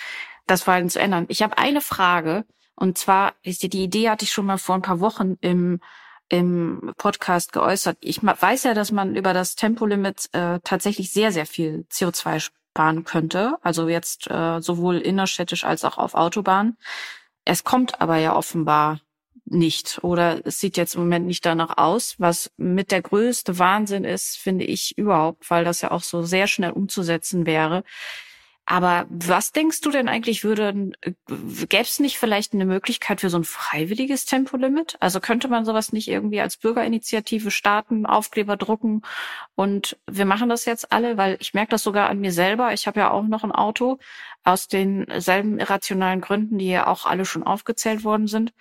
das 0.47 0.63
Verhalten 0.63 0.89
zu 0.89 0.99
ändern. 0.99 1.25
Ich 1.29 1.41
habe 1.41 1.57
eine 1.57 1.79
Frage. 1.79 2.45
Und 2.79 2.99
zwar 2.99 3.33
die 3.43 3.83
Idee 3.83 4.09
hatte 4.09 4.23
ich 4.23 4.31
schon 4.31 4.45
mal 4.45 4.59
vor 4.59 4.75
ein 4.75 4.83
paar 4.83 4.99
Wochen 4.99 5.35
im 5.41 5.79
im 6.29 6.93
Podcast 6.97 7.53
geäußert. 7.53 7.97
Ich 8.01 8.21
weiß 8.23 8.63
ja, 8.63 8.73
dass 8.73 8.91
man 8.91 9.15
über 9.15 9.33
das 9.33 9.55
Tempolimit 9.55 10.29
äh, 10.33 10.59
tatsächlich 10.63 11.11
sehr, 11.11 11.31
sehr 11.31 11.45
viel 11.45 11.85
CO2 11.91 12.39
sparen 12.39 13.03
könnte. 13.05 13.55
Also 13.61 13.87
jetzt 13.87 14.29
äh, 14.29 14.61
sowohl 14.61 14.97
innerstädtisch 14.97 15.63
als 15.63 15.85
auch 15.85 15.97
auf 15.97 16.15
Autobahn. 16.15 16.77
Es 17.45 17.63
kommt 17.63 18.01
aber 18.01 18.17
ja 18.17 18.35
offenbar 18.35 18.99
nicht 19.49 19.99
oder 20.03 20.45
es 20.45 20.59
sieht 20.59 20.75
jetzt 20.77 20.95
im 20.95 21.01
Moment 21.01 21.25
nicht 21.25 21.45
danach 21.45 21.77
aus, 21.77 22.15
was 22.17 22.51
mit 22.57 22.91
der 22.91 23.01
größte 23.01 23.57
Wahnsinn 23.59 24.03
ist, 24.03 24.37
finde 24.37 24.65
ich 24.65 24.97
überhaupt, 24.97 25.49
weil 25.49 25.63
das 25.63 25.81
ja 25.81 25.91
auch 25.91 26.03
so 26.03 26.23
sehr 26.23 26.47
schnell 26.47 26.71
umzusetzen 26.71 27.45
wäre, 27.45 27.83
aber 28.69 29.05
was 29.09 29.53
denkst 29.53 29.79
du 29.79 29.91
denn 29.91 30.09
eigentlich, 30.09 30.43
würde, 30.43 30.91
äh, 30.99 31.13
gäbe 31.69 31.83
es 31.83 31.99
nicht 31.99 32.17
vielleicht 32.19 32.53
eine 32.53 32.65
Möglichkeit 32.65 33.21
für 33.21 33.29
so 33.29 33.37
ein 33.37 33.45
freiwilliges 33.45 34.25
Tempolimit? 34.25 34.97
Also 34.99 35.21
könnte 35.21 35.47
man 35.47 35.63
sowas 35.63 35.93
nicht 35.93 36.09
irgendwie 36.09 36.41
als 36.41 36.57
Bürgerinitiative 36.57 37.49
starten, 37.49 38.05
Aufkleber 38.05 38.57
drucken 38.57 39.03
und 39.55 39.97
wir 40.05 40.25
machen 40.25 40.49
das 40.49 40.65
jetzt 40.65 40.91
alle, 40.91 41.15
weil 41.15 41.37
ich 41.39 41.53
merke 41.53 41.71
das 41.71 41.83
sogar 41.83 42.09
an 42.09 42.19
mir 42.19 42.33
selber. 42.33 42.73
Ich 42.73 42.87
habe 42.87 42.99
ja 42.99 43.09
auch 43.11 43.23
noch 43.23 43.45
ein 43.45 43.53
Auto 43.53 43.99
aus 44.43 44.67
denselben 44.67 45.59
irrationalen 45.59 46.19
Gründen, 46.19 46.57
die 46.57 46.67
ja 46.67 46.87
auch 46.87 47.05
alle 47.05 47.23
schon 47.23 47.43
aufgezählt 47.43 48.03
worden 48.03 48.27
sind. 48.27 48.51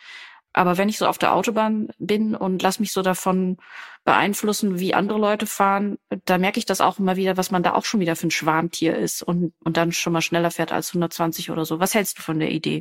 Aber 0.56 0.78
wenn 0.78 0.88
ich 0.88 0.96
so 0.96 1.06
auf 1.06 1.18
der 1.18 1.34
Autobahn 1.34 1.90
bin 1.98 2.34
und 2.34 2.62
lass 2.62 2.80
mich 2.80 2.90
so 2.90 3.02
davon 3.02 3.58
beeinflussen, 4.04 4.80
wie 4.80 4.94
andere 4.94 5.18
Leute 5.18 5.46
fahren, 5.46 5.98
da 6.24 6.38
merke 6.38 6.58
ich 6.58 6.64
das 6.64 6.80
auch 6.80 6.98
immer 6.98 7.16
wieder, 7.16 7.36
was 7.36 7.50
man 7.50 7.62
da 7.62 7.74
auch 7.74 7.84
schon 7.84 8.00
wieder 8.00 8.16
für 8.16 8.28
ein 8.28 8.30
Schwarmtier 8.30 8.96
ist 8.96 9.22
und, 9.22 9.52
und 9.62 9.76
dann 9.76 9.92
schon 9.92 10.14
mal 10.14 10.22
schneller 10.22 10.50
fährt 10.50 10.72
als 10.72 10.88
120 10.88 11.50
oder 11.50 11.66
so. 11.66 11.78
Was 11.78 11.94
hältst 11.94 12.18
du 12.18 12.22
von 12.22 12.38
der 12.38 12.52
Idee? 12.52 12.80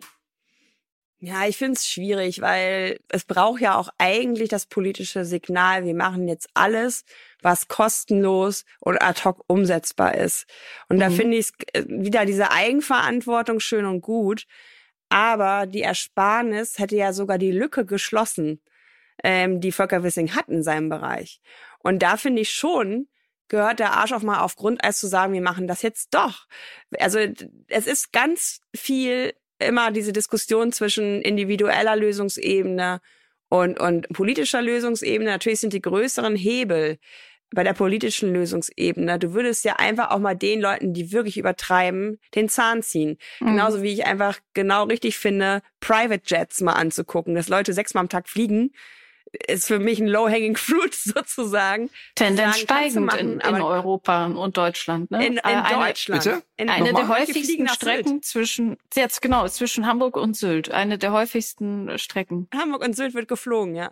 Ja, 1.20 1.46
ich 1.48 1.58
finde 1.58 1.74
es 1.74 1.86
schwierig, 1.86 2.40
weil 2.40 2.98
es 3.10 3.26
braucht 3.26 3.60
ja 3.60 3.76
auch 3.76 3.90
eigentlich 3.98 4.48
das 4.48 4.68
politische 4.68 5.26
Signal, 5.26 5.84
wir 5.84 5.96
machen 5.96 6.30
jetzt 6.30 6.48
alles, 6.54 7.04
was 7.42 7.68
kostenlos 7.68 8.64
und 8.80 9.02
ad 9.02 9.22
hoc 9.26 9.44
umsetzbar 9.48 10.16
ist. 10.16 10.46
Und 10.88 10.98
mhm. 10.98 11.02
da 11.02 11.10
finde 11.10 11.38
ich 11.38 11.50
äh, 11.74 11.84
wieder 11.88 12.26
diese 12.26 12.52
Eigenverantwortung 12.52 13.60
schön 13.60 13.84
und 13.84 14.00
gut. 14.00 14.46
Aber 15.10 15.66
die 15.66 15.82
Ersparnis 15.82 16.80
hätte 16.80 16.96
ja 16.96 17.14
sogar 17.14 17.38
die 17.38 17.52
Lücke 17.52 17.86
geschlossen, 17.86 18.62
ähm, 19.24 19.62
die 19.62 19.72
Volker 19.72 20.04
Wissing 20.04 20.36
hat 20.36 20.50
in 20.50 20.64
seinem 20.64 20.90
Bereich. 20.90 21.42
Und 21.80 22.00
da 22.02 22.18
finde 22.18 22.42
ich 22.42 22.52
schon, 22.52 23.08
gehört 23.48 23.80
der 23.80 23.94
Arsch 23.94 24.12
auch 24.12 24.24
mal 24.24 24.42
auf 24.42 24.56
Grundeis 24.56 25.00
zu 25.00 25.08
sagen, 25.08 25.34
wir 25.34 25.42
machen 25.42 25.68
das 25.68 25.82
jetzt 25.82 26.14
doch. 26.14 26.48
Also 27.00 27.20
es 27.68 27.88
ist 27.88 28.12
ganz 28.12 28.62
viel 28.76 29.34
immer 29.60 29.92
diese 29.92 30.12
Diskussion 30.12 30.72
zwischen 30.72 31.22
individueller 31.22 31.96
Lösungsebene 31.96 33.02
und, 33.50 33.80
und 33.80 34.10
politischer 34.10 34.62
Lösungsebene. 34.62 35.30
Natürlich 35.30 35.60
sind 35.60 35.74
die 35.74 35.82
größeren 35.82 36.36
Hebel 36.36 36.98
bei 37.56 37.64
der 37.64 37.74
politischen 37.74 38.32
Lösungsebene. 38.32 39.18
Du 39.18 39.34
würdest 39.34 39.66
ja 39.66 39.78
einfach 39.78 40.12
auch 40.12 40.20
mal 40.20 40.36
den 40.36 40.62
Leuten, 40.62 40.94
die 40.94 41.12
wirklich 41.12 41.38
übertreiben, 41.38 42.20
den 42.36 42.50
Zahn 42.50 42.84
ziehen. 42.84 43.18
Mhm. 43.40 43.48
Genauso 43.48 43.82
wie 43.82 43.94
ich 43.94 44.06
einfach 44.06 44.40
genau 44.54 44.84
richtig 44.84 45.18
finde, 45.18 45.62
Private 45.80 46.24
Jets 46.26 46.62
mal 46.62 46.74
anzugucken, 46.74 47.34
dass 47.34 47.50
Leute 47.50 47.74
sechsmal 47.74 48.02
am 48.04 48.10
Tag 48.10 48.30
fliegen 48.30 48.72
ist 49.48 49.68
für 49.68 49.80
mich 49.80 50.00
ein 50.00 50.08
low-hanging 50.08 50.56
fruit 50.56 50.94
sozusagen. 50.96 51.90
Tendenz 52.16 52.60
steigend 52.60 53.06
machen, 53.06 53.20
in, 53.20 53.40
in 53.40 53.62
Europa 53.62 54.28
und 54.28 54.58
Deutschland. 54.58 55.12
Ne? 55.12 55.26
In, 55.26 55.34
in 55.34 55.40
eine, 55.40 55.88
Deutschland. 55.88 56.24
Bitte? 56.24 56.44
In 56.58 56.70
eine 56.70 56.94
der 56.94 57.08
häufigsten 57.08 57.68
Strecken 57.68 58.22
zwischen, 58.22 58.78
jetzt 58.96 59.22
genau, 59.22 59.48
zwischen 59.48 59.86
Hamburg 59.86 60.18
und 60.18 60.36
Sylt. 60.36 60.72
Eine 60.72 60.98
der 60.98 61.12
häufigsten 61.12 61.98
Strecken. 61.98 62.48
Hamburg 62.56 62.84
und 62.84 62.96
Sylt 62.96 63.14
wird 63.14 63.28
geflogen, 63.28 63.76
ja. 63.76 63.92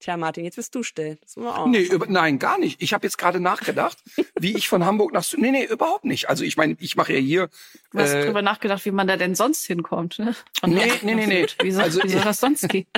Tja, 0.00 0.16
Martin, 0.16 0.44
jetzt 0.44 0.54
bist 0.56 0.74
du 0.74 0.84
still. 0.84 1.18
Das 1.22 1.36
auch 1.36 1.66
nee, 1.66 1.82
über, 1.82 2.06
nein, 2.06 2.38
gar 2.38 2.58
nicht. 2.58 2.80
Ich 2.80 2.92
habe 2.92 3.04
jetzt 3.04 3.18
gerade 3.18 3.40
nachgedacht, 3.40 3.98
wie 4.38 4.56
ich 4.56 4.68
von 4.68 4.84
Hamburg 4.84 5.12
nach 5.12 5.24
Nee, 5.36 5.50
nee, 5.50 5.64
überhaupt 5.64 6.04
nicht. 6.04 6.28
Also 6.28 6.44
ich 6.44 6.56
meine, 6.56 6.76
ich 6.78 6.94
mache 6.94 7.14
ja 7.14 7.18
hier. 7.18 7.48
Du 7.90 7.98
hast 7.98 8.12
äh, 8.12 8.26
drüber 8.26 8.42
nachgedacht, 8.42 8.84
wie 8.84 8.92
man 8.92 9.08
da 9.08 9.16
denn 9.16 9.34
sonst 9.34 9.64
hinkommt, 9.66 10.18
ne? 10.18 10.36
Nee, 10.64 10.92
nee, 11.02 11.14
nee, 11.14 11.26
nee. 11.26 11.46
Wie 11.62 11.72
soll, 11.72 11.82
also, 11.82 12.02
wie 12.02 12.08
soll 12.08 12.22
das 12.22 12.40
sonst 12.40 12.68
gehen? 12.68 12.86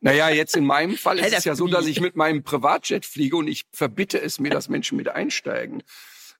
Naja, 0.00 0.28
jetzt 0.28 0.54
in 0.54 0.66
meinem 0.66 0.98
Fall 0.98 1.18
ist 1.18 1.32
es 1.32 1.44
ja 1.44 1.54
so, 1.54 1.66
dass 1.66 1.86
ich 1.86 1.98
mit 1.98 2.14
meinem 2.14 2.42
Privatjet 2.42 3.06
fliege 3.06 3.38
und 3.38 3.48
ich 3.48 3.64
verbitte 3.72 4.20
es 4.20 4.38
mir, 4.38 4.50
dass 4.50 4.68
Menschen 4.68 4.98
mit 4.98 5.08
einsteigen. 5.08 5.82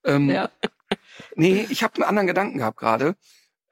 Ähm, 0.05 0.29
ja. 0.29 0.51
Nee, 1.35 1.67
ich 1.71 1.83
habe 1.83 1.95
einen 1.95 2.05
anderen 2.05 2.27
Gedanken 2.27 2.59
gehabt 2.59 2.77
gerade. 2.77 3.17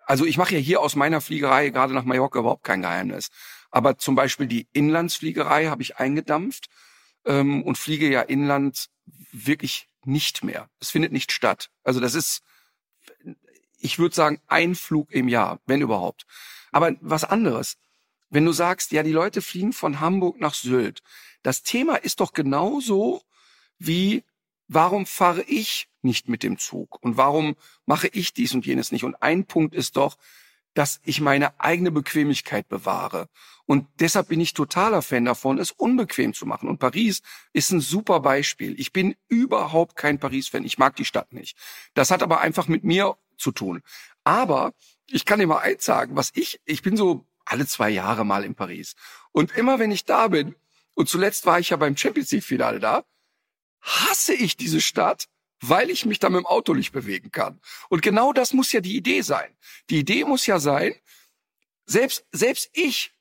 Also 0.06 0.24
ich 0.24 0.38
mache 0.38 0.54
ja 0.54 0.60
hier 0.60 0.80
aus 0.80 0.96
meiner 0.96 1.20
Fliegerei 1.20 1.68
gerade 1.68 1.92
nach 1.92 2.04
Mallorca 2.04 2.38
überhaupt 2.38 2.64
kein 2.64 2.80
Geheimnis. 2.80 3.28
Aber 3.72 3.98
zum 3.98 4.14
Beispiel 4.14 4.46
die 4.46 4.68
Inlandsfliegerei 4.72 5.66
habe 5.66 5.82
ich 5.82 5.96
eingedampft 5.96 6.68
ähm, 7.24 7.64
und 7.64 7.78
fliege 7.78 8.08
ja 8.08 8.20
inland 8.20 8.90
wirklich 9.32 9.88
nicht 10.04 10.44
mehr. 10.44 10.68
Es 10.78 10.90
findet 10.90 11.10
nicht 11.10 11.32
statt. 11.32 11.70
Also 11.82 11.98
das 11.98 12.14
ist, 12.14 12.42
ich 13.78 13.98
würde 13.98 14.14
sagen, 14.14 14.40
ein 14.46 14.74
Flug 14.74 15.10
im 15.10 15.26
Jahr, 15.28 15.58
wenn 15.66 15.80
überhaupt. 15.80 16.26
Aber 16.70 16.94
was 17.00 17.24
anderes. 17.24 17.76
wenn 18.30 18.44
du 18.46 18.52
sagst, 18.52 18.92
ja, 18.92 19.02
die 19.02 19.12
Leute 19.12 19.42
fliegen 19.42 19.74
von 19.74 20.00
Hamburg 20.00 20.40
nach 20.40 20.54
Sylt. 20.54 21.02
Das 21.42 21.62
Thema 21.62 21.96
ist 21.96 22.20
doch 22.20 22.32
genauso 22.32 23.22
wie, 23.78 24.24
warum 24.68 25.04
fahre 25.04 25.42
ich 25.42 25.88
nicht 26.00 26.28
mit 26.28 26.42
dem 26.42 26.58
Zug? 26.58 27.02
Und 27.02 27.16
warum 27.18 27.56
mache 27.84 28.08
ich 28.08 28.32
dies 28.32 28.54
und 28.54 28.64
jenes 28.64 28.90
nicht? 28.90 29.04
Und 29.04 29.22
ein 29.22 29.44
Punkt 29.44 29.74
ist 29.74 29.96
doch, 29.96 30.16
dass 30.74 31.00
ich 31.04 31.20
meine 31.20 31.60
eigene 31.60 31.90
Bequemlichkeit 31.90 32.68
bewahre. 32.68 33.28
Und 33.66 33.86
deshalb 34.00 34.28
bin 34.28 34.40
ich 34.40 34.54
totaler 34.54 35.02
Fan 35.02 35.24
davon, 35.24 35.58
es 35.58 35.70
unbequem 35.70 36.34
zu 36.34 36.46
machen. 36.46 36.68
Und 36.68 36.78
Paris 36.78 37.22
ist 37.52 37.70
ein 37.70 37.80
super 37.80 38.20
Beispiel. 38.20 38.78
Ich 38.80 38.92
bin 38.92 39.14
überhaupt 39.28 39.96
kein 39.96 40.18
Paris-Fan. 40.18 40.64
Ich 40.64 40.78
mag 40.78 40.96
die 40.96 41.04
Stadt 41.04 41.32
nicht. 41.32 41.56
Das 41.94 42.10
hat 42.10 42.22
aber 42.22 42.40
einfach 42.40 42.68
mit 42.68 42.84
mir 42.84 43.16
zu 43.36 43.52
tun. 43.52 43.82
Aber 44.24 44.72
ich 45.06 45.24
kann 45.24 45.38
dir 45.38 45.46
mal 45.46 45.58
eins 45.58 45.84
sagen, 45.84 46.16
was 46.16 46.30
ich, 46.34 46.60
ich 46.64 46.82
bin 46.82 46.96
so 46.96 47.26
alle 47.44 47.66
zwei 47.66 47.90
Jahre 47.90 48.24
mal 48.24 48.44
in 48.44 48.54
Paris. 48.54 48.94
Und 49.32 49.56
immer 49.56 49.78
wenn 49.78 49.90
ich 49.90 50.04
da 50.04 50.28
bin, 50.28 50.54
und 50.94 51.08
zuletzt 51.08 51.46
war 51.46 51.58
ich 51.58 51.70
ja 51.70 51.76
beim 51.76 51.96
Champions 51.96 52.30
League 52.32 52.44
Finale 52.44 52.80
da, 52.80 53.04
hasse 53.80 54.34
ich 54.34 54.56
diese 54.56 54.80
Stadt, 54.80 55.28
weil 55.62 55.90
ich 55.90 56.04
mich 56.04 56.18
da 56.18 56.28
mit 56.28 56.40
dem 56.40 56.46
Auto 56.46 56.74
nicht 56.74 56.92
bewegen 56.92 57.30
kann. 57.30 57.60
Und 57.88 58.02
genau 58.02 58.32
das 58.32 58.52
muss 58.52 58.72
ja 58.72 58.80
die 58.80 58.96
Idee 58.96 59.22
sein. 59.22 59.56
Die 59.88 60.00
Idee 60.00 60.24
muss 60.24 60.44
ja 60.46 60.58
sein, 60.58 60.94
selbst, 61.86 62.26
selbst 62.32 62.68
ich 62.72 63.12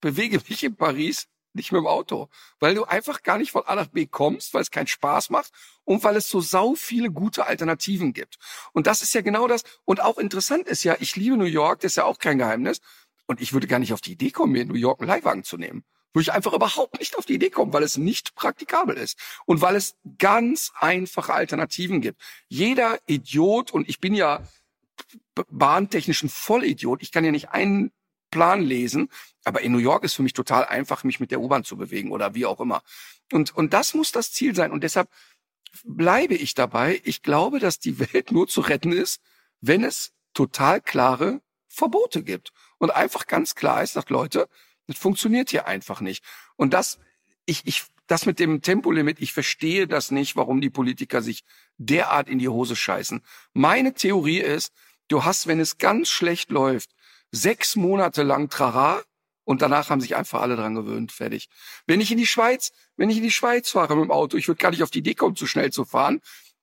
bewege 0.00 0.40
mich 0.48 0.62
in 0.62 0.76
Paris 0.76 1.26
nicht 1.54 1.72
mit 1.72 1.80
dem 1.80 1.86
Auto, 1.86 2.28
weil 2.60 2.74
du 2.74 2.84
einfach 2.84 3.22
gar 3.22 3.38
nicht 3.38 3.50
von 3.50 3.64
A 3.64 3.74
nach 3.74 3.88
B 3.88 4.06
kommst, 4.06 4.54
weil 4.54 4.62
es 4.62 4.70
keinen 4.70 4.86
Spaß 4.86 5.30
macht 5.30 5.50
und 5.84 6.04
weil 6.04 6.16
es 6.16 6.28
so 6.28 6.40
sau 6.40 6.74
viele 6.74 7.10
gute 7.10 7.46
Alternativen 7.46 8.12
gibt. 8.12 8.38
Und 8.72 8.86
das 8.86 9.02
ist 9.02 9.14
ja 9.14 9.22
genau 9.22 9.48
das. 9.48 9.64
Und 9.84 10.00
auch 10.00 10.18
interessant 10.18 10.68
ist 10.68 10.84
ja, 10.84 10.96
ich 11.00 11.16
liebe 11.16 11.36
New 11.36 11.44
York, 11.44 11.80
das 11.80 11.92
ist 11.92 11.96
ja 11.96 12.04
auch 12.04 12.18
kein 12.18 12.38
Geheimnis. 12.38 12.80
Und 13.26 13.40
ich 13.40 13.52
würde 13.52 13.66
gar 13.66 13.78
nicht 13.78 13.92
auf 13.92 14.00
die 14.00 14.12
Idee 14.12 14.30
kommen, 14.30 14.52
mir 14.52 14.62
in 14.62 14.68
New 14.68 14.74
York 14.74 15.00
einen 15.00 15.08
Leihwagen 15.08 15.44
zu 15.44 15.56
nehmen. 15.56 15.84
Würde 16.12 16.22
ich 16.22 16.32
einfach 16.32 16.52
überhaupt 16.52 16.98
nicht 16.98 17.16
auf 17.16 17.26
die 17.26 17.34
Idee 17.34 17.50
kommen, 17.50 17.72
weil 17.72 17.82
es 17.82 17.96
nicht 17.96 18.34
praktikabel 18.34 18.96
ist. 18.96 19.18
Und 19.46 19.60
weil 19.60 19.76
es 19.76 19.96
ganz 20.18 20.72
einfache 20.78 21.34
Alternativen 21.34 22.00
gibt. 22.00 22.20
Jeder 22.48 22.98
Idiot, 23.06 23.70
und 23.70 23.88
ich 23.88 24.00
bin 24.00 24.14
ja 24.14 24.42
bahntechnisch 25.50 26.22
ein 26.22 26.28
Vollidiot, 26.28 27.02
ich 27.02 27.12
kann 27.12 27.24
ja 27.24 27.30
nicht 27.30 27.50
einen 27.50 27.92
Plan 28.30 28.62
lesen, 28.62 29.08
aber 29.44 29.62
in 29.62 29.72
New 29.72 29.78
York 29.78 30.04
ist 30.04 30.14
für 30.14 30.22
mich 30.22 30.34
total 30.34 30.64
einfach, 30.64 31.04
mich 31.04 31.20
mit 31.20 31.30
der 31.30 31.40
U-Bahn 31.40 31.64
zu 31.64 31.76
bewegen 31.76 32.10
oder 32.10 32.34
wie 32.34 32.46
auch 32.46 32.60
immer. 32.60 32.82
Und, 33.32 33.54
und 33.54 33.72
das 33.72 33.94
muss 33.94 34.12
das 34.12 34.32
Ziel 34.32 34.54
sein. 34.54 34.72
Und 34.72 34.84
deshalb 34.84 35.08
bleibe 35.84 36.34
ich 36.34 36.54
dabei. 36.54 37.00
Ich 37.04 37.22
glaube, 37.22 37.58
dass 37.58 37.78
die 37.78 37.98
Welt 37.98 38.32
nur 38.32 38.48
zu 38.48 38.60
retten 38.60 38.92
ist, 38.92 39.20
wenn 39.60 39.84
es 39.84 40.12
total 40.34 40.80
klare 40.80 41.40
Verbote 41.68 42.22
gibt. 42.22 42.52
Und 42.78 42.90
einfach 42.90 43.26
ganz 43.26 43.54
klar 43.54 43.82
ist, 43.82 43.94
sagt 43.94 44.10
Leute, 44.10 44.48
das 44.88 44.98
funktioniert 44.98 45.50
hier 45.50 45.68
einfach 45.68 46.00
nicht. 46.00 46.24
Und 46.56 46.74
das, 46.74 46.98
ich, 47.46 47.62
ich, 47.66 47.84
das 48.08 48.26
mit 48.26 48.40
dem 48.40 48.62
Tempolimit, 48.62 49.20
ich 49.20 49.32
verstehe 49.32 49.86
das 49.86 50.10
nicht, 50.10 50.34
warum 50.34 50.60
die 50.60 50.70
Politiker 50.70 51.22
sich 51.22 51.44
derart 51.76 52.28
in 52.28 52.38
die 52.38 52.48
Hose 52.48 52.74
scheißen. 52.74 53.22
Meine 53.52 53.94
Theorie 53.94 54.38
ist, 54.38 54.72
du 55.06 55.24
hast, 55.24 55.46
wenn 55.46 55.60
es 55.60 55.78
ganz 55.78 56.08
schlecht 56.08 56.50
läuft, 56.50 56.90
sechs 57.30 57.76
Monate 57.76 58.22
lang 58.22 58.48
Trara 58.48 59.02
und 59.44 59.62
danach 59.62 59.90
haben 59.90 60.00
sich 60.00 60.16
einfach 60.16 60.40
alle 60.40 60.56
dran 60.56 60.74
gewöhnt, 60.74 61.12
fertig. 61.12 61.48
Wenn 61.86 62.00
ich 62.00 62.10
in 62.10 62.18
die 62.18 62.26
Schweiz, 62.26 62.72
wenn 62.96 63.10
ich 63.10 63.18
in 63.18 63.22
die 63.22 63.30
Schweiz 63.30 63.70
fahre 63.70 63.94
mit 63.94 64.04
dem 64.04 64.10
Auto, 64.10 64.36
ich 64.36 64.48
würde 64.48 64.60
gar 64.60 64.70
nicht 64.70 64.82
auf 64.82 64.90
die 64.90 65.00
Idee 65.00 65.14
kommen, 65.14 65.36
zu 65.36 65.46
schnell 65.46 65.70
zu 65.70 65.84
fahren, 65.84 66.20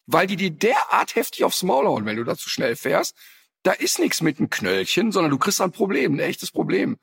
weil 0.07 0.27
die 0.27 0.35
dir 0.35 0.51
derart 0.51 1.15
heftig 1.15 1.43
aufs 1.43 1.63
Maul 1.63 1.87
hauen, 1.87 2.05
wenn 2.05 2.17
du 2.17 2.23
da 2.23 2.35
zu 2.35 2.49
schnell 2.49 2.75
fährst. 2.75 3.15
Da 3.63 3.71
ist 3.71 3.99
nichts 3.99 4.21
mit 4.21 4.39
einem 4.39 4.49
Knöllchen, 4.49 5.11
sondern 5.11 5.31
du 5.31 5.37
kriegst 5.37 5.61
ein 5.61 5.71
Problem, 5.71 6.13
ein 6.13 6.19
echtes 6.19 6.51
Problem. 6.51 6.97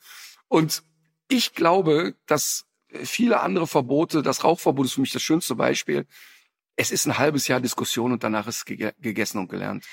Und 0.49 0.85
ich 1.33 1.55
glaube, 1.55 2.14
dass 2.26 2.66
viele 3.05 3.41
andere 3.41 3.66
Verbote, 3.66 4.22
das 4.22 4.45
Rauchverbot 4.45 4.87
ist 4.87 4.95
für 4.95 5.01
mich 5.01 5.12
das 5.12 5.22
schönste 5.22 5.55
Beispiel. 5.55 6.07
Es 6.76 6.91
ist 6.91 7.07
ein 7.07 7.18
halbes 7.18 7.49
Jahr 7.49 7.61
Diskussion 7.61 8.12
und 8.12 8.24
danach 8.24 8.47
ist 8.47 8.66
gegessen 8.66 9.39
und 9.39 9.49
gelernt. 9.49 9.85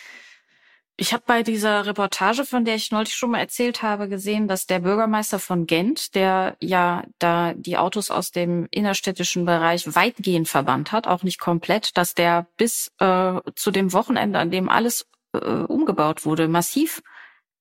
Ich 1.01 1.13
habe 1.13 1.23
bei 1.25 1.43
dieser 1.43 1.85
Reportage, 1.85 2.43
von 2.43 2.65
der 2.65 2.75
ich 2.75 2.91
neulich 2.91 3.15
schon 3.15 3.31
mal 3.31 3.39
erzählt 3.39 3.81
habe, 3.83 4.09
gesehen, 4.09 4.49
dass 4.49 4.65
der 4.65 4.79
Bürgermeister 4.79 5.39
von 5.39 5.65
Gent, 5.65 6.13
der 6.13 6.57
ja 6.59 7.05
da 7.19 7.53
die 7.53 7.77
Autos 7.77 8.11
aus 8.11 8.31
dem 8.31 8.67
innerstädtischen 8.69 9.45
Bereich 9.45 9.95
weitgehend 9.95 10.49
verbannt 10.49 10.91
hat, 10.91 11.07
auch 11.07 11.23
nicht 11.23 11.39
komplett, 11.39 11.95
dass 11.95 12.15
der 12.15 12.47
bis 12.57 12.91
äh, 12.99 13.39
zu 13.55 13.71
dem 13.71 13.93
Wochenende, 13.93 14.39
an 14.39 14.51
dem 14.51 14.67
alles 14.67 15.07
äh, 15.31 15.39
umgebaut 15.39 16.25
wurde, 16.25 16.49
massiv 16.49 17.01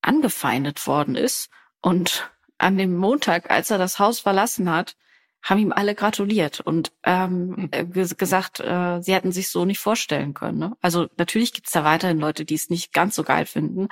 angefeindet 0.03 0.85
worden 0.89 1.14
ist. 1.14 1.49
Und 1.81 2.33
an 2.59 2.77
dem 2.77 2.97
Montag, 2.97 3.51
als 3.51 3.71
er 3.71 3.79
das 3.79 3.99
Haus 3.99 4.21
verlassen 4.21 4.71
hat, 4.71 4.97
haben 5.43 5.61
ihm 5.61 5.73
alle 5.73 5.95
gratuliert 5.95 6.61
und 6.61 6.93
ähm, 7.05 7.71
hm. 7.73 7.93
gesagt, 7.93 8.61
äh, 8.61 9.01
sie 9.01 9.15
hätten 9.15 9.33
sich 9.33 9.49
so 9.49 9.65
nicht 9.65 9.79
vorstellen 9.79 10.35
können. 10.35 10.59
Ne? 10.59 10.77
Also 10.81 11.09
natürlich 11.17 11.53
gibt's 11.53 11.73
da 11.73 11.85
weiterhin 11.85 12.19
Leute, 12.19 12.45
die 12.45 12.57
es 12.57 12.71
nicht 12.71 12.93
ganz 12.93 13.15
so 13.15 13.23
geil 13.23 13.47
finden, 13.47 13.89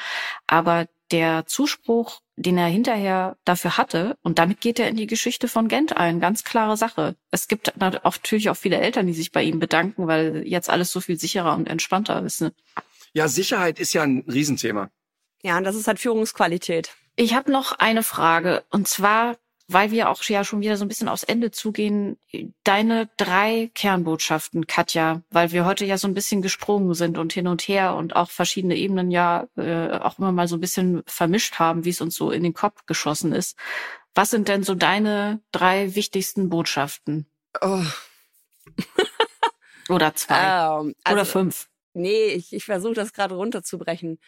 aber 0.47 0.87
der 1.13 1.47
Zuspruch, 1.47 2.21
den 2.35 2.59
er 2.59 2.67
hinterher 2.67 3.37
dafür 3.45 3.79
hatte, 3.79 4.19
und 4.23 4.39
damit 4.41 4.61
geht 4.61 4.81
er 4.81 4.89
in 4.89 4.97
die 4.97 5.07
Geschichte 5.07 5.47
von 5.47 5.69
Gent 5.69 5.97
ein, 5.97 6.19
ganz 6.19 6.43
klare 6.43 6.77
Sache. 6.77 7.15
Es 7.31 7.47
gibt 7.47 7.75
natürlich 7.77 8.51
auch 8.51 8.57
viele 8.57 8.79
Eltern, 8.79 9.07
die 9.07 9.15
sich 9.15 9.31
bei 9.31 9.45
ihm 9.45 9.61
bedanken, 9.61 10.09
weil 10.09 10.43
jetzt 10.47 10.69
alles 10.69 10.91
so 10.91 11.01
viel 11.01 11.19
sicherer 11.19 11.55
und 11.55 11.69
entspannter 11.69 12.23
ist. 12.23 12.41
Ne? 12.41 12.53
Ja, 13.13 13.29
Sicherheit 13.29 13.79
ist 13.79 13.93
ja 13.93 14.03
ein 14.03 14.25
Riesenthema. 14.27 14.91
Ja, 15.43 15.57
und 15.59 15.65
das 15.65 15.77
ist 15.77 15.87
halt 15.87 16.01
Führungsqualität. 16.01 16.91
Ich 17.17 17.35
habe 17.35 17.51
noch 17.51 17.73
eine 17.73 18.03
Frage, 18.03 18.65
und 18.71 18.87
zwar 18.87 19.37
weil 19.69 19.91
wir 19.91 20.11
auch 20.11 20.23
ja 20.25 20.45
schon 20.45 20.61
wieder 20.61 20.77
so 20.77 20.85
ein 20.85 20.89
bisschen 20.89 21.09
aufs 21.09 21.25
Ende 21.25 21.51
zugehen, 21.51 22.19
deine 22.63 23.09
drei 23.17 23.71
Kernbotschaften, 23.75 24.67
Katja, 24.67 25.23
weil 25.31 25.51
wir 25.51 25.65
heute 25.65 25.85
ja 25.85 25.99
so 25.99 26.07
ein 26.07 26.15
bisschen 26.15 26.41
gesprungen 26.41 26.95
sind 26.95 27.19
und 27.19 27.33
hin 27.33 27.49
und 27.49 27.63
her 27.63 27.97
und 27.97 28.15
auch 28.15 28.31
verschiedene 28.31 28.77
Ebenen 28.77 29.11
ja 29.11 29.49
äh, 29.57 29.91
auch 29.99 30.19
immer 30.19 30.33
mal 30.33 30.47
so 30.47 30.57
ein 30.57 30.61
bisschen 30.61 31.03
vermischt 31.07 31.59
haben, 31.59 31.85
wie 31.85 31.91
es 31.91 32.01
uns 32.01 32.15
so 32.15 32.31
in 32.31 32.45
den 32.45 32.55
Kopf 32.55 32.87
geschossen 32.87 33.33
ist. 33.33 33.59
Was 34.15 34.31
sind 34.31 34.49
denn 34.49 34.63
so 34.63 34.75
deine 34.75 35.41
drei 35.51 35.95
wichtigsten 35.95 36.49
Botschaften? 36.49 37.27
Oh. 37.61 37.83
Oder 39.89 40.15
zwei. 40.15 40.37
Ähm, 40.47 40.95
also, 41.05 41.17
Oder 41.17 41.25
fünf. 41.25 41.69
Nee, 41.93 42.27
ich, 42.29 42.53
ich 42.53 42.65
versuche 42.65 42.95
das 42.95 43.13
gerade 43.13 43.35
runterzubrechen. 43.35 44.19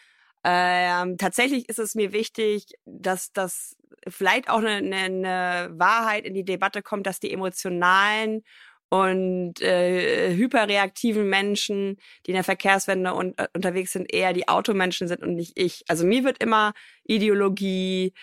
Ähm, 0.44 1.18
tatsächlich 1.18 1.68
ist 1.68 1.78
es 1.78 1.94
mir 1.94 2.12
wichtig, 2.12 2.66
dass 2.84 3.32
das 3.32 3.76
vielleicht 4.08 4.48
auch 4.48 4.58
eine, 4.58 4.96
eine 4.96 5.70
Wahrheit 5.72 6.24
in 6.24 6.34
die 6.34 6.44
Debatte 6.44 6.82
kommt, 6.82 7.06
dass 7.06 7.20
die 7.20 7.32
emotionalen 7.32 8.42
und 8.90 9.60
äh, 9.60 10.34
hyperreaktiven 10.34 11.28
Menschen, 11.28 11.98
die 12.24 12.30
in 12.30 12.36
der 12.36 12.44
Verkehrswende 12.44 13.14
un 13.14 13.34
äh, 13.36 13.46
unterwegs 13.54 13.92
sind, 13.92 14.12
eher 14.12 14.32
die 14.32 14.48
Automenschen 14.48 15.08
sind 15.08 15.22
und 15.22 15.34
nicht 15.34 15.58
ich. 15.58 15.84
Also 15.88 16.06
mir 16.06 16.24
wird 16.24 16.42
immer 16.42 16.72
Ideologie, 17.04 18.14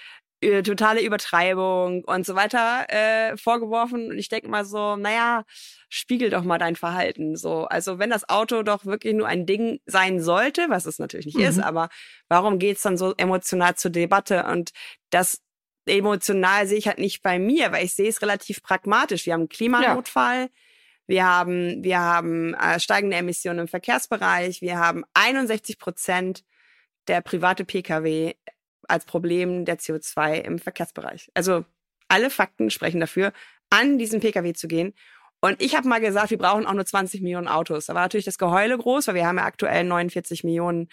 totale 0.41 1.01
Übertreibung 1.01 2.03
und 2.03 2.25
so 2.25 2.35
weiter 2.35 2.85
äh, 2.89 3.37
vorgeworfen. 3.37 4.11
Und 4.11 4.17
ich 4.17 4.29
denke 4.29 4.47
mal 4.49 4.65
so, 4.65 4.95
naja, 4.95 5.43
spiegel 5.89 6.29
doch 6.29 6.43
mal 6.43 6.57
dein 6.57 6.75
Verhalten. 6.75 7.35
So, 7.35 7.65
also 7.65 7.99
wenn 7.99 8.09
das 8.09 8.27
Auto 8.29 8.63
doch 8.63 8.85
wirklich 8.85 9.13
nur 9.13 9.27
ein 9.27 9.45
Ding 9.45 9.79
sein 9.85 10.21
sollte, 10.21 10.67
was 10.69 10.85
es 10.85 10.99
natürlich 10.99 11.27
nicht 11.27 11.37
mhm. 11.37 11.43
ist, 11.43 11.59
aber 11.59 11.89
warum 12.27 12.59
geht's 12.59 12.81
dann 12.81 12.97
so 12.97 13.13
emotional 13.17 13.75
zur 13.75 13.91
Debatte? 13.91 14.45
Und 14.45 14.71
das 15.09 15.41
emotional 15.85 16.67
sehe 16.67 16.77
ich 16.77 16.87
halt 16.87 16.99
nicht 16.99 17.21
bei 17.21 17.39
mir, 17.39 17.71
weil 17.71 17.85
ich 17.85 17.93
sehe 17.93 18.09
es 18.09 18.21
relativ 18.21 18.61
pragmatisch. 18.61 19.25
Wir 19.25 19.33
haben 19.33 19.41
einen 19.41 19.49
Klimanotfall. 19.49 20.41
Ja. 20.41 20.49
Wir 21.07 21.25
haben, 21.25 21.83
wir 21.83 21.99
haben 21.99 22.55
äh, 22.55 22.79
steigende 22.79 23.17
Emissionen 23.17 23.59
im 23.59 23.67
Verkehrsbereich. 23.67 24.61
Wir 24.61 24.79
haben 24.79 25.03
61 25.13 25.77
Prozent 25.77 26.43
der 27.07 27.21
private 27.21 27.63
Pkw 27.63 28.33
als 28.87 29.05
Problem 29.05 29.65
der 29.65 29.77
CO2 29.79 30.41
im 30.41 30.59
Verkehrsbereich. 30.59 31.29
Also 31.33 31.65
alle 32.07 32.29
Fakten 32.29 32.69
sprechen 32.69 32.99
dafür, 32.99 33.33
an 33.69 33.97
diesen 33.97 34.19
Pkw 34.19 34.53
zu 34.53 34.67
gehen. 34.67 34.93
Und 35.41 35.61
ich 35.61 35.75
habe 35.75 35.87
mal 35.87 36.01
gesagt, 36.01 36.31
wir 36.31 36.37
brauchen 36.37 36.65
auch 36.65 36.73
nur 36.73 36.85
20 36.85 37.21
Millionen 37.21 37.47
Autos. 37.47 37.85
Da 37.85 37.93
war 37.93 38.01
natürlich 38.01 38.25
das 38.25 38.37
Geheule 38.37 38.77
groß, 38.77 39.07
weil 39.07 39.15
wir 39.15 39.27
haben 39.27 39.37
ja 39.37 39.45
aktuell 39.45 39.83
49 39.83 40.43
Millionen 40.43 40.87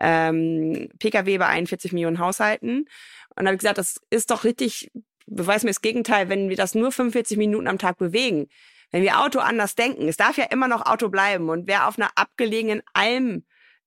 ähm, 0.00 0.88
Pkw 0.98 1.38
bei 1.38 1.46
41 1.46 1.92
Millionen 1.92 2.18
Haushalten. 2.18 2.86
Und 3.36 3.46
habe 3.46 3.56
gesagt, 3.56 3.78
das 3.78 4.00
ist 4.10 4.30
doch 4.30 4.44
richtig, 4.44 4.90
beweis 5.26 5.64
mir 5.64 5.70
das 5.70 5.82
Gegenteil, 5.82 6.28
wenn 6.28 6.48
wir 6.48 6.56
das 6.56 6.74
nur 6.74 6.92
45 6.92 7.36
Minuten 7.36 7.68
am 7.68 7.78
Tag 7.78 7.98
bewegen. 7.98 8.48
Wenn 8.90 9.02
wir 9.02 9.20
Auto 9.20 9.38
anders 9.38 9.74
denken, 9.74 10.08
es 10.08 10.16
darf 10.16 10.36
ja 10.36 10.44
immer 10.44 10.66
noch 10.66 10.86
Auto 10.86 11.08
bleiben. 11.08 11.48
Und 11.48 11.66
wer 11.66 11.86
auf 11.86 11.98
einer 11.98 12.10
abgelegenen 12.16 12.82
Alm 12.92 13.44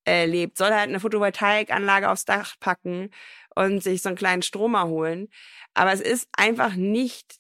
äh, 0.08 0.26
lebt, 0.26 0.58
soll 0.58 0.72
halt 0.72 0.90
eine 0.90 1.00
Photovoltaikanlage 1.00 2.10
aufs 2.10 2.26
Dach 2.26 2.56
packen 2.60 3.10
und 3.56 3.82
sich 3.82 4.02
so 4.02 4.10
einen 4.10 4.18
kleinen 4.18 4.42
Stromer 4.42 4.88
holen. 4.88 5.30
Aber 5.74 5.92
es 5.92 6.02
ist 6.02 6.28
einfach 6.34 6.76
nicht 6.76 7.40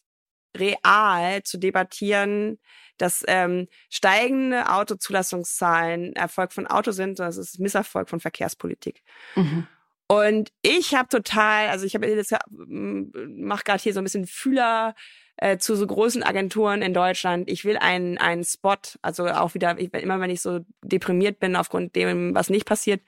real 0.56 1.44
zu 1.44 1.58
debattieren, 1.58 2.60
dass 2.98 3.24
ähm, 3.28 3.68
steigende 3.90 4.70
Autozulassungszahlen 4.70 6.14
Erfolg 6.16 6.54
von 6.54 6.68
Auto 6.68 6.92
sind, 6.92 7.18
sondern 7.18 7.32
es 7.32 7.38
ist 7.38 7.60
Misserfolg 7.60 8.10
von 8.10 8.20
Verkehrspolitik. 8.20 9.02
Mhm. 9.36 9.68
Und 10.08 10.52
ich 10.62 10.94
habe 10.94 11.10
total, 11.10 11.70
also 11.70 11.86
ich 11.86 11.96
habe 11.96 12.08
jetzt 12.08 12.36
mache 12.50 13.64
gerade 13.64 13.82
hier 13.82 13.94
so 13.94 14.00
ein 14.00 14.04
bisschen 14.04 14.28
Fühler 14.28 14.96
äh, 15.38 15.58
zu 15.58 15.76
so 15.76 15.88
großen 15.88 16.22
Agenturen 16.22 16.82
in 16.82 16.94
Deutschland. 16.94 17.50
Ich 17.50 17.66
will 17.66 17.78
einen 17.78 18.18
einen 18.20 18.44
Spot, 18.44 18.76
also 19.02 19.28
auch 19.28 19.54
wieder 19.56 19.78
ich, 19.80 19.92
immer 19.94 20.20
wenn 20.20 20.30
ich 20.30 20.42
so 20.42 20.60
deprimiert 20.84 21.40
bin 21.40 21.56
aufgrund 21.56 21.96
dem 21.96 22.36
was 22.36 22.50
nicht 22.50 22.66
passiert, 22.66 23.02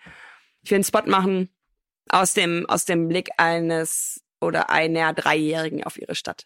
ich 0.64 0.72
will 0.72 0.78
einen 0.78 0.84
Spot 0.84 1.04
machen 1.06 1.55
aus 2.10 2.34
dem 2.34 2.66
aus 2.68 2.86
dem 2.86 3.08
Blick 3.08 3.30
eines 3.38 4.22
oder 4.40 4.70
einer 4.70 5.14
Dreijährigen 5.14 5.84
auf 5.84 5.98
ihre 5.98 6.16
Stadt. 6.16 6.46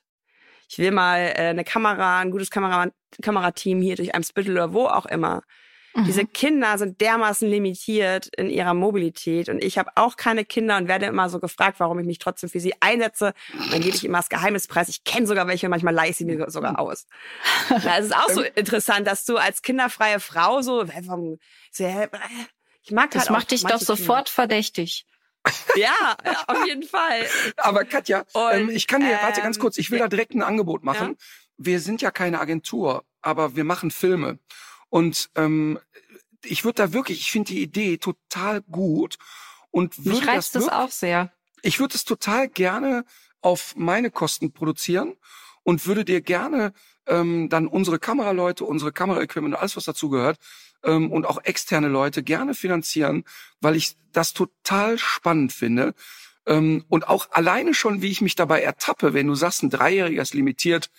Ich 0.70 0.78
will 0.78 0.92
mal 0.92 1.34
äh, 1.36 1.50
eine 1.50 1.64
Kamera, 1.64 2.20
ein 2.20 2.32
gutes 2.32 2.52
Kamera, 2.52 2.90
Kamerateam 3.22 3.82
hier 3.82 3.96
durch 3.96 4.14
Eimsbüttel 4.14 4.54
oder 4.54 4.74
wo 4.74 4.86
auch 4.86 5.06
immer 5.06 5.42
Mhm. 5.94 6.06
Diese 6.06 6.26
Kinder 6.26 6.78
sind 6.78 7.02
dermaßen 7.02 7.50
limitiert 7.50 8.28
in 8.38 8.50
ihrer 8.50 8.74
Mobilität 8.74 9.50
und 9.50 9.64
ich 9.64 9.78
habe 9.78 9.92
auch 9.96 10.16
keine 10.16 10.46
Kinder 10.46 10.78
und 10.78 10.88
werde 10.88 11.08
immer 11.08 11.30
so 11.30 11.40
gefragt, 11.40 11.80
warum 11.80 12.00
ich 12.00 12.06
mich 12.06 12.20
trotzdem 12.20 12.50
für 12.50 12.60
sie 12.60 12.74
einsetze. 12.80 13.34
Und 13.54 13.74
dann 13.74 13.82
gebe 13.82 13.96
ich 13.96 14.06
immer 14.06 14.20
das 14.20 14.30
Geheimnispreis. 14.30 14.90
Ich 14.90 15.04
kenne 15.04 15.26
sogar 15.26 15.48
welche, 15.48 15.70
manchmal 15.70 15.94
leihe 15.94 16.12
ich 16.12 16.18
sie 16.18 16.26
mir 16.26 16.50
sogar 16.50 16.80
aus. 16.80 17.08
Na, 17.70 17.98
es 17.98 18.08
ist 18.08 18.16
auch 18.16 18.30
so 18.30 18.42
interessant, 18.56 19.08
dass 19.08 19.26
du 19.26 19.38
als 19.38 19.62
kinderfreie 19.62 20.20
Frau 20.20 20.62
so, 20.62 20.86
ich 20.86 20.94
mag 22.92 23.12
das 23.12 23.24
halt 23.24 23.32
macht 23.32 23.52
dich 23.52 23.64
doch 23.64 23.80
sofort 23.80 24.28
Kinder. 24.28 24.32
verdächtig. 24.32 25.06
Ja, 25.76 26.16
auf 26.48 26.66
jeden 26.66 26.84
Fall. 26.84 27.28
Aber 27.58 27.86
Katja, 27.86 28.26
und, 28.34 28.54
ähm, 28.54 28.70
ich 28.70 28.88
kann 28.88 29.02
dir, 29.02 29.12
ähm, 29.12 29.20
warte 29.22 29.42
ganz 29.42 29.60
kurz, 29.60 29.78
ich 29.78 29.92
will 29.92 30.00
da 30.00 30.08
direkt 30.08 30.34
ein 30.34 30.42
Angebot 30.42 30.84
machen. 30.84 31.10
Ja? 31.20 31.26
Wir 31.58 31.80
sind 31.80 32.02
ja 32.02 32.12
keine 32.12 32.40
Agentur, 32.40 33.06
aber 33.22 33.56
wir 33.56 33.64
machen 33.64 33.92
Filme. 33.92 34.40
Und 34.90 35.30
ähm, 35.36 35.80
ich 36.44 36.64
würde 36.64 36.84
da 36.84 36.94
wirklich, 36.94 37.20
ich 37.20 37.32
finde 37.32 37.54
die 37.54 37.62
Idee 37.62 37.98
total 37.98 38.62
gut 38.62 39.18
und 39.72 39.98
würde 39.98 40.20
Mich 40.20 40.28
reizt 40.28 40.56
das, 40.56 40.64
wirklich, 40.64 40.80
das 40.80 40.90
auch 40.90 40.92
sehr. 40.92 41.34
Ich 41.62 41.80
würde 41.80 41.96
es 41.96 42.06
total 42.06 42.48
gerne 42.48 43.06
auf 43.42 43.76
meine 43.76 44.12
Kosten 44.12 44.52
produzieren 44.52 45.16
und 45.64 45.86
würde 45.86 46.06
dir 46.06 46.22
gerne 46.22 46.74
ähm, 47.08 47.50
dann 47.50 47.68
unsere 47.68 48.00
Kameraleute, 48.00 48.66
unsere 48.66 48.92
Kameraequipment, 48.92 49.56
alles 49.56 49.76
was 49.76 49.86
dazu 49.86 50.10
gehört 50.10 50.38
ähm, 50.84 51.12
und 51.12 51.26
auch 51.26 51.44
externe 51.44 51.88
Leute 51.88 52.24
gerne 52.24 52.54
finanzieren, 52.54 53.24
weil 53.62 53.76
ich 53.76 53.96
das 54.12 54.34
total 54.34 54.98
spannend 54.98 55.54
finde. 55.54 55.94
Ähm, 56.46 56.86
und 56.90 57.08
auch 57.08 57.32
alleine 57.32 57.74
schon, 57.74 58.02
wie 58.02 58.10
ich 58.10 58.22
mich 58.22 58.36
dabei 58.36 58.62
ertappe, 58.62 59.14
wenn 59.14 59.28
du 59.28 59.36
sagst, 59.36 59.64
ein 59.64 59.70
Dreijähriger 59.70 60.22
ist 60.22 60.34
limitiert 60.34 60.90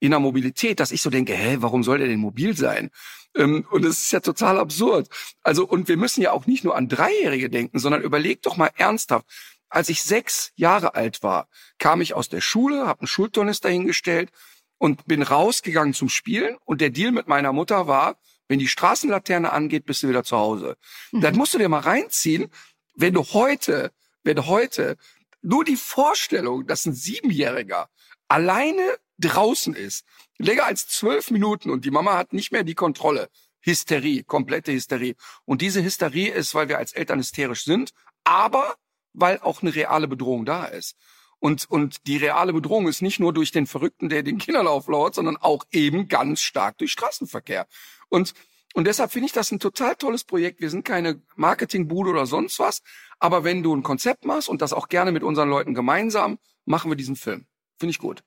in 0.00 0.10
der 0.10 0.20
Mobilität, 0.20 0.80
dass 0.80 0.92
ich 0.92 1.02
so 1.02 1.10
denke, 1.10 1.34
hä, 1.34 1.56
warum 1.60 1.82
soll 1.82 1.98
der 1.98 2.08
denn 2.08 2.20
mobil 2.20 2.56
sein? 2.56 2.90
Ähm, 3.36 3.66
und 3.70 3.84
es 3.84 4.02
ist 4.02 4.12
ja 4.12 4.20
total 4.20 4.58
absurd. 4.58 5.08
Also, 5.42 5.66
und 5.66 5.88
wir 5.88 5.96
müssen 5.96 6.22
ja 6.22 6.32
auch 6.32 6.46
nicht 6.46 6.64
nur 6.64 6.76
an 6.76 6.88
Dreijährige 6.88 7.50
denken, 7.50 7.78
sondern 7.78 8.02
überleg 8.02 8.42
doch 8.42 8.56
mal 8.56 8.70
ernsthaft. 8.76 9.26
Als 9.74 9.88
ich 9.88 10.04
sechs 10.04 10.52
Jahre 10.54 10.94
alt 10.94 11.24
war, 11.24 11.48
kam 11.78 12.00
ich 12.00 12.14
aus 12.14 12.28
der 12.28 12.40
Schule, 12.40 12.86
habe 12.86 13.00
einen 13.00 13.08
Schultornister 13.08 13.68
hingestellt 13.68 14.30
und 14.78 15.04
bin 15.06 15.20
rausgegangen 15.20 15.94
zum 15.94 16.08
Spielen. 16.08 16.56
Und 16.64 16.80
der 16.80 16.90
Deal 16.90 17.10
mit 17.10 17.26
meiner 17.26 17.52
Mutter 17.52 17.88
war, 17.88 18.16
wenn 18.46 18.60
die 18.60 18.68
Straßenlaterne 18.68 19.50
angeht, 19.50 19.84
bist 19.84 20.04
du 20.04 20.08
wieder 20.08 20.22
zu 20.22 20.36
Hause. 20.36 20.76
Mhm. 21.10 21.22
Das 21.22 21.34
musst 21.34 21.54
du 21.54 21.58
dir 21.58 21.68
mal 21.68 21.80
reinziehen, 21.80 22.52
wenn 22.94 23.14
du 23.14 23.24
heute, 23.24 23.90
wenn 24.22 24.36
du 24.36 24.46
heute 24.46 24.96
nur 25.42 25.64
die 25.64 25.74
Vorstellung, 25.74 26.68
dass 26.68 26.86
ein 26.86 26.94
Siebenjähriger 26.94 27.88
alleine 28.28 28.96
draußen 29.18 29.74
ist, 29.74 30.04
länger 30.38 30.66
als 30.66 30.86
zwölf 30.86 31.32
Minuten 31.32 31.70
und 31.70 31.84
die 31.84 31.90
Mama 31.90 32.16
hat 32.16 32.32
nicht 32.32 32.52
mehr 32.52 32.62
die 32.62 32.76
Kontrolle. 32.76 33.28
Hysterie, 33.60 34.22
komplette 34.22 34.70
Hysterie. 34.70 35.16
Und 35.44 35.62
diese 35.62 35.82
Hysterie 35.82 36.30
ist, 36.30 36.54
weil 36.54 36.68
wir 36.68 36.78
als 36.78 36.92
Eltern 36.92 37.18
hysterisch 37.18 37.64
sind, 37.64 37.90
aber 38.22 38.76
weil 39.14 39.40
auch 39.40 39.62
eine 39.62 39.74
reale 39.74 40.08
Bedrohung 40.08 40.44
da 40.44 40.66
ist. 40.66 40.96
Und, 41.38 41.70
und 41.70 42.06
die 42.06 42.16
reale 42.16 42.52
Bedrohung 42.52 42.88
ist 42.88 43.02
nicht 43.02 43.20
nur 43.20 43.32
durch 43.32 43.52
den 43.52 43.66
Verrückten, 43.66 44.08
der 44.08 44.22
den 44.22 44.38
Kindern 44.38 44.66
auflauert, 44.66 45.14
sondern 45.14 45.36
auch 45.36 45.64
eben 45.70 46.08
ganz 46.08 46.40
stark 46.40 46.78
durch 46.78 46.92
Straßenverkehr. 46.92 47.66
Und, 48.08 48.34
und 48.72 48.86
deshalb 48.86 49.12
finde 49.12 49.26
ich 49.26 49.32
das 49.32 49.52
ein 49.52 49.60
total 49.60 49.94
tolles 49.94 50.24
Projekt. 50.24 50.60
Wir 50.60 50.70
sind 50.70 50.84
keine 50.84 51.22
Marketingbude 51.36 52.10
oder 52.10 52.26
sonst 52.26 52.58
was. 52.58 52.82
Aber 53.18 53.44
wenn 53.44 53.62
du 53.62 53.74
ein 53.74 53.82
Konzept 53.82 54.24
machst 54.24 54.48
und 54.48 54.62
das 54.62 54.72
auch 54.72 54.88
gerne 54.88 55.12
mit 55.12 55.22
unseren 55.22 55.50
Leuten 55.50 55.74
gemeinsam, 55.74 56.38
machen 56.64 56.90
wir 56.90 56.96
diesen 56.96 57.16
Film. 57.16 57.46
Finde 57.78 57.90
ich 57.90 57.98
gut. 57.98 58.24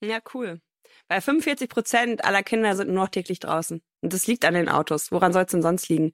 Ja, 0.00 0.20
cool. 0.34 0.60
Weil 1.12 1.20
45 1.20 1.68
Prozent 1.68 2.24
aller 2.24 2.42
Kinder 2.42 2.74
sind 2.74 2.88
nur 2.88 3.04
noch 3.04 3.10
täglich 3.10 3.38
draußen. 3.38 3.82
Und 4.00 4.14
das 4.14 4.26
liegt 4.26 4.46
an 4.46 4.54
den 4.54 4.70
Autos. 4.70 5.12
Woran 5.12 5.34
soll 5.34 5.42
es 5.42 5.50
denn 5.50 5.60
sonst 5.60 5.90
liegen? 5.90 6.12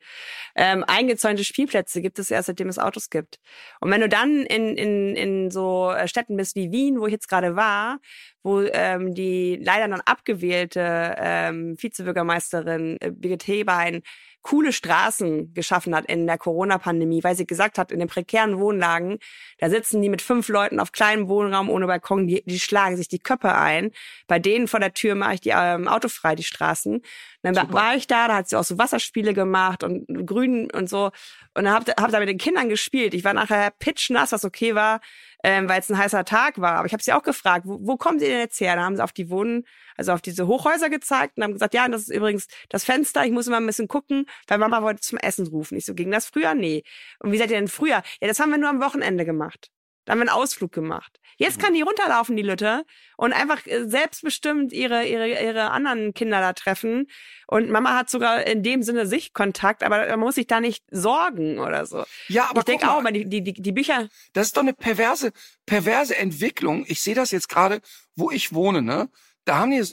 Ähm, 0.56 0.82
eingezäunte 0.84 1.44
Spielplätze 1.44 2.02
gibt 2.02 2.18
es 2.18 2.32
erst, 2.32 2.48
seitdem 2.48 2.68
es 2.68 2.80
Autos 2.80 3.08
gibt. 3.08 3.38
Und 3.80 3.92
wenn 3.92 4.00
du 4.00 4.08
dann 4.08 4.42
in, 4.42 4.76
in, 4.76 5.14
in 5.14 5.50
so 5.52 5.92
äh, 5.92 6.08
Städten 6.08 6.36
bist 6.36 6.56
wie 6.56 6.72
Wien, 6.72 6.98
wo 6.98 7.06
ich 7.06 7.12
jetzt 7.12 7.28
gerade 7.28 7.54
war, 7.54 8.00
wo 8.42 8.62
ähm, 8.62 9.14
die 9.14 9.60
leider 9.62 9.86
dann 9.86 10.00
abgewählte 10.00 11.14
ähm, 11.16 11.76
Vizebürgermeisterin 11.80 12.96
äh, 13.00 13.12
Birgit 13.12 13.46
Hebein 13.46 14.02
coole 14.42 14.72
Straßen 14.72 15.52
geschaffen 15.52 15.94
hat 15.94 16.06
in 16.06 16.26
der 16.26 16.38
Corona-Pandemie, 16.38 17.22
weil 17.24 17.36
sie 17.36 17.46
gesagt 17.46 17.78
hat, 17.78 17.92
in 17.92 17.98
den 17.98 18.08
prekären 18.08 18.58
Wohnlagen, 18.58 19.18
da 19.58 19.68
sitzen 19.68 20.00
die 20.00 20.08
mit 20.08 20.22
fünf 20.22 20.48
Leuten 20.48 20.80
auf 20.80 20.92
kleinem 20.92 21.28
Wohnraum 21.28 21.68
ohne 21.68 21.86
Balkon, 21.86 22.26
die, 22.26 22.42
die 22.46 22.60
schlagen 22.60 22.96
sich 22.96 23.08
die 23.08 23.18
Köpfe 23.18 23.54
ein. 23.54 23.90
Bei 24.26 24.38
denen 24.38 24.68
vor 24.68 24.80
der 24.80 24.94
Tür 24.94 25.14
mache 25.14 25.34
ich 25.34 25.40
die 25.40 25.52
ähm, 25.54 25.88
autofrei, 25.88 26.34
die 26.34 26.44
Straßen. 26.44 27.02
dann 27.42 27.54
Super. 27.54 27.72
war 27.72 27.96
ich 27.96 28.06
da, 28.06 28.28
da 28.28 28.36
hat 28.36 28.48
sie 28.48 28.56
auch 28.56 28.64
so 28.64 28.78
Wasserspiele 28.78 29.34
gemacht 29.34 29.82
und 29.84 30.06
Grün 30.26 30.70
und 30.70 30.88
so. 30.88 31.10
Und 31.54 31.64
dann 31.64 31.72
hab, 31.72 31.88
hab 32.00 32.10
da 32.10 32.20
mit 32.20 32.28
den 32.28 32.38
Kindern 32.38 32.68
gespielt. 32.68 33.14
Ich 33.14 33.24
war 33.24 33.34
nachher 33.34 33.72
pitchnass, 33.78 34.32
was 34.32 34.44
okay 34.44 34.74
war 34.74 35.00
ähm, 35.44 35.68
weil 35.68 35.80
es 35.80 35.90
ein 35.90 35.98
heißer 35.98 36.24
Tag 36.24 36.60
war. 36.60 36.72
Aber 36.76 36.86
ich 36.86 36.92
habe 36.92 37.02
sie 37.02 37.12
auch 37.12 37.22
gefragt, 37.22 37.66
wo, 37.66 37.78
wo 37.80 37.96
kommen 37.96 38.18
sie 38.18 38.26
denn 38.26 38.40
jetzt 38.40 38.60
her? 38.60 38.76
Da 38.76 38.82
haben 38.82 38.96
sie 38.96 39.04
auf 39.04 39.12
die 39.12 39.30
Wohnen, 39.30 39.64
also 39.96 40.12
auf 40.12 40.20
diese 40.20 40.46
Hochhäuser 40.46 40.90
gezeigt 40.90 41.36
und 41.36 41.44
haben 41.44 41.52
gesagt, 41.52 41.74
ja, 41.74 41.88
das 41.88 42.02
ist 42.02 42.10
übrigens 42.10 42.48
das 42.68 42.84
Fenster, 42.84 43.24
ich 43.24 43.32
muss 43.32 43.46
immer 43.46 43.58
ein 43.58 43.66
bisschen 43.66 43.88
gucken, 43.88 44.26
weil 44.46 44.58
Mama 44.58 44.82
wollte 44.82 45.00
zum 45.00 45.18
Essen 45.18 45.46
rufen. 45.46 45.78
Ich 45.78 45.86
so, 45.86 45.94
ging 45.94 46.10
das 46.10 46.26
früher? 46.26 46.54
Nee. 46.54 46.82
Und 47.20 47.32
wie 47.32 47.38
seid 47.38 47.50
ihr 47.50 47.58
denn 47.58 47.68
früher? 47.68 48.02
Ja, 48.20 48.28
das 48.28 48.40
haben 48.40 48.50
wir 48.50 48.58
nur 48.58 48.70
am 48.70 48.80
Wochenende 48.80 49.24
gemacht. 49.24 49.70
Da 50.08 50.12
haben 50.12 50.20
wir 50.20 50.32
einen 50.32 50.42
Ausflug 50.42 50.72
gemacht. 50.72 51.20
Jetzt 51.36 51.58
mhm. 51.58 51.62
kann 51.62 51.74
die 51.74 51.82
runterlaufen, 51.82 52.34
die 52.34 52.42
Lütte, 52.42 52.86
und 53.18 53.34
einfach 53.34 53.66
äh, 53.66 53.86
selbstbestimmt 53.86 54.72
ihre, 54.72 55.06
ihre, 55.06 55.28
ihre 55.28 55.70
anderen 55.70 56.14
Kinder 56.14 56.40
da 56.40 56.54
treffen. 56.54 57.10
Und 57.46 57.68
Mama 57.68 57.94
hat 57.94 58.08
sogar 58.08 58.46
in 58.46 58.62
dem 58.62 58.82
Sinne 58.82 59.06
Sichtkontakt, 59.06 59.82
aber 59.82 60.08
man 60.08 60.20
muss 60.20 60.36
sich 60.36 60.46
da 60.46 60.60
nicht 60.62 60.82
sorgen 60.90 61.58
oder 61.58 61.84
so. 61.84 62.06
Ja, 62.28 62.48
aber 62.48 62.60
ich 62.60 62.64
denke 62.64 62.90
auch, 62.90 63.02
mal, 63.02 63.12
die, 63.12 63.28
die, 63.28 63.42
die 63.52 63.72
Bücher. 63.72 64.08
Das 64.32 64.46
ist 64.46 64.56
doch 64.56 64.62
eine 64.62 64.72
perverse, 64.72 65.30
perverse 65.66 66.16
Entwicklung. 66.16 66.86
Ich 66.88 67.02
sehe 67.02 67.14
das 67.14 67.30
jetzt 67.30 67.50
gerade, 67.50 67.82
wo 68.16 68.30
ich 68.30 68.54
wohne, 68.54 68.80
ne? 68.80 69.10
Da 69.44 69.58
haben 69.58 69.72
die, 69.72 69.84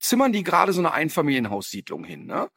zimmern 0.00 0.32
die 0.32 0.42
gerade 0.42 0.74
so 0.74 0.82
eine 0.82 0.92
Einfamilienhaussiedlung 0.92 2.04
hin, 2.04 2.26
ne? 2.26 2.50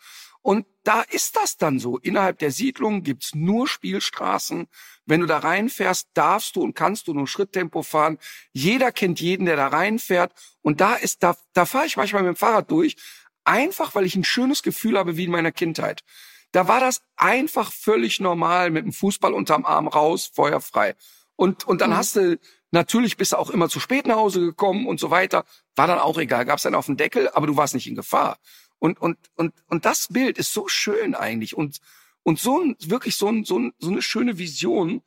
Und 0.50 0.66
da 0.84 1.02
ist 1.04 1.36
das 1.36 1.58
dann 1.58 1.78
so. 1.78 2.00
Innerhalb 2.00 2.40
der 2.40 2.50
Siedlung 2.50 3.04
gibt's 3.04 3.36
nur 3.36 3.68
Spielstraßen. 3.68 4.68
Wenn 5.06 5.20
du 5.20 5.28
da 5.28 5.38
reinfährst, 5.38 6.08
darfst 6.16 6.56
du 6.56 6.64
und 6.64 6.74
kannst 6.74 7.08
du 7.08 7.14
nur 7.14 7.28
Schritttempo 7.28 7.84
fahren. 7.84 8.18
Jeder 8.52 8.92
kennt 8.92 9.22
jeden, 9.22 9.46
der 9.46 9.58
da 9.58 9.68
reinfährt. 9.68 10.34
Und 10.64 10.82
da 10.82 10.96
ist, 10.96 11.22
da, 11.22 11.38
da 11.54 11.68
fahre 11.68 11.86
ich 11.86 11.98
manchmal 11.98 12.24
mit 12.24 12.34
dem 12.34 12.36
Fahrrad 12.36 12.72
durch. 12.72 12.96
Einfach, 13.44 13.94
weil 13.94 14.08
ich 14.08 14.16
ein 14.16 14.24
schönes 14.24 14.64
Gefühl 14.64 14.98
habe 14.98 15.18
wie 15.18 15.26
in 15.26 15.32
meiner 15.32 15.52
Kindheit. 15.52 16.04
Da 16.52 16.68
war 16.68 16.80
das 16.80 17.04
einfach 17.16 17.72
völlig 17.72 18.20
normal 18.20 18.72
mit 18.72 18.86
dem 18.86 18.92
Fußball 18.92 19.36
unterm 19.36 19.66
Arm 19.66 19.88
raus, 19.88 20.32
feuerfrei. 20.34 20.96
Und, 21.36 21.68
und 21.68 21.82
dann 21.82 21.92
mhm. 21.92 21.98
hast 21.98 22.16
du, 22.16 22.40
natürlich 22.72 23.18
bist 23.18 23.34
du 23.34 23.38
auch 23.38 23.52
immer 23.52 23.70
zu 23.70 23.80
spät 23.80 24.08
nach 24.08 24.16
Hause 24.16 24.40
gekommen 24.40 24.88
und 24.88 25.00
so 25.00 25.12
weiter. 25.12 25.46
War 25.76 25.86
dann 25.86 26.00
auch 26.00 26.18
egal, 26.18 26.46
gab's 26.46 26.64
dann 26.64 26.74
auf 26.74 26.88
den 26.88 26.98
Deckel, 26.98 27.30
aber 27.30 27.46
du 27.46 27.56
warst 27.56 27.76
nicht 27.76 27.86
in 27.86 27.94
Gefahr. 27.94 28.40
Und, 28.80 28.99
und, 28.99 29.18
und, 29.35 29.53
und 29.68 29.85
das 29.85 30.07
Bild 30.07 30.38
ist 30.38 30.53
so 30.53 30.68
schön 30.68 31.14
eigentlich 31.14 31.56
und, 31.56 31.80
und 32.23 32.39
so 32.39 32.60
ein, 32.60 32.76
wirklich 32.80 33.15
so, 33.18 33.27
ein, 33.27 33.43
so, 33.43 33.60
ein, 33.60 33.73
so 33.77 33.89
eine 33.89 34.01
schöne 34.01 34.38
Vision, 34.38 35.01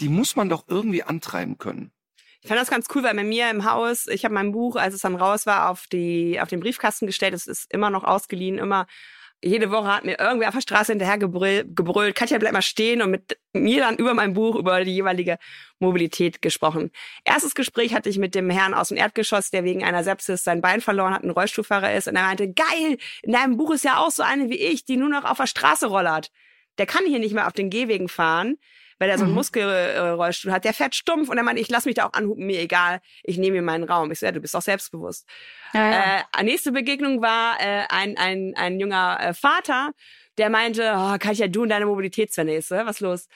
die 0.00 0.08
muss 0.08 0.34
man 0.34 0.48
doch 0.48 0.64
irgendwie 0.66 1.02
antreiben 1.02 1.58
können. 1.58 1.92
Ich 2.42 2.48
fand 2.48 2.58
das 2.58 2.70
ganz 2.70 2.86
cool, 2.94 3.02
weil 3.02 3.14
bei 3.14 3.24
mir 3.24 3.50
im 3.50 3.70
Haus, 3.70 4.06
ich 4.06 4.24
habe 4.24 4.32
mein 4.32 4.52
Buch, 4.52 4.76
als 4.76 4.94
es 4.94 5.02
dann 5.02 5.14
raus 5.14 5.44
war, 5.44 5.68
auf 5.68 5.86
die 5.88 6.40
auf 6.40 6.48
den 6.48 6.60
Briefkasten 6.60 7.06
gestellt. 7.06 7.34
Es 7.34 7.46
ist 7.46 7.70
immer 7.70 7.90
noch 7.90 8.04
ausgeliehen, 8.04 8.56
immer 8.56 8.86
jede 9.42 9.70
Woche 9.70 9.88
hat 9.88 10.04
mir 10.04 10.18
irgendwer 10.18 10.48
auf 10.48 10.54
der 10.54 10.60
Straße 10.60 10.92
hinterher 10.92 11.18
gebrüllt, 11.18 11.74
gebrüllt, 11.74 12.14
Katja 12.14 12.38
bleib 12.38 12.52
mal 12.52 12.62
stehen 12.62 13.00
und 13.00 13.10
mit 13.10 13.38
mir 13.52 13.80
dann 13.80 13.96
über 13.96 14.12
mein 14.12 14.34
Buch 14.34 14.54
über 14.54 14.84
die 14.84 14.94
jeweilige 14.94 15.38
Mobilität 15.78 16.42
gesprochen. 16.42 16.90
Erstes 17.24 17.54
Gespräch 17.54 17.94
hatte 17.94 18.08
ich 18.08 18.18
mit 18.18 18.34
dem 18.34 18.50
Herrn 18.50 18.74
aus 18.74 18.88
dem 18.88 18.98
Erdgeschoss, 18.98 19.50
der 19.50 19.64
wegen 19.64 19.82
einer 19.82 20.04
Sepsis 20.04 20.44
sein 20.44 20.60
Bein 20.60 20.80
verloren 20.80 21.14
hat, 21.14 21.24
ein 21.24 21.30
Rollstuhlfahrer 21.30 21.94
ist 21.94 22.06
und 22.06 22.16
er 22.16 22.22
meinte, 22.22 22.52
geil, 22.52 22.98
in 23.22 23.32
deinem 23.32 23.56
Buch 23.56 23.70
ist 23.72 23.84
ja 23.84 23.98
auch 23.98 24.10
so 24.10 24.22
eine 24.22 24.50
wie 24.50 24.58
ich, 24.58 24.84
die 24.84 24.96
nur 24.96 25.08
noch 25.08 25.24
auf 25.24 25.38
der 25.38 25.46
Straße 25.46 25.86
rollert. 25.86 26.30
Der 26.78 26.86
kann 26.86 27.04
hier 27.06 27.18
nicht 27.18 27.34
mehr 27.34 27.46
auf 27.46 27.52
den 27.52 27.70
Gehwegen 27.70 28.08
fahren 28.08 28.58
weil 29.00 29.10
er 29.10 29.18
so 29.18 29.24
einen 29.24 29.32
mhm. 29.32 29.38
Muskelrollstuhl 29.38 30.52
hat, 30.52 30.64
der 30.64 30.72
fährt 30.72 30.94
stumpf 30.94 31.28
und 31.28 31.36
er 31.36 31.42
meint, 31.42 31.58
ich 31.58 31.68
lass 31.68 31.86
mich 31.86 31.96
da 31.96 32.06
auch 32.06 32.12
anhupen, 32.12 32.46
mir 32.46 32.60
egal, 32.60 33.00
ich 33.24 33.36
nehme 33.36 33.56
mir 33.56 33.62
meinen 33.62 33.82
Raum. 33.82 34.12
Ich 34.12 34.20
so, 34.20 34.26
ja, 34.26 34.32
du 34.32 34.40
bist 34.40 34.54
auch 34.54 34.62
selbstbewusst. 34.62 35.26
Ja, 35.74 35.90
ja. 35.90 36.24
Äh, 36.38 36.44
nächste 36.44 36.70
Begegnung 36.70 37.20
war 37.20 37.60
äh, 37.60 37.86
ein, 37.88 38.16
ein, 38.16 38.54
ein 38.56 38.78
junger 38.78 39.18
äh, 39.20 39.34
Vater, 39.34 39.90
der 40.38 40.50
meinte, 40.50 40.94
oh, 40.96 41.16
Katja, 41.18 41.48
du 41.48 41.62
und 41.62 41.70
deine 41.70 41.86
Mobilitätsvernässe, 41.86 42.82
was 42.84 43.00
los? 43.00 43.26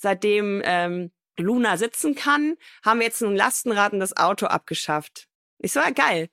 seitdem 0.00 0.62
ähm, 0.64 1.10
Luna 1.38 1.76
sitzen 1.76 2.14
kann, 2.14 2.56
haben 2.84 3.00
wir 3.00 3.06
jetzt 3.06 3.22
ein 3.22 3.36
Lastenrad 3.36 3.92
und 3.92 4.00
das 4.00 4.16
Auto 4.16 4.46
abgeschafft. 4.46 5.28
Ich 5.58 5.72
so, 5.72 5.80
ja, 5.80 5.90
geil. 5.90 6.28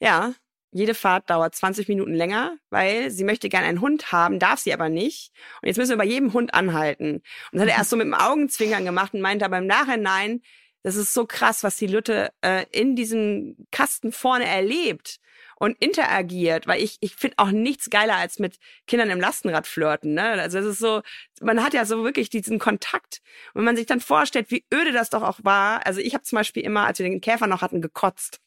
Ja, 0.00 0.34
jede 0.72 0.94
Fahrt 0.94 1.28
dauert 1.30 1.54
20 1.54 1.86
Minuten 1.88 2.14
länger, 2.14 2.56
weil 2.70 3.10
sie 3.10 3.24
möchte 3.24 3.48
gerne 3.48 3.66
einen 3.66 3.80
Hund 3.80 4.10
haben, 4.10 4.38
darf 4.38 4.58
sie 4.58 4.72
aber 4.72 4.88
nicht. 4.88 5.32
Und 5.60 5.68
jetzt 5.68 5.76
müssen 5.76 5.90
wir 5.90 5.98
bei 5.98 6.04
jedem 6.04 6.32
Hund 6.32 6.54
anhalten. 6.54 7.16
Und 7.16 7.22
das 7.52 7.62
hat 7.62 7.68
er 7.68 7.76
erst 7.76 7.90
so 7.90 7.96
mit 7.96 8.06
dem 8.06 8.14
Augenzwinkern 8.14 8.84
gemacht 8.84 9.12
und 9.14 9.20
meinte 9.20 9.44
aber 9.44 9.58
im 9.58 9.66
Nachhinein, 9.66 10.40
das 10.82 10.96
ist 10.96 11.14
so 11.14 11.26
krass, 11.26 11.62
was 11.62 11.76
die 11.76 11.86
Lütte 11.86 12.32
äh, 12.40 12.64
in 12.72 12.96
diesem 12.96 13.56
Kasten 13.70 14.10
vorne 14.10 14.46
erlebt 14.46 15.20
und 15.62 15.76
interagiert, 15.78 16.66
weil 16.66 16.82
ich, 16.82 16.96
ich 17.00 17.14
finde 17.14 17.38
auch 17.38 17.52
nichts 17.52 17.88
geiler 17.88 18.16
als 18.16 18.40
mit 18.40 18.58
Kindern 18.88 19.10
im 19.10 19.20
Lastenrad 19.20 19.68
flirten. 19.68 20.14
Ne? 20.14 20.24
Also 20.24 20.58
es 20.58 20.66
ist 20.66 20.78
so, 20.80 21.02
man 21.40 21.62
hat 21.62 21.72
ja 21.72 21.84
so 21.84 22.02
wirklich 22.02 22.30
diesen 22.30 22.58
Kontakt. 22.58 23.20
Und 23.54 23.60
wenn 23.60 23.66
man 23.66 23.76
sich 23.76 23.86
dann 23.86 24.00
vorstellt, 24.00 24.50
wie 24.50 24.64
öde 24.74 24.90
das 24.90 25.10
doch 25.10 25.22
auch 25.22 25.38
war, 25.44 25.86
also 25.86 26.00
ich 26.00 26.14
habe 26.14 26.24
zum 26.24 26.36
Beispiel 26.36 26.64
immer, 26.64 26.86
als 26.86 26.98
wir 26.98 27.08
den 27.08 27.20
Käfer 27.20 27.46
noch 27.46 27.62
hatten, 27.62 27.80
gekotzt. 27.80 28.40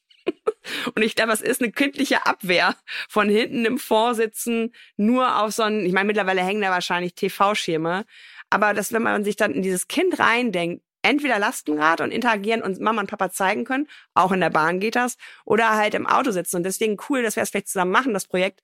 Und 0.95 1.03
ich 1.03 1.15
glaube, 1.15 1.31
es 1.31 1.41
ist 1.41 1.61
eine 1.61 1.71
kindliche 1.71 2.25
Abwehr 2.25 2.75
von 3.07 3.29
hinten 3.29 3.65
im 3.65 3.77
Vorsitzen 3.77 4.73
nur 4.97 5.41
auf 5.41 5.53
so 5.53 5.63
einen, 5.63 5.85
ich 5.85 5.93
meine, 5.93 6.07
mittlerweile 6.07 6.41
hängen 6.41 6.61
da 6.61 6.69
wahrscheinlich 6.69 7.13
TV-Schirme. 7.15 8.05
Aber 8.49 8.73
dass, 8.73 8.91
wenn 8.91 9.03
man 9.03 9.23
sich 9.23 9.35
dann 9.35 9.53
in 9.53 9.61
dieses 9.61 9.87
Kind 9.87 10.19
reindenkt, 10.19 10.83
entweder 11.05 11.37
Lastenrad 11.37 12.01
und 12.01 12.11
interagieren 12.11 12.63
und 12.63 12.79
Mama 12.79 13.01
und 13.01 13.09
Papa 13.09 13.29
zeigen 13.29 13.63
können, 13.63 13.87
auch 14.15 14.31
in 14.31 14.39
der 14.39 14.49
Bahn 14.49 14.79
geht 14.79 14.95
das, 14.95 15.17
oder 15.45 15.75
halt 15.75 15.93
im 15.93 16.07
Auto 16.07 16.31
sitzen. 16.31 16.57
Und 16.57 16.63
deswegen 16.63 16.97
cool, 17.09 17.21
dass 17.21 17.35
wir 17.35 17.43
es 17.43 17.51
vielleicht 17.51 17.67
zusammen 17.67 17.91
machen, 17.91 18.13
das 18.13 18.27
Projekt, 18.27 18.61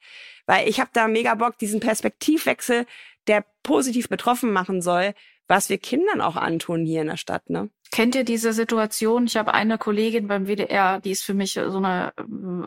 weil 0.48 0.68
ich 0.68 0.80
habe 0.80 0.90
da 0.94 1.08
mega 1.08 1.36
Bock, 1.36 1.60
diesen 1.60 1.80
Perspektivwechsel, 1.80 2.88
der 3.28 3.46
positiv 3.62 4.10
betroffen 4.10 4.52
machen 4.52 4.82
soll, 4.82 5.14
was 5.48 5.70
wir 5.70 5.78
Kindern 5.78 6.22
auch 6.22 6.36
antun 6.36 6.86
hier 6.86 7.02
in 7.02 7.08
der 7.08 7.18
Stadt. 7.18 7.50
Ne? 7.50 7.70
Kennt 7.92 8.16
ihr 8.16 8.24
diese 8.24 8.54
Situation? 8.54 9.26
Ich 9.26 9.36
habe 9.36 9.54
eine 9.54 9.78
Kollegin 9.78 10.28
beim 10.28 10.48
WDR, 10.48 11.02
die 11.02 11.12
ist 11.12 11.24
für 11.24 11.34
mich 11.34 11.54
so 11.54 11.78
eine, 11.78 12.14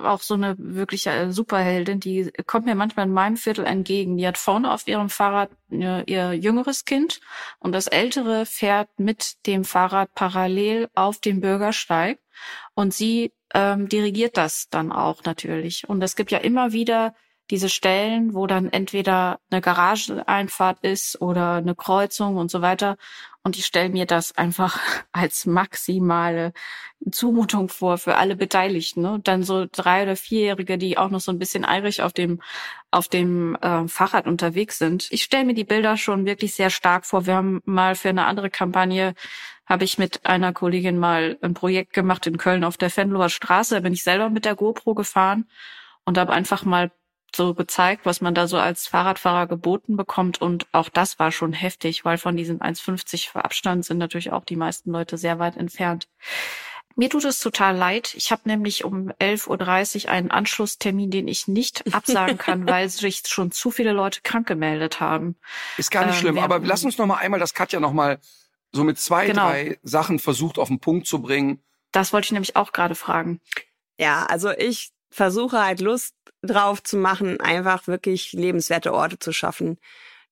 auch 0.04 0.20
so 0.20 0.34
eine 0.34 0.54
wirkliche 0.58 1.32
Superheldin, 1.32 1.98
die 1.98 2.30
kommt 2.46 2.66
mir 2.66 2.74
manchmal 2.74 3.06
in 3.06 3.12
meinem 3.12 3.38
Viertel 3.38 3.64
entgegen. 3.64 4.18
Die 4.18 4.26
hat 4.26 4.36
vorne 4.36 4.70
auf 4.70 4.86
ihrem 4.86 5.08
Fahrrad 5.08 5.50
ihr 5.70 6.34
jüngeres 6.34 6.84
Kind 6.84 7.20
und 7.58 7.72
das 7.72 7.86
ältere 7.86 8.44
fährt 8.44 8.90
mit 8.98 9.46
dem 9.46 9.64
Fahrrad 9.64 10.14
parallel 10.14 10.88
auf 10.94 11.20
dem 11.20 11.40
Bürgersteig 11.40 12.18
und 12.74 12.92
sie 12.92 13.32
ähm, 13.54 13.88
dirigiert 13.88 14.36
das 14.36 14.68
dann 14.68 14.92
auch 14.92 15.24
natürlich. 15.24 15.88
Und 15.88 16.02
es 16.02 16.16
gibt 16.16 16.32
ja 16.32 16.38
immer 16.38 16.72
wieder 16.72 17.14
diese 17.50 17.68
Stellen, 17.68 18.34
wo 18.34 18.46
dann 18.46 18.70
entweder 18.70 19.38
eine 19.50 19.60
Garageneinfahrt 19.60 20.80
ist 20.82 21.20
oder 21.20 21.56
eine 21.56 21.74
Kreuzung 21.74 22.36
und 22.36 22.50
so 22.50 22.62
weiter. 22.62 22.96
Und 23.46 23.58
ich 23.58 23.66
stelle 23.66 23.90
mir 23.90 24.06
das 24.06 24.36
einfach 24.36 24.80
als 25.12 25.46
maximale 25.46 26.52
Zumutung 27.10 27.68
vor 27.68 27.98
für 27.98 28.16
alle 28.16 28.36
Beteiligten. 28.36 29.02
Ne? 29.02 29.20
Dann 29.22 29.42
so 29.42 29.66
drei 29.70 30.04
oder 30.04 30.16
vierjährige, 30.16 30.78
die 30.78 30.96
auch 30.96 31.10
noch 31.10 31.20
so 31.20 31.30
ein 31.30 31.38
bisschen 31.38 31.64
eirig 31.64 32.02
auf 32.02 32.12
dem 32.14 32.40
auf 32.90 33.08
dem 33.08 33.56
äh, 33.56 33.86
Fahrrad 33.88 34.26
unterwegs 34.26 34.78
sind. 34.78 35.08
Ich 35.10 35.24
stelle 35.24 35.44
mir 35.44 35.54
die 35.54 35.64
Bilder 35.64 35.96
schon 35.96 36.26
wirklich 36.26 36.54
sehr 36.54 36.70
stark 36.70 37.04
vor. 37.04 37.26
Wir 37.26 37.34
haben 37.34 37.60
mal 37.64 37.96
für 37.96 38.08
eine 38.08 38.24
andere 38.26 38.50
Kampagne 38.50 39.14
habe 39.66 39.84
ich 39.84 39.98
mit 39.98 40.26
einer 40.26 40.52
Kollegin 40.52 40.98
mal 40.98 41.38
ein 41.42 41.54
Projekt 41.54 41.92
gemacht 41.92 42.26
in 42.26 42.36
Köln 42.36 42.64
auf 42.64 42.76
der 42.76 42.90
Fenloher 42.90 43.30
Straße. 43.30 43.74
Da 43.74 43.80
bin 43.80 43.92
ich 43.92 44.04
selber 44.04 44.30
mit 44.30 44.44
der 44.44 44.54
GoPro 44.54 44.94
gefahren 44.94 45.48
und 46.04 46.18
habe 46.18 46.32
einfach 46.32 46.64
mal 46.64 46.90
so 47.36 47.54
gezeigt, 47.54 48.06
was 48.06 48.20
man 48.20 48.34
da 48.34 48.46
so 48.46 48.58
als 48.58 48.86
Fahrradfahrer 48.86 49.46
geboten 49.46 49.96
bekommt. 49.96 50.40
Und 50.40 50.66
auch 50.72 50.88
das 50.88 51.18
war 51.18 51.32
schon 51.32 51.52
heftig, 51.52 52.04
weil 52.04 52.18
von 52.18 52.36
diesen 52.36 52.60
1,50 52.60 53.34
Abstand 53.36 53.84
sind 53.84 53.98
natürlich 53.98 54.32
auch 54.32 54.44
die 54.44 54.56
meisten 54.56 54.90
Leute 54.90 55.18
sehr 55.18 55.38
weit 55.38 55.56
entfernt. 55.56 56.08
Mir 56.96 57.10
tut 57.10 57.24
es 57.24 57.40
total 57.40 57.76
leid. 57.76 58.14
Ich 58.14 58.30
habe 58.30 58.42
nämlich 58.44 58.84
um 58.84 59.10
11.30 59.20 60.04
Uhr 60.04 60.10
einen 60.10 60.30
Anschlusstermin, 60.30 61.10
den 61.10 61.26
ich 61.26 61.48
nicht 61.48 61.92
absagen 61.92 62.38
kann, 62.38 62.66
weil 62.68 62.88
sich 62.88 63.22
schon 63.26 63.50
zu 63.50 63.72
viele 63.72 63.92
Leute 63.92 64.20
krank 64.22 64.46
gemeldet 64.46 65.00
haben. 65.00 65.36
Ist 65.76 65.90
gar 65.90 66.06
nicht 66.06 66.14
ähm, 66.16 66.20
schlimm, 66.20 66.38
aber 66.38 66.60
lass 66.60 66.84
uns 66.84 66.96
noch 66.98 67.06
mal 67.06 67.16
einmal 67.16 67.40
das 67.40 67.52
Katja 67.52 67.80
noch 67.80 67.92
mal 67.92 68.20
so 68.70 68.84
mit 68.84 68.98
zwei, 68.98 69.26
genau. 69.26 69.48
drei 69.48 69.78
Sachen 69.82 70.18
versucht 70.18 70.58
auf 70.58 70.68
den 70.68 70.78
Punkt 70.78 71.06
zu 71.06 71.20
bringen. 71.20 71.62
Das 71.90 72.12
wollte 72.12 72.26
ich 72.26 72.32
nämlich 72.32 72.56
auch 72.56 72.72
gerade 72.72 72.94
fragen. 72.94 73.40
Ja, 73.98 74.26
also 74.26 74.50
ich 74.50 74.90
versuche 75.10 75.64
halt 75.64 75.80
Lust 75.80 76.14
drauf 76.44 76.82
zu 76.82 76.96
machen, 76.96 77.40
einfach 77.40 77.86
wirklich 77.86 78.32
lebenswerte 78.32 78.92
Orte 78.92 79.18
zu 79.18 79.32
schaffen. 79.32 79.78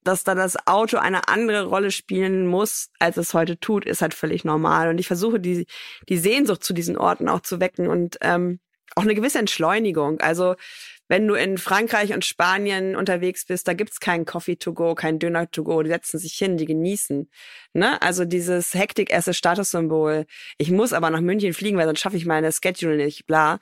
Dass 0.04 0.24
da 0.24 0.34
das 0.34 0.66
Auto 0.66 0.96
eine 0.96 1.28
andere 1.28 1.64
Rolle 1.64 1.92
spielen 1.92 2.46
muss, 2.46 2.90
als 2.98 3.16
es 3.16 3.34
heute 3.34 3.58
tut, 3.60 3.84
ist 3.84 4.02
halt 4.02 4.14
völlig 4.14 4.44
normal. 4.44 4.88
Und 4.88 4.98
ich 4.98 5.06
versuche 5.06 5.38
die, 5.38 5.66
die 6.08 6.18
Sehnsucht 6.18 6.64
zu 6.64 6.72
diesen 6.72 6.98
Orten 6.98 7.28
auch 7.28 7.40
zu 7.40 7.60
wecken 7.60 7.86
und 7.86 8.18
ähm, 8.20 8.58
auch 8.96 9.02
eine 9.02 9.14
gewisse 9.14 9.38
Entschleunigung. 9.38 10.20
Also 10.20 10.56
wenn 11.08 11.28
du 11.28 11.34
in 11.34 11.58
Frankreich 11.58 12.14
und 12.14 12.24
Spanien 12.24 12.96
unterwegs 12.96 13.44
bist, 13.44 13.68
da 13.68 13.74
gibt's 13.74 14.00
keinen 14.00 14.24
Coffee 14.24 14.56
to 14.56 14.72
go, 14.72 14.94
kein 14.94 15.18
Döner 15.18 15.50
to 15.50 15.62
go, 15.62 15.82
die 15.82 15.90
setzen 15.90 16.18
sich 16.18 16.34
hin, 16.34 16.56
die 16.56 16.64
genießen. 16.64 17.28
Ne? 17.74 18.00
Also 18.00 18.24
dieses 18.24 18.74
Hektik-Esse-Statussymbol. 18.74 20.26
Ich 20.58 20.70
muss 20.70 20.92
aber 20.92 21.10
nach 21.10 21.20
München 21.20 21.52
fliegen, 21.52 21.76
weil 21.76 21.86
sonst 21.86 22.00
schaffe 22.00 22.16
ich 22.16 22.26
meine 22.26 22.50
Schedule 22.50 22.96
nicht, 22.96 23.26
bla 23.26 23.58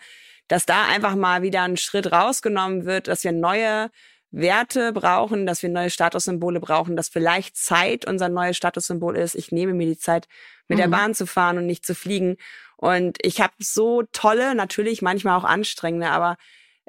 dass 0.50 0.66
da 0.66 0.86
einfach 0.86 1.14
mal 1.14 1.42
wieder 1.42 1.62
ein 1.62 1.76
Schritt 1.76 2.10
rausgenommen 2.10 2.84
wird, 2.84 3.06
dass 3.06 3.22
wir 3.22 3.30
neue 3.30 3.88
Werte 4.32 4.92
brauchen, 4.92 5.46
dass 5.46 5.62
wir 5.62 5.68
neue 5.68 5.90
Statussymbole 5.90 6.58
brauchen, 6.58 6.96
dass 6.96 7.08
vielleicht 7.08 7.56
Zeit 7.56 8.04
unser 8.04 8.28
neues 8.28 8.56
Statussymbol 8.56 9.16
ist. 9.16 9.36
Ich 9.36 9.52
nehme 9.52 9.74
mir 9.74 9.86
die 9.86 9.98
Zeit, 9.98 10.26
mit 10.66 10.78
mhm. 10.78 10.82
der 10.82 10.88
Bahn 10.88 11.14
zu 11.14 11.26
fahren 11.26 11.58
und 11.58 11.66
nicht 11.66 11.86
zu 11.86 11.94
fliegen. 11.94 12.36
Und 12.76 13.18
ich 13.22 13.40
habe 13.40 13.52
so 13.58 14.02
tolle, 14.10 14.56
natürlich 14.56 15.02
manchmal 15.02 15.38
auch 15.38 15.44
anstrengende, 15.44 16.10
aber 16.10 16.36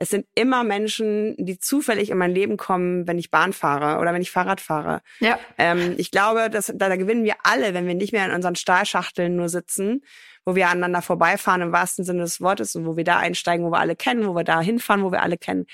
es 0.02 0.10
sind 0.10 0.26
immer 0.34 0.64
Menschen, 0.64 1.36
die 1.38 1.60
zufällig 1.60 2.10
in 2.10 2.18
mein 2.18 2.34
Leben 2.34 2.58
kommen, 2.58 3.06
wenn 3.08 3.20
ich 3.20 3.30
Bahn 3.30 3.54
fahre 3.54 4.02
oder 4.02 4.16
wenn 4.16 4.22
ich 4.24 4.32
Fahrrad 4.32 4.60
fahre. 4.60 5.02
Ja. 5.20 5.38
Ähm, 5.60 5.94
ich 5.98 6.10
glaube, 6.10 6.50
dass, 6.50 6.74
da, 6.76 6.90
da 6.90 6.96
gewinnen 6.96 7.24
wir 7.24 7.36
alle, 7.44 7.76
wenn 7.76 7.86
wir 7.86 7.94
nicht 7.94 8.12
mehr 8.12 8.26
in 8.26 8.32
unseren 8.32 8.56
Stahlschachteln 8.56 9.36
nur 9.36 9.48
sitzen, 9.48 10.04
wo 10.44 10.56
wir 10.56 10.70
aneinander 10.70 11.04
vorbeifahren 11.04 11.62
im 11.62 11.72
wahrsten 11.72 12.04
Sinne 12.04 12.24
des 12.24 12.42
Wortes 12.42 12.76
und 12.76 12.88
wo 12.88 12.98
wir 12.98 13.04
da 13.04 13.20
einsteigen, 13.20 13.64
wo 13.64 13.70
wir 13.70 13.78
alle 13.78 13.96
kennen, 13.96 14.26
wo 14.26 14.34
wir 14.34 14.44
da 14.44 14.60
hinfahren, 14.60 15.04
wo 15.04 15.12
wir 15.12 15.22
alle 15.22 15.38
kennen. 15.38 15.68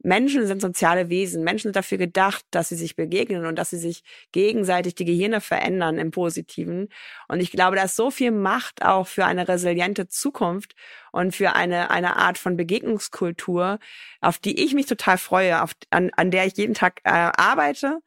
Menschen 0.00 0.46
sind 0.46 0.60
soziale 0.60 1.08
Wesen. 1.08 1.42
Menschen 1.42 1.68
sind 1.68 1.76
dafür 1.76 1.98
gedacht, 1.98 2.44
dass 2.50 2.68
sie 2.68 2.76
sich 2.76 2.94
begegnen 2.94 3.46
und 3.46 3.56
dass 3.56 3.70
sie 3.70 3.78
sich 3.78 4.04
gegenseitig 4.32 4.94
die 4.94 5.04
Gehirne 5.04 5.40
verändern 5.40 5.98
im 5.98 6.10
Positiven. 6.10 6.88
Und 7.26 7.40
ich 7.40 7.50
glaube, 7.50 7.76
da 7.76 7.84
ist 7.84 7.96
so 7.96 8.10
viel 8.10 8.30
Macht 8.30 8.82
auch 8.82 9.08
für 9.08 9.24
eine 9.24 9.48
resiliente 9.48 10.08
Zukunft 10.08 10.74
und 11.10 11.34
für 11.34 11.54
eine, 11.54 11.90
eine 11.90 12.16
Art 12.16 12.38
von 12.38 12.56
Begegnungskultur, 12.56 13.78
auf 14.20 14.38
die 14.38 14.64
ich 14.64 14.74
mich 14.74 14.86
total 14.86 15.18
freue, 15.18 15.62
auf, 15.62 15.72
an, 15.90 16.10
an 16.16 16.30
der 16.30 16.46
ich 16.46 16.56
jeden 16.56 16.74
Tag 16.74 17.00
äh, 17.04 17.10
arbeite 17.10 18.00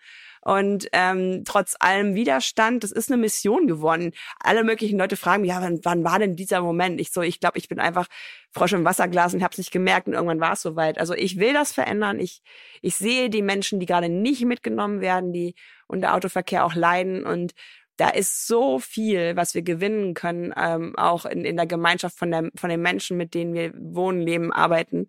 und 0.43 0.87
ähm, 0.91 1.43
trotz 1.45 1.75
allem 1.79 2.15
Widerstand, 2.15 2.83
das 2.83 2.91
ist 2.91 3.11
eine 3.11 3.21
Mission 3.21 3.67
geworden. 3.67 4.11
Alle 4.39 4.63
möglichen 4.63 4.97
Leute 4.97 5.15
fragen 5.15 5.41
mich, 5.41 5.51
ja, 5.51 5.61
wann, 5.61 5.79
wann 5.83 6.03
war 6.03 6.17
denn 6.17 6.35
dieser 6.35 6.61
Moment? 6.61 6.99
Ich 6.99 7.11
so, 7.11 7.21
ich 7.21 7.39
glaube, 7.39 7.59
ich 7.59 7.67
bin 7.67 7.79
einfach 7.79 8.07
Frosch 8.51 8.73
im 8.73 8.83
Wasserglas 8.83 9.33
und 9.33 9.43
habe 9.43 9.51
es 9.51 9.59
nicht 9.59 9.71
gemerkt 9.71 10.07
und 10.07 10.13
irgendwann 10.13 10.39
war 10.39 10.53
es 10.53 10.61
soweit. 10.61 10.97
Also 10.99 11.13
ich 11.13 11.37
will 11.37 11.53
das 11.53 11.73
verändern. 11.73 12.19
Ich, 12.19 12.41
ich 12.81 12.95
sehe 12.95 13.29
die 13.29 13.43
Menschen, 13.43 13.79
die 13.79 13.85
gerade 13.85 14.09
nicht 14.09 14.43
mitgenommen 14.43 14.99
werden, 14.99 15.31
die 15.31 15.53
unter 15.87 16.15
Autoverkehr 16.15 16.65
auch 16.65 16.73
leiden 16.73 17.23
und 17.23 17.53
da 17.97 18.09
ist 18.09 18.47
so 18.47 18.79
viel, 18.79 19.35
was 19.35 19.53
wir 19.53 19.61
gewinnen 19.61 20.15
können, 20.15 20.51
ähm, 20.57 20.97
auch 20.97 21.25
in, 21.25 21.45
in 21.45 21.55
der 21.55 21.67
Gemeinschaft 21.67 22.17
von, 22.17 22.31
der, 22.31 22.49
von 22.55 22.71
den 22.71 22.81
Menschen, 22.81 23.15
mit 23.15 23.35
denen 23.35 23.53
wir 23.53 23.73
wohnen, 23.77 24.21
leben, 24.21 24.51
arbeiten, 24.51 25.07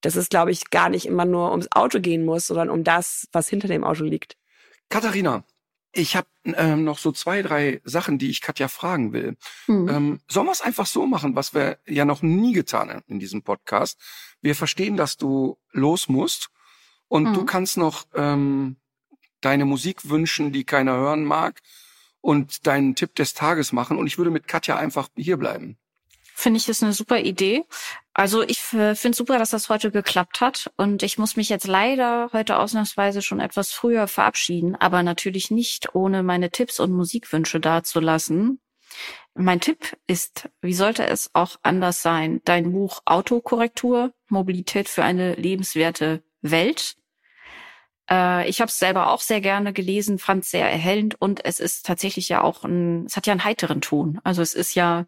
dass 0.00 0.16
es, 0.16 0.30
glaube 0.30 0.50
ich, 0.50 0.70
gar 0.70 0.88
nicht 0.88 1.04
immer 1.04 1.26
nur 1.26 1.50
ums 1.50 1.68
Auto 1.72 2.00
gehen 2.00 2.24
muss, 2.24 2.46
sondern 2.46 2.70
um 2.70 2.82
das, 2.82 3.28
was 3.32 3.50
hinter 3.50 3.68
dem 3.68 3.84
Auto 3.84 4.04
liegt. 4.04 4.39
Katharina, 4.90 5.44
ich 5.92 6.14
habe 6.14 6.28
ähm, 6.44 6.84
noch 6.84 6.98
so 6.98 7.10
zwei, 7.12 7.42
drei 7.42 7.80
Sachen, 7.84 8.18
die 8.18 8.30
ich 8.30 8.40
Katja 8.40 8.68
fragen 8.68 9.12
will. 9.12 9.36
Mhm. 9.66 9.88
Ähm, 9.88 10.20
sollen 10.28 10.46
wir 10.46 10.52
es 10.52 10.60
einfach 10.60 10.86
so 10.86 11.06
machen, 11.06 11.34
was 11.34 11.54
wir 11.54 11.78
ja 11.86 12.04
noch 12.04 12.22
nie 12.22 12.52
getan 12.52 12.90
haben 12.90 13.04
in 13.06 13.18
diesem 13.18 13.42
Podcast? 13.42 13.98
Wir 14.40 14.54
verstehen, 14.54 14.96
dass 14.96 15.16
du 15.16 15.58
los 15.72 16.08
musst 16.08 16.50
und 17.08 17.30
mhm. 17.30 17.34
du 17.34 17.44
kannst 17.44 17.76
noch 17.76 18.04
ähm, 18.14 18.76
deine 19.40 19.64
Musik 19.64 20.08
wünschen, 20.08 20.52
die 20.52 20.64
keiner 20.64 20.96
hören 20.96 21.24
mag 21.24 21.60
und 22.20 22.66
deinen 22.66 22.94
Tipp 22.94 23.14
des 23.14 23.34
Tages 23.34 23.72
machen 23.72 23.96
und 23.96 24.06
ich 24.06 24.18
würde 24.18 24.30
mit 24.30 24.46
Katja 24.46 24.76
einfach 24.76 25.08
hier 25.16 25.36
bleiben. 25.36 25.78
Finde 26.40 26.56
ich 26.56 26.70
ist 26.70 26.82
eine 26.82 26.94
super 26.94 27.18
Idee. 27.18 27.64
Also 28.14 28.40
ich 28.40 28.60
finde 28.60 29.12
super, 29.12 29.38
dass 29.38 29.50
das 29.50 29.68
heute 29.68 29.90
geklappt 29.90 30.40
hat 30.40 30.70
und 30.78 31.02
ich 31.02 31.18
muss 31.18 31.36
mich 31.36 31.50
jetzt 31.50 31.66
leider 31.66 32.30
heute 32.32 32.58
ausnahmsweise 32.58 33.20
schon 33.20 33.40
etwas 33.40 33.72
früher 33.72 34.08
verabschieden, 34.08 34.74
aber 34.74 35.02
natürlich 35.02 35.50
nicht 35.50 35.94
ohne 35.94 36.22
meine 36.22 36.50
Tipps 36.50 36.80
und 36.80 36.92
Musikwünsche 36.92 37.60
dazulassen. 37.60 38.58
Mein 39.34 39.60
Tipp 39.60 39.98
ist, 40.06 40.48
wie 40.62 40.72
sollte 40.72 41.06
es 41.06 41.28
auch 41.34 41.56
anders 41.62 42.00
sein, 42.00 42.40
dein 42.46 42.72
Buch 42.72 43.02
Autokorrektur, 43.04 44.14
Mobilität 44.28 44.88
für 44.88 45.04
eine 45.04 45.34
lebenswerte 45.34 46.22
Welt 46.40 46.96
Äh, 48.10 48.48
ich 48.48 48.60
habe 48.60 48.70
es 48.70 48.78
selber 48.78 49.10
auch 49.12 49.20
sehr 49.20 49.40
gerne 49.40 49.72
gelesen, 49.72 50.18
fand 50.18 50.44
es 50.44 50.50
sehr 50.50 50.70
erhellend 50.70 51.20
und 51.20 51.44
es 51.44 51.60
ist 51.60 51.86
tatsächlich 51.86 52.28
ja 52.28 52.42
auch 52.42 52.64
ein, 52.64 53.04
es 53.06 53.16
hat 53.16 53.26
ja 53.26 53.32
einen 53.32 53.44
heiteren 53.44 53.80
Ton. 53.80 54.20
Also 54.24 54.42
es 54.42 54.54
ist 54.54 54.74
ja, 54.74 55.06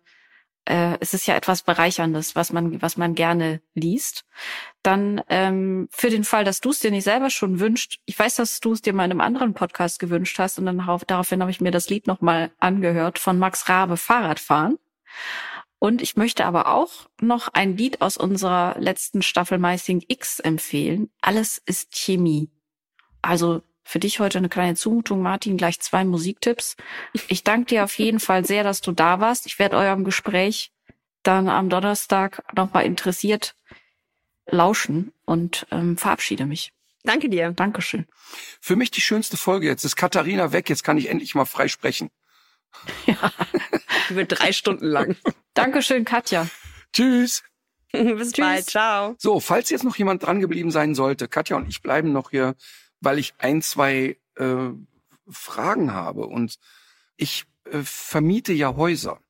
äh, 0.64 0.96
es 1.00 1.14
ist 1.14 1.26
ja 1.26 1.34
etwas 1.34 1.62
Bereicherndes, 1.62 2.36
was 2.36 2.52
man, 2.52 2.80
was 2.82 2.96
man 2.96 3.14
gerne 3.14 3.60
liest. 3.74 4.24
Dann 4.82 5.20
ähm, 5.28 5.88
für 5.90 6.10
den 6.10 6.24
Fall, 6.24 6.44
dass 6.44 6.60
du 6.60 6.70
es 6.70 6.80
dir 6.80 6.90
nicht 6.90 7.04
selber 7.04 7.30
schon 7.30 7.60
wünscht, 7.60 8.00
ich 8.04 8.18
weiß, 8.18 8.36
dass 8.36 8.60
du 8.60 8.72
es 8.72 8.82
dir 8.82 8.92
mal 8.92 9.04
in 9.04 9.12
einem 9.12 9.20
anderen 9.20 9.54
Podcast 9.54 9.98
gewünscht 9.98 10.38
hast 10.38 10.58
und 10.58 10.66
dann 10.66 10.78
darauf, 10.78 11.04
daraufhin 11.04 11.40
habe 11.40 11.50
ich 11.50 11.60
mir 11.60 11.70
das 11.70 11.88
Lied 11.88 12.06
nochmal 12.06 12.52
angehört 12.58 13.18
von 13.18 13.38
Max 13.38 13.68
Rabe 13.68 13.96
Fahrradfahren. 13.96 14.78
Und 15.78 16.00
ich 16.00 16.16
möchte 16.16 16.44
aber 16.44 16.68
auch 16.68 17.08
noch 17.20 17.48
ein 17.48 17.76
Lied 17.76 18.02
aus 18.02 18.16
unserer 18.16 18.76
letzten 18.78 19.20
Staffel 19.20 19.58
Meising 19.58 20.04
X 20.06 20.38
empfehlen. 20.38 21.10
Alles 21.20 21.60
ist 21.66 21.92
Chemie. 21.92 22.50
Also 23.20 23.62
für 23.84 23.98
dich 23.98 24.20
heute 24.20 24.38
eine 24.38 24.48
kleine 24.48 24.74
Zumutung, 24.74 25.22
Martin, 25.22 25.56
gleich 25.56 25.80
zwei 25.80 26.04
Musiktipps. 26.04 26.76
Ich 27.28 27.44
danke 27.44 27.66
dir 27.66 27.84
auf 27.84 27.98
jeden 27.98 28.20
Fall 28.20 28.44
sehr, 28.44 28.64
dass 28.64 28.80
du 28.80 28.92
da 28.92 29.20
warst. 29.20 29.46
Ich 29.46 29.58
werde 29.58 29.76
eurem 29.76 30.04
Gespräch 30.04 30.72
dann 31.22 31.48
am 31.48 31.68
Donnerstag 31.68 32.42
nochmal 32.54 32.84
interessiert 32.84 33.54
lauschen 34.46 35.12
und 35.24 35.66
ähm, 35.70 35.96
verabschiede 35.96 36.46
mich. 36.46 36.72
Danke 37.04 37.28
dir. 37.28 37.50
Dankeschön. 37.52 38.06
Für 38.60 38.76
mich 38.76 38.90
die 38.90 39.00
schönste 39.00 39.36
Folge 39.36 39.66
jetzt 39.66 39.84
ist 39.84 39.96
Katharina 39.96 40.52
weg. 40.52 40.68
Jetzt 40.68 40.84
kann 40.84 40.98
ich 40.98 41.08
endlich 41.08 41.34
mal 41.34 41.44
frei 41.44 41.68
sprechen. 41.68 42.10
Ja. 43.06 43.32
Wird 44.08 44.38
drei 44.38 44.52
Stunden 44.52 44.86
lang. 44.86 45.16
Dankeschön, 45.54 46.04
Katja. 46.04 46.48
Tschüss. 46.92 47.42
Bis 47.92 48.32
Tschüss. 48.32 48.44
bald. 48.44 48.66
Ciao. 48.66 49.14
So, 49.18 49.40
falls 49.40 49.70
jetzt 49.70 49.84
noch 49.84 49.96
jemand 49.96 50.22
dran 50.22 50.40
geblieben 50.40 50.70
sein 50.70 50.94
sollte, 50.94 51.28
Katja 51.28 51.56
und 51.56 51.68
ich 51.68 51.82
bleiben 51.82 52.12
noch 52.12 52.30
hier, 52.30 52.54
weil 53.02 53.18
ich 53.18 53.34
ein, 53.38 53.60
zwei 53.60 54.16
äh, 54.36 54.70
Fragen 55.28 55.92
habe. 55.92 56.26
Und 56.26 56.58
ich 57.16 57.44
äh, 57.64 57.82
vermiete 57.82 58.52
ja 58.52 58.76
Häuser. 58.76 59.20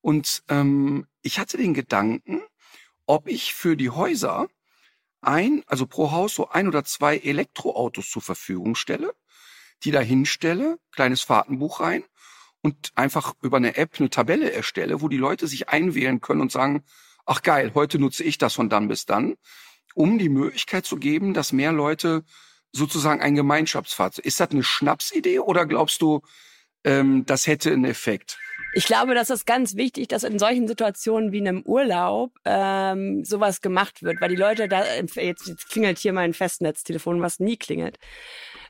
Und 0.00 0.44
ähm, 0.48 1.06
ich 1.22 1.38
hatte 1.38 1.56
den 1.56 1.74
Gedanken, 1.74 2.40
ob 3.06 3.28
ich 3.28 3.54
für 3.54 3.76
die 3.76 3.90
Häuser 3.90 4.48
ein, 5.20 5.64
also 5.66 5.86
pro 5.86 6.12
Haus 6.12 6.34
so 6.34 6.48
ein 6.48 6.68
oder 6.68 6.84
zwei 6.84 7.18
Elektroautos 7.18 8.10
zur 8.10 8.22
Verfügung 8.22 8.76
stelle, 8.76 9.14
die 9.82 9.90
da 9.90 10.00
hinstelle, 10.00 10.78
kleines 10.92 11.22
Fahrtenbuch 11.22 11.80
rein 11.80 12.04
und 12.62 12.92
einfach 12.94 13.34
über 13.42 13.56
eine 13.56 13.76
App 13.76 13.98
eine 13.98 14.10
Tabelle 14.10 14.52
erstelle, 14.52 15.00
wo 15.00 15.08
die 15.08 15.16
Leute 15.16 15.48
sich 15.48 15.68
einwählen 15.68 16.20
können 16.20 16.40
und 16.40 16.52
sagen, 16.52 16.84
ach 17.24 17.42
geil, 17.42 17.72
heute 17.74 17.98
nutze 17.98 18.22
ich 18.22 18.38
das 18.38 18.54
von 18.54 18.68
dann 18.68 18.88
bis 18.88 19.06
dann, 19.06 19.34
um 19.94 20.18
die 20.18 20.28
Möglichkeit 20.28 20.86
zu 20.86 20.96
geben, 20.96 21.34
dass 21.34 21.52
mehr 21.52 21.72
Leute 21.72 22.24
sozusagen 22.76 23.20
ein 23.20 23.34
Gemeinschaftsfahrzeug. 23.34 24.24
Ist 24.24 24.40
das 24.40 24.50
eine 24.50 24.62
Schnapsidee 24.62 25.40
oder 25.40 25.66
glaubst 25.66 26.00
du, 26.02 26.22
ähm, 26.84 27.24
das 27.26 27.46
hätte 27.46 27.72
einen 27.72 27.84
Effekt? 27.84 28.38
Ich 28.74 28.84
glaube, 28.84 29.14
das 29.14 29.30
ist 29.30 29.46
ganz 29.46 29.76
wichtig, 29.76 30.08
dass 30.08 30.22
in 30.22 30.38
solchen 30.38 30.68
Situationen 30.68 31.32
wie 31.32 31.40
einem 31.40 31.62
Urlaub 31.62 32.32
ähm, 32.44 33.24
sowas 33.24 33.62
gemacht 33.62 34.02
wird, 34.02 34.20
weil 34.20 34.28
die 34.28 34.36
Leute 34.36 34.68
da 34.68 34.84
jetzt, 34.94 35.16
jetzt 35.16 35.70
klingelt 35.70 35.98
hier 35.98 36.12
mein 36.12 36.34
Festnetztelefon, 36.34 37.22
was 37.22 37.40
nie 37.40 37.56
klingelt, 37.56 37.98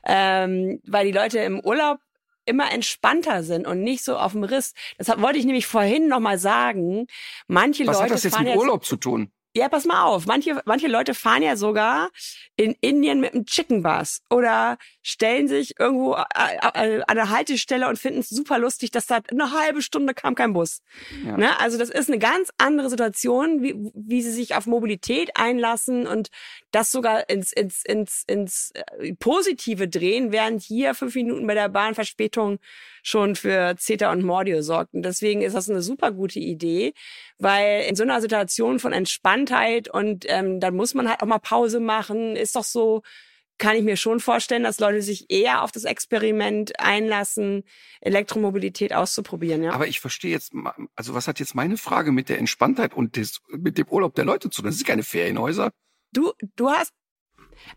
ähm, 0.05 0.81
weil 0.87 1.05
die 1.05 1.11
Leute 1.11 1.39
im 1.39 1.59
Urlaub 1.59 1.99
immer 2.45 2.71
entspannter 2.71 3.43
sind 3.43 3.67
und 3.67 3.81
nicht 3.81 4.03
so 4.03 4.17
auf 4.17 4.31
dem 4.31 4.43
Riss. 4.43 4.73
Deshalb 4.97 5.21
wollte 5.21 5.39
ich 5.39 5.45
nämlich 5.45 5.67
vorhin 5.67 6.07
noch 6.07 6.21
mal 6.21 6.39
sagen, 6.39 7.07
manche 7.47 7.85
Was 7.85 7.97
Leute 7.97 8.03
hat 8.05 8.11
das 8.11 8.23
jetzt 8.23 8.39
mit 8.39 8.47
jetzt 8.47 8.57
Urlaub 8.57 8.85
zu 8.85 8.95
tun? 8.95 9.31
Ja, 9.57 9.69
pass 9.69 9.85
mal 9.85 10.03
auf. 10.03 10.25
Manche, 10.27 10.61
manche 10.65 10.87
Leute 10.87 11.13
fahren 11.13 11.41
ja 11.41 11.55
sogar 11.55 12.09
in 12.55 12.75
Indien 12.79 13.19
mit 13.19 13.33
einem 13.33 13.45
Chicken 13.45 13.81
Bus 13.81 14.21
oder 14.29 14.77
stellen 15.01 15.47
sich 15.47 15.79
irgendwo 15.79 16.13
äh, 16.13 16.97
äh, 16.97 17.01
an 17.07 17.15
der 17.15 17.29
Haltestelle 17.29 17.87
und 17.87 17.97
finden 17.97 18.19
es 18.19 18.29
super 18.29 18.59
lustig, 18.59 18.91
dass 18.91 19.07
da 19.07 19.19
eine 19.29 19.51
halbe 19.51 19.81
Stunde 19.81 20.13
kam 20.13 20.35
kein 20.35 20.53
Bus. 20.53 20.81
Ja. 21.25 21.37
Ne? 21.37 21.59
Also 21.59 21.77
das 21.77 21.89
ist 21.89 22.09
eine 22.09 22.19
ganz 22.19 22.49
andere 22.57 22.89
Situation, 22.89 23.63
wie, 23.63 23.75
wie 23.93 24.21
sie 24.21 24.31
sich 24.31 24.55
auf 24.55 24.67
Mobilität 24.67 25.31
einlassen 25.35 26.05
und 26.05 26.29
das 26.71 26.91
sogar 26.91 27.29
ins, 27.29 27.51
ins, 27.51 27.83
ins, 27.83 28.23
ins 28.27 28.71
äh, 28.73 29.13
Positive 29.15 29.87
drehen, 29.87 30.31
während 30.31 30.61
hier 30.61 30.93
fünf 30.93 31.15
Minuten 31.15 31.47
bei 31.47 31.55
der 31.55 31.69
Bahnverspätung 31.69 32.59
schon 33.07 33.37
für 33.37 33.75
Zeta 33.77 34.11
und 34.11 34.23
Mordio 34.23 34.61
sorgten. 34.61 35.01
Deswegen 35.01 35.41
ist 35.41 35.55
das 35.55 35.69
eine 35.69 35.81
super 35.81 36.11
gute 36.11 36.39
Idee, 36.39 36.93
weil 37.37 37.83
in 37.87 37.95
so 37.95 38.03
einer 38.03 38.19
Situation 38.19 38.79
von 38.79 38.91
Entspanntheit 38.91 39.87
und 39.87 40.25
ähm, 40.27 40.59
dann 40.59 40.75
muss 40.75 40.93
man 40.93 41.07
halt 41.07 41.21
auch 41.21 41.27
mal 41.27 41.39
Pause 41.39 41.79
machen, 41.79 42.35
ist 42.35 42.57
doch 42.57 42.65
so, 42.65 43.03
kann 43.57 43.77
ich 43.77 43.83
mir 43.83 43.95
schon 43.95 44.19
vorstellen, 44.19 44.63
dass 44.63 44.81
Leute 44.81 45.01
sich 45.01 45.27
eher 45.29 45.63
auf 45.63 45.71
das 45.71 45.85
Experiment 45.85 46.81
einlassen, 46.81 47.63
Elektromobilität 48.01 48.91
auszuprobieren. 48.93 49.63
Ja? 49.63 49.71
Aber 49.71 49.87
ich 49.87 50.01
verstehe 50.01 50.31
jetzt, 50.31 50.51
also 50.95 51.13
was 51.13 51.29
hat 51.29 51.39
jetzt 51.39 51.55
meine 51.55 51.77
Frage 51.77 52.11
mit 52.11 52.27
der 52.27 52.39
Entspanntheit 52.39 52.93
und 52.93 53.15
des, 53.15 53.39
mit 53.47 53.77
dem 53.77 53.87
Urlaub 53.87 54.15
der 54.15 54.25
Leute 54.25 54.49
zu 54.49 54.61
tun? 54.61 54.69
Das 54.69 54.75
sind 54.75 54.85
keine 54.85 55.03
Ferienhäuser. 55.03 55.71
du, 56.11 56.33
du 56.57 56.69
hast. 56.69 56.91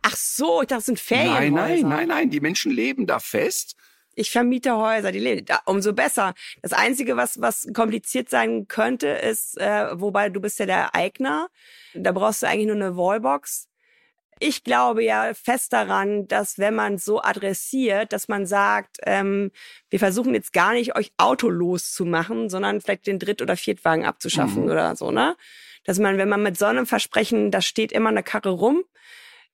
Ach 0.03 0.17
so, 0.17 0.61
ich 0.61 0.67
dachte, 0.67 0.79
das 0.79 0.87
sind 0.87 0.99
Ferienhäuser. 0.99 1.51
Nein, 1.51 1.81
nein, 1.81 1.89
nein, 1.89 2.09
nein. 2.09 2.31
Die 2.31 2.41
Menschen 2.41 2.73
leben 2.73 3.07
da 3.07 3.21
fest. 3.21 3.77
Ich 4.15 4.31
vermiete 4.31 4.77
Häuser, 4.77 5.13
die 5.13 5.19
leben. 5.21 5.47
Da, 5.47 5.61
umso 5.67 5.93
besser. 5.93 6.35
Das 6.63 6.73
Einzige, 6.73 7.17
was, 7.17 7.41
was 7.41 7.69
kompliziert 7.75 8.29
sein 8.29 8.67
könnte, 8.69 9.09
ist, 9.09 9.59
äh, 9.59 9.89
wobei 10.01 10.29
du 10.29 10.41
bist 10.41 10.59
ja 10.59 10.67
der 10.67 10.95
Eigner, 10.95 11.49
da 11.95 12.13
brauchst 12.13 12.43
du 12.43 12.47
eigentlich 12.49 12.67
nur 12.67 12.77
eine 12.77 12.97
Wallbox. 12.97 13.69
Ich 14.43 14.65
glaube 14.65 15.05
ja 15.05 15.33
fest 15.35 15.73
daran, 15.75 16.27
dass 16.27 16.59
wenn 16.59 16.75
man 16.75 16.97
so 16.97 17.23
adressiert, 17.23 18.13
dass 18.13 18.27
man 18.27 18.47
sagt, 18.47 18.97
ähm, 19.05 19.51
wir 19.91 19.99
versuchen 19.99 20.33
jetzt 20.33 20.53
gar 20.55 20.73
nicht, 20.73 20.97
euch 20.97 21.13
autolos 21.19 21.93
zu 21.93 22.07
machen, 22.07 22.49
sondern 22.49 22.81
vielleicht 22.81 23.07
den 23.07 23.19
Dritt- 23.19 23.43
oder 23.43 23.57
Viertwagen 23.57 24.07
abzuschaffen 24.07 24.65
Mhm. 24.65 24.71
oder 24.71 24.97
so, 24.97 25.11
ne? 25.11 25.37
Dass 25.85 25.99
man, 25.99 26.17
wenn 26.19 26.29
man 26.29 26.43
mit 26.43 26.59
so 26.59 26.65
einem 26.65 26.87
Versprechen, 26.87 27.51
da 27.51 27.61
steht 27.61 27.93
immer 27.93 28.09
eine 28.09 28.23
Karre 28.23 28.51
rum, 28.51 28.83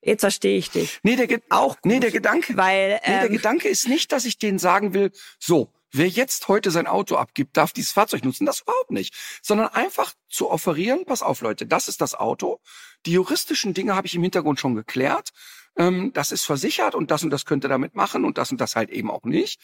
jetzt 0.01 0.21
verstehe 0.21 0.57
ich 0.57 0.71
dich. 0.71 0.99
Nee, 1.03 1.15
der, 1.15 1.27
Ge 1.27 1.39
Auch 1.49 1.77
nee, 1.83 1.95
gut. 1.95 2.03
der 2.03 2.11
Gedanke, 2.11 2.57
Weil, 2.57 2.99
nee, 3.05 3.13
der 3.13 3.25
ähm, 3.25 3.31
Gedanke 3.33 3.67
ist 3.67 3.87
nicht, 3.87 4.11
dass 4.11 4.25
ich 4.25 4.37
denen 4.37 4.59
sagen 4.59 4.93
will, 4.93 5.11
so, 5.39 5.71
wer 5.91 6.07
jetzt 6.07 6.47
heute 6.47 6.71
sein 6.71 6.87
Auto 6.87 7.15
abgibt, 7.15 7.57
darf 7.57 7.73
dieses 7.73 7.91
Fahrzeug 7.91 8.23
nutzen. 8.23 8.45
Das 8.45 8.61
überhaupt 8.61 8.91
nicht. 8.91 9.13
Sondern 9.41 9.67
einfach 9.69 10.13
zu 10.29 10.49
offerieren, 10.49 11.05
pass 11.05 11.21
auf 11.21 11.41
Leute, 11.41 11.65
das 11.65 11.87
ist 11.87 12.01
das 12.01 12.15
Auto. 12.15 12.59
Die 13.05 13.11
juristischen 13.11 13.73
Dinge 13.73 13.95
habe 13.95 14.07
ich 14.07 14.15
im 14.15 14.23
Hintergrund 14.23 14.59
schon 14.59 14.75
geklärt. 14.75 15.31
Ähm, 15.77 16.11
das 16.13 16.31
ist 16.31 16.43
versichert 16.43 16.95
und 16.95 17.11
das 17.11 17.23
und 17.23 17.29
das 17.29 17.45
könnt 17.45 17.65
ihr 17.65 17.69
damit 17.69 17.95
machen 17.95 18.25
und 18.25 18.37
das 18.37 18.51
und 18.51 18.59
das 18.59 18.75
halt 18.75 18.89
eben 18.89 19.11
auch 19.11 19.23
nicht. 19.23 19.59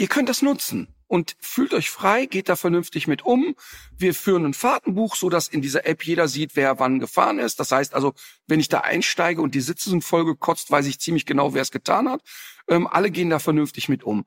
Ihr 0.00 0.06
könnt 0.06 0.28
das 0.28 0.42
nutzen 0.42 0.94
und 1.08 1.34
fühlt 1.40 1.74
euch 1.74 1.90
frei, 1.90 2.26
geht 2.26 2.48
da 2.48 2.54
vernünftig 2.54 3.08
mit 3.08 3.24
um. 3.24 3.56
Wir 3.96 4.14
führen 4.14 4.44
ein 4.44 4.54
Fahrtenbuch, 4.54 5.16
so 5.16 5.28
dass 5.28 5.48
in 5.48 5.60
dieser 5.60 5.86
App 5.86 6.04
jeder 6.04 6.28
sieht, 6.28 6.54
wer 6.54 6.78
wann 6.78 7.00
gefahren 7.00 7.40
ist. 7.40 7.58
Das 7.58 7.72
heißt 7.72 7.94
also, 7.94 8.14
wenn 8.46 8.60
ich 8.60 8.68
da 8.68 8.80
einsteige 8.80 9.42
und 9.42 9.56
die 9.56 9.60
Sitze 9.60 9.90
sind 9.90 10.04
voll 10.04 10.24
gekotzt, 10.24 10.70
weiß 10.70 10.86
ich 10.86 11.00
ziemlich 11.00 11.26
genau, 11.26 11.52
wer 11.52 11.62
es 11.62 11.72
getan 11.72 12.08
hat. 12.08 12.22
Ähm, 12.68 12.86
alle 12.86 13.10
gehen 13.10 13.28
da 13.28 13.40
vernünftig 13.40 13.88
mit 13.88 14.04
um. 14.04 14.24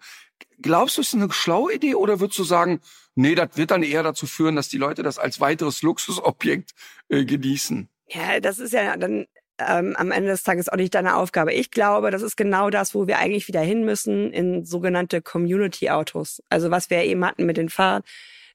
Glaubst 0.61 0.97
du, 0.97 1.01
es 1.01 1.13
ist 1.13 1.13
eine 1.13 1.31
schlaue 1.31 1.73
Idee 1.73 1.95
oder 1.95 2.19
würdest 2.19 2.39
du 2.39 2.43
sagen, 2.43 2.81
nee, 3.15 3.35
das 3.35 3.55
wird 3.55 3.71
dann 3.71 3.83
eher 3.83 4.03
dazu 4.03 4.27
führen, 4.27 4.57
dass 4.57 4.67
die 4.67 4.77
Leute 4.77 5.03
das 5.03 5.19
als 5.19 5.39
weiteres 5.39 5.83
Luxusobjekt 5.83 6.71
äh, 7.07 7.23
genießen? 7.23 7.87
Ja, 8.07 8.41
das 8.41 8.59
ist 8.59 8.73
ja 8.73 8.97
dann 8.97 9.25
ähm, 9.69 9.95
am 9.95 10.11
Ende 10.11 10.29
des 10.29 10.43
Tages 10.43 10.69
auch 10.69 10.77
nicht 10.77 10.95
deine 10.95 11.15
Aufgabe. 11.15 11.53
Ich 11.53 11.71
glaube, 11.71 12.11
das 12.11 12.21
ist 12.21 12.37
genau 12.37 12.69
das, 12.69 12.95
wo 12.95 13.07
wir 13.07 13.17
eigentlich 13.17 13.47
wieder 13.47 13.61
hin 13.61 13.85
müssen 13.85 14.31
in 14.31 14.65
sogenannte 14.65 15.21
Community-Autos. 15.21 16.41
Also 16.49 16.71
was 16.71 16.89
wir 16.89 17.03
eben 17.03 17.25
hatten 17.25 17.45
mit 17.45 17.57
den 17.57 17.69
Fahrrad, 17.69 18.03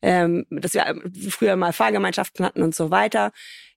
ähm, 0.02 0.46
dass 0.50 0.74
wir 0.74 1.00
früher 1.30 1.56
mal 1.56 1.72
Fahrgemeinschaften 1.72 2.44
hatten 2.44 2.62
und 2.62 2.74
so 2.74 2.90
weiter. 2.90 3.32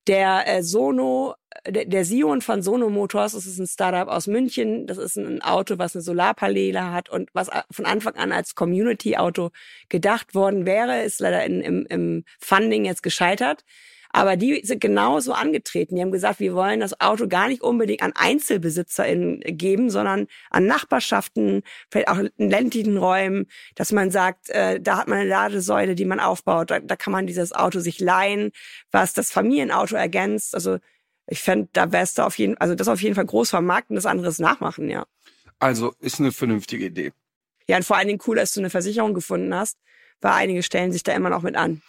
Der 0.08 0.48
äh, 0.48 0.64
Sono, 0.64 1.36
der, 1.68 1.86
der 1.86 2.06
Sion 2.06 2.42
von 2.42 2.62
Sono 2.62 2.90
Motors, 2.90 3.34
das 3.34 3.46
ist 3.46 3.60
ein 3.60 3.68
Startup 3.68 4.08
aus 4.08 4.28
München. 4.28 4.88
Das 4.88 4.98
ist 4.98 5.18
ein 5.18 5.42
Auto, 5.42 5.78
was 5.78 5.96
eine 5.96 6.02
Solarpaneele 6.02 6.92
hat 6.92 7.10
und 7.10 7.30
was 7.34 7.50
von 7.72 7.86
Anfang 7.86 8.16
an 8.16 8.32
als 8.32 8.56
Community-Auto 8.56 9.52
gedacht 9.90 10.36
worden 10.36 10.66
wäre, 10.66 11.04
ist 11.04 11.20
leider 11.20 11.44
in, 11.46 11.62
im, 11.62 11.86
im 11.88 12.24
Funding 12.40 12.86
jetzt 12.86 13.04
gescheitert. 13.04 13.64
Aber 14.12 14.38
die 14.38 14.62
sind 14.64 14.82
genauso 14.82 15.34
angetreten. 15.34 15.96
Die 15.96 16.02
haben 16.02 16.12
gesagt, 16.12 16.40
wir 16.40 16.56
wollen 16.56 16.80
das 16.80 17.00
Auto 17.00 17.28
gar 17.28 17.48
nicht 17.48 17.62
unbedingt 17.62 18.02
an 18.02 18.14
EinzelbesitzerInnen 18.16 19.42
geben, 19.42 19.90
sondern 19.92 20.28
an 20.50 20.66
Nachbarschaften, 20.66 21.62
vielleicht 21.92 22.08
auch 22.08 22.18
in 22.18 22.50
ländlichen 22.50 22.98
Räumen, 22.98 23.46
dass 23.76 23.92
man 23.92 24.10
sagt, 24.10 24.50
äh, 24.50 24.80
da 24.82 24.98
hat 24.98 25.08
man 25.08 25.20
eine 25.20 25.30
Ladesäule, 25.30 25.94
die 25.94 26.06
man 26.06 26.20
aufbaut. 26.20 26.72
Da, 26.72 26.80
da 26.80 26.96
kann 26.96 27.14
man 27.14 27.28
dieses 27.28 27.54
Auto 27.54 27.80
sich 27.80 28.00
leihen, 28.00 28.52
was 28.92 29.14
das 29.14 29.32
Familienauto 29.32 29.96
ergänzt. 29.96 30.56
Also 30.56 30.80
ich 31.28 31.42
fände, 31.42 31.70
da 31.74 31.92
wär's 31.92 32.16
da 32.16 32.26
auf 32.26 32.38
jeden 32.40 32.58
also 32.58 32.74
das 32.74 32.88
auf 32.88 33.02
jeden 33.02 33.16
Fall 33.16 33.26
groß 33.26 33.52
vermarkten, 33.52 33.96
das 33.96 34.08
anderes 34.08 34.40
nachmachen, 34.40 34.90
ja. 34.90 35.06
Also 35.60 35.94
ist 36.00 36.20
eine 36.20 36.32
vernünftige 36.32 36.86
Idee. 36.86 37.12
Ja, 37.68 37.78
und 37.78 37.84
vor 37.84 37.98
allen 37.98 38.08
Dingen 38.08 38.22
cool, 38.26 38.38
dass 38.38 38.54
du 38.54 38.62
eine 38.62 38.72
Versicherung 38.72 39.14
gefunden 39.14 39.54
hast, 39.54 39.78
weil 40.22 40.32
einige 40.32 40.64
stellen 40.64 40.92
sich 40.92 41.04
da 41.04 41.14
immer 41.14 41.30
noch 41.30 41.44
mit 41.44 41.56
an. 41.56 41.84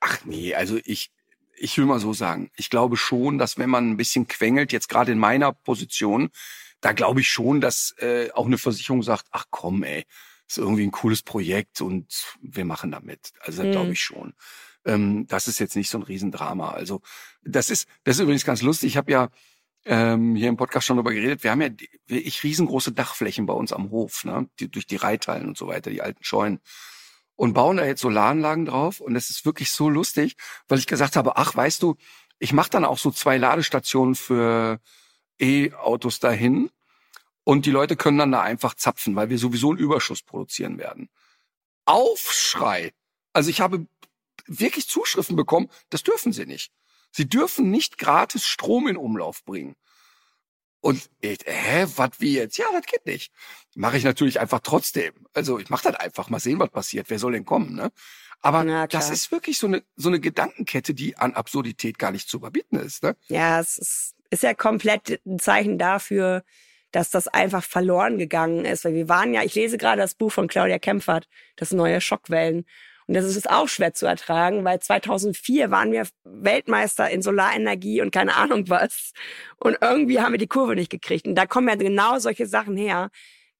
Ach 0.00 0.18
nee, 0.24 0.54
also 0.54 0.78
ich, 0.84 1.12
ich 1.60 1.76
will 1.76 1.84
mal 1.84 2.00
so 2.00 2.12
sagen, 2.12 2.50
ich 2.56 2.70
glaube 2.70 2.96
schon, 2.96 3.38
dass 3.38 3.58
wenn 3.58 3.70
man 3.70 3.90
ein 3.90 3.96
bisschen 3.96 4.26
quengelt, 4.26 4.72
jetzt 4.72 4.88
gerade 4.88 5.12
in 5.12 5.18
meiner 5.18 5.52
Position, 5.52 6.30
da 6.80 6.92
glaube 6.92 7.20
ich 7.20 7.30
schon, 7.30 7.60
dass 7.60 7.94
äh, 7.98 8.30
auch 8.32 8.46
eine 8.46 8.58
Versicherung 8.58 9.02
sagt, 9.02 9.26
ach 9.30 9.44
komm, 9.50 9.82
ey, 9.82 10.04
ist 10.48 10.58
irgendwie 10.58 10.84
ein 10.84 10.90
cooles 10.90 11.22
Projekt 11.22 11.80
und 11.82 12.06
wir 12.40 12.64
machen 12.64 12.90
damit. 12.90 13.32
Also 13.40 13.62
mhm. 13.62 13.72
glaube 13.72 13.92
ich 13.92 14.00
schon. 14.00 14.32
Ähm, 14.86 15.26
das 15.28 15.48
ist 15.48 15.58
jetzt 15.58 15.76
nicht 15.76 15.90
so 15.90 15.98
ein 15.98 16.02
Riesendrama. 16.02 16.70
Also 16.70 17.02
das 17.42 17.68
ist, 17.68 17.86
das 18.04 18.16
ist 18.16 18.22
übrigens 18.22 18.46
ganz 18.46 18.62
lustig. 18.62 18.88
Ich 18.88 18.96
habe 18.96 19.12
ja 19.12 19.28
ähm, 19.84 20.34
hier 20.36 20.48
im 20.48 20.56
Podcast 20.56 20.86
schon 20.86 20.96
darüber 20.96 21.12
geredet. 21.12 21.44
Wir 21.44 21.50
haben 21.50 21.60
ja 21.60 21.68
ich 22.06 22.42
riesengroße 22.42 22.92
Dachflächen 22.92 23.44
bei 23.44 23.54
uns 23.54 23.72
am 23.72 23.90
Hof, 23.90 24.24
ne? 24.24 24.48
Die, 24.58 24.70
durch 24.70 24.86
die 24.86 24.96
Reithallen 24.96 25.46
und 25.46 25.58
so 25.58 25.68
weiter, 25.68 25.90
die 25.90 26.02
alten 26.02 26.24
Scheunen. 26.24 26.60
Und 27.40 27.54
bauen 27.54 27.78
da 27.78 27.86
jetzt 27.86 28.02
Solaranlagen 28.02 28.66
drauf. 28.66 29.00
Und 29.00 29.14
das 29.14 29.30
ist 29.30 29.46
wirklich 29.46 29.72
so 29.72 29.88
lustig, 29.88 30.36
weil 30.68 30.78
ich 30.78 30.86
gesagt 30.86 31.16
habe, 31.16 31.38
ach, 31.38 31.56
weißt 31.56 31.82
du, 31.82 31.96
ich 32.38 32.52
mache 32.52 32.68
dann 32.68 32.84
auch 32.84 32.98
so 32.98 33.10
zwei 33.10 33.38
Ladestationen 33.38 34.14
für 34.14 34.78
E-Autos 35.38 36.20
dahin. 36.20 36.68
Und 37.42 37.64
die 37.64 37.70
Leute 37.70 37.96
können 37.96 38.18
dann 38.18 38.32
da 38.32 38.42
einfach 38.42 38.74
zapfen, 38.74 39.16
weil 39.16 39.30
wir 39.30 39.38
sowieso 39.38 39.70
einen 39.70 39.78
Überschuss 39.78 40.20
produzieren 40.20 40.76
werden. 40.76 41.08
Aufschrei. 41.86 42.92
Also 43.32 43.48
ich 43.48 43.62
habe 43.62 43.86
wirklich 44.46 44.86
Zuschriften 44.86 45.34
bekommen, 45.34 45.70
das 45.88 46.02
dürfen 46.02 46.34
sie 46.34 46.44
nicht. 46.44 46.70
Sie 47.10 47.26
dürfen 47.26 47.70
nicht 47.70 47.96
gratis 47.96 48.44
Strom 48.44 48.86
in 48.86 48.98
Umlauf 48.98 49.44
bringen. 49.44 49.76
Und 50.80 51.10
ich, 51.20 51.40
hä, 51.44 51.86
was 51.96 52.10
wie 52.18 52.36
jetzt? 52.36 52.56
Ja, 52.56 52.66
das 52.72 52.86
geht 52.86 53.04
nicht. 53.04 53.32
Mache 53.74 53.98
ich 53.98 54.04
natürlich 54.04 54.40
einfach 54.40 54.60
trotzdem. 54.60 55.12
Also 55.34 55.58
ich 55.58 55.68
mache 55.68 55.90
das 55.90 56.00
einfach, 56.00 56.30
mal 56.30 56.40
sehen, 56.40 56.58
was 56.58 56.70
passiert. 56.70 57.10
Wer 57.10 57.18
soll 57.18 57.32
denn 57.32 57.44
kommen, 57.44 57.74
ne? 57.74 57.92
Aber 58.42 58.86
das 58.86 59.10
ist 59.10 59.32
wirklich 59.32 59.58
so 59.58 59.66
eine 59.66 59.82
so 59.96 60.08
eine 60.08 60.18
Gedankenkette, 60.18 60.94
die 60.94 61.18
an 61.18 61.34
Absurdität 61.34 61.98
gar 61.98 62.10
nicht 62.10 62.28
zu 62.28 62.38
überbieten 62.38 62.78
ist, 62.78 63.02
ne? 63.02 63.14
Ja, 63.28 63.60
es 63.60 63.76
ist, 63.76 64.14
ist 64.30 64.42
ja 64.42 64.54
komplett 64.54 65.20
ein 65.26 65.38
Zeichen 65.38 65.76
dafür, 65.76 66.42
dass 66.90 67.10
das 67.10 67.28
einfach 67.28 67.62
verloren 67.62 68.16
gegangen 68.16 68.64
ist. 68.64 68.86
Weil 68.86 68.94
wir 68.94 69.10
waren 69.10 69.34
ja, 69.34 69.42
ich 69.42 69.54
lese 69.54 69.76
gerade 69.76 70.00
das 70.00 70.14
Buch 70.14 70.32
von 70.32 70.48
Claudia 70.48 70.78
Kempfert, 70.78 71.28
das 71.56 71.72
neue 71.72 72.00
Schockwellen. 72.00 72.64
Und 73.10 73.14
das 73.14 73.24
ist 73.24 73.50
auch 73.50 73.66
schwer 73.66 73.92
zu 73.92 74.06
ertragen, 74.06 74.64
weil 74.64 74.78
2004 74.78 75.72
waren 75.72 75.90
wir 75.90 76.06
Weltmeister 76.22 77.10
in 77.10 77.22
Solarenergie 77.22 78.02
und 78.02 78.12
keine 78.12 78.36
Ahnung 78.36 78.68
was. 78.68 79.14
Und 79.56 79.78
irgendwie 79.80 80.20
haben 80.20 80.30
wir 80.30 80.38
die 80.38 80.46
Kurve 80.46 80.76
nicht 80.76 80.92
gekriegt. 80.92 81.26
Und 81.26 81.34
da 81.34 81.44
kommen 81.44 81.66
ja 81.66 81.74
genau 81.74 82.20
solche 82.20 82.46
Sachen 82.46 82.76
her. 82.76 83.10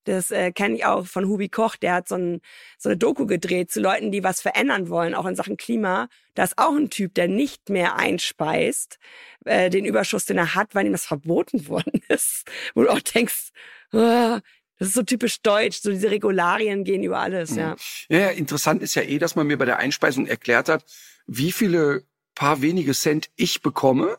Das 0.04 0.30
äh, 0.30 0.52
kenne 0.52 0.76
ich 0.76 0.84
auch 0.84 1.04
von 1.04 1.26
Hubi 1.26 1.48
Koch, 1.48 1.74
der 1.74 1.94
hat 1.94 2.06
so, 2.06 2.14
ein, 2.14 2.40
so 2.78 2.90
eine 2.90 2.96
Doku 2.96 3.26
gedreht 3.26 3.72
zu 3.72 3.80
Leuten, 3.80 4.12
die 4.12 4.22
was 4.22 4.40
verändern 4.40 4.88
wollen, 4.88 5.16
auch 5.16 5.26
in 5.26 5.34
Sachen 5.34 5.56
Klima. 5.56 6.06
Da 6.36 6.44
ist 6.44 6.56
auch 6.56 6.76
ein 6.76 6.88
Typ, 6.88 7.14
der 7.14 7.26
nicht 7.26 7.70
mehr 7.70 7.96
einspeist, 7.96 9.00
äh, 9.46 9.68
den 9.68 9.84
Überschuss, 9.84 10.26
den 10.26 10.38
er 10.38 10.54
hat, 10.54 10.76
weil 10.76 10.86
ihm 10.86 10.92
das 10.92 11.06
verboten 11.06 11.66
worden 11.66 12.02
ist. 12.06 12.48
Wo 12.76 12.84
du 12.84 12.88
auch 12.88 13.00
denkst, 13.00 13.50
oh, 13.94 14.38
das 14.80 14.88
ist 14.88 14.94
so 14.94 15.02
typisch 15.02 15.42
deutsch, 15.42 15.82
so 15.82 15.90
diese 15.90 16.10
Regularien 16.10 16.84
gehen 16.84 17.04
über 17.04 17.18
alles, 17.18 17.54
ja. 17.54 17.76
Ja, 18.08 18.18
ja 18.18 18.28
interessant 18.30 18.82
ist 18.82 18.94
ja 18.94 19.02
eh, 19.02 19.18
dass 19.18 19.36
man 19.36 19.46
mir 19.46 19.58
bei 19.58 19.66
der 19.66 19.76
Einspeisung 19.76 20.26
erklärt 20.26 20.70
hat, 20.70 20.84
wie 21.26 21.52
viele 21.52 22.04
paar 22.34 22.62
wenige 22.62 22.94
Cent 22.94 23.28
ich 23.36 23.60
bekomme, 23.60 24.18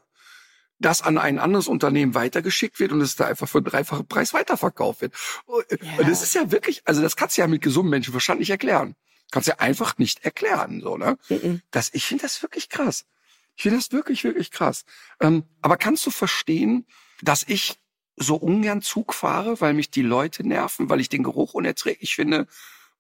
das 0.78 1.02
an 1.02 1.18
ein 1.18 1.40
anderes 1.40 1.68
Unternehmen 1.68 2.14
weitergeschickt 2.14 2.80
wird 2.80 2.92
und 2.92 3.02
es 3.02 3.16
da 3.16 3.26
einfach 3.26 3.50
für 3.50 3.58
einen 3.58 3.66
dreifachen 3.66 4.08
Preis 4.08 4.36
weiterverkauft 4.36 5.02
wird. 5.02 5.16
Ja. 5.48 5.98
Und 5.98 6.08
das 6.08 6.22
ist 6.22 6.36
ja 6.36 6.52
wirklich, 6.52 6.84
also 6.86 7.02
das 7.02 7.16
kannst 7.16 7.38
du 7.38 7.42
ja 7.42 7.48
mit 7.48 7.64
gesundem 7.64 7.90
Menschenverstand 7.90 8.40
nicht 8.40 8.52
erklären. 8.52 8.96
Kannst 9.32 9.48
du 9.48 9.54
ja 9.54 9.60
einfach 9.60 9.98
nicht 9.98 10.24
erklären, 10.24 10.82
so, 10.82 10.98
ne? 10.98 11.18
Mhm. 11.30 11.62
Das, 11.72 11.90
ich 11.94 12.06
finde 12.06 12.24
das 12.24 12.44
wirklich 12.44 12.70
krass. 12.70 13.06
Ich 13.56 13.64
finde 13.64 13.80
das 13.80 13.92
wirklich, 13.92 14.24
wirklich 14.24 14.52
krass. 14.52 14.86
Ähm, 15.20 15.44
aber 15.62 15.78
kannst 15.78 16.06
du 16.06 16.12
verstehen, 16.12 16.86
dass 17.24 17.44
ich 17.48 17.81
so 18.16 18.36
ungern 18.36 18.82
Zug 18.82 19.14
fahre, 19.14 19.60
weil 19.62 19.74
mich 19.74 19.90
die 19.90 20.02
Leute 20.02 20.48
nerven, 20.48 20.90
weil 20.90 21.00
ich 21.00 21.10
den 21.10 21.24
Geruch 21.24 21.54
unerträglich 21.54 22.16
finde, 22.16 22.48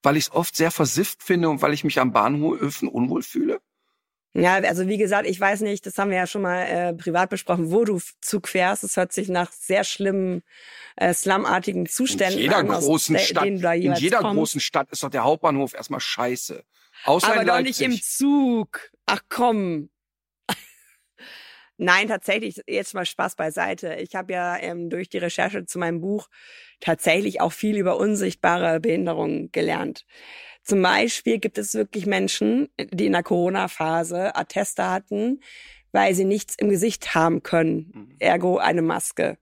weil 0.03 0.17
ich 0.17 0.25
es 0.25 0.31
oft 0.31 0.55
sehr 0.55 0.71
versifft 0.71 1.23
finde 1.23 1.49
und 1.49 1.61
weil 1.61 1.73
ich 1.73 1.83
mich 1.83 1.99
am 1.99 2.11
Bahnhöfen 2.11 2.87
unwohl 2.87 3.23
fühle? 3.23 3.59
Ja, 4.33 4.55
also 4.55 4.87
wie 4.87 4.97
gesagt, 4.97 5.27
ich 5.27 5.39
weiß 5.39 5.61
nicht, 5.61 5.85
das 5.85 5.97
haben 5.97 6.09
wir 6.09 6.17
ja 6.17 6.27
schon 6.27 6.41
mal 6.41 6.61
äh, 6.61 6.93
privat 6.93 7.29
besprochen, 7.29 7.69
wo 7.69 7.83
du 7.83 7.99
Zug 8.21 8.47
fährst. 8.47 8.83
Es 8.85 8.95
hört 8.95 9.11
sich 9.11 9.27
nach 9.27 9.51
sehr 9.51 9.83
schlimmen, 9.83 10.41
äh, 10.95 11.13
slumartigen 11.13 11.85
Zuständen 11.85 12.37
in 12.37 12.43
jeder 12.43 12.57
an, 12.57 12.67
großen 12.69 13.19
Stadt, 13.19 13.45
in 13.45 13.93
jeder 13.95 14.19
kommst. 14.19 14.37
großen 14.37 14.61
Stadt 14.61 14.89
ist 14.91 15.03
doch 15.03 15.09
der 15.09 15.25
Hauptbahnhof 15.25 15.73
erstmal 15.73 15.99
scheiße. 15.99 16.63
Außer 17.03 17.33
Aber 17.33 17.43
doch 17.43 17.61
nicht 17.61 17.81
im 17.81 18.01
Zug. 18.01 18.91
Ach 19.05 19.21
komm. 19.27 19.89
Nein, 21.83 22.09
tatsächlich, 22.09 22.61
jetzt 22.67 22.93
mal 22.93 23.07
Spaß 23.07 23.35
beiseite. 23.35 23.95
Ich 23.95 24.13
habe 24.13 24.33
ja 24.33 24.55
ähm, 24.55 24.91
durch 24.91 25.09
die 25.09 25.17
Recherche 25.17 25.65
zu 25.65 25.79
meinem 25.79 25.99
Buch 25.99 26.29
tatsächlich 26.79 27.41
auch 27.41 27.51
viel 27.53 27.75
über 27.75 27.97
unsichtbare 27.97 28.79
Behinderungen 28.79 29.51
gelernt. 29.51 30.05
Zum 30.61 30.83
Beispiel 30.83 31.39
gibt 31.39 31.57
es 31.57 31.73
wirklich 31.73 32.05
Menschen, 32.05 32.69
die 32.79 33.07
in 33.07 33.13
der 33.13 33.23
Corona-Phase 33.23 34.35
Atteste 34.35 34.91
hatten, 34.91 35.39
weil 35.91 36.13
sie 36.13 36.23
nichts 36.23 36.53
im 36.53 36.69
Gesicht 36.69 37.15
haben 37.15 37.41
können, 37.41 37.91
mhm. 37.95 38.15
ergo 38.19 38.59
eine 38.59 38.83
Maske. 38.83 39.39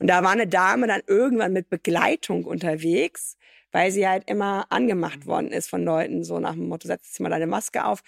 Und 0.00 0.08
da 0.08 0.24
war 0.24 0.32
eine 0.32 0.48
Dame 0.48 0.88
dann 0.88 1.02
irgendwann 1.06 1.52
mit 1.52 1.70
Begleitung 1.70 2.46
unterwegs, 2.46 3.36
weil 3.70 3.92
sie 3.92 4.08
halt 4.08 4.28
immer 4.28 4.66
angemacht 4.70 5.20
mhm. 5.20 5.26
worden 5.26 5.52
ist 5.52 5.70
von 5.70 5.84
Leuten, 5.84 6.24
so 6.24 6.40
nach 6.40 6.54
dem 6.54 6.66
Motto, 6.66 6.88
setz 6.88 7.12
dir 7.12 7.22
mal 7.22 7.28
deine 7.28 7.46
Maske 7.46 7.84
auf. 7.84 8.02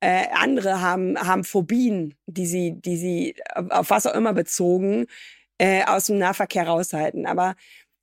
Äh, 0.00 0.26
andere 0.34 0.80
haben, 0.80 1.18
haben 1.18 1.44
Phobien, 1.44 2.14
die 2.26 2.46
sie, 2.46 2.80
die 2.80 2.96
sie 2.96 3.34
auf 3.54 3.90
was 3.90 4.06
auch 4.06 4.14
immer 4.14 4.32
bezogen, 4.32 5.06
äh, 5.58 5.84
aus 5.84 6.06
dem 6.06 6.18
Nahverkehr 6.18 6.68
raushalten. 6.68 7.26
Aber 7.26 7.56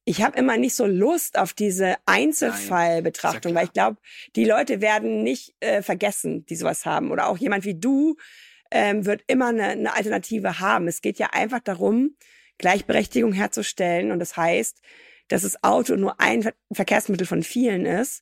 ich 0.03 0.21
habe 0.21 0.37
immer 0.37 0.57
nicht 0.57 0.75
so 0.75 0.85
Lust 0.85 1.37
auf 1.37 1.53
diese 1.53 1.95
Einzelfallbetrachtung, 2.05 3.53
ja 3.53 3.57
weil 3.57 3.65
ich 3.65 3.73
glaube, 3.73 3.97
die 4.35 4.45
Leute 4.45 4.81
werden 4.81 5.23
nicht 5.23 5.55
äh, 5.61 5.81
vergessen, 5.81 6.45
die 6.45 6.55
sowas 6.55 6.85
haben. 6.85 7.11
Oder 7.11 7.27
auch 7.27 7.37
jemand 7.37 7.65
wie 7.65 7.79
du 7.79 8.15
ähm, 8.71 9.05
wird 9.05 9.23
immer 9.27 9.47
eine, 9.47 9.67
eine 9.67 9.93
Alternative 9.95 10.59
haben. 10.59 10.87
Es 10.87 11.01
geht 11.01 11.17
ja 11.17 11.29
einfach 11.31 11.59
darum, 11.59 12.15
Gleichberechtigung 12.57 13.33
herzustellen. 13.33 14.11
Und 14.11 14.19
das 14.19 14.37
heißt, 14.37 14.81
dass 15.27 15.41
das 15.41 15.63
Auto 15.63 15.95
nur 15.95 16.19
ein 16.19 16.51
Verkehrsmittel 16.71 17.25
von 17.25 17.41
vielen 17.41 17.85
ist 17.85 18.21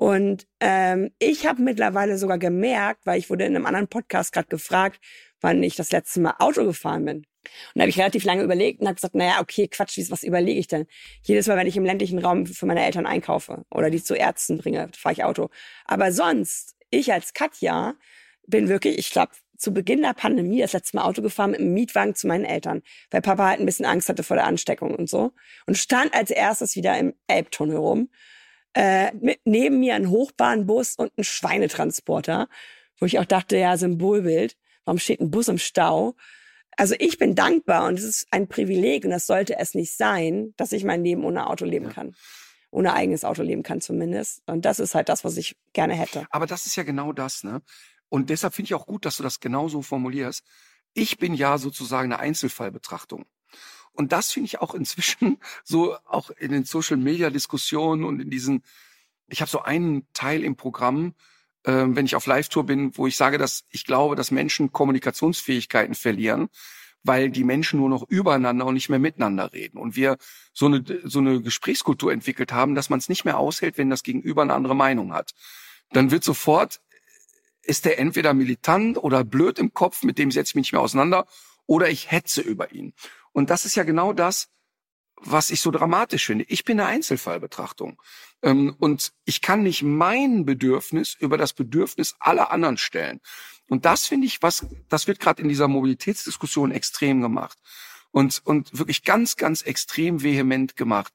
und 0.00 0.46
ähm, 0.60 1.10
ich 1.18 1.46
habe 1.46 1.60
mittlerweile 1.60 2.16
sogar 2.16 2.38
gemerkt, 2.38 3.04
weil 3.04 3.18
ich 3.18 3.28
wurde 3.28 3.44
in 3.44 3.54
einem 3.54 3.66
anderen 3.66 3.86
Podcast 3.86 4.32
gerade 4.32 4.48
gefragt, 4.48 4.98
wann 5.42 5.62
ich 5.62 5.76
das 5.76 5.92
letzte 5.92 6.20
Mal 6.20 6.36
Auto 6.38 6.64
gefahren 6.64 7.04
bin. 7.04 7.16
Und 7.18 7.26
da 7.74 7.82
habe 7.82 7.90
ich 7.90 7.98
relativ 7.98 8.24
lange 8.24 8.42
überlegt 8.42 8.80
und 8.80 8.86
habe 8.86 8.94
gesagt, 8.94 9.14
naja, 9.14 9.42
okay, 9.42 9.68
Quatsch, 9.68 9.98
was 10.10 10.22
überlege 10.22 10.58
ich 10.58 10.68
denn? 10.68 10.86
Jedes 11.20 11.48
Mal, 11.48 11.58
wenn 11.58 11.66
ich 11.66 11.76
im 11.76 11.84
ländlichen 11.84 12.18
Raum 12.18 12.46
für 12.46 12.64
meine 12.64 12.82
Eltern 12.82 13.04
einkaufe 13.04 13.66
oder 13.70 13.90
die 13.90 14.02
zu 14.02 14.14
Ärzten 14.14 14.56
bringe, 14.56 14.88
fahre 14.96 15.12
ich 15.12 15.22
Auto. 15.22 15.50
Aber 15.84 16.12
sonst, 16.12 16.76
ich 16.88 17.12
als 17.12 17.34
Katja 17.34 17.92
bin 18.46 18.70
wirklich, 18.70 18.96
ich 18.96 19.10
glaube, 19.10 19.32
zu 19.58 19.74
Beginn 19.74 20.00
der 20.00 20.14
Pandemie 20.14 20.60
das 20.60 20.72
letzte 20.72 20.96
Mal 20.96 21.02
Auto 21.02 21.20
gefahren 21.20 21.50
mit 21.50 21.60
einem 21.60 21.74
Mietwagen 21.74 22.14
zu 22.14 22.26
meinen 22.26 22.46
Eltern, 22.46 22.80
weil 23.10 23.20
Papa 23.20 23.48
halt 23.48 23.60
ein 23.60 23.66
bisschen 23.66 23.84
Angst 23.84 24.08
hatte 24.08 24.22
vor 24.22 24.36
der 24.36 24.46
Ansteckung 24.46 24.94
und 24.94 25.10
so. 25.10 25.34
Und 25.66 25.76
stand 25.76 26.14
als 26.14 26.30
erstes 26.30 26.74
wieder 26.74 26.98
im 26.98 27.12
Elbtunnel 27.26 27.76
rum 27.76 28.08
äh, 28.74 29.12
mit 29.14 29.40
neben 29.44 29.80
mir 29.80 29.94
ein 29.94 30.10
Hochbahnbus 30.10 30.96
und 30.96 31.16
ein 31.18 31.24
Schweinetransporter, 31.24 32.48
wo 32.98 33.06
ich 33.06 33.18
auch 33.18 33.24
dachte, 33.24 33.56
ja, 33.56 33.76
Symbolbild. 33.76 34.56
Warum 34.84 34.98
steht 34.98 35.20
ein 35.20 35.30
Bus 35.30 35.48
im 35.48 35.58
Stau? 35.58 36.16
Also 36.76 36.94
ich 36.98 37.18
bin 37.18 37.34
dankbar 37.34 37.86
und 37.86 37.98
es 37.98 38.04
ist 38.04 38.26
ein 38.30 38.48
Privileg 38.48 39.04
und 39.04 39.10
das 39.10 39.26
sollte 39.26 39.58
es 39.58 39.74
nicht 39.74 39.96
sein, 39.96 40.54
dass 40.56 40.72
ich 40.72 40.84
mein 40.84 41.04
Leben 41.04 41.24
ohne 41.24 41.48
Auto 41.48 41.64
leben 41.64 41.90
kann. 41.90 42.14
Ohne 42.70 42.94
eigenes 42.94 43.24
Auto 43.24 43.42
leben 43.42 43.62
kann 43.62 43.80
zumindest. 43.80 44.42
Und 44.46 44.64
das 44.64 44.78
ist 44.78 44.94
halt 44.94 45.08
das, 45.08 45.24
was 45.24 45.36
ich 45.36 45.56
gerne 45.72 45.94
hätte. 45.94 46.26
Aber 46.30 46.46
das 46.46 46.66
ist 46.66 46.76
ja 46.76 46.84
genau 46.84 47.12
das, 47.12 47.42
ne? 47.42 47.62
Und 48.08 48.30
deshalb 48.30 48.54
finde 48.54 48.66
ich 48.66 48.74
auch 48.74 48.86
gut, 48.86 49.04
dass 49.04 49.16
du 49.16 49.22
das 49.22 49.40
genauso 49.40 49.82
formulierst. 49.82 50.42
Ich 50.94 51.18
bin 51.18 51.34
ja 51.34 51.58
sozusagen 51.58 52.12
eine 52.12 52.20
Einzelfallbetrachtung. 52.20 53.24
Und 53.92 54.12
das 54.12 54.32
finde 54.32 54.46
ich 54.46 54.60
auch 54.60 54.74
inzwischen 54.74 55.38
so 55.64 55.96
auch 56.06 56.30
in 56.30 56.52
den 56.52 56.64
Social 56.64 56.96
Media 56.96 57.30
Diskussionen 57.30 58.04
und 58.04 58.20
in 58.20 58.30
diesen, 58.30 58.62
ich 59.28 59.40
habe 59.40 59.50
so 59.50 59.62
einen 59.62 60.06
Teil 60.12 60.42
im 60.44 60.56
Programm, 60.56 61.14
äh, 61.64 61.72
wenn 61.72 62.06
ich 62.06 62.16
auf 62.16 62.26
Live-Tour 62.26 62.64
bin, 62.64 62.96
wo 62.96 63.06
ich 63.06 63.16
sage, 63.16 63.38
dass 63.38 63.64
ich 63.70 63.84
glaube, 63.84 64.16
dass 64.16 64.30
Menschen 64.30 64.72
Kommunikationsfähigkeiten 64.72 65.94
verlieren, 65.94 66.48
weil 67.02 67.30
die 67.30 67.44
Menschen 67.44 67.80
nur 67.80 67.88
noch 67.88 68.08
übereinander 68.08 68.66
und 68.66 68.74
nicht 68.74 68.88
mehr 68.88 68.98
miteinander 68.98 69.52
reden. 69.52 69.78
Und 69.78 69.96
wir 69.96 70.18
so 70.52 70.66
eine, 70.66 70.84
so 71.04 71.18
eine 71.18 71.40
Gesprächskultur 71.40 72.12
entwickelt 72.12 72.52
haben, 72.52 72.74
dass 72.74 72.90
man 72.90 72.98
es 72.98 73.08
nicht 73.08 73.24
mehr 73.24 73.38
aushält, 73.38 73.78
wenn 73.78 73.90
das 73.90 74.02
Gegenüber 74.02 74.42
eine 74.42 74.54
andere 74.54 74.76
Meinung 74.76 75.12
hat. 75.12 75.32
Dann 75.92 76.10
wird 76.10 76.24
sofort, 76.24 76.80
ist 77.62 77.84
der 77.84 77.98
entweder 77.98 78.34
militant 78.34 78.98
oder 78.98 79.24
blöd 79.24 79.58
im 79.58 79.72
Kopf, 79.72 80.02
mit 80.02 80.18
dem 80.18 80.30
setze 80.30 80.50
ich 80.50 80.54
mich 80.56 80.62
nicht 80.64 80.72
mehr 80.72 80.82
auseinander, 80.82 81.26
oder 81.66 81.88
ich 81.88 82.10
hetze 82.10 82.40
über 82.40 82.72
ihn. 82.72 82.94
Und 83.32 83.50
das 83.50 83.64
ist 83.64 83.76
ja 83.76 83.84
genau 83.84 84.12
das, 84.12 84.48
was 85.16 85.50
ich 85.50 85.60
so 85.60 85.70
dramatisch 85.70 86.26
finde. 86.26 86.46
Ich 86.48 86.64
bin 86.64 86.80
eine 86.80 86.88
Einzelfallbetrachtung. 86.88 88.00
Ähm, 88.42 88.74
und 88.78 89.12
ich 89.24 89.40
kann 89.42 89.62
nicht 89.62 89.82
mein 89.82 90.46
Bedürfnis 90.46 91.14
über 91.18 91.36
das 91.36 91.52
Bedürfnis 91.52 92.16
aller 92.18 92.50
anderen 92.50 92.78
stellen. 92.78 93.20
Und 93.68 93.84
das 93.84 94.06
finde 94.06 94.26
ich, 94.26 94.42
was, 94.42 94.66
das 94.88 95.06
wird 95.06 95.20
gerade 95.20 95.42
in 95.42 95.48
dieser 95.48 95.68
Mobilitätsdiskussion 95.68 96.72
extrem 96.72 97.20
gemacht. 97.20 97.58
und 98.10 98.42
und 98.44 98.76
wirklich 98.76 99.04
ganz 99.04 99.36
ganz 99.36 99.62
extrem 99.62 100.22
vehement 100.22 100.76
gemacht. 100.76 101.12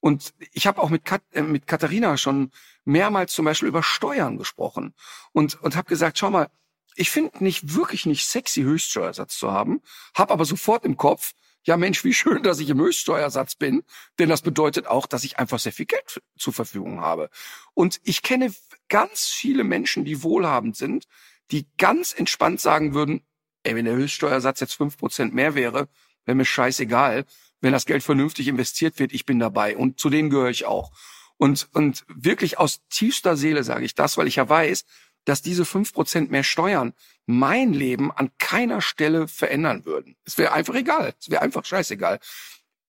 Und 0.00 0.34
ich 0.52 0.66
habe 0.66 0.80
auch 0.80 0.90
mit, 0.90 1.04
Kat 1.04 1.22
äh, 1.32 1.42
mit 1.42 1.66
Katharina 1.66 2.16
schon 2.16 2.52
mehrmals 2.84 3.32
zum 3.32 3.44
Beispiel 3.44 3.68
über 3.68 3.82
Steuern 3.82 4.38
gesprochen 4.38 4.94
und 5.32 5.60
und 5.62 5.76
habe 5.76 5.88
gesagt, 5.88 6.18
schau 6.18 6.30
mal, 6.30 6.48
ich 6.94 7.10
finde 7.10 7.42
nicht 7.44 7.74
wirklich 7.74 8.06
nicht 8.06 8.26
sexy 8.26 8.62
Höchststeuersatz 8.62 9.36
zu 9.38 9.50
haben, 9.52 9.80
habe 10.14 10.32
aber 10.32 10.44
sofort 10.44 10.84
im 10.84 10.96
Kopf, 10.96 11.32
ja 11.64 11.76
Mensch, 11.76 12.04
wie 12.04 12.14
schön, 12.14 12.42
dass 12.42 12.60
ich 12.60 12.70
im 12.70 12.80
Höchststeuersatz 12.80 13.54
bin, 13.54 13.82
denn 14.18 14.28
das 14.28 14.42
bedeutet 14.42 14.86
auch, 14.86 15.06
dass 15.06 15.24
ich 15.24 15.38
einfach 15.38 15.58
sehr 15.58 15.72
viel 15.72 15.86
Geld 15.86 16.20
zur 16.36 16.52
Verfügung 16.52 17.00
habe. 17.00 17.30
Und 17.74 18.00
ich 18.04 18.22
kenne 18.22 18.52
ganz 18.88 19.26
viele 19.26 19.64
Menschen, 19.64 20.04
die 20.04 20.22
wohlhabend 20.22 20.76
sind, 20.76 21.06
die 21.50 21.66
ganz 21.76 22.12
entspannt 22.12 22.60
sagen 22.60 22.94
würden, 22.94 23.22
ey, 23.62 23.74
wenn 23.74 23.84
der 23.84 23.94
Höchststeuersatz 23.94 24.60
jetzt 24.60 24.74
fünf 24.74 24.96
Prozent 24.96 25.34
mehr 25.34 25.54
wäre, 25.54 25.88
wäre 26.24 26.36
mir 26.36 26.44
scheißegal. 26.44 27.24
Wenn 27.60 27.72
das 27.72 27.86
Geld 27.86 28.02
vernünftig 28.02 28.48
investiert 28.48 28.98
wird, 28.98 29.12
ich 29.12 29.26
bin 29.26 29.38
dabei. 29.38 29.76
Und 29.76 29.98
zu 29.98 30.10
denen 30.10 30.30
gehöre 30.30 30.50
ich 30.50 30.64
auch. 30.64 30.92
Und, 31.38 31.68
und 31.72 32.04
wirklich 32.08 32.58
aus 32.58 32.82
tiefster 32.88 33.36
Seele 33.36 33.64
sage 33.64 33.84
ich 33.84 33.94
das, 33.94 34.16
weil 34.16 34.26
ich 34.26 34.36
ja 34.36 34.48
weiß, 34.48 34.84
dass 35.28 35.42
diese 35.42 35.66
fünf 35.66 35.92
Prozent 35.92 36.30
mehr 36.30 36.42
Steuern 36.42 36.94
mein 37.26 37.74
Leben 37.74 38.10
an 38.10 38.30
keiner 38.38 38.80
Stelle 38.80 39.28
verändern 39.28 39.84
würden. 39.84 40.16
Es 40.24 40.38
wäre 40.38 40.52
einfach 40.52 40.74
egal. 40.74 41.14
Es 41.20 41.28
wäre 41.28 41.42
einfach 41.42 41.66
scheißegal. 41.66 42.18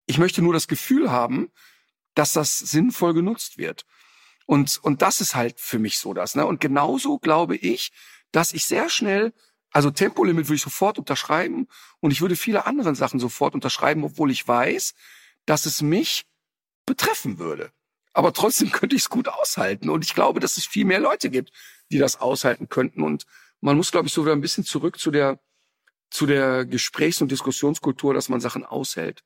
Ich 0.06 0.18
möchte 0.18 0.42
nur 0.42 0.52
das 0.52 0.66
Gefühl 0.66 1.12
haben, 1.12 1.52
dass 2.14 2.32
das 2.32 2.58
sinnvoll 2.58 3.14
genutzt 3.14 3.56
wird. 3.56 3.86
Und, 4.46 4.80
und 4.82 5.00
das 5.00 5.20
ist 5.20 5.36
halt 5.36 5.60
für 5.60 5.78
mich 5.78 6.00
so 6.00 6.12
das. 6.12 6.34
Ne? 6.34 6.44
Und 6.44 6.60
genauso 6.60 7.18
glaube 7.18 7.54
ich, 7.56 7.92
dass 8.32 8.52
ich 8.52 8.66
sehr 8.66 8.90
schnell, 8.90 9.32
also 9.70 9.92
Tempolimit 9.92 10.46
würde 10.46 10.56
ich 10.56 10.62
sofort 10.62 10.98
unterschreiben 10.98 11.68
und 12.00 12.10
ich 12.10 12.20
würde 12.20 12.34
viele 12.34 12.66
andere 12.66 12.96
Sachen 12.96 13.20
sofort 13.20 13.54
unterschreiben, 13.54 14.02
obwohl 14.02 14.32
ich 14.32 14.46
weiß, 14.46 14.94
dass 15.46 15.66
es 15.66 15.82
mich 15.82 16.26
betreffen 16.84 17.38
würde. 17.38 17.70
Aber 18.14 18.32
trotzdem 18.32 18.70
könnte 18.72 18.96
ich 18.96 19.02
es 19.02 19.10
gut 19.10 19.28
aushalten. 19.28 19.90
Und 19.90 20.04
ich 20.04 20.14
glaube, 20.14 20.40
dass 20.40 20.56
es 20.56 20.64
viel 20.64 20.86
mehr 20.86 21.00
Leute 21.00 21.28
gibt, 21.28 21.50
die 21.92 21.98
das 21.98 22.20
aushalten 22.20 22.68
könnten. 22.68 23.02
Und 23.02 23.26
man 23.60 23.76
muss, 23.76 23.90
glaube 23.90 24.06
ich, 24.06 24.12
so 24.14 24.24
wieder 24.24 24.34
ein 24.34 24.40
bisschen 24.40 24.64
zurück 24.64 24.98
zu 24.98 25.10
der, 25.10 25.38
zu 26.10 26.26
der 26.26 26.64
Gesprächs- 26.64 27.20
und 27.20 27.30
Diskussionskultur, 27.30 28.14
dass 28.14 28.28
man 28.28 28.40
Sachen 28.40 28.64
aushält. 28.64 29.22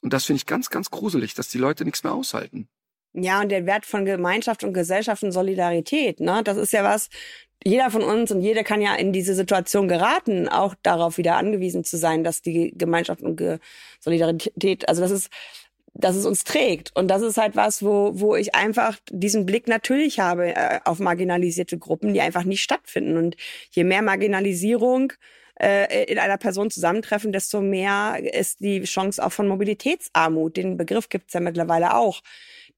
Und 0.00 0.12
das 0.12 0.24
finde 0.24 0.38
ich 0.38 0.46
ganz, 0.46 0.70
ganz 0.70 0.90
gruselig, 0.90 1.34
dass 1.34 1.48
die 1.48 1.58
Leute 1.58 1.84
nichts 1.84 2.02
mehr 2.02 2.12
aushalten. 2.12 2.68
Ja, 3.14 3.40
und 3.40 3.50
der 3.50 3.66
Wert 3.66 3.84
von 3.84 4.04
Gemeinschaft 4.04 4.64
und 4.64 4.72
Gesellschaft 4.72 5.22
und 5.22 5.32
Solidarität, 5.32 6.20
ne? 6.20 6.42
Das 6.42 6.56
ist 6.56 6.72
ja 6.72 6.82
was, 6.82 7.10
jeder 7.64 7.90
von 7.90 8.02
uns 8.02 8.30
und 8.30 8.40
jede 8.40 8.64
kann 8.64 8.80
ja 8.80 8.94
in 8.94 9.12
diese 9.12 9.34
Situation 9.34 9.86
geraten, 9.86 10.48
auch 10.48 10.74
darauf 10.82 11.18
wieder 11.18 11.36
angewiesen 11.36 11.84
zu 11.84 11.96
sein, 11.96 12.24
dass 12.24 12.42
die 12.42 12.72
Gemeinschaft 12.76 13.22
und 13.22 13.40
Solidarität, 14.00 14.88
also 14.88 15.02
das 15.02 15.10
ist, 15.10 15.30
dass 15.94 16.16
es 16.16 16.26
uns 16.26 16.44
trägt. 16.44 16.94
Und 16.94 17.08
das 17.08 17.22
ist 17.22 17.36
halt 17.36 17.56
was, 17.56 17.82
wo, 17.82 18.12
wo 18.14 18.34
ich 18.34 18.54
einfach 18.54 18.98
diesen 19.10 19.46
Blick 19.46 19.68
natürlich 19.68 20.20
habe 20.20 20.54
äh, 20.54 20.80
auf 20.84 20.98
marginalisierte 20.98 21.78
Gruppen, 21.78 22.14
die 22.14 22.20
einfach 22.20 22.44
nicht 22.44 22.62
stattfinden. 22.62 23.16
Und 23.16 23.36
je 23.70 23.84
mehr 23.84 24.02
Marginalisierung 24.02 25.12
äh, 25.60 26.04
in 26.04 26.18
einer 26.18 26.38
Person 26.38 26.70
zusammentreffen, 26.70 27.32
desto 27.32 27.60
mehr 27.60 28.18
ist 28.32 28.60
die 28.60 28.82
Chance 28.84 29.24
auch 29.24 29.32
von 29.32 29.48
Mobilitätsarmut. 29.48 30.56
Den 30.56 30.76
Begriff 30.76 31.08
gibt's 31.08 31.34
ja 31.34 31.40
mittlerweile 31.40 31.94
auch 31.94 32.22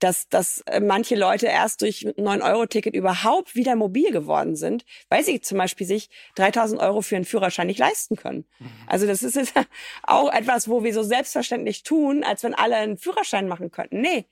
dass, 0.05 0.28
dass 0.28 0.60
äh, 0.66 0.81
manche 0.81 1.14
Leute 1.14 1.47
erst 1.47 1.81
durch 1.81 2.06
9-Euro-Ticket 2.18 2.94
überhaupt 2.94 3.56
wieder 3.56 3.74
mobil 3.74 4.10
geworden 4.12 4.55
sind, 4.55 4.85
weil 5.09 5.24
sie 5.24 5.40
zum 5.40 5.56
Beispiel 5.56 5.86
sich 5.86 6.10
3000 6.35 6.78
Euro 6.78 7.01
für 7.01 7.16
einen 7.16 7.24
Führerschein 7.24 7.68
nicht 7.68 7.78
leisten 7.78 8.16
können. 8.16 8.44
Mhm. 8.59 8.70
Also 8.86 9.06
das 9.06 9.22
ist 9.22 9.35
jetzt 9.36 9.55
auch 10.02 10.31
etwas, 10.31 10.68
wo 10.68 10.85
wir 10.85 10.93
so 10.93 11.02
selbstverständlich 11.02 11.85
tun, 11.85 12.22
als 12.22 12.43
wenn 12.43 12.55
alle 12.55 12.76
einen 12.76 12.98
Führerschein 12.98 13.48
machen 13.48 13.70
könnten. 13.70 14.02
Nee, 14.02 14.26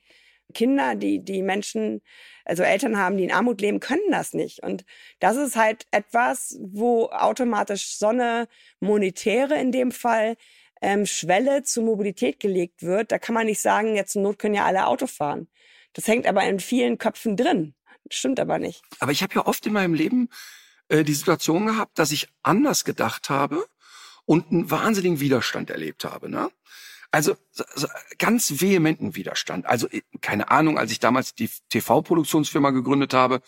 Kinder, 0.53 0.93
die, 0.93 1.25
die 1.25 1.41
Menschen, 1.41 2.03
also 2.45 2.61
Eltern 2.61 2.97
haben, 2.97 3.17
die 3.17 3.23
in 3.23 3.31
Armut 3.31 3.59
leben, 3.59 3.79
können 3.79 4.11
das 4.11 4.33
nicht. 4.33 4.61
Und 4.61 4.85
das 5.19 5.37
ist 5.37 5.55
halt 5.55 5.87
etwas, 5.89 6.59
wo 6.61 7.07
automatisch 7.07 7.97
so 7.97 8.09
eine 8.09 8.47
monetäre 8.79 9.55
in 9.59 9.71
dem 9.71 9.91
Fall 9.91 10.35
ähm, 10.83 11.05
Schwelle 11.05 11.63
zur 11.63 11.85
Mobilität 11.85 12.39
gelegt 12.39 12.83
wird. 12.83 13.11
Da 13.11 13.17
kann 13.17 13.33
man 13.33 13.45
nicht 13.45 13.61
sagen, 13.61 13.95
jetzt 13.95 14.11
zur 14.13 14.21
Not 14.21 14.37
können 14.37 14.53
ja 14.53 14.65
alle 14.65 14.85
Auto 14.85 15.07
fahren. 15.07 15.47
Das 15.93 16.07
hängt 16.07 16.27
aber 16.27 16.43
in 16.43 16.59
vielen 16.59 16.97
Köpfen 16.97 17.37
drin. 17.37 17.73
stimmt 18.11 18.39
aber 18.39 18.59
nicht. 18.59 18.81
Aber 18.99 19.11
ich 19.11 19.23
habe 19.23 19.33
ja 19.33 19.47
oft 19.47 19.65
in 19.65 19.73
meinem 19.73 19.93
Leben 19.93 20.29
äh, 20.89 21.03
die 21.03 21.13
Situation 21.13 21.65
gehabt, 21.65 21.97
dass 21.97 22.11
ich 22.11 22.27
anders 22.43 22.83
gedacht 22.83 23.29
habe 23.29 23.65
und 24.25 24.51
einen 24.51 24.69
wahnsinnigen 24.69 25.21
Widerstand 25.21 25.69
erlebt 25.69 26.03
habe. 26.03 26.29
Ne? 26.29 26.51
Also 27.11 27.37
so, 27.51 27.87
ganz 28.17 28.59
vehementen 28.59 29.15
Widerstand. 29.15 29.65
Also 29.65 29.87
äh, 29.87 30.01
keine 30.19 30.51
Ahnung, 30.51 30.77
als 30.77 30.91
ich 30.91 30.99
damals 30.99 31.33
die 31.33 31.49
TV-Produktionsfirma 31.69 32.71
gegründet 32.71 33.13
habe, 33.13 33.41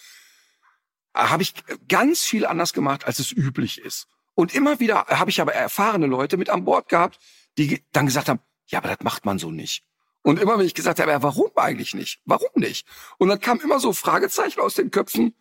habe 1.13 1.43
ich 1.43 1.53
ganz 1.87 2.21
viel 2.21 2.45
anders 2.45 2.73
gemacht, 2.73 3.05
als 3.05 3.19
es 3.19 3.31
üblich 3.31 3.79
ist. 3.81 4.07
Und 4.35 4.53
immer 4.53 4.79
wieder 4.79 5.07
habe 5.07 5.29
ich 5.31 5.41
aber 5.41 5.53
erfahrene 5.53 6.05
Leute 6.05 6.37
mit 6.37 6.49
an 6.49 6.65
Bord 6.65 6.89
gehabt, 6.89 7.19
die 7.57 7.83
dann 7.91 8.05
gesagt 8.05 8.29
haben, 8.29 8.41
ja, 8.67 8.79
aber 8.79 8.89
das 8.89 8.99
macht 9.01 9.25
man 9.25 9.39
so 9.39 9.49
nicht. 9.49 9.83
Und 10.21 10.39
immer 10.39 10.57
wenn 10.57 10.65
ich 10.65 10.73
gesagt 10.73 10.99
habe, 10.99 11.11
ja, 11.11 11.23
warum 11.23 11.51
eigentlich 11.55 11.93
nicht? 11.93 12.19
Warum 12.25 12.49
nicht? 12.55 12.85
Und 13.17 13.29
dann 13.29 13.39
kam 13.39 13.59
immer 13.59 13.79
so 13.79 13.93
Fragezeichen 13.93 14.59
aus 14.59 14.73
den 14.75 14.91
Köpfen. 14.91 15.35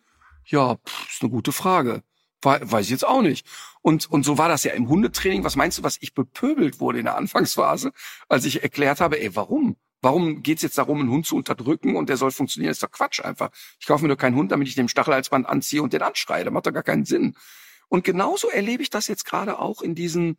Ja, 0.45 0.75
pff, 0.75 1.09
ist 1.09 1.21
eine 1.21 1.31
gute 1.31 1.51
Frage. 1.51 2.03
Weiß 2.41 2.85
ich 2.85 2.91
jetzt 2.91 3.05
auch 3.05 3.23
nicht. 3.23 3.47
Und, 3.81 4.09
und 4.11 4.23
so 4.23 4.37
war 4.37 4.47
das 4.47 4.63
ja 4.63 4.73
im 4.73 4.87
Hundetraining. 4.87 5.43
Was 5.43 5.55
meinst 5.55 5.79
du, 5.79 5.83
was 5.83 5.97
ich 5.99 6.13
bepöbelt 6.13 6.79
wurde 6.79 6.99
in 6.99 7.05
der 7.05 7.17
Anfangsphase, 7.17 7.91
als 8.29 8.45
ich 8.45 8.61
erklärt 8.61 9.01
habe, 9.01 9.19
ey, 9.19 9.35
warum? 9.35 9.77
Warum 10.01 10.43
geht's 10.43 10.61
jetzt 10.61 10.77
darum, 10.77 10.99
einen 10.99 11.09
Hund 11.09 11.25
zu 11.25 11.35
unterdrücken 11.35 11.95
und 11.95 12.07
der 12.07 12.17
soll 12.17 12.29
funktionieren? 12.29 12.69
Das 12.69 12.77
ist 12.77 12.83
doch 12.83 12.91
Quatsch 12.91 13.21
einfach. 13.21 13.49
Ich 13.79 13.87
kaufe 13.87 14.03
mir 14.03 14.09
doch 14.09 14.21
keinen 14.21 14.35
Hund, 14.35 14.51
damit 14.51 14.67
ich 14.67 14.75
dem 14.75 14.87
Stachelhalsband 14.87 15.47
anziehe 15.47 15.81
und 15.81 15.93
den 15.93 16.03
anschreie. 16.03 16.43
Das 16.43 16.53
macht 16.53 16.67
doch 16.67 16.73
gar 16.73 16.83
keinen 16.83 17.05
Sinn. 17.05 17.35
Und 17.89 18.03
genauso 18.03 18.49
erlebe 18.49 18.83
ich 18.83 18.89
das 18.89 19.07
jetzt 19.07 19.25
gerade 19.25 19.59
auch 19.59 19.81
in 19.81 19.95
diesen 19.95 20.37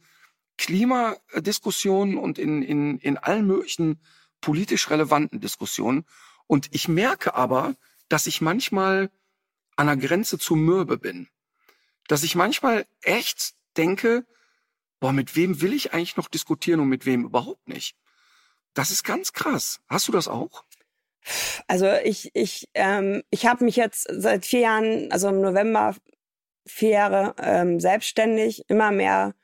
Klimadiskussionen 0.58 2.18
und 2.18 2.38
in, 2.38 2.62
in, 2.62 2.98
in 2.98 3.18
allen 3.18 3.46
möglichen 3.46 4.00
politisch 4.40 4.90
relevanten 4.90 5.40
Diskussionen. 5.40 6.04
Und 6.46 6.68
ich 6.72 6.88
merke 6.88 7.34
aber, 7.34 7.74
dass 8.08 8.26
ich 8.26 8.40
manchmal 8.40 9.10
an 9.76 9.86
der 9.86 9.96
Grenze 9.96 10.38
zu 10.38 10.56
mürbe 10.56 10.98
bin. 10.98 11.28
Dass 12.08 12.22
ich 12.22 12.34
manchmal 12.34 12.86
echt 13.02 13.54
denke, 13.76 14.26
boah, 15.00 15.12
mit 15.12 15.36
wem 15.36 15.60
will 15.60 15.72
ich 15.72 15.92
eigentlich 15.92 16.16
noch 16.16 16.28
diskutieren 16.28 16.80
und 16.80 16.88
mit 16.88 17.04
wem 17.04 17.24
überhaupt 17.24 17.68
nicht? 17.68 17.96
Das 18.74 18.90
ist 18.90 19.04
ganz 19.04 19.32
krass. 19.32 19.80
Hast 19.88 20.08
du 20.08 20.12
das 20.12 20.28
auch? 20.28 20.64
Also 21.66 21.90
ich, 22.04 22.30
ich, 22.34 22.68
ähm, 22.74 23.22
ich 23.30 23.46
habe 23.46 23.64
mich 23.64 23.76
jetzt 23.76 24.06
seit 24.10 24.46
vier 24.46 24.60
Jahren, 24.60 25.10
also 25.10 25.28
im 25.28 25.40
November 25.40 25.96
vier 26.66 26.90
Jahre 26.90 27.34
ähm, 27.42 27.80
selbstständig, 27.80 28.64
immer 28.68 28.90
mehr 28.90 29.34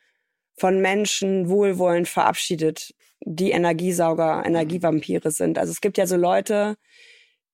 von 0.56 0.80
Menschen 0.80 1.48
wohlwollend 1.48 2.08
verabschiedet, 2.08 2.94
die 3.20 3.52
Energiesauger, 3.52 4.42
Energievampire 4.44 5.30
sind. 5.30 5.58
Also 5.58 5.70
es 5.70 5.80
gibt 5.80 5.98
ja 5.98 6.06
so 6.06 6.16
Leute, 6.16 6.76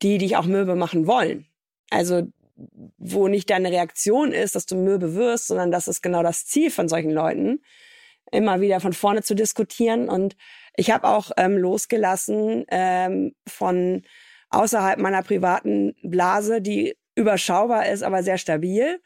die 0.02 0.18
dich 0.18 0.36
auch 0.36 0.46
mürbe 0.46 0.74
machen 0.74 1.06
wollen. 1.06 1.46
Also 1.90 2.28
wo 2.96 3.28
nicht 3.28 3.50
deine 3.50 3.70
Reaktion 3.70 4.32
ist, 4.32 4.54
dass 4.54 4.66
du 4.66 4.76
mürbe 4.76 5.14
wirst, 5.14 5.46
sondern 5.46 5.70
das 5.70 5.86
ist 5.86 6.02
genau 6.02 6.22
das 6.22 6.46
Ziel 6.46 6.70
von 6.70 6.88
solchen 6.88 7.12
Leuten, 7.12 7.62
immer 8.32 8.60
wieder 8.60 8.80
von 8.80 8.92
vorne 8.92 9.22
zu 9.22 9.34
diskutieren. 9.34 10.08
Und 10.08 10.36
ich 10.76 10.90
habe 10.90 11.06
auch 11.06 11.30
ähm, 11.36 11.56
losgelassen 11.56 12.64
ähm, 12.70 13.34
von 13.46 14.02
außerhalb 14.50 14.98
meiner 14.98 15.22
privaten 15.22 15.94
Blase, 16.02 16.60
die 16.60 16.96
überschaubar 17.14 17.88
ist, 17.88 18.02
aber 18.02 18.22
sehr 18.22 18.38
stabil, 18.38 19.00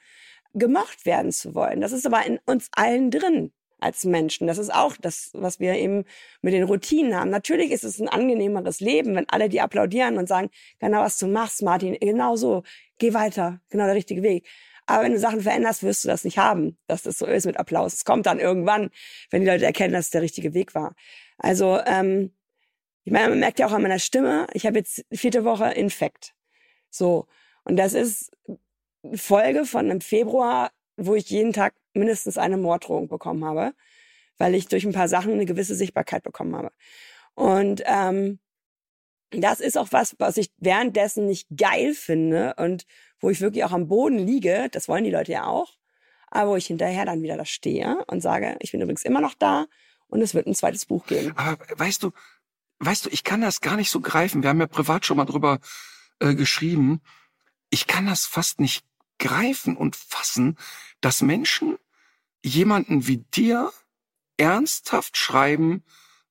gemocht 0.55 1.07
werden 1.07 1.33
zu 1.33 1.55
wollen. 1.55 1.81
Das 1.81 1.93
ist 1.93 2.07
aber 2.07 2.25
in 2.27 2.39
uns 2.47 2.69
allen 2.73 3.11
drin 3.11 3.53
als 3.83 4.05
Menschen. 4.05 4.47
Das 4.47 4.59
ist 4.59 4.73
auch 4.73 4.97
das, 4.97 5.31
was 5.35 5.61
wir 5.61 5.75
eben 5.75 6.05
mit 6.41 6.55
den 6.55 6.63
Routinen 6.63 7.17
haben. 7.17 7.31
Natürlich 7.31 7.73
ist 7.73 7.85
es 7.85 8.01
ein 8.01 8.09
angenehmeres 8.09 8.81
Leben, 8.81 9.15
wenn 9.15 9.29
alle 9.29 9.49
die 9.49 9.61
applaudieren 9.61 10.19
und 10.19 10.29
sagen, 10.29 10.51
genau 10.79 11.01
was 11.01 11.19
du 11.19 11.27
machst, 11.27 11.63
Martin, 11.63 11.97
genau 12.01 12.37
so, 12.37 12.63
geh 12.99 13.13
weiter, 13.13 13.61
genau 13.71 13.87
der 13.87 13.95
richtige 13.95 14.23
Weg. 14.23 14.47
Aber 14.87 15.05
wenn 15.05 15.13
du 15.13 15.19
Sachen 15.19 15.41
veränderst, 15.41 15.83
wirst 15.83 16.05
du 16.05 16.09
das 16.09 16.25
nicht 16.25 16.39
haben, 16.39 16.77
dass 16.87 17.03
das 17.03 17.19
so 17.19 17.27
ist 17.27 17.47
mit 17.47 17.57
Applaus. 17.57 17.95
Es 17.95 18.05
kommt 18.05 18.27
dann 18.27 18.41
irgendwann, 18.41 18.91
wenn 19.31 19.43
die 19.43 19.49
Leute 19.49 19.65
erkennen, 19.65 19.93
dass 19.93 20.07
es 20.07 20.11
der 20.11 20.23
richtige 20.23 20.55
Weg 20.55 20.75
war. 20.75 20.95
Also, 21.39 21.79
ähm, 21.87 22.33
ich 23.05 23.13
meine, 23.13 23.31
man 23.31 23.41
merkt 23.41 23.59
ja 23.59 23.67
auch 23.67 23.73
an 23.73 23.83
meiner 23.83 23.99
Stimme, 23.99 24.47
ich 24.53 24.67
habe 24.67 24.79
jetzt 24.79 25.05
vierte 25.13 25.45
Woche 25.45 25.71
Infekt. 25.73 26.35
So. 26.91 27.27
Und 27.65 27.77
das 27.77 27.95
ist 27.95 28.33
Folge 29.15 29.65
von 29.65 29.91
einem 29.91 30.01
Februar, 30.01 30.71
wo 30.97 31.15
ich 31.15 31.29
jeden 31.31 31.53
Tag 31.53 31.75
mindestens 31.95 32.39
eine 32.39 32.57
Morddrohung 32.57 33.09
bekommen 33.09 33.45
habe, 33.45 33.75
weil 34.39 34.55
ich 34.55 34.69
durch 34.69 34.85
ein 34.85 34.93
paar 34.93 35.09
Sachen 35.09 35.33
eine 35.33 35.47
gewisse 35.47 35.75
Sichtbarkeit 35.75 36.23
bekommen 36.23 36.57
habe. 36.57 36.73
Und 37.35 37.83
ähm, 37.87 38.39
das 39.31 39.61
ist 39.61 39.79
auch 39.79 39.89
was, 39.91 40.15
was 40.19 40.37
ich 40.37 40.51
währenddessen 40.59 41.27
nicht 41.27 41.49
geil 41.57 41.95
finde 41.95 42.55
und 42.59 42.85
wo 43.21 43.31
ich 43.31 43.41
wirklich 43.41 43.65
auch 43.65 43.73
am 43.73 43.89
Boden 43.89 44.19
liege. 44.19 44.69
Das 44.71 44.89
wollen 44.89 45.05
die 45.05 45.11
Leute 45.11 45.33
ja 45.33 45.47
auch. 45.47 45.75
Aber 46.29 46.53
wo 46.53 46.57
ich 46.57 46.67
hinterher 46.67 47.05
dann 47.05 47.23
wieder 47.23 47.37
da 47.37 47.45
stehe 47.45 48.05
und 48.07 48.21
sage, 48.21 48.57
ich 48.61 48.73
bin 48.73 48.81
übrigens 48.81 49.05
immer 49.05 49.21
noch 49.21 49.35
da 49.35 49.67
und 50.09 50.23
es 50.23 50.35
wird 50.35 50.47
ein 50.47 50.55
zweites 50.55 50.87
Buch 50.87 51.07
geben. 51.07 51.33
Aber 51.37 51.59
weißt 51.77 52.03
du, 52.03 52.11
weißt 52.79 53.07
du, 53.07 53.11
ich 53.11 53.25
kann 53.25 53.41
das 53.41 53.61
gar 53.61 53.77
nicht 53.77 53.91
so 53.91 54.01
greifen. 54.01 54.43
Wir 54.43 54.51
haben 54.51 54.61
ja 54.61 54.67
privat 54.67 55.05
schon 55.05 55.19
mal 55.19 55.25
drüber 55.25 55.61
äh, 56.21 56.35
geschrieben. 56.35 57.03
Ich 57.71 57.87
kann 57.87 58.07
das 58.07 58.27
fast 58.27 58.61
nicht 58.61 58.85
greifen 59.19 59.77
und 59.77 59.97
fassen, 59.97 60.57
dass 61.01 61.23
Menschen 61.23 61.79
jemanden 62.45 63.07
wie 63.07 63.19
dir 63.19 63.73
ernsthaft 64.37 65.17
schreiben, 65.17 65.85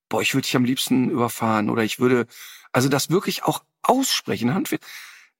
boah, 0.09 0.21
ich 0.21 0.33
würde 0.33 0.43
dich 0.43 0.55
am 0.55 0.65
liebsten 0.65 1.09
überfahren 1.09 1.69
oder 1.69 1.83
ich 1.83 1.99
würde, 1.99 2.27
also 2.71 2.89
das 2.89 3.09
wirklich 3.09 3.43
auch 3.43 3.63
aussprechen. 3.81 4.53
Handwerk. 4.53 4.81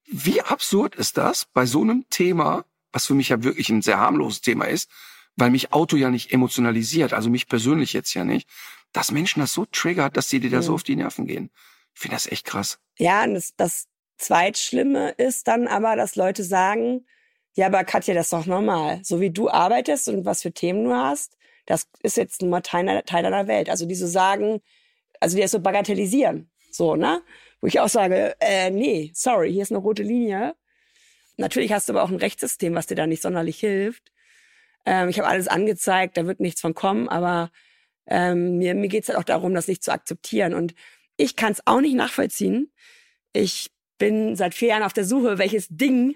Wie 0.05 0.41
absurd 0.41 0.95
ist 0.95 1.17
das 1.17 1.45
bei 1.45 1.65
so 1.65 1.81
einem 1.81 2.05
Thema, 2.09 2.65
was 2.91 3.05
für 3.05 3.13
mich 3.13 3.29
ja 3.29 3.43
wirklich 3.43 3.69
ein 3.69 3.81
sehr 3.81 3.99
harmloses 3.99 4.41
Thema 4.41 4.65
ist, 4.65 4.89
weil 5.35 5.49
mich 5.49 5.73
Auto 5.73 5.95
ja 5.95 6.09
nicht 6.09 6.31
emotionalisiert, 6.31 7.13
also 7.13 7.29
mich 7.29 7.47
persönlich 7.47 7.93
jetzt 7.93 8.13
ja 8.13 8.23
nicht, 8.23 8.49
dass 8.91 9.11
Menschen 9.11 9.39
das 9.39 9.53
so 9.53 9.65
triggert, 9.65 10.17
dass 10.17 10.29
sie 10.29 10.39
dir 10.39 10.49
da 10.49 10.57
mhm. 10.57 10.63
so 10.63 10.73
auf 10.73 10.83
die 10.83 10.95
Nerven 10.95 11.27
gehen. 11.27 11.49
Ich 11.93 12.01
finde 12.01 12.15
das 12.15 12.27
echt 12.27 12.45
krass. 12.45 12.79
Ja, 12.97 13.23
und 13.23 13.33
das, 13.33 13.53
das 13.55 13.87
Zweitschlimme 14.17 15.11
ist 15.11 15.47
dann 15.47 15.67
aber, 15.67 15.95
dass 15.95 16.15
Leute 16.15 16.43
sagen, 16.43 17.05
ja, 17.53 17.67
aber 17.67 17.83
Katja, 17.83 18.13
das 18.13 18.27
ist 18.27 18.33
doch 18.33 18.45
normal. 18.45 19.01
So 19.03 19.19
wie 19.19 19.31
du 19.31 19.49
arbeitest 19.49 20.07
und 20.07 20.25
was 20.25 20.41
für 20.41 20.51
Themen 20.51 20.85
du 20.85 20.93
hast, 20.93 21.37
das 21.65 21.87
ist 22.01 22.17
jetzt 22.17 22.41
nun 22.41 22.49
mal 22.51 22.61
Teil, 22.61 23.01
Teil 23.05 23.23
deiner 23.23 23.47
Welt. 23.47 23.69
Also 23.69 23.85
die 23.85 23.95
so 23.95 24.07
sagen, 24.07 24.61
also 25.19 25.35
die 25.35 25.41
das 25.41 25.51
so 25.51 25.59
bagatellisieren. 25.59 26.49
So, 26.71 26.95
ne? 26.95 27.21
Wo 27.59 27.67
ich 27.67 27.79
auch 27.79 27.89
sage, 27.89 28.35
äh, 28.39 28.71
nee, 28.71 29.11
sorry, 29.13 29.51
hier 29.51 29.63
ist 29.63 29.71
eine 29.71 29.79
rote 29.79 30.03
Linie. 30.03 30.55
Natürlich 31.37 31.73
hast 31.73 31.89
du 31.89 31.93
aber 31.93 32.03
auch 32.03 32.09
ein 32.09 32.15
Rechtssystem, 32.17 32.73
was 32.75 32.87
dir 32.87 32.95
da 32.95 33.07
nicht 33.07 33.21
sonderlich 33.21 33.59
hilft. 33.59 34.11
Ähm, 34.85 35.09
ich 35.09 35.19
habe 35.19 35.27
alles 35.27 35.47
angezeigt, 35.47 36.17
da 36.17 36.25
wird 36.25 36.39
nichts 36.39 36.61
von 36.61 36.73
kommen, 36.73 37.09
aber 37.09 37.51
ähm, 38.07 38.57
mir, 38.57 38.73
mir 38.75 38.87
geht 38.87 39.03
es 39.03 39.09
halt 39.09 39.19
auch 39.19 39.23
darum, 39.23 39.53
das 39.53 39.67
nicht 39.67 39.83
zu 39.83 39.91
akzeptieren. 39.91 40.53
Und 40.53 40.73
ich 41.17 41.35
kann 41.35 41.51
es 41.51 41.65
auch 41.65 41.81
nicht 41.81 41.95
nachvollziehen. 41.95 42.71
Ich 43.33 43.71
bin 43.97 44.35
seit 44.35 44.55
vier 44.55 44.69
Jahren 44.69 44.83
auf 44.83 44.93
der 44.93 45.05
Suche, 45.05 45.37
welches 45.37 45.67
Ding 45.69 46.15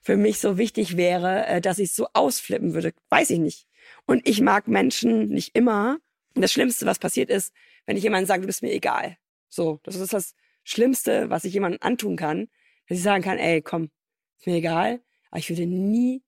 für 0.00 0.16
mich 0.16 0.38
so 0.38 0.58
wichtig 0.58 0.96
wäre, 0.96 1.46
äh, 1.46 1.60
dass 1.60 1.78
ich 1.78 1.92
so 1.92 2.08
ausflippen 2.12 2.74
würde. 2.74 2.92
Weiß 3.08 3.30
ich 3.30 3.38
nicht. 3.38 3.66
Und 4.06 4.26
ich 4.28 4.40
mag 4.40 4.68
Menschen 4.68 5.26
nicht 5.28 5.54
immer. 5.54 5.98
Und 6.34 6.42
das 6.42 6.52
Schlimmste, 6.52 6.86
was 6.86 6.98
passiert 6.98 7.30
ist, 7.30 7.52
wenn 7.86 7.96
ich 7.96 8.02
jemandem 8.02 8.26
sage, 8.26 8.42
du 8.42 8.46
bist 8.46 8.62
mir 8.62 8.72
egal. 8.72 9.16
So, 9.48 9.80
das 9.84 9.96
ist 9.96 10.12
das 10.12 10.34
Schlimmste, 10.64 11.30
was 11.30 11.44
ich 11.44 11.54
jemandem 11.54 11.80
antun 11.82 12.16
kann, 12.16 12.48
dass 12.88 12.98
ich 12.98 13.04
sagen 13.04 13.22
kann, 13.22 13.38
ey, 13.38 13.62
komm, 13.62 13.90
ist 14.38 14.46
mir 14.46 14.56
egal. 14.56 15.00
Aber 15.30 15.38
ich 15.38 15.48
würde 15.48 15.66
nie 15.66 16.22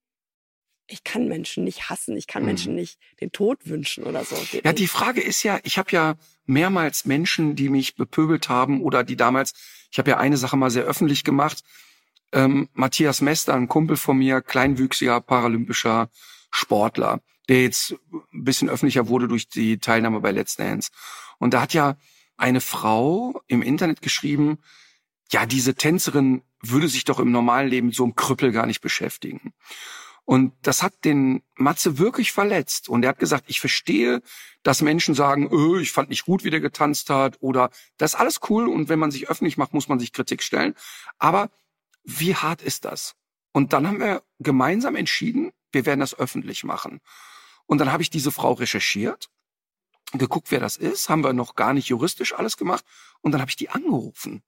ich 0.89 1.05
kann 1.05 1.29
Menschen 1.29 1.65
nicht 1.65 1.91
hassen, 1.91 2.17
ich 2.17 2.27
kann 2.27 2.43
mhm. 2.43 2.49
Menschen 2.49 2.75
nicht 2.75 2.99
den 3.21 3.33
Tod 3.33 3.67
wünschen 3.69 4.05
oder 4.05 4.25
so. 4.25 4.37
Geht 4.37 4.65
ja, 4.65 4.71
nicht. 4.71 4.79
die 4.79 4.87
Frage 4.87 5.21
ist 5.21 5.43
ja, 5.43 5.59
ich 5.65 5.79
habe 5.79 5.91
ja 5.91 6.17
mehrmals 6.45 7.05
Menschen, 7.05 7.57
die 7.57 7.69
mich 7.69 7.97
bepöbelt 7.97 8.49
haben 8.49 8.83
oder 8.83 9.03
die 9.05 9.17
damals, 9.17 9.53
ich 9.91 9.99
habe 9.99 10.11
ja 10.11 10.19
eine 10.19 10.37
Sache 10.37 10.57
mal 10.57 10.71
sehr 10.71 10.85
öffentlich 10.85 11.25
gemacht. 11.25 11.63
Ähm, 12.33 12.69
Matthias 12.73 13.21
Mester, 13.21 13.55
ein 13.55 13.69
Kumpel 13.69 13.97
von 13.97 14.19
mir, 14.19 14.41
kleinwüchsiger 14.41 15.21
paralympischer 15.21 16.11
Sportler, 16.51 17.21
der 17.49 17.63
jetzt 17.63 17.95
ein 18.33 18.45
bisschen 18.45 18.69
öffentlicher 18.69 19.09
wurde 19.09 19.29
durch 19.29 19.49
die 19.49 19.79
Teilnahme 19.79 20.21
bei 20.21 20.33
Let's 20.33 20.57
Dance. 20.57 20.91
Und 21.39 21.55
da 21.55 21.63
hat 21.63 21.75
ja 21.75 21.97
eine 22.37 22.61
Frau 22.61 23.41
im 23.47 23.63
Internet 23.63 24.03
geschrieben, 24.03 24.59
ja, 25.33 25.47
diese 25.47 25.75
Tänzerin 25.75 26.43
würde 26.63 26.89
sich 26.89 27.05
doch 27.05 27.21
im 27.21 27.31
normalen 27.31 27.69
Leben 27.69 27.93
so 27.93 28.05
einem 28.05 28.15
Krüppel 28.15 28.53
gar 28.53 28.67
nicht 28.67 28.81
beschäftigen. 28.81 29.53
Und 30.25 30.55
das 30.63 30.83
hat 30.83 31.05
den 31.05 31.43
Matze 31.55 31.99
wirklich 31.99 32.33
verletzt. 32.33 32.89
Und 32.89 33.05
er 33.05 33.11
hat 33.11 33.21
gesagt, 33.21 33.45
ich 33.47 33.61
verstehe, 33.61 34.23
dass 34.65 34.83
Menschen 34.83 35.15
sagen, 35.15 35.49
öh, 35.53 35.81
ich 35.81 35.93
fand 35.93 36.11
nicht 36.11 36.25
gut, 36.25 36.43
wie 36.43 36.51
der 36.51 36.61
getanzt 36.61 37.11
hat 37.11 37.37
oder 37.41 37.71
das 37.97 38.15
ist 38.15 38.21
alles 38.21 38.41
cool 38.51 38.67
und 38.67 38.89
wenn 38.89 38.99
man 38.99 39.13
sich 39.13 39.29
öffentlich 39.29 39.57
macht, 39.57 39.73
muss 39.73 39.89
man 39.89 40.01
sich 40.01 40.13
Kritik 40.13 40.43
stellen. 40.43 40.75
Aber 41.19 41.51
wie 42.07 42.35
hart 42.35 42.63
ist 42.63 42.85
das? 42.85 43.15
Und 43.53 43.73
dann 43.73 43.87
haben 43.87 44.01
wir 44.01 44.23
gemeinsam 44.39 44.97
entschieden, 44.97 45.53
wir 45.73 45.85
werden 45.87 46.01
das 46.01 46.19
öffentlich 46.19 46.65
machen. 46.65 47.01
Und 47.67 47.79
dann 47.79 47.93
habe 47.93 48.03
ich 48.03 48.11
diese 48.11 48.33
Frau 48.33 48.53
recherchiert, 48.53 49.29
geguckt, 50.13 50.51
wer 50.51 50.61
das 50.61 50.77
ist, 50.77 51.09
haben 51.09 51.25
wir 51.25 51.33
noch 51.33 51.57
gar 51.57 51.75
nicht 51.75 51.89
juristisch 51.89 52.33
alles 52.33 52.57
gemacht 52.57 52.85
und 53.21 53.33
dann 53.33 53.41
habe 53.41 53.51
ich 53.51 53.57
die 53.57 53.69
angerufen. 53.69 54.43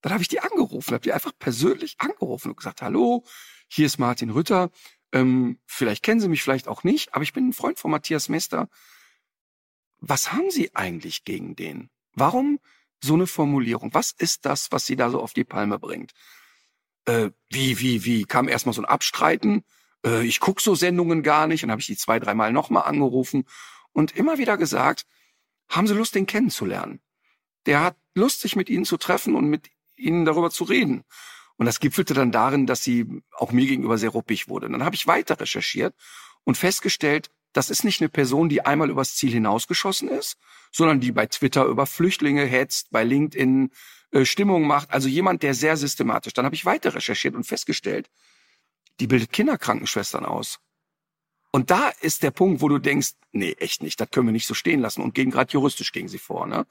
Dann 0.00 0.12
habe 0.12 0.22
ich 0.22 0.28
die 0.28 0.40
angerufen, 0.40 0.94
habe 0.94 1.02
die 1.02 1.12
einfach 1.12 1.32
persönlich 1.38 1.96
angerufen 1.98 2.50
und 2.50 2.56
gesagt, 2.56 2.82
hallo, 2.82 3.24
hier 3.68 3.86
ist 3.86 3.98
Martin 3.98 4.30
Rütter. 4.30 4.70
Ähm, 5.12 5.58
vielleicht 5.66 6.02
kennen 6.02 6.20
Sie 6.20 6.28
mich, 6.28 6.42
vielleicht 6.42 6.68
auch 6.68 6.84
nicht, 6.84 7.14
aber 7.14 7.24
ich 7.24 7.32
bin 7.32 7.48
ein 7.48 7.52
Freund 7.52 7.78
von 7.78 7.90
Matthias 7.90 8.28
Mester. 8.28 8.68
Was 9.98 10.32
haben 10.32 10.50
Sie 10.50 10.74
eigentlich 10.74 11.24
gegen 11.24 11.56
den? 11.56 11.90
Warum 12.12 12.60
so 13.02 13.14
eine 13.14 13.26
Formulierung? 13.26 13.92
Was 13.92 14.12
ist 14.12 14.46
das, 14.46 14.72
was 14.72 14.86
Sie 14.86 14.96
da 14.96 15.10
so 15.10 15.20
auf 15.20 15.34
die 15.34 15.44
Palme 15.44 15.78
bringt? 15.78 16.12
Äh, 17.08 17.30
wie, 17.48 17.80
wie, 17.80 18.04
wie? 18.04 18.24
Kam 18.24 18.48
erstmal 18.48 18.74
so 18.74 18.82
ein 18.82 18.84
Abstreiten? 18.84 19.64
Äh, 20.04 20.26
ich 20.26 20.40
guck 20.40 20.60
so 20.60 20.74
Sendungen 20.74 21.22
gar 21.22 21.46
nicht. 21.46 21.64
Und 21.64 21.70
habe 21.70 21.80
ich 21.80 21.86
die 21.86 21.96
zwei, 21.96 22.20
dreimal 22.20 22.52
nochmal 22.52 22.84
angerufen 22.84 23.44
und 23.92 24.14
immer 24.14 24.36
wieder 24.36 24.58
gesagt, 24.58 25.06
haben 25.70 25.86
Sie 25.86 25.94
Lust, 25.94 26.14
den 26.14 26.26
kennenzulernen? 26.26 27.00
Der 27.64 27.82
hat 27.82 27.96
Lust, 28.14 28.42
sich 28.42 28.56
mit 28.56 28.68
Ihnen 28.68 28.84
zu 28.84 28.98
treffen 28.98 29.34
und 29.34 29.46
mit 29.46 29.70
Ihnen 29.96 30.26
darüber 30.26 30.50
zu 30.50 30.64
reden. 30.64 31.04
Und 31.56 31.66
das 31.66 31.80
gipfelte 31.80 32.14
dann 32.14 32.30
darin, 32.30 32.66
dass 32.66 32.84
sie 32.84 33.22
auch 33.32 33.52
mir 33.52 33.66
gegenüber 33.66 33.98
sehr 33.98 34.10
ruppig 34.10 34.48
wurde. 34.48 34.66
Und 34.66 34.72
dann 34.72 34.84
habe 34.84 34.94
ich 34.94 35.06
weiter 35.06 35.40
recherchiert 35.40 35.94
und 36.44 36.56
festgestellt, 36.56 37.30
das 37.52 37.68
ist 37.68 37.84
nicht 37.84 38.00
eine 38.00 38.08
Person, 38.08 38.48
die 38.48 38.64
einmal 38.64 38.90
übers 38.90 39.16
Ziel 39.16 39.32
hinausgeschossen 39.32 40.08
ist, 40.08 40.38
sondern 40.70 41.00
die 41.00 41.10
bei 41.10 41.26
Twitter 41.26 41.64
über 41.64 41.86
Flüchtlinge 41.86 42.44
hetzt, 42.44 42.90
bei 42.90 43.02
LinkedIn 43.02 43.70
äh, 44.12 44.24
Stimmung 44.24 44.66
macht. 44.66 44.90
Also 44.90 45.08
jemand, 45.08 45.42
der 45.42 45.54
sehr 45.54 45.76
systematisch. 45.76 46.32
Dann 46.32 46.44
habe 46.44 46.54
ich 46.54 46.64
weiter 46.64 46.94
recherchiert 46.94 47.34
und 47.34 47.44
festgestellt, 47.44 48.10
die 49.00 49.06
bildet 49.06 49.32
Kinderkrankenschwestern 49.32 50.24
aus. 50.24 50.58
Und 51.50 51.70
da 51.70 51.90
ist 52.00 52.22
der 52.22 52.30
Punkt, 52.30 52.60
wo 52.60 52.68
du 52.68 52.78
denkst, 52.78 53.12
nee, 53.32 53.52
echt 53.52 53.82
nicht, 53.82 54.00
das 54.00 54.10
können 54.10 54.26
wir 54.26 54.32
nicht 54.32 54.46
so 54.46 54.54
stehen 54.54 54.80
lassen 54.80 55.02
und 55.02 55.14
gehen 55.14 55.30
gerade 55.30 55.52
juristisch 55.52 55.92
gegen 55.92 56.08
sie 56.08 56.18
vor. 56.18 56.46
Ne? 56.46 56.66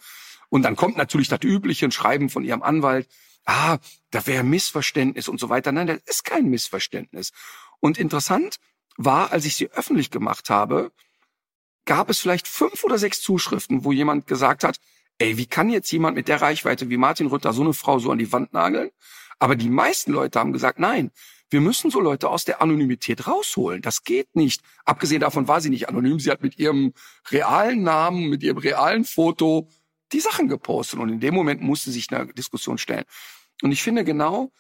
Und 0.50 0.62
dann 0.64 0.76
kommt 0.76 0.98
natürlich 0.98 1.30
das 1.30 1.40
übliche 1.44 1.86
ein 1.86 1.92
Schreiben 1.92 2.30
von 2.30 2.44
ihrem 2.44 2.62
Anwalt, 2.62 3.08
ah, 3.46 3.80
da 4.12 4.28
wäre 4.28 4.44
Missverständnis 4.44 5.28
und 5.28 5.40
so 5.40 5.50
weiter. 5.50 5.72
Nein, 5.72 5.88
das 5.88 6.02
ist 6.06 6.26
kein 6.26 6.50
Missverständnis. 6.50 7.32
Und 7.80 7.98
interessant 7.98 8.58
war, 8.98 9.32
als 9.32 9.46
ich 9.46 9.56
sie 9.56 9.72
öffentlich 9.72 10.12
gemacht 10.12 10.50
habe, 10.50 10.92
gab 11.86 12.10
es 12.10 12.20
vielleicht 12.20 12.48
fünf 12.48 12.84
oder 12.84 12.98
sechs 12.98 13.22
Zuschriften, 13.22 13.84
wo 13.84 13.92
jemand 13.92 14.28
gesagt 14.28 14.64
hat, 14.64 14.78
ey, 15.20 15.38
wie 15.38 15.46
kann 15.46 15.70
jetzt 15.70 15.92
jemand 15.92 16.16
mit 16.16 16.28
der 16.28 16.42
Reichweite 16.42 16.90
wie 16.90 16.98
Martin 16.98 17.28
Rütter 17.28 17.54
so 17.54 17.62
eine 17.62 17.74
Frau 17.74 18.00
so 18.00 18.12
an 18.12 18.18
die 18.18 18.32
Wand 18.32 18.54
nageln? 18.54 18.92
Aber 19.40 19.56
die 19.56 19.70
meisten 19.70 20.12
Leute 20.12 20.40
haben 20.40 20.54
gesagt, 20.54 20.80
nein, 20.80 21.12
wir 21.50 21.62
müssen 21.62 21.92
so 21.92 22.00
Leute 22.02 22.30
aus 22.30 22.46
der 22.46 22.62
Anonymität 22.62 23.28
rausholen. 23.28 23.82
Das 23.82 24.04
geht 24.04 24.36
nicht. 24.36 24.62
Abgesehen 24.84 25.22
davon 25.22 25.48
war 25.48 25.62
sie 25.62 25.70
nicht 25.70 25.88
anonym. 25.88 26.20
Sie 26.20 26.30
hat 26.30 26.42
mit 26.42 26.60
ihrem 26.60 26.94
realen 27.32 27.84
Namen, 27.84 28.30
mit 28.30 28.44
ihrem 28.44 28.58
realen 28.58 29.06
Foto 29.06 29.70
die 30.12 30.20
Sachen 30.20 30.50
gepostet. 30.50 31.00
Und 31.00 31.10
in 31.10 31.20
dem 31.20 31.34
Moment 31.34 31.62
musste 31.62 31.92
sich 31.92 32.12
eine 32.12 32.34
Diskussion 32.34 32.78
stellen. 32.78 33.06
Und 33.62 33.72
ich 33.72 33.82
finde 33.82 34.04
genau 34.04 34.52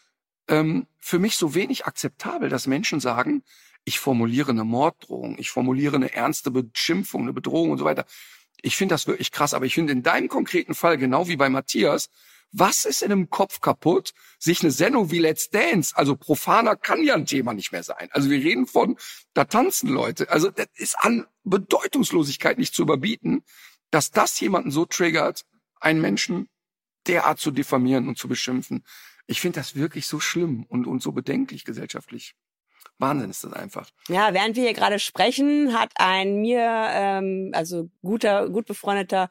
ähm, 0.48 0.88
für 0.98 1.20
mich 1.20 1.36
so 1.36 1.56
wenig 1.56 1.86
akzeptabel, 1.86 2.50
dass 2.50 2.68
Menschen 2.68 3.00
sagen, 3.00 3.44
ich 3.84 4.00
formuliere 4.00 4.52
eine 4.52 4.64
Morddrohung, 4.64 5.38
ich 5.40 5.50
formuliere 5.50 5.96
eine 5.96 6.14
ernste 6.14 6.52
Beschimpfung, 6.52 7.24
eine 7.24 7.34
Bedrohung 7.34 7.72
und 7.72 7.78
so 7.78 7.86
weiter. 7.86 8.06
Ich 8.62 8.76
finde 8.76 8.94
das 8.94 9.08
wirklich 9.08 9.32
krass, 9.32 9.54
aber 9.54 9.66
ich 9.66 9.76
finde 9.76 9.94
in 9.94 10.04
deinem 10.04 10.28
konkreten 10.28 10.74
Fall, 10.74 10.98
genau 10.98 11.28
wie 11.28 11.36
bei 11.36 11.50
Matthias, 11.50 12.10
was 12.52 12.86
ist 12.86 13.02
in 13.02 13.12
einem 13.12 13.30
Kopf 13.30 13.60
kaputt, 13.60 14.14
sich 14.40 14.62
eine 14.62 14.72
Sendung 14.72 15.12
wie 15.12 15.20
Let's 15.20 15.50
Dance, 15.50 15.96
also 15.96 16.16
profaner 16.16 16.76
kann 16.76 17.04
ja 17.04 17.14
ein 17.14 17.26
Thema 17.26 17.54
nicht 17.54 17.72
mehr 17.72 17.84
sein. 17.84 18.10
Also 18.12 18.30
wir 18.30 18.38
reden 18.38 18.68
von, 18.68 18.98
da 19.34 19.46
tanzen 19.46 19.90
Leute. 19.90 20.30
Also 20.30 20.50
das 20.50 20.68
ist 20.76 20.98
an 21.00 21.28
Bedeutungslosigkeit 21.44 22.58
nicht 22.58 22.74
zu 22.74 22.84
überbieten, 22.84 23.44
dass 23.92 24.12
das 24.12 24.40
jemanden 24.40 24.72
so 24.72 24.86
triggert, 24.86 25.46
einen 25.80 26.02
Menschen 26.02 26.50
derart 27.08 27.40
zu 27.40 27.52
diffamieren 27.52 28.08
und 28.08 28.18
zu 28.18 28.28
beschimpfen. 28.28 28.84
Ich 29.28 29.42
finde 29.42 29.60
das 29.60 29.76
wirklich 29.76 30.08
so 30.08 30.20
schlimm 30.20 30.66
und, 30.68 30.88
und 30.88 31.02
so 31.02 31.12
bedenklich 31.12 31.66
gesellschaftlich. 31.66 32.34
Wahnsinn 32.99 33.30
ist 33.30 33.44
das 33.44 33.53
einfach. 33.53 33.90
Ja, 34.07 34.34
während 34.34 34.56
wir 34.56 34.64
hier 34.64 34.74
gerade 34.74 34.99
sprechen, 34.99 35.78
hat 35.78 35.91
ein 35.95 36.38
mir, 36.38 36.61
ähm, 36.61 37.52
also 37.53 37.90
guter, 38.02 38.49
gut 38.49 38.65
befreundeter 38.65 39.30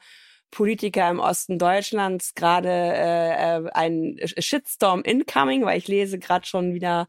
Politiker 0.52 1.10
im 1.10 1.18
Osten 1.18 1.58
Deutschlands 1.58 2.34
gerade 2.34 2.68
äh, 2.68 3.56
äh 3.58 3.70
ein 3.72 4.16
Shitstorm 4.38 5.02
incoming, 5.02 5.64
weil 5.64 5.78
ich 5.78 5.88
lese 5.88 6.18
gerade 6.18 6.46
schon 6.46 6.72
wieder, 6.72 7.08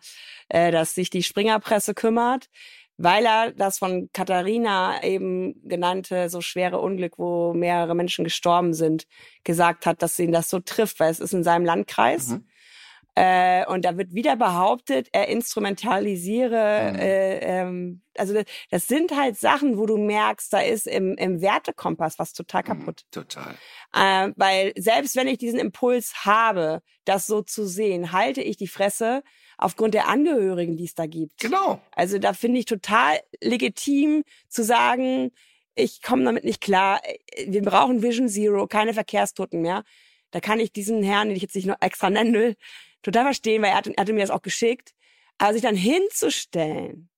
äh, 0.50 0.72
dass 0.72 0.96
sich 0.96 1.10
die 1.10 1.24
Springerpresse 1.24 1.94
kümmert 1.94 2.50
weil 2.98 3.26
er 3.26 3.52
das 3.52 3.78
von 3.78 4.10
Katharina 4.12 5.04
eben 5.04 5.56
genannte 5.68 6.30
so 6.30 6.42
schwere 6.42 6.80
Unglück, 6.80 7.18
wo 7.18 7.54
mehrere 7.54 7.96
Menschen 7.96 8.24
gestorben 8.24 8.74
sind, 8.74 9.06
gesagt 9.44 9.86
hat, 9.86 10.02
dass 10.02 10.18
ihn 10.18 10.32
das 10.32 10.50
so 10.50 10.60
trifft, 10.60 11.00
weil 11.00 11.12
es 11.12 11.20
ist 11.20 11.34
in 11.34 11.44
seinem 11.44 11.66
Landkreis. 11.66 12.30
Mhm. 12.30 12.48
Äh, 13.20 13.66
und 13.66 13.84
da 13.84 13.98
wird 13.98 14.14
wieder 14.14 14.36
behauptet, 14.36 15.08
er 15.12 15.28
instrumentalisiere, 15.28 16.92
Mhm. 16.94 17.00
äh, 17.00 17.38
ähm, 17.40 18.02
also 18.16 18.36
das, 18.36 18.46
das 18.70 18.88
sind 18.88 19.16
halt 19.16 19.38
Sachen, 19.40 19.80
wo 19.80 19.88
du 19.88 19.98
merkst, 19.98 20.54
da 20.54 20.60
ist 20.60 20.86
im, 20.86 21.16
im 21.18 21.42
Wertekompass 21.42 22.20
was 22.20 22.34
total 22.34 22.62
kaputt. 22.62 23.06
Mhm, 23.08 23.12
total. 23.12 23.56
Äh, 23.96 24.34
weil 24.36 24.72
selbst 24.78 25.16
wenn 25.16 25.28
ich 25.28 25.40
diesen 25.40 25.58
Impuls 25.58 26.26
habe, 26.26 26.82
das 27.06 27.26
so 27.26 27.42
zu 27.42 27.66
sehen, 27.66 28.12
halte 28.12 28.42
ich 28.44 28.56
die 28.56 28.68
Fresse 28.68 29.24
aufgrund 29.58 29.96
der 29.96 30.08
Angehörigen, 30.10 30.78
die 30.78 30.86
es 30.86 30.94
da 30.94 31.08
gibt. 31.08 31.40
Genau. 31.40 31.82
Also 31.96 32.20
da 32.20 32.34
finde 32.34 32.60
ich 32.60 32.66
total 32.66 33.20
legitim 33.42 34.26
zu 34.48 34.64
sagen, 34.64 35.32
ich 35.74 36.04
komme 36.04 36.24
damit 36.24 36.44
nicht 36.44 36.62
klar. 36.62 37.02
Wir 37.48 37.64
brauchen 37.64 38.04
Vision 38.04 38.30
Zero, 38.30 38.68
keine 38.68 38.94
Verkehrstoten 38.94 39.62
mehr. 39.62 39.84
Da 40.30 40.40
kann 40.40 40.60
ich 40.60 40.72
diesen 40.72 41.02
Herrn, 41.02 41.30
den 41.30 41.36
ich 41.38 41.42
jetzt 41.42 41.56
nicht 41.56 41.66
nur 41.66 41.78
extra 41.80 42.10
nennen 42.12 42.34
will, 42.34 42.56
total 43.02 43.26
verstehen, 43.26 43.62
weil 43.62 43.72
er 43.72 43.78
hatte, 43.78 43.94
er 43.96 44.02
hatte 44.02 44.14
mir 44.14 44.22
das 44.22 44.30
auch 44.30 44.42
geschickt. 44.42 44.94
Aber 45.38 45.54
sich 45.54 45.62
dann 45.62 45.76
hinzustellen, 45.76 47.10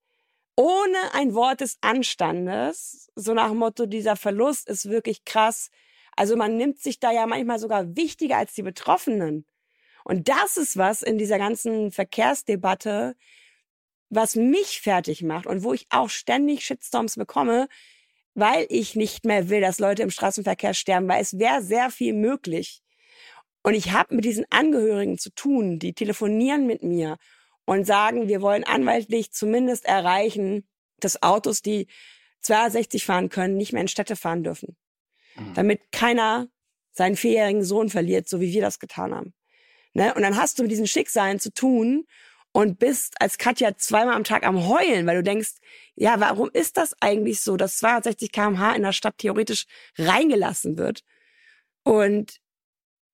ohne 0.55 1.13
ein 1.13 1.33
Wort 1.33 1.61
des 1.61 1.77
Anstandes, 1.79 3.09
so 3.15 3.33
nach 3.33 3.47
dem 3.47 3.57
Motto, 3.59 3.85
dieser 3.85 4.17
Verlust 4.17 4.67
ist 4.67 4.89
wirklich 4.89 5.23
krass. 5.23 5.69
Also 6.17 6.35
man 6.35 6.57
nimmt 6.57 6.79
sich 6.79 6.99
da 6.99 7.11
ja 7.13 7.25
manchmal 7.27 7.59
sogar 7.59 7.95
wichtiger 7.95 8.37
als 8.37 8.53
die 8.53 8.63
Betroffenen. 8.63 9.45
Und 10.03 10.27
das 10.27 10.57
ist 10.57 10.75
was 10.75 11.01
in 11.01 11.17
dieser 11.17 11.37
ganzen 11.37 11.91
Verkehrsdebatte, 11.91 13.15
was 14.09 14.35
mich 14.35 14.81
fertig 14.81 15.23
macht 15.23 15.45
und 15.45 15.63
wo 15.63 15.73
ich 15.73 15.87
auch 15.91 16.09
ständig 16.09 16.65
Shitstorms 16.65 17.15
bekomme, 17.15 17.69
weil 18.33 18.65
ich 18.69 18.95
nicht 18.95 19.25
mehr 19.25 19.49
will, 19.49 19.61
dass 19.61 19.79
Leute 19.79 20.03
im 20.03 20.11
Straßenverkehr 20.11 20.73
sterben, 20.73 21.07
weil 21.07 21.21
es 21.21 21.37
wäre 21.37 21.61
sehr 21.61 21.89
viel 21.89 22.13
möglich. 22.13 22.81
Und 23.63 23.73
ich 23.73 23.91
habe 23.91 24.15
mit 24.15 24.25
diesen 24.25 24.45
Angehörigen 24.49 25.17
zu 25.17 25.31
tun, 25.31 25.79
die 25.79 25.93
telefonieren 25.93 26.65
mit 26.65 26.83
mir 26.83 27.17
und 27.65 27.85
sagen, 27.85 28.27
wir 28.27 28.41
wollen 28.41 28.63
anwaltlich 28.63 29.31
zumindest 29.31 29.85
erreichen, 29.85 30.67
dass 30.99 31.21
Autos, 31.21 31.61
die 31.61 31.87
62 32.41 33.05
fahren 33.05 33.29
können, 33.29 33.57
nicht 33.57 33.73
mehr 33.73 33.81
in 33.81 33.87
Städte 33.87 34.15
fahren 34.15 34.43
dürfen. 34.43 34.77
Mhm. 35.35 35.53
Damit 35.53 35.91
keiner 35.91 36.47
seinen 36.91 37.15
vierjährigen 37.15 37.63
Sohn 37.63 37.89
verliert, 37.89 38.27
so 38.27 38.41
wie 38.41 38.51
wir 38.53 38.61
das 38.61 38.79
getan 38.79 39.13
haben. 39.13 39.33
Ne? 39.93 40.13
Und 40.13 40.21
dann 40.21 40.37
hast 40.37 40.57
du 40.57 40.63
mit 40.63 40.71
diesen 40.71 40.87
Schicksalen 40.87 41.39
zu 41.39 41.53
tun 41.53 42.05
und 42.51 42.79
bist 42.79 43.21
als 43.21 43.37
Katja 43.37 43.75
zweimal 43.77 44.15
am 44.15 44.23
Tag 44.23 44.45
am 44.45 44.67
Heulen, 44.67 45.05
weil 45.05 45.17
du 45.17 45.23
denkst, 45.23 45.55
ja, 45.95 46.19
warum 46.19 46.49
ist 46.51 46.77
das 46.77 46.95
eigentlich 46.99 47.41
so, 47.41 47.57
dass 47.57 47.77
260 47.77 48.31
kmh 48.31 48.75
in 48.75 48.83
der 48.83 48.93
Stadt 48.93 49.17
theoretisch 49.17 49.65
reingelassen 49.97 50.77
wird? 50.77 51.03
Und 51.83 52.39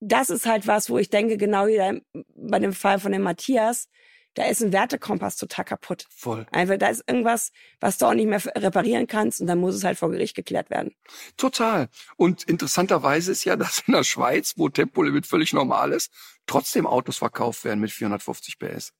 das 0.06 0.30
ist 0.30 0.46
halt 0.46 0.68
was, 0.68 0.90
wo 0.90 0.98
ich 0.98 1.10
denke, 1.10 1.38
genau 1.38 1.68
wie 1.68 2.02
bei 2.36 2.60
dem 2.60 2.74
Fall 2.74 3.00
von 3.00 3.12
dem 3.12 3.24
Matthias, 3.24 3.88
da 4.36 4.44
ist 4.46 4.62
ein 4.62 4.74
Wertekompass 4.74 5.38
total 5.38 5.66
kaputt. 5.66 6.06
Voll. 6.10 6.46
Einfach, 6.52 6.78
da 6.78 6.90
ist 6.90 7.04
irgendwas, 7.08 7.52
was 7.80 7.98
du 7.98 8.06
auch 8.06 8.14
nicht 8.14 8.28
mehr 8.28 8.44
reparieren 8.58 9.08
kannst 9.08 9.40
und 9.42 9.48
dann 9.48 9.60
muss 9.60 9.76
es 9.76 9.84
halt 9.84 9.98
vor 9.98 10.12
Gericht 10.12 10.36
geklärt 10.36 10.70
werden. 10.70 10.94
Total. 11.38 11.90
Und 12.18 12.44
interessanterweise 12.44 13.32
ist 13.32 13.46
ja, 13.46 13.56
dass 13.56 13.84
in 13.88 13.94
der 13.94 14.04
Schweiz, 14.04 14.54
wo 14.58 14.70
Tempolimit 14.70 15.26
völlig 15.26 15.54
normal 15.54 15.94
ist, 15.94 16.12
trotzdem 16.46 16.86
Autos 16.86 17.18
verkauft 17.18 17.64
werden 17.64 17.80
mit 17.80 17.92
450 17.92 18.60
PS. 18.60 18.94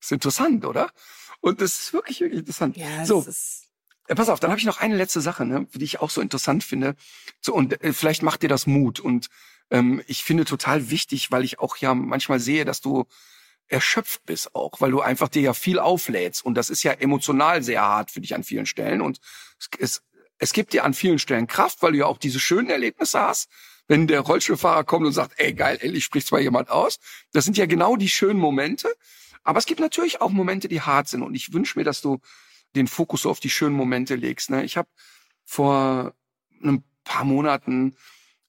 Ist 0.00 0.12
interessant, 0.12 0.64
oder? 0.64 0.90
Und 1.40 1.60
das 1.60 1.78
ist 1.78 1.92
wirklich, 1.92 2.20
wirklich 2.20 2.40
interessant. 2.40 2.76
Ja, 2.76 3.06
so, 3.06 3.20
ist, 3.20 3.70
äh, 4.08 4.14
pass 4.14 4.28
auf, 4.28 4.40
dann 4.40 4.50
habe 4.50 4.58
ich 4.58 4.66
noch 4.66 4.80
eine 4.80 4.96
letzte 4.96 5.20
Sache, 5.20 5.46
ne, 5.46 5.66
die 5.74 5.84
ich 5.84 6.00
auch 6.00 6.10
so 6.10 6.20
interessant 6.20 6.64
finde. 6.64 6.96
So, 7.40 7.54
und 7.54 7.82
äh, 7.82 7.92
vielleicht 7.92 8.22
macht 8.22 8.42
dir 8.42 8.48
das 8.48 8.66
Mut. 8.66 9.00
Und 9.00 9.28
ähm, 9.72 10.02
ich 10.06 10.22
finde 10.22 10.44
total 10.44 10.90
wichtig, 10.90 11.32
weil 11.32 11.44
ich 11.44 11.58
auch 11.58 11.76
ja 11.78 11.94
manchmal 11.94 12.38
sehe, 12.38 12.64
dass 12.64 12.80
du 12.80 13.06
erschöpft 13.68 14.24
bist 14.26 14.54
auch, 14.54 14.80
weil 14.80 14.90
du 14.90 15.00
einfach 15.00 15.28
dir 15.28 15.42
ja 15.42 15.54
viel 15.54 15.78
auflädst. 15.78 16.44
Und 16.44 16.54
das 16.54 16.68
ist 16.68 16.82
ja 16.82 16.92
emotional 16.92 17.62
sehr 17.62 17.80
hart 17.80 18.10
für 18.10 18.20
dich 18.20 18.34
an 18.34 18.44
vielen 18.44 18.66
Stellen. 18.66 19.00
Und 19.00 19.18
es, 19.78 20.02
es, 20.38 20.52
gibt 20.52 20.74
dir 20.74 20.84
an 20.84 20.92
vielen 20.92 21.18
Stellen 21.18 21.46
Kraft, 21.46 21.82
weil 21.82 21.92
du 21.92 21.98
ja 21.98 22.06
auch 22.06 22.18
diese 22.18 22.38
schönen 22.38 22.68
Erlebnisse 22.68 23.18
hast. 23.18 23.48
Wenn 23.88 24.06
der 24.06 24.20
Rollstuhlfahrer 24.20 24.84
kommt 24.84 25.06
und 25.06 25.12
sagt, 25.12 25.40
ey 25.40 25.54
geil, 25.54 25.78
endlich 25.80 26.04
spricht 26.04 26.26
zwar 26.26 26.40
jemand 26.40 26.68
aus. 26.68 26.98
Das 27.32 27.46
sind 27.46 27.56
ja 27.56 27.64
genau 27.64 27.96
die 27.96 28.10
schönen 28.10 28.38
Momente. 28.38 28.94
Aber 29.42 29.58
es 29.58 29.66
gibt 29.66 29.80
natürlich 29.80 30.20
auch 30.20 30.30
Momente, 30.30 30.68
die 30.68 30.82
hart 30.82 31.08
sind. 31.08 31.22
Und 31.22 31.34
ich 31.34 31.54
wünsche 31.54 31.78
mir, 31.78 31.84
dass 31.84 32.02
du 32.02 32.20
den 32.76 32.88
Fokus 32.88 33.22
so 33.22 33.30
auf 33.30 33.40
die 33.40 33.50
schönen 33.50 33.74
Momente 33.74 34.16
legst. 34.16 34.50
Ne? 34.50 34.64
Ich 34.64 34.76
habe 34.76 34.88
vor 35.44 36.14
ein 36.62 36.84
paar 37.04 37.24
Monaten, 37.24 37.96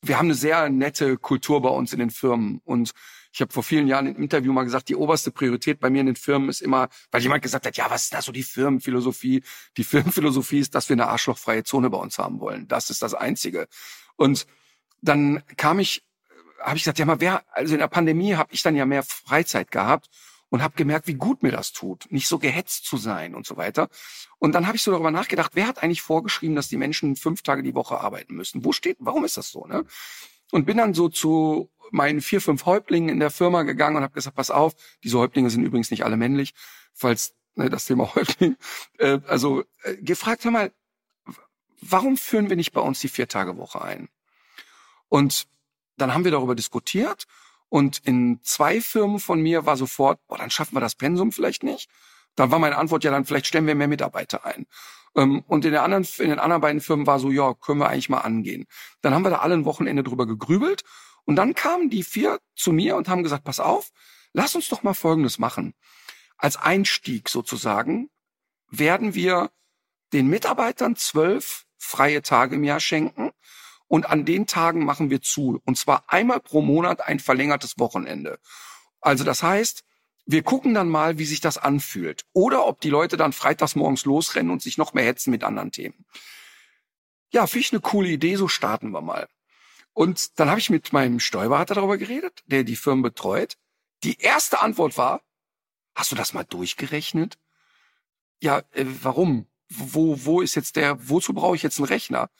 wir 0.04 0.18
haben 0.18 0.28
eine 0.28 0.36
sehr 0.36 0.70
nette 0.70 1.18
Kultur 1.18 1.62
bei 1.62 1.70
uns 1.70 1.94
in 1.94 2.00
den 2.00 2.12
Firmen. 2.12 2.62
Und 2.66 2.92
ich 3.32 3.42
habe 3.42 3.52
vor 3.52 3.64
vielen 3.64 3.88
Jahren 3.88 4.08
im 4.08 4.22
Interview 4.22 4.54
mal 4.54 4.64
gesagt, 4.64 4.90
die 4.90 4.96
oberste 4.96 5.32
Priorität 5.32 5.80
bei 5.80 5.90
mir 5.90 6.02
in 6.02 6.08
den 6.08 6.16
Firmen 6.16 6.50
ist 6.50 6.62
immer, 6.62 6.90
weil 7.10 7.22
jemand 7.22 7.42
gesagt 7.42 7.66
hat, 7.66 7.78
ja, 7.78 7.90
was 7.90 8.04
ist 8.04 8.14
da 8.14 8.22
so 8.22 8.32
die 8.32 8.44
Firmenphilosophie? 8.44 9.44
Die 9.78 9.84
Firmenphilosophie 9.84 10.60
ist, 10.60 10.76
dass 10.76 10.90
wir 10.90 10.96
eine 10.96 11.08
arschlochfreie 11.08 11.64
Zone 11.64 11.90
bei 11.90 11.98
uns 11.98 12.20
haben 12.20 12.40
wollen. 12.40 12.68
Das 12.68 12.90
ist 12.90 13.02
das 13.02 13.14
Einzige. 13.14 13.68
Und 14.18 14.46
dann 15.02 15.42
kam 15.58 15.80
ich, 15.80 16.04
habe 16.60 16.78
ich 16.78 16.84
gesagt, 16.84 17.00
ja 17.00 17.06
mal, 17.06 17.22
wer, 17.22 17.44
also 17.56 17.74
in 17.74 17.80
der 17.80 17.88
Pandemie 17.88 18.36
habe 18.36 18.54
ich 18.54 18.62
dann 18.62 18.76
ja 18.76 18.86
mehr 18.86 19.04
Freizeit 19.04 19.72
gehabt 19.72 20.10
und 20.54 20.62
habe 20.62 20.76
gemerkt, 20.76 21.08
wie 21.08 21.16
gut 21.16 21.42
mir 21.42 21.52
das 21.52 21.74
tut, 21.74 22.06
nicht 22.12 22.28
so 22.28 22.38
gehetzt 22.38 22.86
zu 22.86 22.98
sein 22.98 23.34
und 23.34 23.48
so 23.48 23.58
weiter. 23.58 23.90
Und 24.38 24.54
dann 24.54 24.68
habe 24.68 24.78
ich 24.78 24.84
so 24.84 24.92
darüber 24.92 25.10
nachgedacht, 25.10 25.54
wer 25.56 25.66
hat 25.66 25.82
eigentlich 25.82 26.04
vorgeschrieben, 26.04 26.56
dass 26.56 26.68
die 26.68 26.78
Menschen 26.78 27.16
fünf 27.16 27.42
Tage 27.42 27.64
die 27.64 27.74
Woche 27.74 28.00
arbeiten 28.00 28.36
müssen? 28.36 28.64
Wo 28.64 28.72
steht, 28.72 28.98
warum 29.00 29.26
ist 29.26 29.36
das 29.36 29.50
so? 29.50 29.66
Ne? 29.66 29.84
Und 30.52 30.66
bin 30.66 30.78
dann 30.78 30.94
so 30.94 31.10
zu 31.10 31.72
meinen 31.90 32.22
vier, 32.22 32.40
fünf 32.40 32.68
Häuptlingen 32.68 33.10
in 33.10 33.20
der 33.20 33.32
Firma 33.32 33.64
gegangen 33.64 33.96
und 33.96 34.04
habe 34.04 34.14
gesagt, 34.14 34.36
pass 34.36 34.52
auf, 34.52 34.76
diese 35.04 35.18
Häuptlinge 35.18 35.50
sind 35.50 35.64
übrigens 35.64 35.90
nicht 35.90 36.06
alle 36.06 36.18
männlich, 36.18 36.54
falls 36.94 37.34
ne, 37.56 37.72
das 37.72 37.86
Thema 37.86 38.14
Häuptling, 38.16 38.56
äh, 39.00 39.22
also 39.26 39.64
äh, 39.82 39.96
gefragt, 39.96 40.44
hör 40.44 40.52
mal, 40.52 40.72
warum 41.82 42.16
führen 42.16 42.50
wir 42.52 42.58
nicht 42.58 42.74
bei 42.74 42.82
uns 42.82 43.00
die 43.00 43.10
Vier-Tage-Woche 43.10 43.82
ein? 43.82 44.08
Und 45.10 45.48
dann 45.98 46.14
haben 46.14 46.26
wir 46.26 46.32
darüber 46.32 46.54
diskutiert 46.54 47.26
und 47.74 47.98
in 48.06 48.40
zwei 48.44 48.82
Firmen 48.82 49.18
von 49.18 49.42
mir 49.42 49.66
war 49.66 49.78
sofort, 49.78 50.20
boah, 50.28 50.38
dann 50.38 50.52
schaffen 50.52 50.76
wir 50.76 50.80
das 50.80 50.94
Pensum 50.94 51.32
vielleicht 51.32 51.64
nicht. 51.64 51.90
Dann 52.36 52.52
war 52.52 52.60
meine 52.60 52.78
Antwort, 52.78 53.04
ja, 53.04 53.10
dann 53.10 53.26
vielleicht 53.26 53.48
stellen 53.48 53.66
wir 53.66 53.74
mehr 53.74 53.88
Mitarbeiter 53.88 54.46
ein. 54.46 54.68
Ähm, 55.16 55.44
Und 55.48 55.66
in, 55.66 55.72
der 55.72 55.82
anderen, 55.82 56.06
in 56.20 56.30
den 56.30 56.38
anderen 56.38 56.62
beiden 56.62 56.82
Firmen 56.82 57.08
war 57.08 57.18
so, 57.18 57.32
ja, 57.32 57.56
können 57.56 57.80
wir 57.80 57.90
eigentlich 57.90 58.10
mal 58.10 58.20
angehen. 58.20 58.68
Dann 59.02 59.16
haben 59.16 59.24
wir 59.24 59.32
da 59.32 59.40
alle 59.40 59.56
ein 59.56 59.66
Wochenende 59.66 60.04
drüber 60.04 60.28
gegrübelt. 60.28 60.84
Und 61.26 61.36
dann 61.36 61.56
kamen 61.56 61.90
die 61.90 62.04
vier 62.04 62.40
zu 62.56 62.72
mir 62.72 62.96
und 62.96 63.10
haben 63.10 63.24
gesagt, 63.24 63.44
pass 63.44 63.60
auf, 63.60 63.90
lass 64.34 64.54
uns 64.54 64.70
doch 64.70 64.84
mal 64.84 64.94
Folgendes 64.94 65.40
machen. 65.40 65.74
Als 66.38 66.58
Einstieg 66.58 67.28
sozusagen 67.28 68.12
werden 68.70 69.16
wir 69.16 69.50
den 70.14 70.28
Mitarbeitern 70.28 70.96
zwölf 70.96 71.66
freie 71.80 72.22
Tage 72.22 72.54
im 72.54 72.64
Jahr 72.64 72.80
schenken. 72.80 73.32
Und 73.94 74.08
an 74.08 74.26
den 74.26 74.48
Tagen 74.48 74.86
machen 74.86 75.12
wir 75.12 75.22
zu. 75.22 75.62
Und 75.66 75.78
zwar 75.78 76.06
einmal 76.08 76.40
pro 76.40 76.62
Monat 76.62 77.02
ein 77.02 77.20
verlängertes 77.20 77.78
Wochenende. 77.78 78.40
Also 79.02 79.24
das 79.24 79.44
heißt, 79.44 79.84
wir 80.26 80.42
gucken 80.42 80.74
dann 80.74 80.90
mal, 80.90 81.20
wie 81.20 81.26
sich 81.26 81.42
das 81.42 81.60
anfühlt. 81.60 82.26
Oder 82.34 82.66
ob 82.66 82.82
die 82.82 82.90
Leute 82.90 83.18
dann 83.18 83.34
freitags 83.34 83.76
morgens 83.76 84.06
losrennen 84.06 84.52
und 84.52 84.64
sich 84.64 84.80
noch 84.80 84.96
mehr 84.96 85.06
hetzen 85.06 85.30
mit 85.30 85.44
anderen 85.44 85.72
Themen. 85.72 86.08
Ja, 87.32 87.46
finde 87.46 87.68
ich 87.68 87.72
eine 87.72 87.82
coole 87.82 88.10
Idee, 88.10 88.36
so 88.36 88.48
starten 88.48 88.90
wir 88.90 89.02
mal. 89.02 89.28
Und 89.92 90.40
dann 90.40 90.50
habe 90.50 90.60
ich 90.60 90.72
mit 90.72 90.92
meinem 90.92 91.20
Steuerberater 91.20 91.76
darüber 91.76 92.00
geredet, 92.00 92.42
der 92.48 92.64
die 92.64 92.76
Firmen 92.76 93.04
betreut. 93.04 93.58
Die 94.04 94.18
erste 94.18 94.60
Antwort 94.62 94.98
war, 94.98 95.22
hast 95.94 96.12
du 96.12 96.16
das 96.16 96.34
mal 96.34 96.46
durchgerechnet? 96.46 97.38
Ja, 98.42 98.64
äh, 98.72 98.86
warum? 99.04 99.46
Wo, 99.70 100.26
wo 100.26 100.42
ist 100.42 100.56
jetzt 100.56 100.78
der, 100.78 101.10
wozu 101.10 101.36
brauche 101.36 101.56
ich 101.56 101.62
jetzt 101.62 101.78
einen 101.78 101.86
Rechner? 101.86 102.32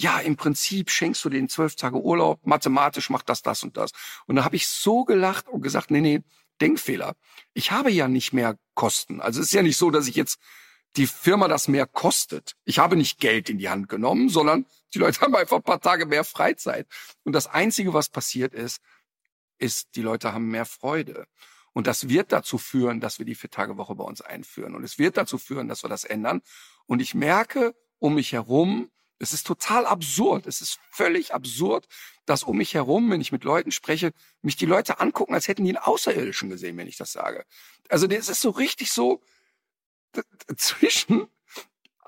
Ja, 0.00 0.18
im 0.18 0.36
Prinzip 0.36 0.90
schenkst 0.90 1.24
du 1.24 1.28
den 1.28 1.48
zwölf 1.48 1.76
Tage 1.76 2.00
Urlaub, 2.00 2.44
mathematisch 2.46 3.10
macht 3.10 3.28
das 3.28 3.42
das 3.42 3.62
und 3.62 3.76
das. 3.76 3.92
Und 4.26 4.36
da 4.36 4.44
habe 4.44 4.56
ich 4.56 4.66
so 4.66 5.04
gelacht 5.04 5.48
und 5.48 5.62
gesagt, 5.62 5.90
nee, 5.90 6.00
nee, 6.00 6.22
Denkfehler. 6.60 7.14
Ich 7.52 7.70
habe 7.70 7.90
ja 7.90 8.08
nicht 8.08 8.32
mehr 8.32 8.58
Kosten. 8.74 9.20
Also 9.20 9.40
es 9.40 9.46
ist 9.46 9.52
ja 9.52 9.62
nicht 9.62 9.76
so, 9.76 9.90
dass 9.90 10.08
ich 10.08 10.16
jetzt 10.16 10.38
die 10.96 11.06
Firma 11.06 11.48
das 11.48 11.68
mehr 11.68 11.86
kostet. 11.86 12.56
Ich 12.64 12.78
habe 12.78 12.96
nicht 12.96 13.18
Geld 13.18 13.50
in 13.50 13.58
die 13.58 13.68
Hand 13.68 13.88
genommen, 13.88 14.28
sondern 14.28 14.66
die 14.94 14.98
Leute 14.98 15.20
haben 15.22 15.34
einfach 15.34 15.56
ein 15.56 15.62
paar 15.62 15.80
Tage 15.80 16.06
mehr 16.06 16.24
Freizeit. 16.24 16.86
Und 17.24 17.32
das 17.32 17.46
Einzige, 17.46 17.94
was 17.94 18.08
passiert 18.08 18.54
ist, 18.54 18.80
ist, 19.58 19.94
die 19.96 20.02
Leute 20.02 20.32
haben 20.32 20.48
mehr 20.48 20.66
Freude. 20.66 21.26
Und 21.72 21.88
das 21.88 22.08
wird 22.08 22.30
dazu 22.30 22.58
führen, 22.58 23.00
dass 23.00 23.18
wir 23.18 23.26
die 23.26 23.34
Vier-Tage-Woche 23.34 23.96
bei 23.96 24.04
uns 24.04 24.20
einführen. 24.20 24.76
Und 24.76 24.84
es 24.84 24.98
wird 24.98 25.16
dazu 25.16 25.38
führen, 25.38 25.66
dass 25.66 25.82
wir 25.82 25.90
das 25.90 26.04
ändern. 26.04 26.40
Und 26.86 27.00
ich 27.00 27.14
merke 27.14 27.74
um 27.98 28.14
mich 28.14 28.32
herum, 28.32 28.90
es 29.18 29.32
ist 29.32 29.46
total 29.46 29.86
absurd. 29.86 30.46
Es 30.46 30.60
ist 30.60 30.78
völlig 30.90 31.34
absurd, 31.34 31.86
dass 32.26 32.42
um 32.42 32.56
mich 32.56 32.74
herum, 32.74 33.10
wenn 33.10 33.20
ich 33.20 33.32
mit 33.32 33.44
Leuten 33.44 33.70
spreche, 33.70 34.12
mich 34.42 34.56
die 34.56 34.66
Leute 34.66 35.00
angucken, 35.00 35.34
als 35.34 35.48
hätten 35.48 35.64
die 35.64 35.70
einen 35.70 35.84
Außerirdischen 35.84 36.50
gesehen, 36.50 36.76
wenn 36.76 36.88
ich 36.88 36.96
das 36.96 37.12
sage. 37.12 37.44
Also 37.88 38.06
das 38.06 38.28
ist 38.28 38.40
so 38.40 38.50
richtig 38.50 38.92
so 38.92 39.20
zwischen 40.56 41.28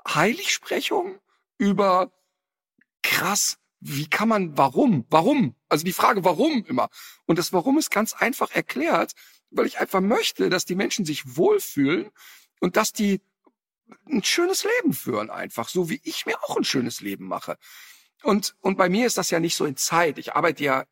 Heiligsprechung 0.07 1.19
über 1.57 2.11
krass, 3.01 3.57
wie 3.79 4.09
kann 4.09 4.27
man, 4.27 4.57
warum, 4.57 5.05
warum? 5.09 5.55
Also 5.69 5.85
die 5.85 5.93
Frage, 5.93 6.23
warum 6.23 6.65
immer. 6.65 6.89
Und 7.25 7.37
das 7.39 7.53
Warum 7.53 7.77
ist 7.77 7.91
ganz 7.91 8.13
einfach 8.13 8.51
erklärt, 8.51 9.13
weil 9.49 9.65
ich 9.65 9.79
einfach 9.79 10.01
möchte, 10.01 10.49
dass 10.49 10.65
die 10.65 10.75
Menschen 10.75 11.05
sich 11.05 11.37
wohlfühlen 11.37 12.11
und 12.59 12.75
dass 12.75 12.91
die 12.91 13.21
ein 14.09 14.23
schönes 14.23 14.63
Leben 14.63 14.93
führen 14.93 15.29
einfach, 15.29 15.69
so 15.69 15.89
wie 15.89 16.01
ich 16.03 16.25
mir 16.25 16.41
auch 16.43 16.57
ein 16.57 16.63
schönes 16.63 17.01
Leben 17.01 17.27
mache. 17.27 17.57
Und, 18.23 18.55
und 18.61 18.77
bei 18.77 18.89
mir 18.89 19.05
ist 19.05 19.17
das 19.17 19.29
ja 19.29 19.39
nicht 19.39 19.55
so 19.55 19.65
in 19.65 19.77
Zeit. 19.77 20.17
Ich 20.17 20.33
arbeite 20.33 20.63
ja 20.63 20.85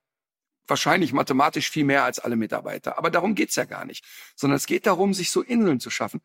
wahrscheinlich 0.68 1.14
mathematisch 1.14 1.70
viel 1.70 1.86
mehr 1.86 2.04
als 2.04 2.20
alle 2.20 2.36
Mitarbeiter. 2.36 2.98
Aber 2.98 3.10
darum 3.10 3.36
geht's 3.36 3.56
ja 3.56 3.66
gar 3.66 3.86
nicht. 3.86 4.06
Sondern 4.36 4.58
es 4.58 4.66
geht 4.66 4.86
darum, 4.86 5.14
sich 5.14 5.32
so 5.32 5.42
Inseln 5.42 5.80
zu 5.80 5.90
schaffen. 5.90 6.22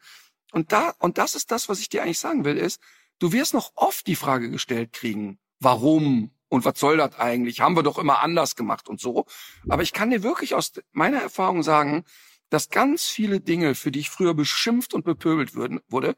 Und 0.52 0.72
da, 0.72 0.94
und 0.98 1.18
das 1.18 1.34
ist 1.34 1.51
das, 1.51 1.68
was 1.68 1.80
ich 1.80 1.88
dir 1.88 2.02
eigentlich 2.02 2.18
sagen 2.18 2.44
will, 2.44 2.56
ist, 2.56 2.80
du 3.18 3.32
wirst 3.32 3.55
noch 3.55 3.72
oft 3.76 4.06
die 4.06 4.16
Frage 4.16 4.51
gestellt 4.51 4.92
kriegen, 4.92 5.38
warum 5.60 6.32
und 6.48 6.64
was 6.64 6.80
soll 6.80 6.97
das 6.97 7.16
eigentlich? 7.16 7.60
Haben 7.60 7.76
wir 7.76 7.82
doch 7.82 7.98
immer 7.98 8.20
anders 8.20 8.56
gemacht 8.56 8.88
und 8.88 9.01
so. 9.01 9.26
Aber 9.68 9.82
ich 9.82 9.92
kann 9.92 10.10
dir 10.10 10.22
wirklich 10.22 10.55
aus 10.55 10.72
meiner 10.90 11.20
Erfahrung 11.20 11.62
sagen, 11.62 12.05
dass 12.48 12.68
ganz 12.68 13.05
viele 13.05 13.40
Dinge, 13.40 13.76
für 13.76 13.92
die 13.92 14.01
ich 14.01 14.10
früher 14.10 14.34
beschimpft 14.34 14.92
und 14.92 15.05
bepöbelt 15.05 15.55
würden, 15.55 15.80
wurde, 15.86 16.16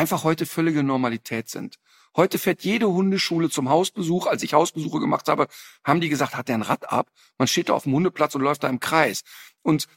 einfach 0.00 0.24
heute 0.24 0.46
völlige 0.46 0.82
Normalität 0.82 1.50
sind. 1.50 1.78
Heute 2.16 2.38
fährt 2.38 2.64
jede 2.64 2.88
Hundeschule 2.88 3.50
zum 3.50 3.68
Hausbesuch. 3.68 4.26
Als 4.26 4.42
ich 4.42 4.54
Hausbesuche 4.54 4.98
gemacht 4.98 5.28
habe, 5.28 5.46
haben 5.84 6.00
die 6.00 6.08
gesagt, 6.08 6.36
hat 6.36 6.48
der 6.48 6.54
ein 6.54 6.62
Rad 6.62 6.90
ab? 6.90 7.10
Man 7.36 7.46
steht 7.46 7.68
da 7.68 7.74
auf 7.74 7.82
dem 7.82 7.92
Hundeplatz 7.92 8.34
und 8.34 8.40
läuft 8.40 8.64
da 8.64 8.68
im 8.68 8.80
Kreis. 8.80 9.24
Und 9.60 9.88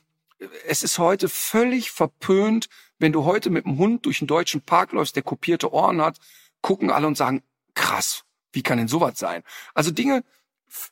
es 0.67 0.83
ist 0.83 0.99
heute 0.99 1.29
völlig 1.29 1.89
verpönt, 1.91 2.67
wenn 2.99 3.13
du 3.13 3.23
heute 3.23 3.49
mit 3.49 3.63
dem 3.65 3.77
Hund 3.77 4.05
durch 4.05 4.19
einen 4.19 4.27
deutschen 4.27 4.59
Park 4.59 4.91
läufst, 4.91 5.15
der 5.15 5.23
kopierte 5.23 5.71
Ohren 5.71 6.01
hat, 6.01 6.19
gucken 6.61 6.91
alle 6.91 7.07
und 7.07 7.15
sagen, 7.15 7.41
krass, 7.73 8.25
wie 8.51 8.61
kann 8.61 8.77
denn 8.77 8.89
sowas 8.89 9.17
sein? 9.17 9.41
Also 9.73 9.89
Dinge 9.91 10.25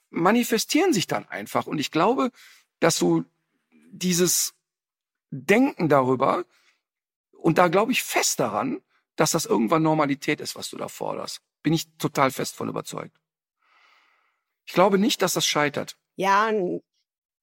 manifestieren 0.10 0.94
sich 0.94 1.06
dann 1.06 1.28
einfach. 1.28 1.68
Und 1.68 1.80
ich 1.80 1.92
glaube, 1.92 2.32
dass 2.80 2.98
du 2.98 3.26
dieses 3.92 4.54
Denken 5.32 5.90
darüber, 5.90 6.46
und 7.34 7.58
da 7.58 7.68
glaube 7.68 7.92
ich 7.92 8.04
fest 8.04 8.40
daran, 8.40 8.82
dass 9.16 9.32
das 9.32 9.46
irgendwann 9.46 9.84
Normalität 9.84 10.42
ist, 10.42 10.56
was 10.56 10.70
du 10.70 10.78
da 10.78 10.88
forderst. 10.88 11.42
Bin 11.64 11.74
ich 11.74 11.86
total 11.98 12.32
fest 12.32 12.56
von 12.56 12.70
überzeugt. 12.70 13.18
Ich 14.66 14.74
glaube 14.74 14.98
nicht, 14.98 15.22
dass 15.22 15.34
das 15.34 15.46
scheitert. 15.46 15.98
Ja, 16.16 16.52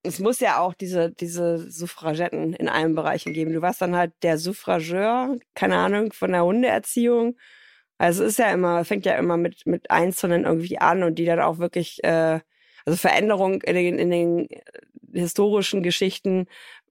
es 0.03 0.19
muss 0.19 0.41
ja 0.41 0.61
auch 0.61 0.75
diese, 0.75 1.11
diese 1.11 1.71
Suffragetten 1.71 2.55
in 2.55 2.69
allen 2.69 2.95
Bereichen 2.95 3.33
geben. 3.33 3.53
Du 3.53 3.63
warst 3.63 3.83
dann 3.83 3.97
halt 3.97 4.13
der 4.23 4.39
Suffrageur, 4.39 5.37
keine 5.55 5.77
Ahnung, 5.77 6.13
von 6.13 6.33
der 6.33 6.45
Hundeerziehung. 6.45 7.37
Also 7.99 8.25
es 8.25 8.33
ist 8.33 8.39
ja 8.39 8.53
immer, 8.53 8.85
fängt 8.85 9.07
ja 9.07 9.17
immer 9.17 9.37
mit, 9.37 9.67
mit 9.67 9.91
Einzelnen 9.91 10.45
irgendwie 10.45 10.79
an 10.79 11.03
und 11.03 11.17
die 11.17 11.25
dann 11.25 11.41
auch 11.41 11.59
wirklich, 11.59 12.03
äh, 12.05 12.41
also 12.87 12.97
Veränderung 12.97 13.61
in 13.63 13.75
den, 13.75 13.99
in 13.99 14.11
den 14.11 14.49
historischen 15.13 15.83
Geschichten 15.83 16.47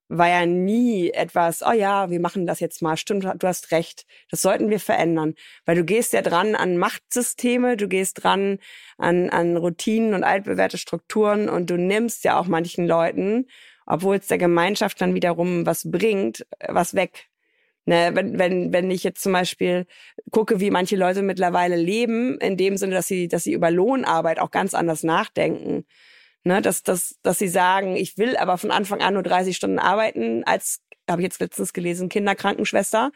war 0.10 0.30
ja 0.30 0.46
nie 0.46 1.10
etwas, 1.12 1.64
oh 1.66 1.74
ja, 1.74 2.10
wir 2.10 2.20
machen 2.20 2.48
das 2.48 2.60
jetzt 2.60 2.82
mal. 2.82 2.98
Stimmt, 2.98 3.26
du 3.26 3.48
hast 3.48 3.72
recht. 3.72 4.06
Das 4.32 4.42
sollten 4.42 4.70
wir 4.70 4.80
verändern. 4.80 5.36
Weil 5.66 5.76
du 5.76 5.84
gehst 5.84 6.14
ja 6.14 6.22
dran 6.22 6.56
an 6.56 6.78
Machtsysteme, 6.78 7.78
du 7.78 7.88
gehst 7.88 8.24
dran 8.24 8.60
an, 8.98 9.30
an 9.30 9.58
Routinen 9.58 10.14
und 10.14 10.24
altbewährte 10.24 10.78
Strukturen 10.78 11.50
und 11.50 11.70
du 11.70 11.78
nimmst 11.78 12.24
ja 12.24 12.40
auch 12.40 12.48
manchen 12.48 12.88
Leuten, 12.88 13.48
obwohl 13.86 14.18
es 14.18 14.28
der 14.28 14.38
Gemeinschaft 14.38 15.02
dann 15.02 15.14
wiederum 15.14 15.66
was 15.66 15.90
bringt, 15.90 16.46
was 16.68 16.94
weg. 16.94 17.28
Ne, 17.86 18.12
wenn, 18.14 18.38
wenn, 18.38 18.74
wenn 18.74 18.92
ich 18.92 19.06
jetzt 19.06 19.24
zum 19.24 19.32
Beispiel 19.32 19.86
gucke, 20.32 20.60
wie 20.60 20.72
manche 20.72 20.98
Leute 20.98 21.22
mittlerweile 21.22 21.78
leben, 21.78 22.38
in 22.40 22.58
dem 22.58 22.76
Sinne, 22.76 22.96
dass 22.96 23.08
sie, 23.08 23.30
dass 23.30 23.46
sie 23.46 23.54
über 23.54 23.72
Lohnarbeit 23.72 24.40
auch 24.40 24.52
ganz 24.52 24.74
anders 24.74 25.04
nachdenken 25.04 25.86
Ne, 26.48 26.62
dass, 26.62 26.82
dass, 26.82 27.18
dass 27.24 27.40
sie 27.40 27.50
sagen, 27.50 27.98
ich 27.98 28.18
will 28.18 28.38
aber 28.38 28.58
von 28.58 28.72
Anfang 28.72 29.02
an 29.02 29.16
nur 29.16 29.24
30 29.24 29.54
Stunden 29.54 29.80
arbeiten, 29.80 30.46
als, 30.46 30.80
habe 31.10 31.22
ich 31.22 31.26
jetzt 31.26 31.42
letztens 31.42 31.74
gelesen, 31.74 32.08
Kinderkrankenschwester. 32.08 33.12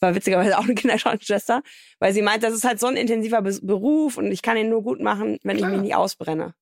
War 0.00 0.16
witzigerweise 0.16 0.58
auch 0.58 0.64
eine 0.64 0.74
Kinderkrankenschwester, 0.74 1.62
weil 2.00 2.12
sie 2.12 2.22
meint, 2.22 2.42
das 2.42 2.54
ist 2.54 2.64
halt 2.64 2.80
so 2.80 2.88
ein 2.88 2.96
intensiver 2.96 3.40
Beruf 3.40 4.18
und 4.18 4.32
ich 4.32 4.42
kann 4.42 4.56
ihn 4.56 4.68
nur 4.68 4.82
gut 4.82 5.00
machen, 5.00 5.38
wenn 5.44 5.58
Klar. 5.58 5.70
ich 5.70 5.76
mich 5.76 5.82
nicht 5.84 5.94
ausbrenne. 5.94 6.54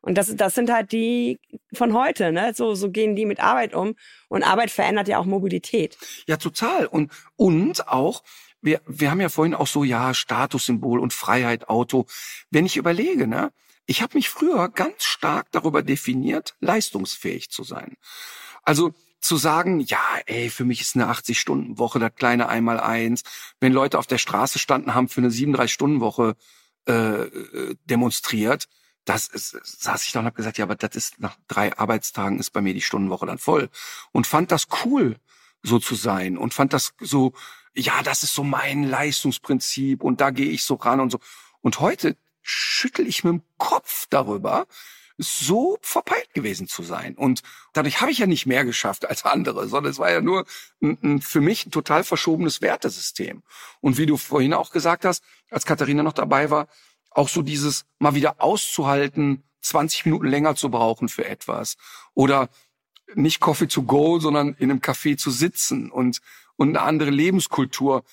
Und 0.00 0.16
das, 0.16 0.32
das 0.36 0.54
sind 0.54 0.70
halt 0.70 0.92
die 0.92 1.40
von 1.72 1.92
heute, 1.92 2.30
ne? 2.30 2.52
So, 2.54 2.76
so 2.76 2.92
gehen 2.92 3.16
die 3.16 3.26
mit 3.26 3.40
Arbeit 3.40 3.74
um. 3.74 3.96
Und 4.28 4.44
Arbeit 4.44 4.70
verändert 4.70 5.08
ja 5.08 5.18
auch 5.18 5.24
Mobilität. 5.24 5.98
Ja, 6.28 6.36
total. 6.36 6.86
Und, 6.86 7.10
und 7.34 7.88
auch, 7.88 8.22
wir, 8.62 8.80
wir 8.86 9.10
haben 9.10 9.20
ja 9.20 9.28
vorhin 9.28 9.54
auch 9.54 9.66
so, 9.66 9.82
ja, 9.82 10.14
Statussymbol 10.14 11.00
und 11.00 11.12
Freiheit, 11.12 11.68
Auto. 11.68 12.06
Wenn 12.48 12.64
ich 12.64 12.76
überlege, 12.76 13.26
ne? 13.26 13.50
Ich 13.90 14.02
habe 14.02 14.18
mich 14.18 14.28
früher 14.28 14.68
ganz 14.68 15.04
stark 15.04 15.50
darüber 15.50 15.82
definiert, 15.82 16.54
leistungsfähig 16.60 17.48
zu 17.48 17.64
sein. 17.64 17.96
Also 18.62 18.92
zu 19.18 19.38
sagen, 19.38 19.80
ja, 19.80 20.04
ey, 20.26 20.50
für 20.50 20.66
mich 20.66 20.82
ist 20.82 20.94
eine 20.94 21.10
80-Stunden-Woche 21.10 21.98
das 21.98 22.14
kleine 22.14 22.50
Einmal-Eins. 22.50 23.22
Wenn 23.60 23.72
Leute 23.72 23.98
auf 23.98 24.06
der 24.06 24.18
Straße 24.18 24.58
standen, 24.58 24.94
haben 24.94 25.08
für 25.08 25.22
eine 25.22 25.30
37-Stunden-Woche 25.30 26.36
äh, 26.84 27.74
demonstriert, 27.86 28.68
das 29.06 29.26
ist, 29.26 29.58
saß 29.64 30.04
ich 30.04 30.12
da 30.12 30.20
und 30.20 30.26
habe 30.26 30.36
gesagt, 30.36 30.58
ja, 30.58 30.66
aber 30.66 30.76
das 30.76 30.94
ist 30.94 31.18
nach 31.18 31.36
drei 31.48 31.74
Arbeitstagen 31.74 32.38
ist 32.38 32.50
bei 32.50 32.60
mir 32.60 32.74
die 32.74 32.82
Stundenwoche 32.82 33.24
dann 33.24 33.38
voll. 33.38 33.70
Und 34.12 34.26
fand 34.26 34.52
das 34.52 34.66
cool, 34.84 35.16
so 35.62 35.78
zu 35.78 35.94
sein. 35.94 36.36
Und 36.36 36.52
fand 36.52 36.74
das 36.74 36.92
so, 37.00 37.32
ja, 37.74 38.02
das 38.02 38.22
ist 38.22 38.34
so 38.34 38.44
mein 38.44 38.84
Leistungsprinzip 38.84 40.02
und 40.02 40.20
da 40.20 40.28
gehe 40.28 40.50
ich 40.50 40.62
so 40.62 40.74
ran 40.74 41.00
und 41.00 41.10
so. 41.10 41.20
Und 41.62 41.80
heute 41.80 42.18
schüttel 42.48 43.06
ich 43.06 43.24
mit 43.24 43.32
dem 43.34 43.42
Kopf 43.58 44.06
darüber, 44.08 44.66
so 45.18 45.78
verpeilt 45.82 46.32
gewesen 46.32 46.68
zu 46.68 46.82
sein. 46.82 47.14
Und 47.14 47.42
dadurch 47.72 48.00
habe 48.00 48.10
ich 48.10 48.18
ja 48.18 48.26
nicht 48.26 48.46
mehr 48.46 48.64
geschafft 48.64 49.06
als 49.08 49.24
andere, 49.24 49.68
sondern 49.68 49.90
es 49.90 49.98
war 49.98 50.10
ja 50.10 50.20
nur 50.20 50.46
für 51.20 51.40
mich 51.40 51.66
ein 51.66 51.72
total 51.72 52.04
verschobenes 52.04 52.62
Wertesystem. 52.62 53.42
Und 53.80 53.98
wie 53.98 54.06
du 54.06 54.16
vorhin 54.16 54.54
auch 54.54 54.70
gesagt 54.70 55.04
hast, 55.04 55.22
als 55.50 55.66
Katharina 55.66 56.02
noch 56.02 56.12
dabei 56.12 56.50
war, 56.50 56.68
auch 57.10 57.28
so 57.28 57.42
dieses 57.42 57.84
mal 57.98 58.14
wieder 58.14 58.36
auszuhalten, 58.38 59.42
20 59.60 60.06
Minuten 60.06 60.26
länger 60.26 60.54
zu 60.54 60.70
brauchen 60.70 61.08
für 61.08 61.26
etwas. 61.26 61.76
Oder 62.14 62.48
nicht 63.14 63.40
Coffee 63.40 63.66
to 63.66 63.82
go, 63.82 64.20
sondern 64.20 64.54
in 64.54 64.70
einem 64.70 64.80
Café 64.80 65.18
zu 65.18 65.30
sitzen 65.30 65.90
und, 65.90 66.20
und 66.56 66.68
eine 66.68 66.82
andere 66.82 67.10
Lebenskultur 67.10 68.04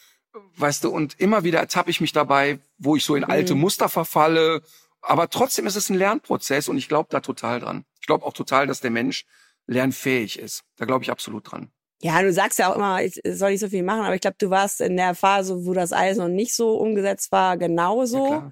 weißt 0.58 0.84
du, 0.84 0.90
und 0.90 1.20
immer 1.20 1.44
wieder 1.44 1.60
ertappe 1.60 1.90
ich 1.90 2.02
mich 2.02 2.12
dabei, 2.12 2.60
wo 2.78 2.96
ich 2.96 3.06
so 3.06 3.16
in 3.16 3.24
alte 3.24 3.56
mhm. 3.56 3.62
Muster 3.62 3.90
verfalle. 3.90 4.62
Aber 5.02 5.30
trotzdem 5.30 5.68
ist 5.68 5.76
es 5.76 5.90
ein 5.90 5.98
Lernprozess 5.98 6.68
und 6.68 6.78
ich 6.78 6.88
glaube 6.88 7.10
da 7.12 7.20
total 7.20 7.60
dran. 7.60 7.86
Ich 8.02 8.08
glaube 8.08 8.26
auch 8.26 8.34
total, 8.34 8.68
dass 8.68 8.82
der 8.82 8.92
Mensch 8.92 9.26
lernfähig 9.68 10.40
ist. 10.40 10.64
Da 10.78 10.86
glaube 10.86 11.04
ich 11.04 11.12
absolut 11.12 11.52
dran. 11.52 11.72
Ja, 12.02 12.22
du 12.22 12.32
sagst 12.32 12.60
ja 12.60 12.72
auch 12.72 12.76
immer, 12.76 13.02
ich 13.04 13.22
soll 13.26 13.52
nicht 13.52 13.62
so 13.62 13.70
viel 13.70 13.84
machen, 13.84 14.02
aber 14.02 14.16
ich 14.16 14.22
glaube, 14.22 14.38
du 14.38 14.50
warst 14.50 14.82
in 14.82 14.98
der 14.98 15.16
Phase, 15.16 15.66
wo 15.66 15.74
das 15.74 15.94
alles 15.94 16.18
noch 16.18 16.28
nicht 16.28 16.54
so 16.54 16.78
umgesetzt 16.78 17.32
war, 17.32 17.58
genauso, 17.58 18.32
ja, 18.32 18.52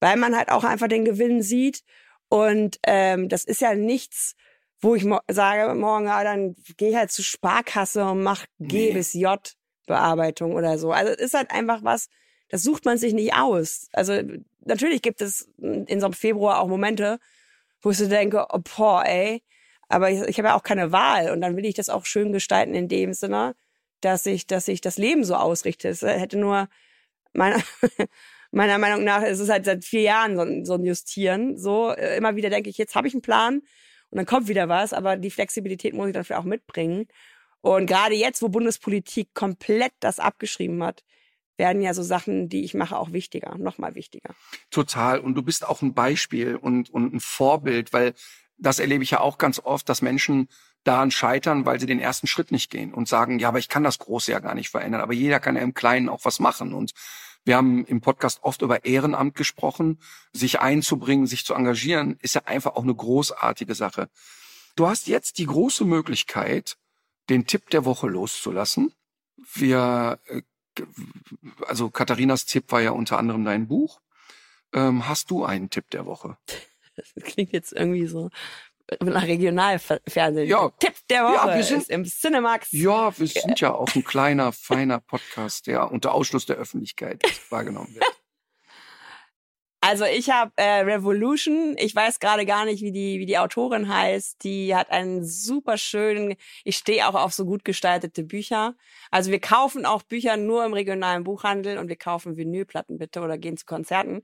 weil 0.00 0.16
man 0.16 0.36
halt 0.36 0.50
auch 0.50 0.64
einfach 0.64 0.88
den 0.88 1.04
Gewinn 1.04 1.42
sieht. 1.42 1.82
Und 2.28 2.78
ähm, 2.86 3.28
das 3.28 3.44
ist 3.44 3.60
ja 3.60 3.74
nichts, 3.74 4.34
wo 4.80 4.94
ich 4.94 5.04
mo 5.04 5.20
sage, 5.28 5.74
morgen, 5.74 6.06
ja, 6.06 6.22
dann 6.24 6.54
gehe 6.76 6.90
ich 6.90 6.96
halt 6.96 7.10
zur 7.10 7.24
Sparkasse 7.24 8.04
und 8.04 8.22
mach 8.22 8.44
G 8.58 8.88
nee. 8.88 8.92
bis 8.92 9.14
J. 9.14 9.38
Bearbeitung 9.86 10.54
oder 10.54 10.78
so. 10.78 10.92
Also 10.92 11.12
es 11.12 11.18
ist 11.18 11.34
halt 11.34 11.50
einfach 11.50 11.82
was, 11.82 12.08
das 12.48 12.62
sucht 12.62 12.84
man 12.84 12.98
sich 12.98 13.14
nicht 13.14 13.34
aus. 13.34 13.88
Also 13.92 14.20
natürlich 14.60 15.02
gibt 15.02 15.22
es 15.22 15.48
in 15.58 16.00
so 16.00 16.06
einem 16.06 16.12
Februar 16.14 16.60
auch 16.60 16.68
Momente, 16.68 17.18
wo 17.80 17.90
ich 17.90 17.98
so 17.98 18.08
denke, 18.08 18.46
oh, 18.50 18.60
boah, 18.76 19.04
ey, 19.04 19.42
aber 19.88 20.10
ich, 20.10 20.20
ich 20.22 20.38
habe 20.38 20.48
ja 20.48 20.56
auch 20.56 20.62
keine 20.62 20.92
Wahl 20.92 21.30
und 21.30 21.40
dann 21.40 21.56
will 21.56 21.66
ich 21.66 21.74
das 21.74 21.88
auch 21.88 22.06
schön 22.06 22.32
gestalten 22.32 22.74
in 22.74 22.88
dem 22.88 23.12
Sinne, 23.12 23.54
dass 24.00 24.26
ich, 24.26 24.46
dass 24.46 24.68
ich 24.68 24.80
das 24.80 24.98
Leben 24.98 25.24
so 25.24 25.34
ausrichte. 25.34 25.88
Es 25.88 26.02
hätte 26.02 26.38
nur 26.38 26.68
meiner, 27.32 27.62
meiner 28.50 28.78
Meinung 28.78 29.04
nach, 29.04 29.22
es 29.22 29.40
ist 29.40 29.50
halt 29.50 29.64
seit 29.64 29.84
vier 29.84 30.02
Jahren 30.02 30.36
so, 30.36 30.64
so 30.64 30.74
ein 30.74 30.84
Justieren. 30.84 31.58
So 31.58 31.92
immer 31.92 32.36
wieder 32.36 32.50
denke 32.50 32.70
ich, 32.70 32.78
jetzt 32.78 32.94
habe 32.94 33.08
ich 33.08 33.14
einen 33.14 33.22
Plan 33.22 33.62
und 34.10 34.16
dann 34.16 34.26
kommt 34.26 34.48
wieder 34.48 34.68
was, 34.68 34.92
aber 34.92 35.16
die 35.16 35.30
Flexibilität 35.30 35.94
muss 35.94 36.08
ich 36.08 36.14
dafür 36.14 36.38
auch 36.38 36.44
mitbringen. 36.44 37.06
Und 37.62 37.86
gerade 37.86 38.14
jetzt, 38.14 38.42
wo 38.42 38.48
Bundespolitik 38.48 39.34
komplett 39.34 39.92
das 40.00 40.18
abgeschrieben 40.18 40.82
hat, 40.82 41.02
werden 41.56 41.80
ja 41.80 41.94
so 41.94 42.02
Sachen, 42.02 42.48
die 42.48 42.64
ich 42.64 42.74
mache, 42.74 42.98
auch 42.98 43.12
wichtiger, 43.12 43.56
nochmal 43.56 43.94
wichtiger. 43.94 44.34
Total. 44.70 45.20
Und 45.20 45.34
du 45.34 45.42
bist 45.42 45.66
auch 45.66 45.80
ein 45.80 45.94
Beispiel 45.94 46.56
und, 46.56 46.90
und 46.90 47.14
ein 47.14 47.20
Vorbild, 47.20 47.92
weil 47.92 48.14
das 48.58 48.78
erlebe 48.78 49.04
ich 49.04 49.10
ja 49.10 49.20
auch 49.20 49.38
ganz 49.38 49.60
oft, 49.60 49.88
dass 49.88 50.02
Menschen 50.02 50.48
daran 50.84 51.10
scheitern, 51.10 51.64
weil 51.64 51.78
sie 51.78 51.86
den 51.86 52.00
ersten 52.00 52.26
Schritt 52.26 52.50
nicht 52.50 52.70
gehen 52.70 52.92
und 52.92 53.08
sagen, 53.08 53.38
ja, 53.38 53.48
aber 53.48 53.58
ich 53.58 53.68
kann 53.68 53.84
das 53.84 53.98
Große 53.98 54.32
ja 54.32 54.40
gar 54.40 54.54
nicht 54.54 54.70
verändern. 54.70 55.00
Aber 55.00 55.12
jeder 55.12 55.38
kann 55.38 55.56
ja 55.56 55.62
im 55.62 55.74
Kleinen 55.74 56.08
auch 56.08 56.24
was 56.24 56.40
machen. 56.40 56.74
Und 56.74 56.92
wir 57.44 57.56
haben 57.56 57.84
im 57.84 58.00
Podcast 58.00 58.42
oft 58.42 58.62
über 58.62 58.84
Ehrenamt 58.84 59.36
gesprochen. 59.36 60.00
Sich 60.32 60.60
einzubringen, 60.60 61.26
sich 61.26 61.44
zu 61.44 61.54
engagieren, 61.54 62.18
ist 62.20 62.34
ja 62.34 62.42
einfach 62.46 62.74
auch 62.74 62.82
eine 62.82 62.94
großartige 62.94 63.74
Sache. 63.74 64.08
Du 64.74 64.88
hast 64.88 65.06
jetzt 65.06 65.38
die 65.38 65.46
große 65.46 65.84
Möglichkeit, 65.84 66.76
den 67.32 67.46
Tipp 67.46 67.70
der 67.70 67.84
Woche 67.84 68.06
loszulassen. 68.08 68.92
Wir, 69.54 70.18
äh, 70.26 70.42
also 71.66 71.90
Katharinas 71.90 72.46
Tipp 72.46 72.70
war 72.70 72.80
ja 72.80 72.90
unter 72.92 73.18
anderem 73.18 73.44
dein 73.44 73.66
Buch. 73.68 74.00
ähm, 74.74 75.06
hast 75.08 75.30
du 75.30 75.44
einen 75.44 75.68
Tipp 75.70 75.90
der 75.90 76.06
Woche? 76.06 76.36
Das 76.94 77.10
klingt 77.24 77.52
jetzt 77.52 77.72
irgendwie 77.72 78.06
so 78.06 78.28
nach 79.00 79.22
Regionalfernsehen. 79.22 80.46
Ja. 80.46 80.70
Tipp 80.78 80.92
der 81.08 81.24
Woche 81.24 81.34
Ja, 81.48 81.56
wir 81.56 81.64
sind- 81.64 81.78
ist 81.80 81.88
im 81.90 82.04
Cinemax. 82.04 82.68
Ja, 82.72 83.18
wir 83.18 83.26
sind 83.28 83.60
ja 83.60 83.72
auch 83.72 83.94
ein 83.94 84.04
kleiner, 84.04 84.52
feiner 84.52 85.00
Podcast, 85.00 85.66
der 85.68 85.90
unter 85.90 86.12
Ausschluss 86.12 86.44
der 86.44 86.56
Öffentlichkeit 86.56 87.22
wahrgenommen 87.48 87.94
wird. 87.94 88.04
Also 89.84 90.04
ich 90.04 90.30
habe 90.30 90.52
äh, 90.54 90.82
Revolution, 90.82 91.74
ich 91.76 91.92
weiß 91.92 92.20
gerade 92.20 92.46
gar 92.46 92.64
nicht, 92.64 92.82
wie 92.82 92.92
die, 92.92 93.18
wie 93.18 93.26
die 93.26 93.38
Autorin 93.38 93.92
heißt. 93.92 94.44
Die 94.44 94.76
hat 94.76 94.90
einen 94.90 95.24
super 95.24 95.76
schönen, 95.76 96.36
ich 96.62 96.76
stehe 96.76 97.08
auch 97.08 97.16
auf 97.16 97.32
so 97.32 97.44
gut 97.44 97.64
gestaltete 97.64 98.22
Bücher. 98.22 98.76
Also 99.10 99.32
wir 99.32 99.40
kaufen 99.40 99.84
auch 99.84 100.04
Bücher 100.04 100.36
nur 100.36 100.64
im 100.64 100.72
regionalen 100.72 101.24
Buchhandel 101.24 101.78
und 101.78 101.88
wir 101.88 101.96
kaufen 101.96 102.36
Vinylplatten 102.36 102.96
bitte 102.96 103.22
oder 103.22 103.38
gehen 103.38 103.56
zu 103.56 103.66
Konzerten. 103.66 104.22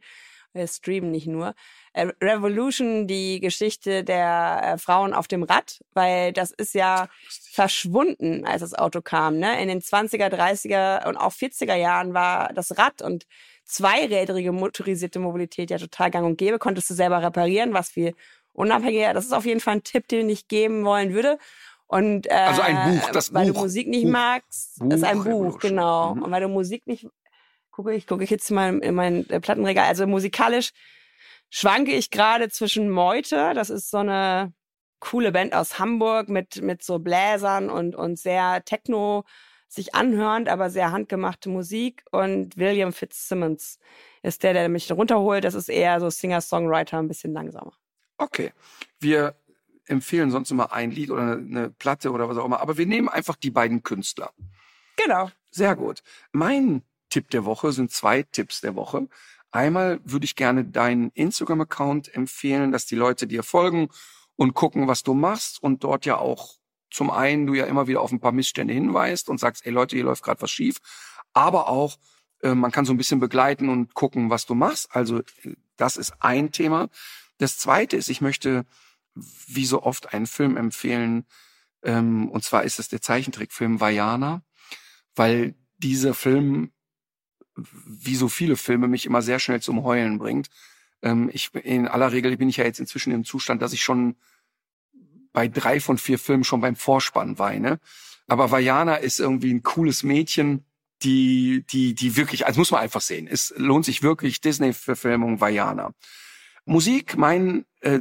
Wir 0.52 0.68
streamen 0.68 1.10
nicht 1.10 1.26
nur. 1.26 1.54
Äh, 1.92 2.12
Revolution, 2.22 3.08
die 3.08 3.40
Geschichte 3.40 4.04
der 4.04 4.60
äh, 4.62 4.78
Frauen 4.78 5.12
auf 5.12 5.26
dem 5.26 5.42
Rad, 5.42 5.80
weil 5.92 6.32
das 6.32 6.52
ist 6.52 6.74
ja 6.74 7.08
verschwunden, 7.50 8.46
als 8.46 8.60
das 8.60 8.74
Auto 8.74 9.02
kam. 9.02 9.38
Ne? 9.38 9.60
In 9.60 9.66
den 9.66 9.80
20er, 9.80 10.28
30er 10.28 11.08
und 11.08 11.16
auch 11.16 11.32
40er 11.32 11.74
Jahren 11.74 12.14
war 12.14 12.52
das 12.54 12.78
Rad 12.78 13.02
und 13.02 13.26
zweirädrige 13.68 14.52
motorisierte 14.52 15.18
Mobilität 15.18 15.70
ja 15.70 15.78
total 15.78 16.10
gang 16.10 16.26
und 16.26 16.38
gäbe. 16.38 16.58
Konntest 16.58 16.90
du 16.90 16.94
selber 16.94 17.22
reparieren, 17.22 17.74
was 17.74 17.90
viel 17.90 18.14
unabhängiger. 18.52 19.12
Das 19.14 19.24
ist 19.24 19.32
auf 19.32 19.44
jeden 19.44 19.60
Fall 19.60 19.76
ein 19.76 19.82
Tipp, 19.84 20.08
den 20.08 20.28
ich 20.28 20.48
geben 20.48 20.84
wollen 20.84 21.12
würde. 21.14 21.38
Und, 21.86 22.26
äh, 22.26 22.34
Also 22.34 22.62
ein 22.62 22.98
Buch, 22.98 23.10
das 23.10 23.32
weil 23.32 23.46
Buch. 23.46 23.54
du 23.54 23.60
Musik 23.60 23.88
nicht 23.88 24.04
Buch. 24.04 24.10
magst, 24.12 24.78
Buch 24.78 24.92
ist 24.92 25.04
ein 25.04 25.22
Buch, 25.22 25.58
genau. 25.58 26.14
Mhm. 26.14 26.22
Und 26.22 26.30
weil 26.30 26.42
du 26.42 26.48
Musik 26.48 26.86
nicht, 26.86 27.06
gucke 27.70 27.94
ich, 27.94 28.06
gucke 28.06 28.24
ich 28.24 28.30
jetzt 28.30 28.50
mal 28.50 28.78
in 28.78 28.94
mein 28.94 29.28
äh, 29.30 29.40
Plattenregal. 29.40 29.86
Also 29.86 30.06
musikalisch 30.06 30.70
schwanke 31.50 31.92
ich 31.92 32.10
gerade 32.10 32.48
zwischen 32.50 32.90
Meute, 32.90 33.52
das 33.54 33.70
ist 33.70 33.90
so 33.90 33.98
eine 33.98 34.52
coole 35.00 35.30
Band 35.32 35.54
aus 35.54 35.78
Hamburg 35.78 36.28
mit, 36.28 36.60
mit 36.60 36.82
so 36.82 36.98
Bläsern 36.98 37.70
und, 37.70 37.94
und 37.94 38.18
sehr 38.18 38.64
Techno 38.64 39.24
sich 39.68 39.94
anhörend, 39.94 40.48
aber 40.48 40.70
sehr 40.70 40.90
handgemachte 40.92 41.48
Musik. 41.48 42.04
Und 42.10 42.56
William 42.56 42.92
Fitzsimmons 42.92 43.78
ist 44.22 44.42
der, 44.42 44.54
der 44.54 44.68
mich 44.68 44.90
runterholt. 44.90 45.44
Das 45.44 45.54
ist 45.54 45.68
eher 45.68 46.00
so 46.00 46.10
Singer-Songwriter, 46.10 46.98
ein 46.98 47.08
bisschen 47.08 47.32
langsamer. 47.32 47.72
Okay. 48.16 48.52
Wir 48.98 49.36
empfehlen 49.86 50.30
sonst 50.30 50.50
immer 50.50 50.72
ein 50.72 50.90
Lied 50.90 51.10
oder 51.10 51.22
eine, 51.22 51.32
eine 51.32 51.70
Platte 51.70 52.10
oder 52.10 52.28
was 52.28 52.36
auch 52.36 52.44
immer, 52.44 52.60
aber 52.60 52.76
wir 52.76 52.86
nehmen 52.86 53.08
einfach 53.08 53.36
die 53.36 53.50
beiden 53.50 53.82
Künstler. 53.82 54.32
Genau. 54.96 55.30
Sehr 55.50 55.76
gut. 55.76 56.02
Mein 56.32 56.82
Tipp 57.10 57.30
der 57.30 57.44
Woche 57.44 57.72
sind 57.72 57.90
zwei 57.90 58.22
Tipps 58.22 58.60
der 58.60 58.74
Woche. 58.74 59.08
Einmal 59.50 60.00
würde 60.04 60.24
ich 60.24 60.36
gerne 60.36 60.64
deinen 60.64 61.10
Instagram-Account 61.14 62.14
empfehlen, 62.14 62.70
dass 62.70 62.84
die 62.84 62.96
Leute 62.96 63.26
dir 63.26 63.42
folgen 63.42 63.88
und 64.36 64.54
gucken, 64.54 64.88
was 64.88 65.02
du 65.02 65.14
machst 65.14 65.62
und 65.62 65.84
dort 65.84 66.04
ja 66.04 66.18
auch 66.18 66.57
zum 66.90 67.10
einen 67.10 67.46
du 67.46 67.54
ja 67.54 67.66
immer 67.66 67.86
wieder 67.86 68.00
auf 68.00 68.12
ein 68.12 68.20
paar 68.20 68.32
Missstände 68.32 68.74
hinweist 68.74 69.28
und 69.28 69.38
sagst, 69.38 69.66
ey 69.66 69.72
Leute, 69.72 69.96
hier 69.96 70.04
läuft 70.04 70.22
gerade 70.22 70.40
was 70.40 70.50
schief, 70.50 70.78
aber 71.32 71.68
auch 71.68 71.96
äh, 72.42 72.54
man 72.54 72.70
kann 72.70 72.84
so 72.84 72.92
ein 72.92 72.98
bisschen 72.98 73.20
begleiten 73.20 73.68
und 73.68 73.94
gucken, 73.94 74.30
was 74.30 74.46
du 74.46 74.54
machst. 74.54 74.94
Also 74.94 75.18
äh, 75.18 75.54
das 75.76 75.96
ist 75.96 76.14
ein 76.20 76.52
Thema. 76.52 76.88
Das 77.38 77.58
zweite 77.58 77.96
ist, 77.96 78.08
ich 78.08 78.20
möchte 78.20 78.64
wie 79.14 79.66
so 79.66 79.82
oft 79.82 80.12
einen 80.12 80.26
Film 80.26 80.56
empfehlen, 80.56 81.26
ähm, 81.82 82.28
und 82.28 82.44
zwar 82.44 82.64
ist 82.64 82.78
es 82.78 82.88
der 82.88 83.00
Zeichentrickfilm 83.00 83.80
Vajana, 83.80 84.42
weil 85.14 85.54
dieser 85.78 86.14
Film, 86.14 86.72
wie 87.54 88.16
so 88.16 88.28
viele 88.28 88.56
Filme, 88.56 88.88
mich 88.88 89.06
immer 89.06 89.22
sehr 89.22 89.38
schnell 89.38 89.60
zum 89.60 89.84
Heulen 89.84 90.18
bringt. 90.18 90.48
Ähm, 91.02 91.30
ich 91.32 91.54
in 91.54 91.86
aller 91.88 92.12
Regel 92.12 92.36
bin 92.36 92.48
ich 92.48 92.56
ja 92.56 92.64
jetzt 92.64 92.80
inzwischen 92.80 93.12
im 93.12 93.24
Zustand, 93.24 93.62
dass 93.62 93.72
ich 93.72 93.82
schon 93.82 94.16
bei 95.32 95.48
drei 95.48 95.80
von 95.80 95.98
vier 95.98 96.18
Filmen 96.18 96.44
schon 96.44 96.60
beim 96.60 96.76
Vorspann 96.76 97.38
weine. 97.38 97.80
Aber 98.26 98.50
Vajana 98.50 98.96
ist 98.96 99.20
irgendwie 99.20 99.52
ein 99.52 99.62
cooles 99.62 100.02
Mädchen, 100.02 100.64
die, 101.02 101.64
die, 101.70 101.94
die 101.94 102.16
wirklich, 102.16 102.46
also 102.46 102.60
muss 102.60 102.70
man 102.70 102.80
einfach 102.80 103.00
sehen. 103.00 103.28
Es 103.30 103.54
lohnt 103.56 103.84
sich 103.84 104.02
wirklich 104.02 104.40
Disney-Verfilmung 104.40 105.40
Vajana. 105.40 105.92
Musik, 106.64 107.16
mein 107.16 107.64
äh, 107.80 108.00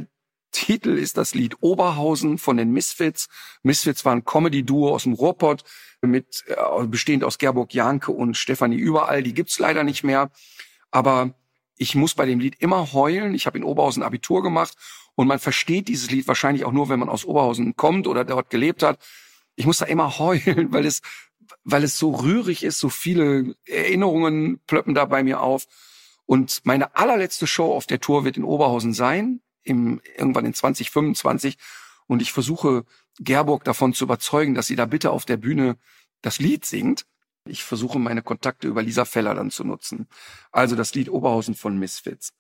Titel 0.52 0.98
ist 0.98 1.18
das 1.18 1.36
Lied 1.36 1.58
Oberhausen 1.62 2.38
von 2.38 2.58
den 2.58 2.72
Misfits. 2.72 3.28
Misfits 3.64 4.04
war 4.04 4.14
ein 4.14 4.26
Comedy-Duo 4.26 4.94
aus 4.94 5.04
dem 5.04 5.14
Ruhrpott, 5.14 5.64
mit, 6.02 6.44
äh, 6.48 6.88
bestehend 6.88 7.24
aus 7.24 7.38
Gerburg 7.38 7.74
Janke 7.74 8.12
und 8.12 8.36
Stefanie 8.36 8.78
Überall. 8.78 9.24
Die 9.24 9.34
gibt's 9.34 9.60
leider 9.60 9.84
nicht 9.84 10.04
mehr. 10.04 10.32
Aber 10.92 11.36
ich 11.78 11.96
muss 11.96 12.16
bei 12.16 12.26
dem 12.26 12.40
Lied 12.40 12.56
immer 12.60 12.92
heulen. 12.94 13.36
Ich 13.36 13.46
habe 13.46 13.58
in 13.58 13.64
Oberhausen 13.64 14.04
Abitur 14.04 14.42
gemacht 14.42 14.76
und 15.18 15.28
man 15.28 15.40
versteht 15.40 15.88
dieses 15.88 16.12
Lied 16.12 16.28
wahrscheinlich 16.28 16.64
auch 16.64 16.72
nur, 16.72 16.90
wenn 16.90 17.00
man 17.00 17.10
aus 17.10 17.26
Oberhausen 17.26 17.76
kommt 17.76 18.06
oder 18.06 18.24
dort 18.24 18.52
gelebt 18.52 18.84
hat. 18.84 19.04
Ich 19.56 19.66
muss 19.66 19.80
da 19.80 19.86
immer 19.86 20.20
heulen, 20.20 20.72
weil 20.72 20.86
es, 20.86 21.02
weil 21.64 21.84
es 21.84 21.98
so 21.98 22.12
rührig 22.12 22.64
ist, 22.64 22.80
so 22.80 22.90
viele 22.90 23.56
Erinnerungen 23.66 24.60
plöppen 24.68 24.94
da 24.94 25.06
bei 25.06 25.24
mir 25.24 25.42
auf. 25.42 25.66
Und 26.28 26.62
meine 26.66 26.96
allerletzte 26.96 27.48
Show 27.48 27.74
auf 27.74 27.88
der 27.88 28.00
Tour 28.00 28.26
wird 28.26 28.38
in 28.38 28.44
Oberhausen 28.44 28.94
sein, 28.94 29.42
im, 29.64 30.02
irgendwann 30.18 30.46
in 30.46 30.54
2025. 30.54 31.58
Und 32.06 32.22
ich 32.22 32.32
versuche 32.32 32.86
Gerburg 33.18 33.64
davon 33.64 33.96
zu 33.96 34.04
überzeugen, 34.04 34.54
dass 34.54 34.68
sie 34.68 34.76
da 34.76 34.86
bitte 34.86 35.10
auf 35.10 35.26
der 35.26 35.38
Bühne 35.38 35.78
das 36.22 36.38
Lied 36.38 36.64
singt. 36.64 37.08
Ich 37.48 37.64
versuche 37.64 37.98
meine 37.98 38.22
Kontakte 38.22 38.68
über 38.68 38.84
Lisa 38.84 39.04
Feller 39.04 39.34
dann 39.34 39.50
zu 39.50 39.64
nutzen. 39.64 40.08
Also 40.52 40.76
das 40.76 40.94
Lied 40.94 41.10
Oberhausen 41.10 41.56
von 41.56 41.80
Misfits. 41.80 42.34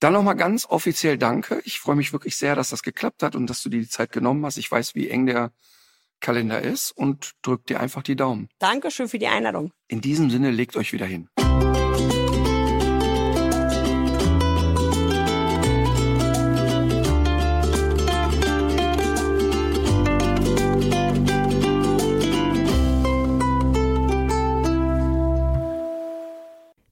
Dann 0.00 0.12
nochmal 0.12 0.36
ganz 0.36 0.66
offiziell 0.66 1.18
Danke. 1.18 1.60
Ich 1.64 1.80
freue 1.80 1.96
mich 1.96 2.12
wirklich 2.12 2.36
sehr, 2.36 2.54
dass 2.54 2.70
das 2.70 2.82
geklappt 2.82 3.22
hat 3.22 3.36
und 3.36 3.48
dass 3.48 3.62
du 3.62 3.68
dir 3.68 3.80
die 3.80 3.88
Zeit 3.88 4.12
genommen 4.12 4.44
hast. 4.44 4.58
Ich 4.58 4.70
weiß, 4.70 4.94
wie 4.94 5.08
eng 5.08 5.26
der 5.26 5.52
Kalender 6.20 6.62
ist 6.62 6.90
und 6.92 7.32
drück 7.42 7.66
dir 7.66 7.80
einfach 7.80 8.02
die 8.02 8.16
Daumen. 8.16 8.48
Dankeschön 8.58 9.08
für 9.08 9.18
die 9.18 9.26
Einladung. 9.26 9.72
In 9.88 10.00
diesem 10.00 10.30
Sinne 10.30 10.50
legt 10.50 10.76
euch 10.76 10.92
wieder 10.92 11.06
hin. 11.06 11.28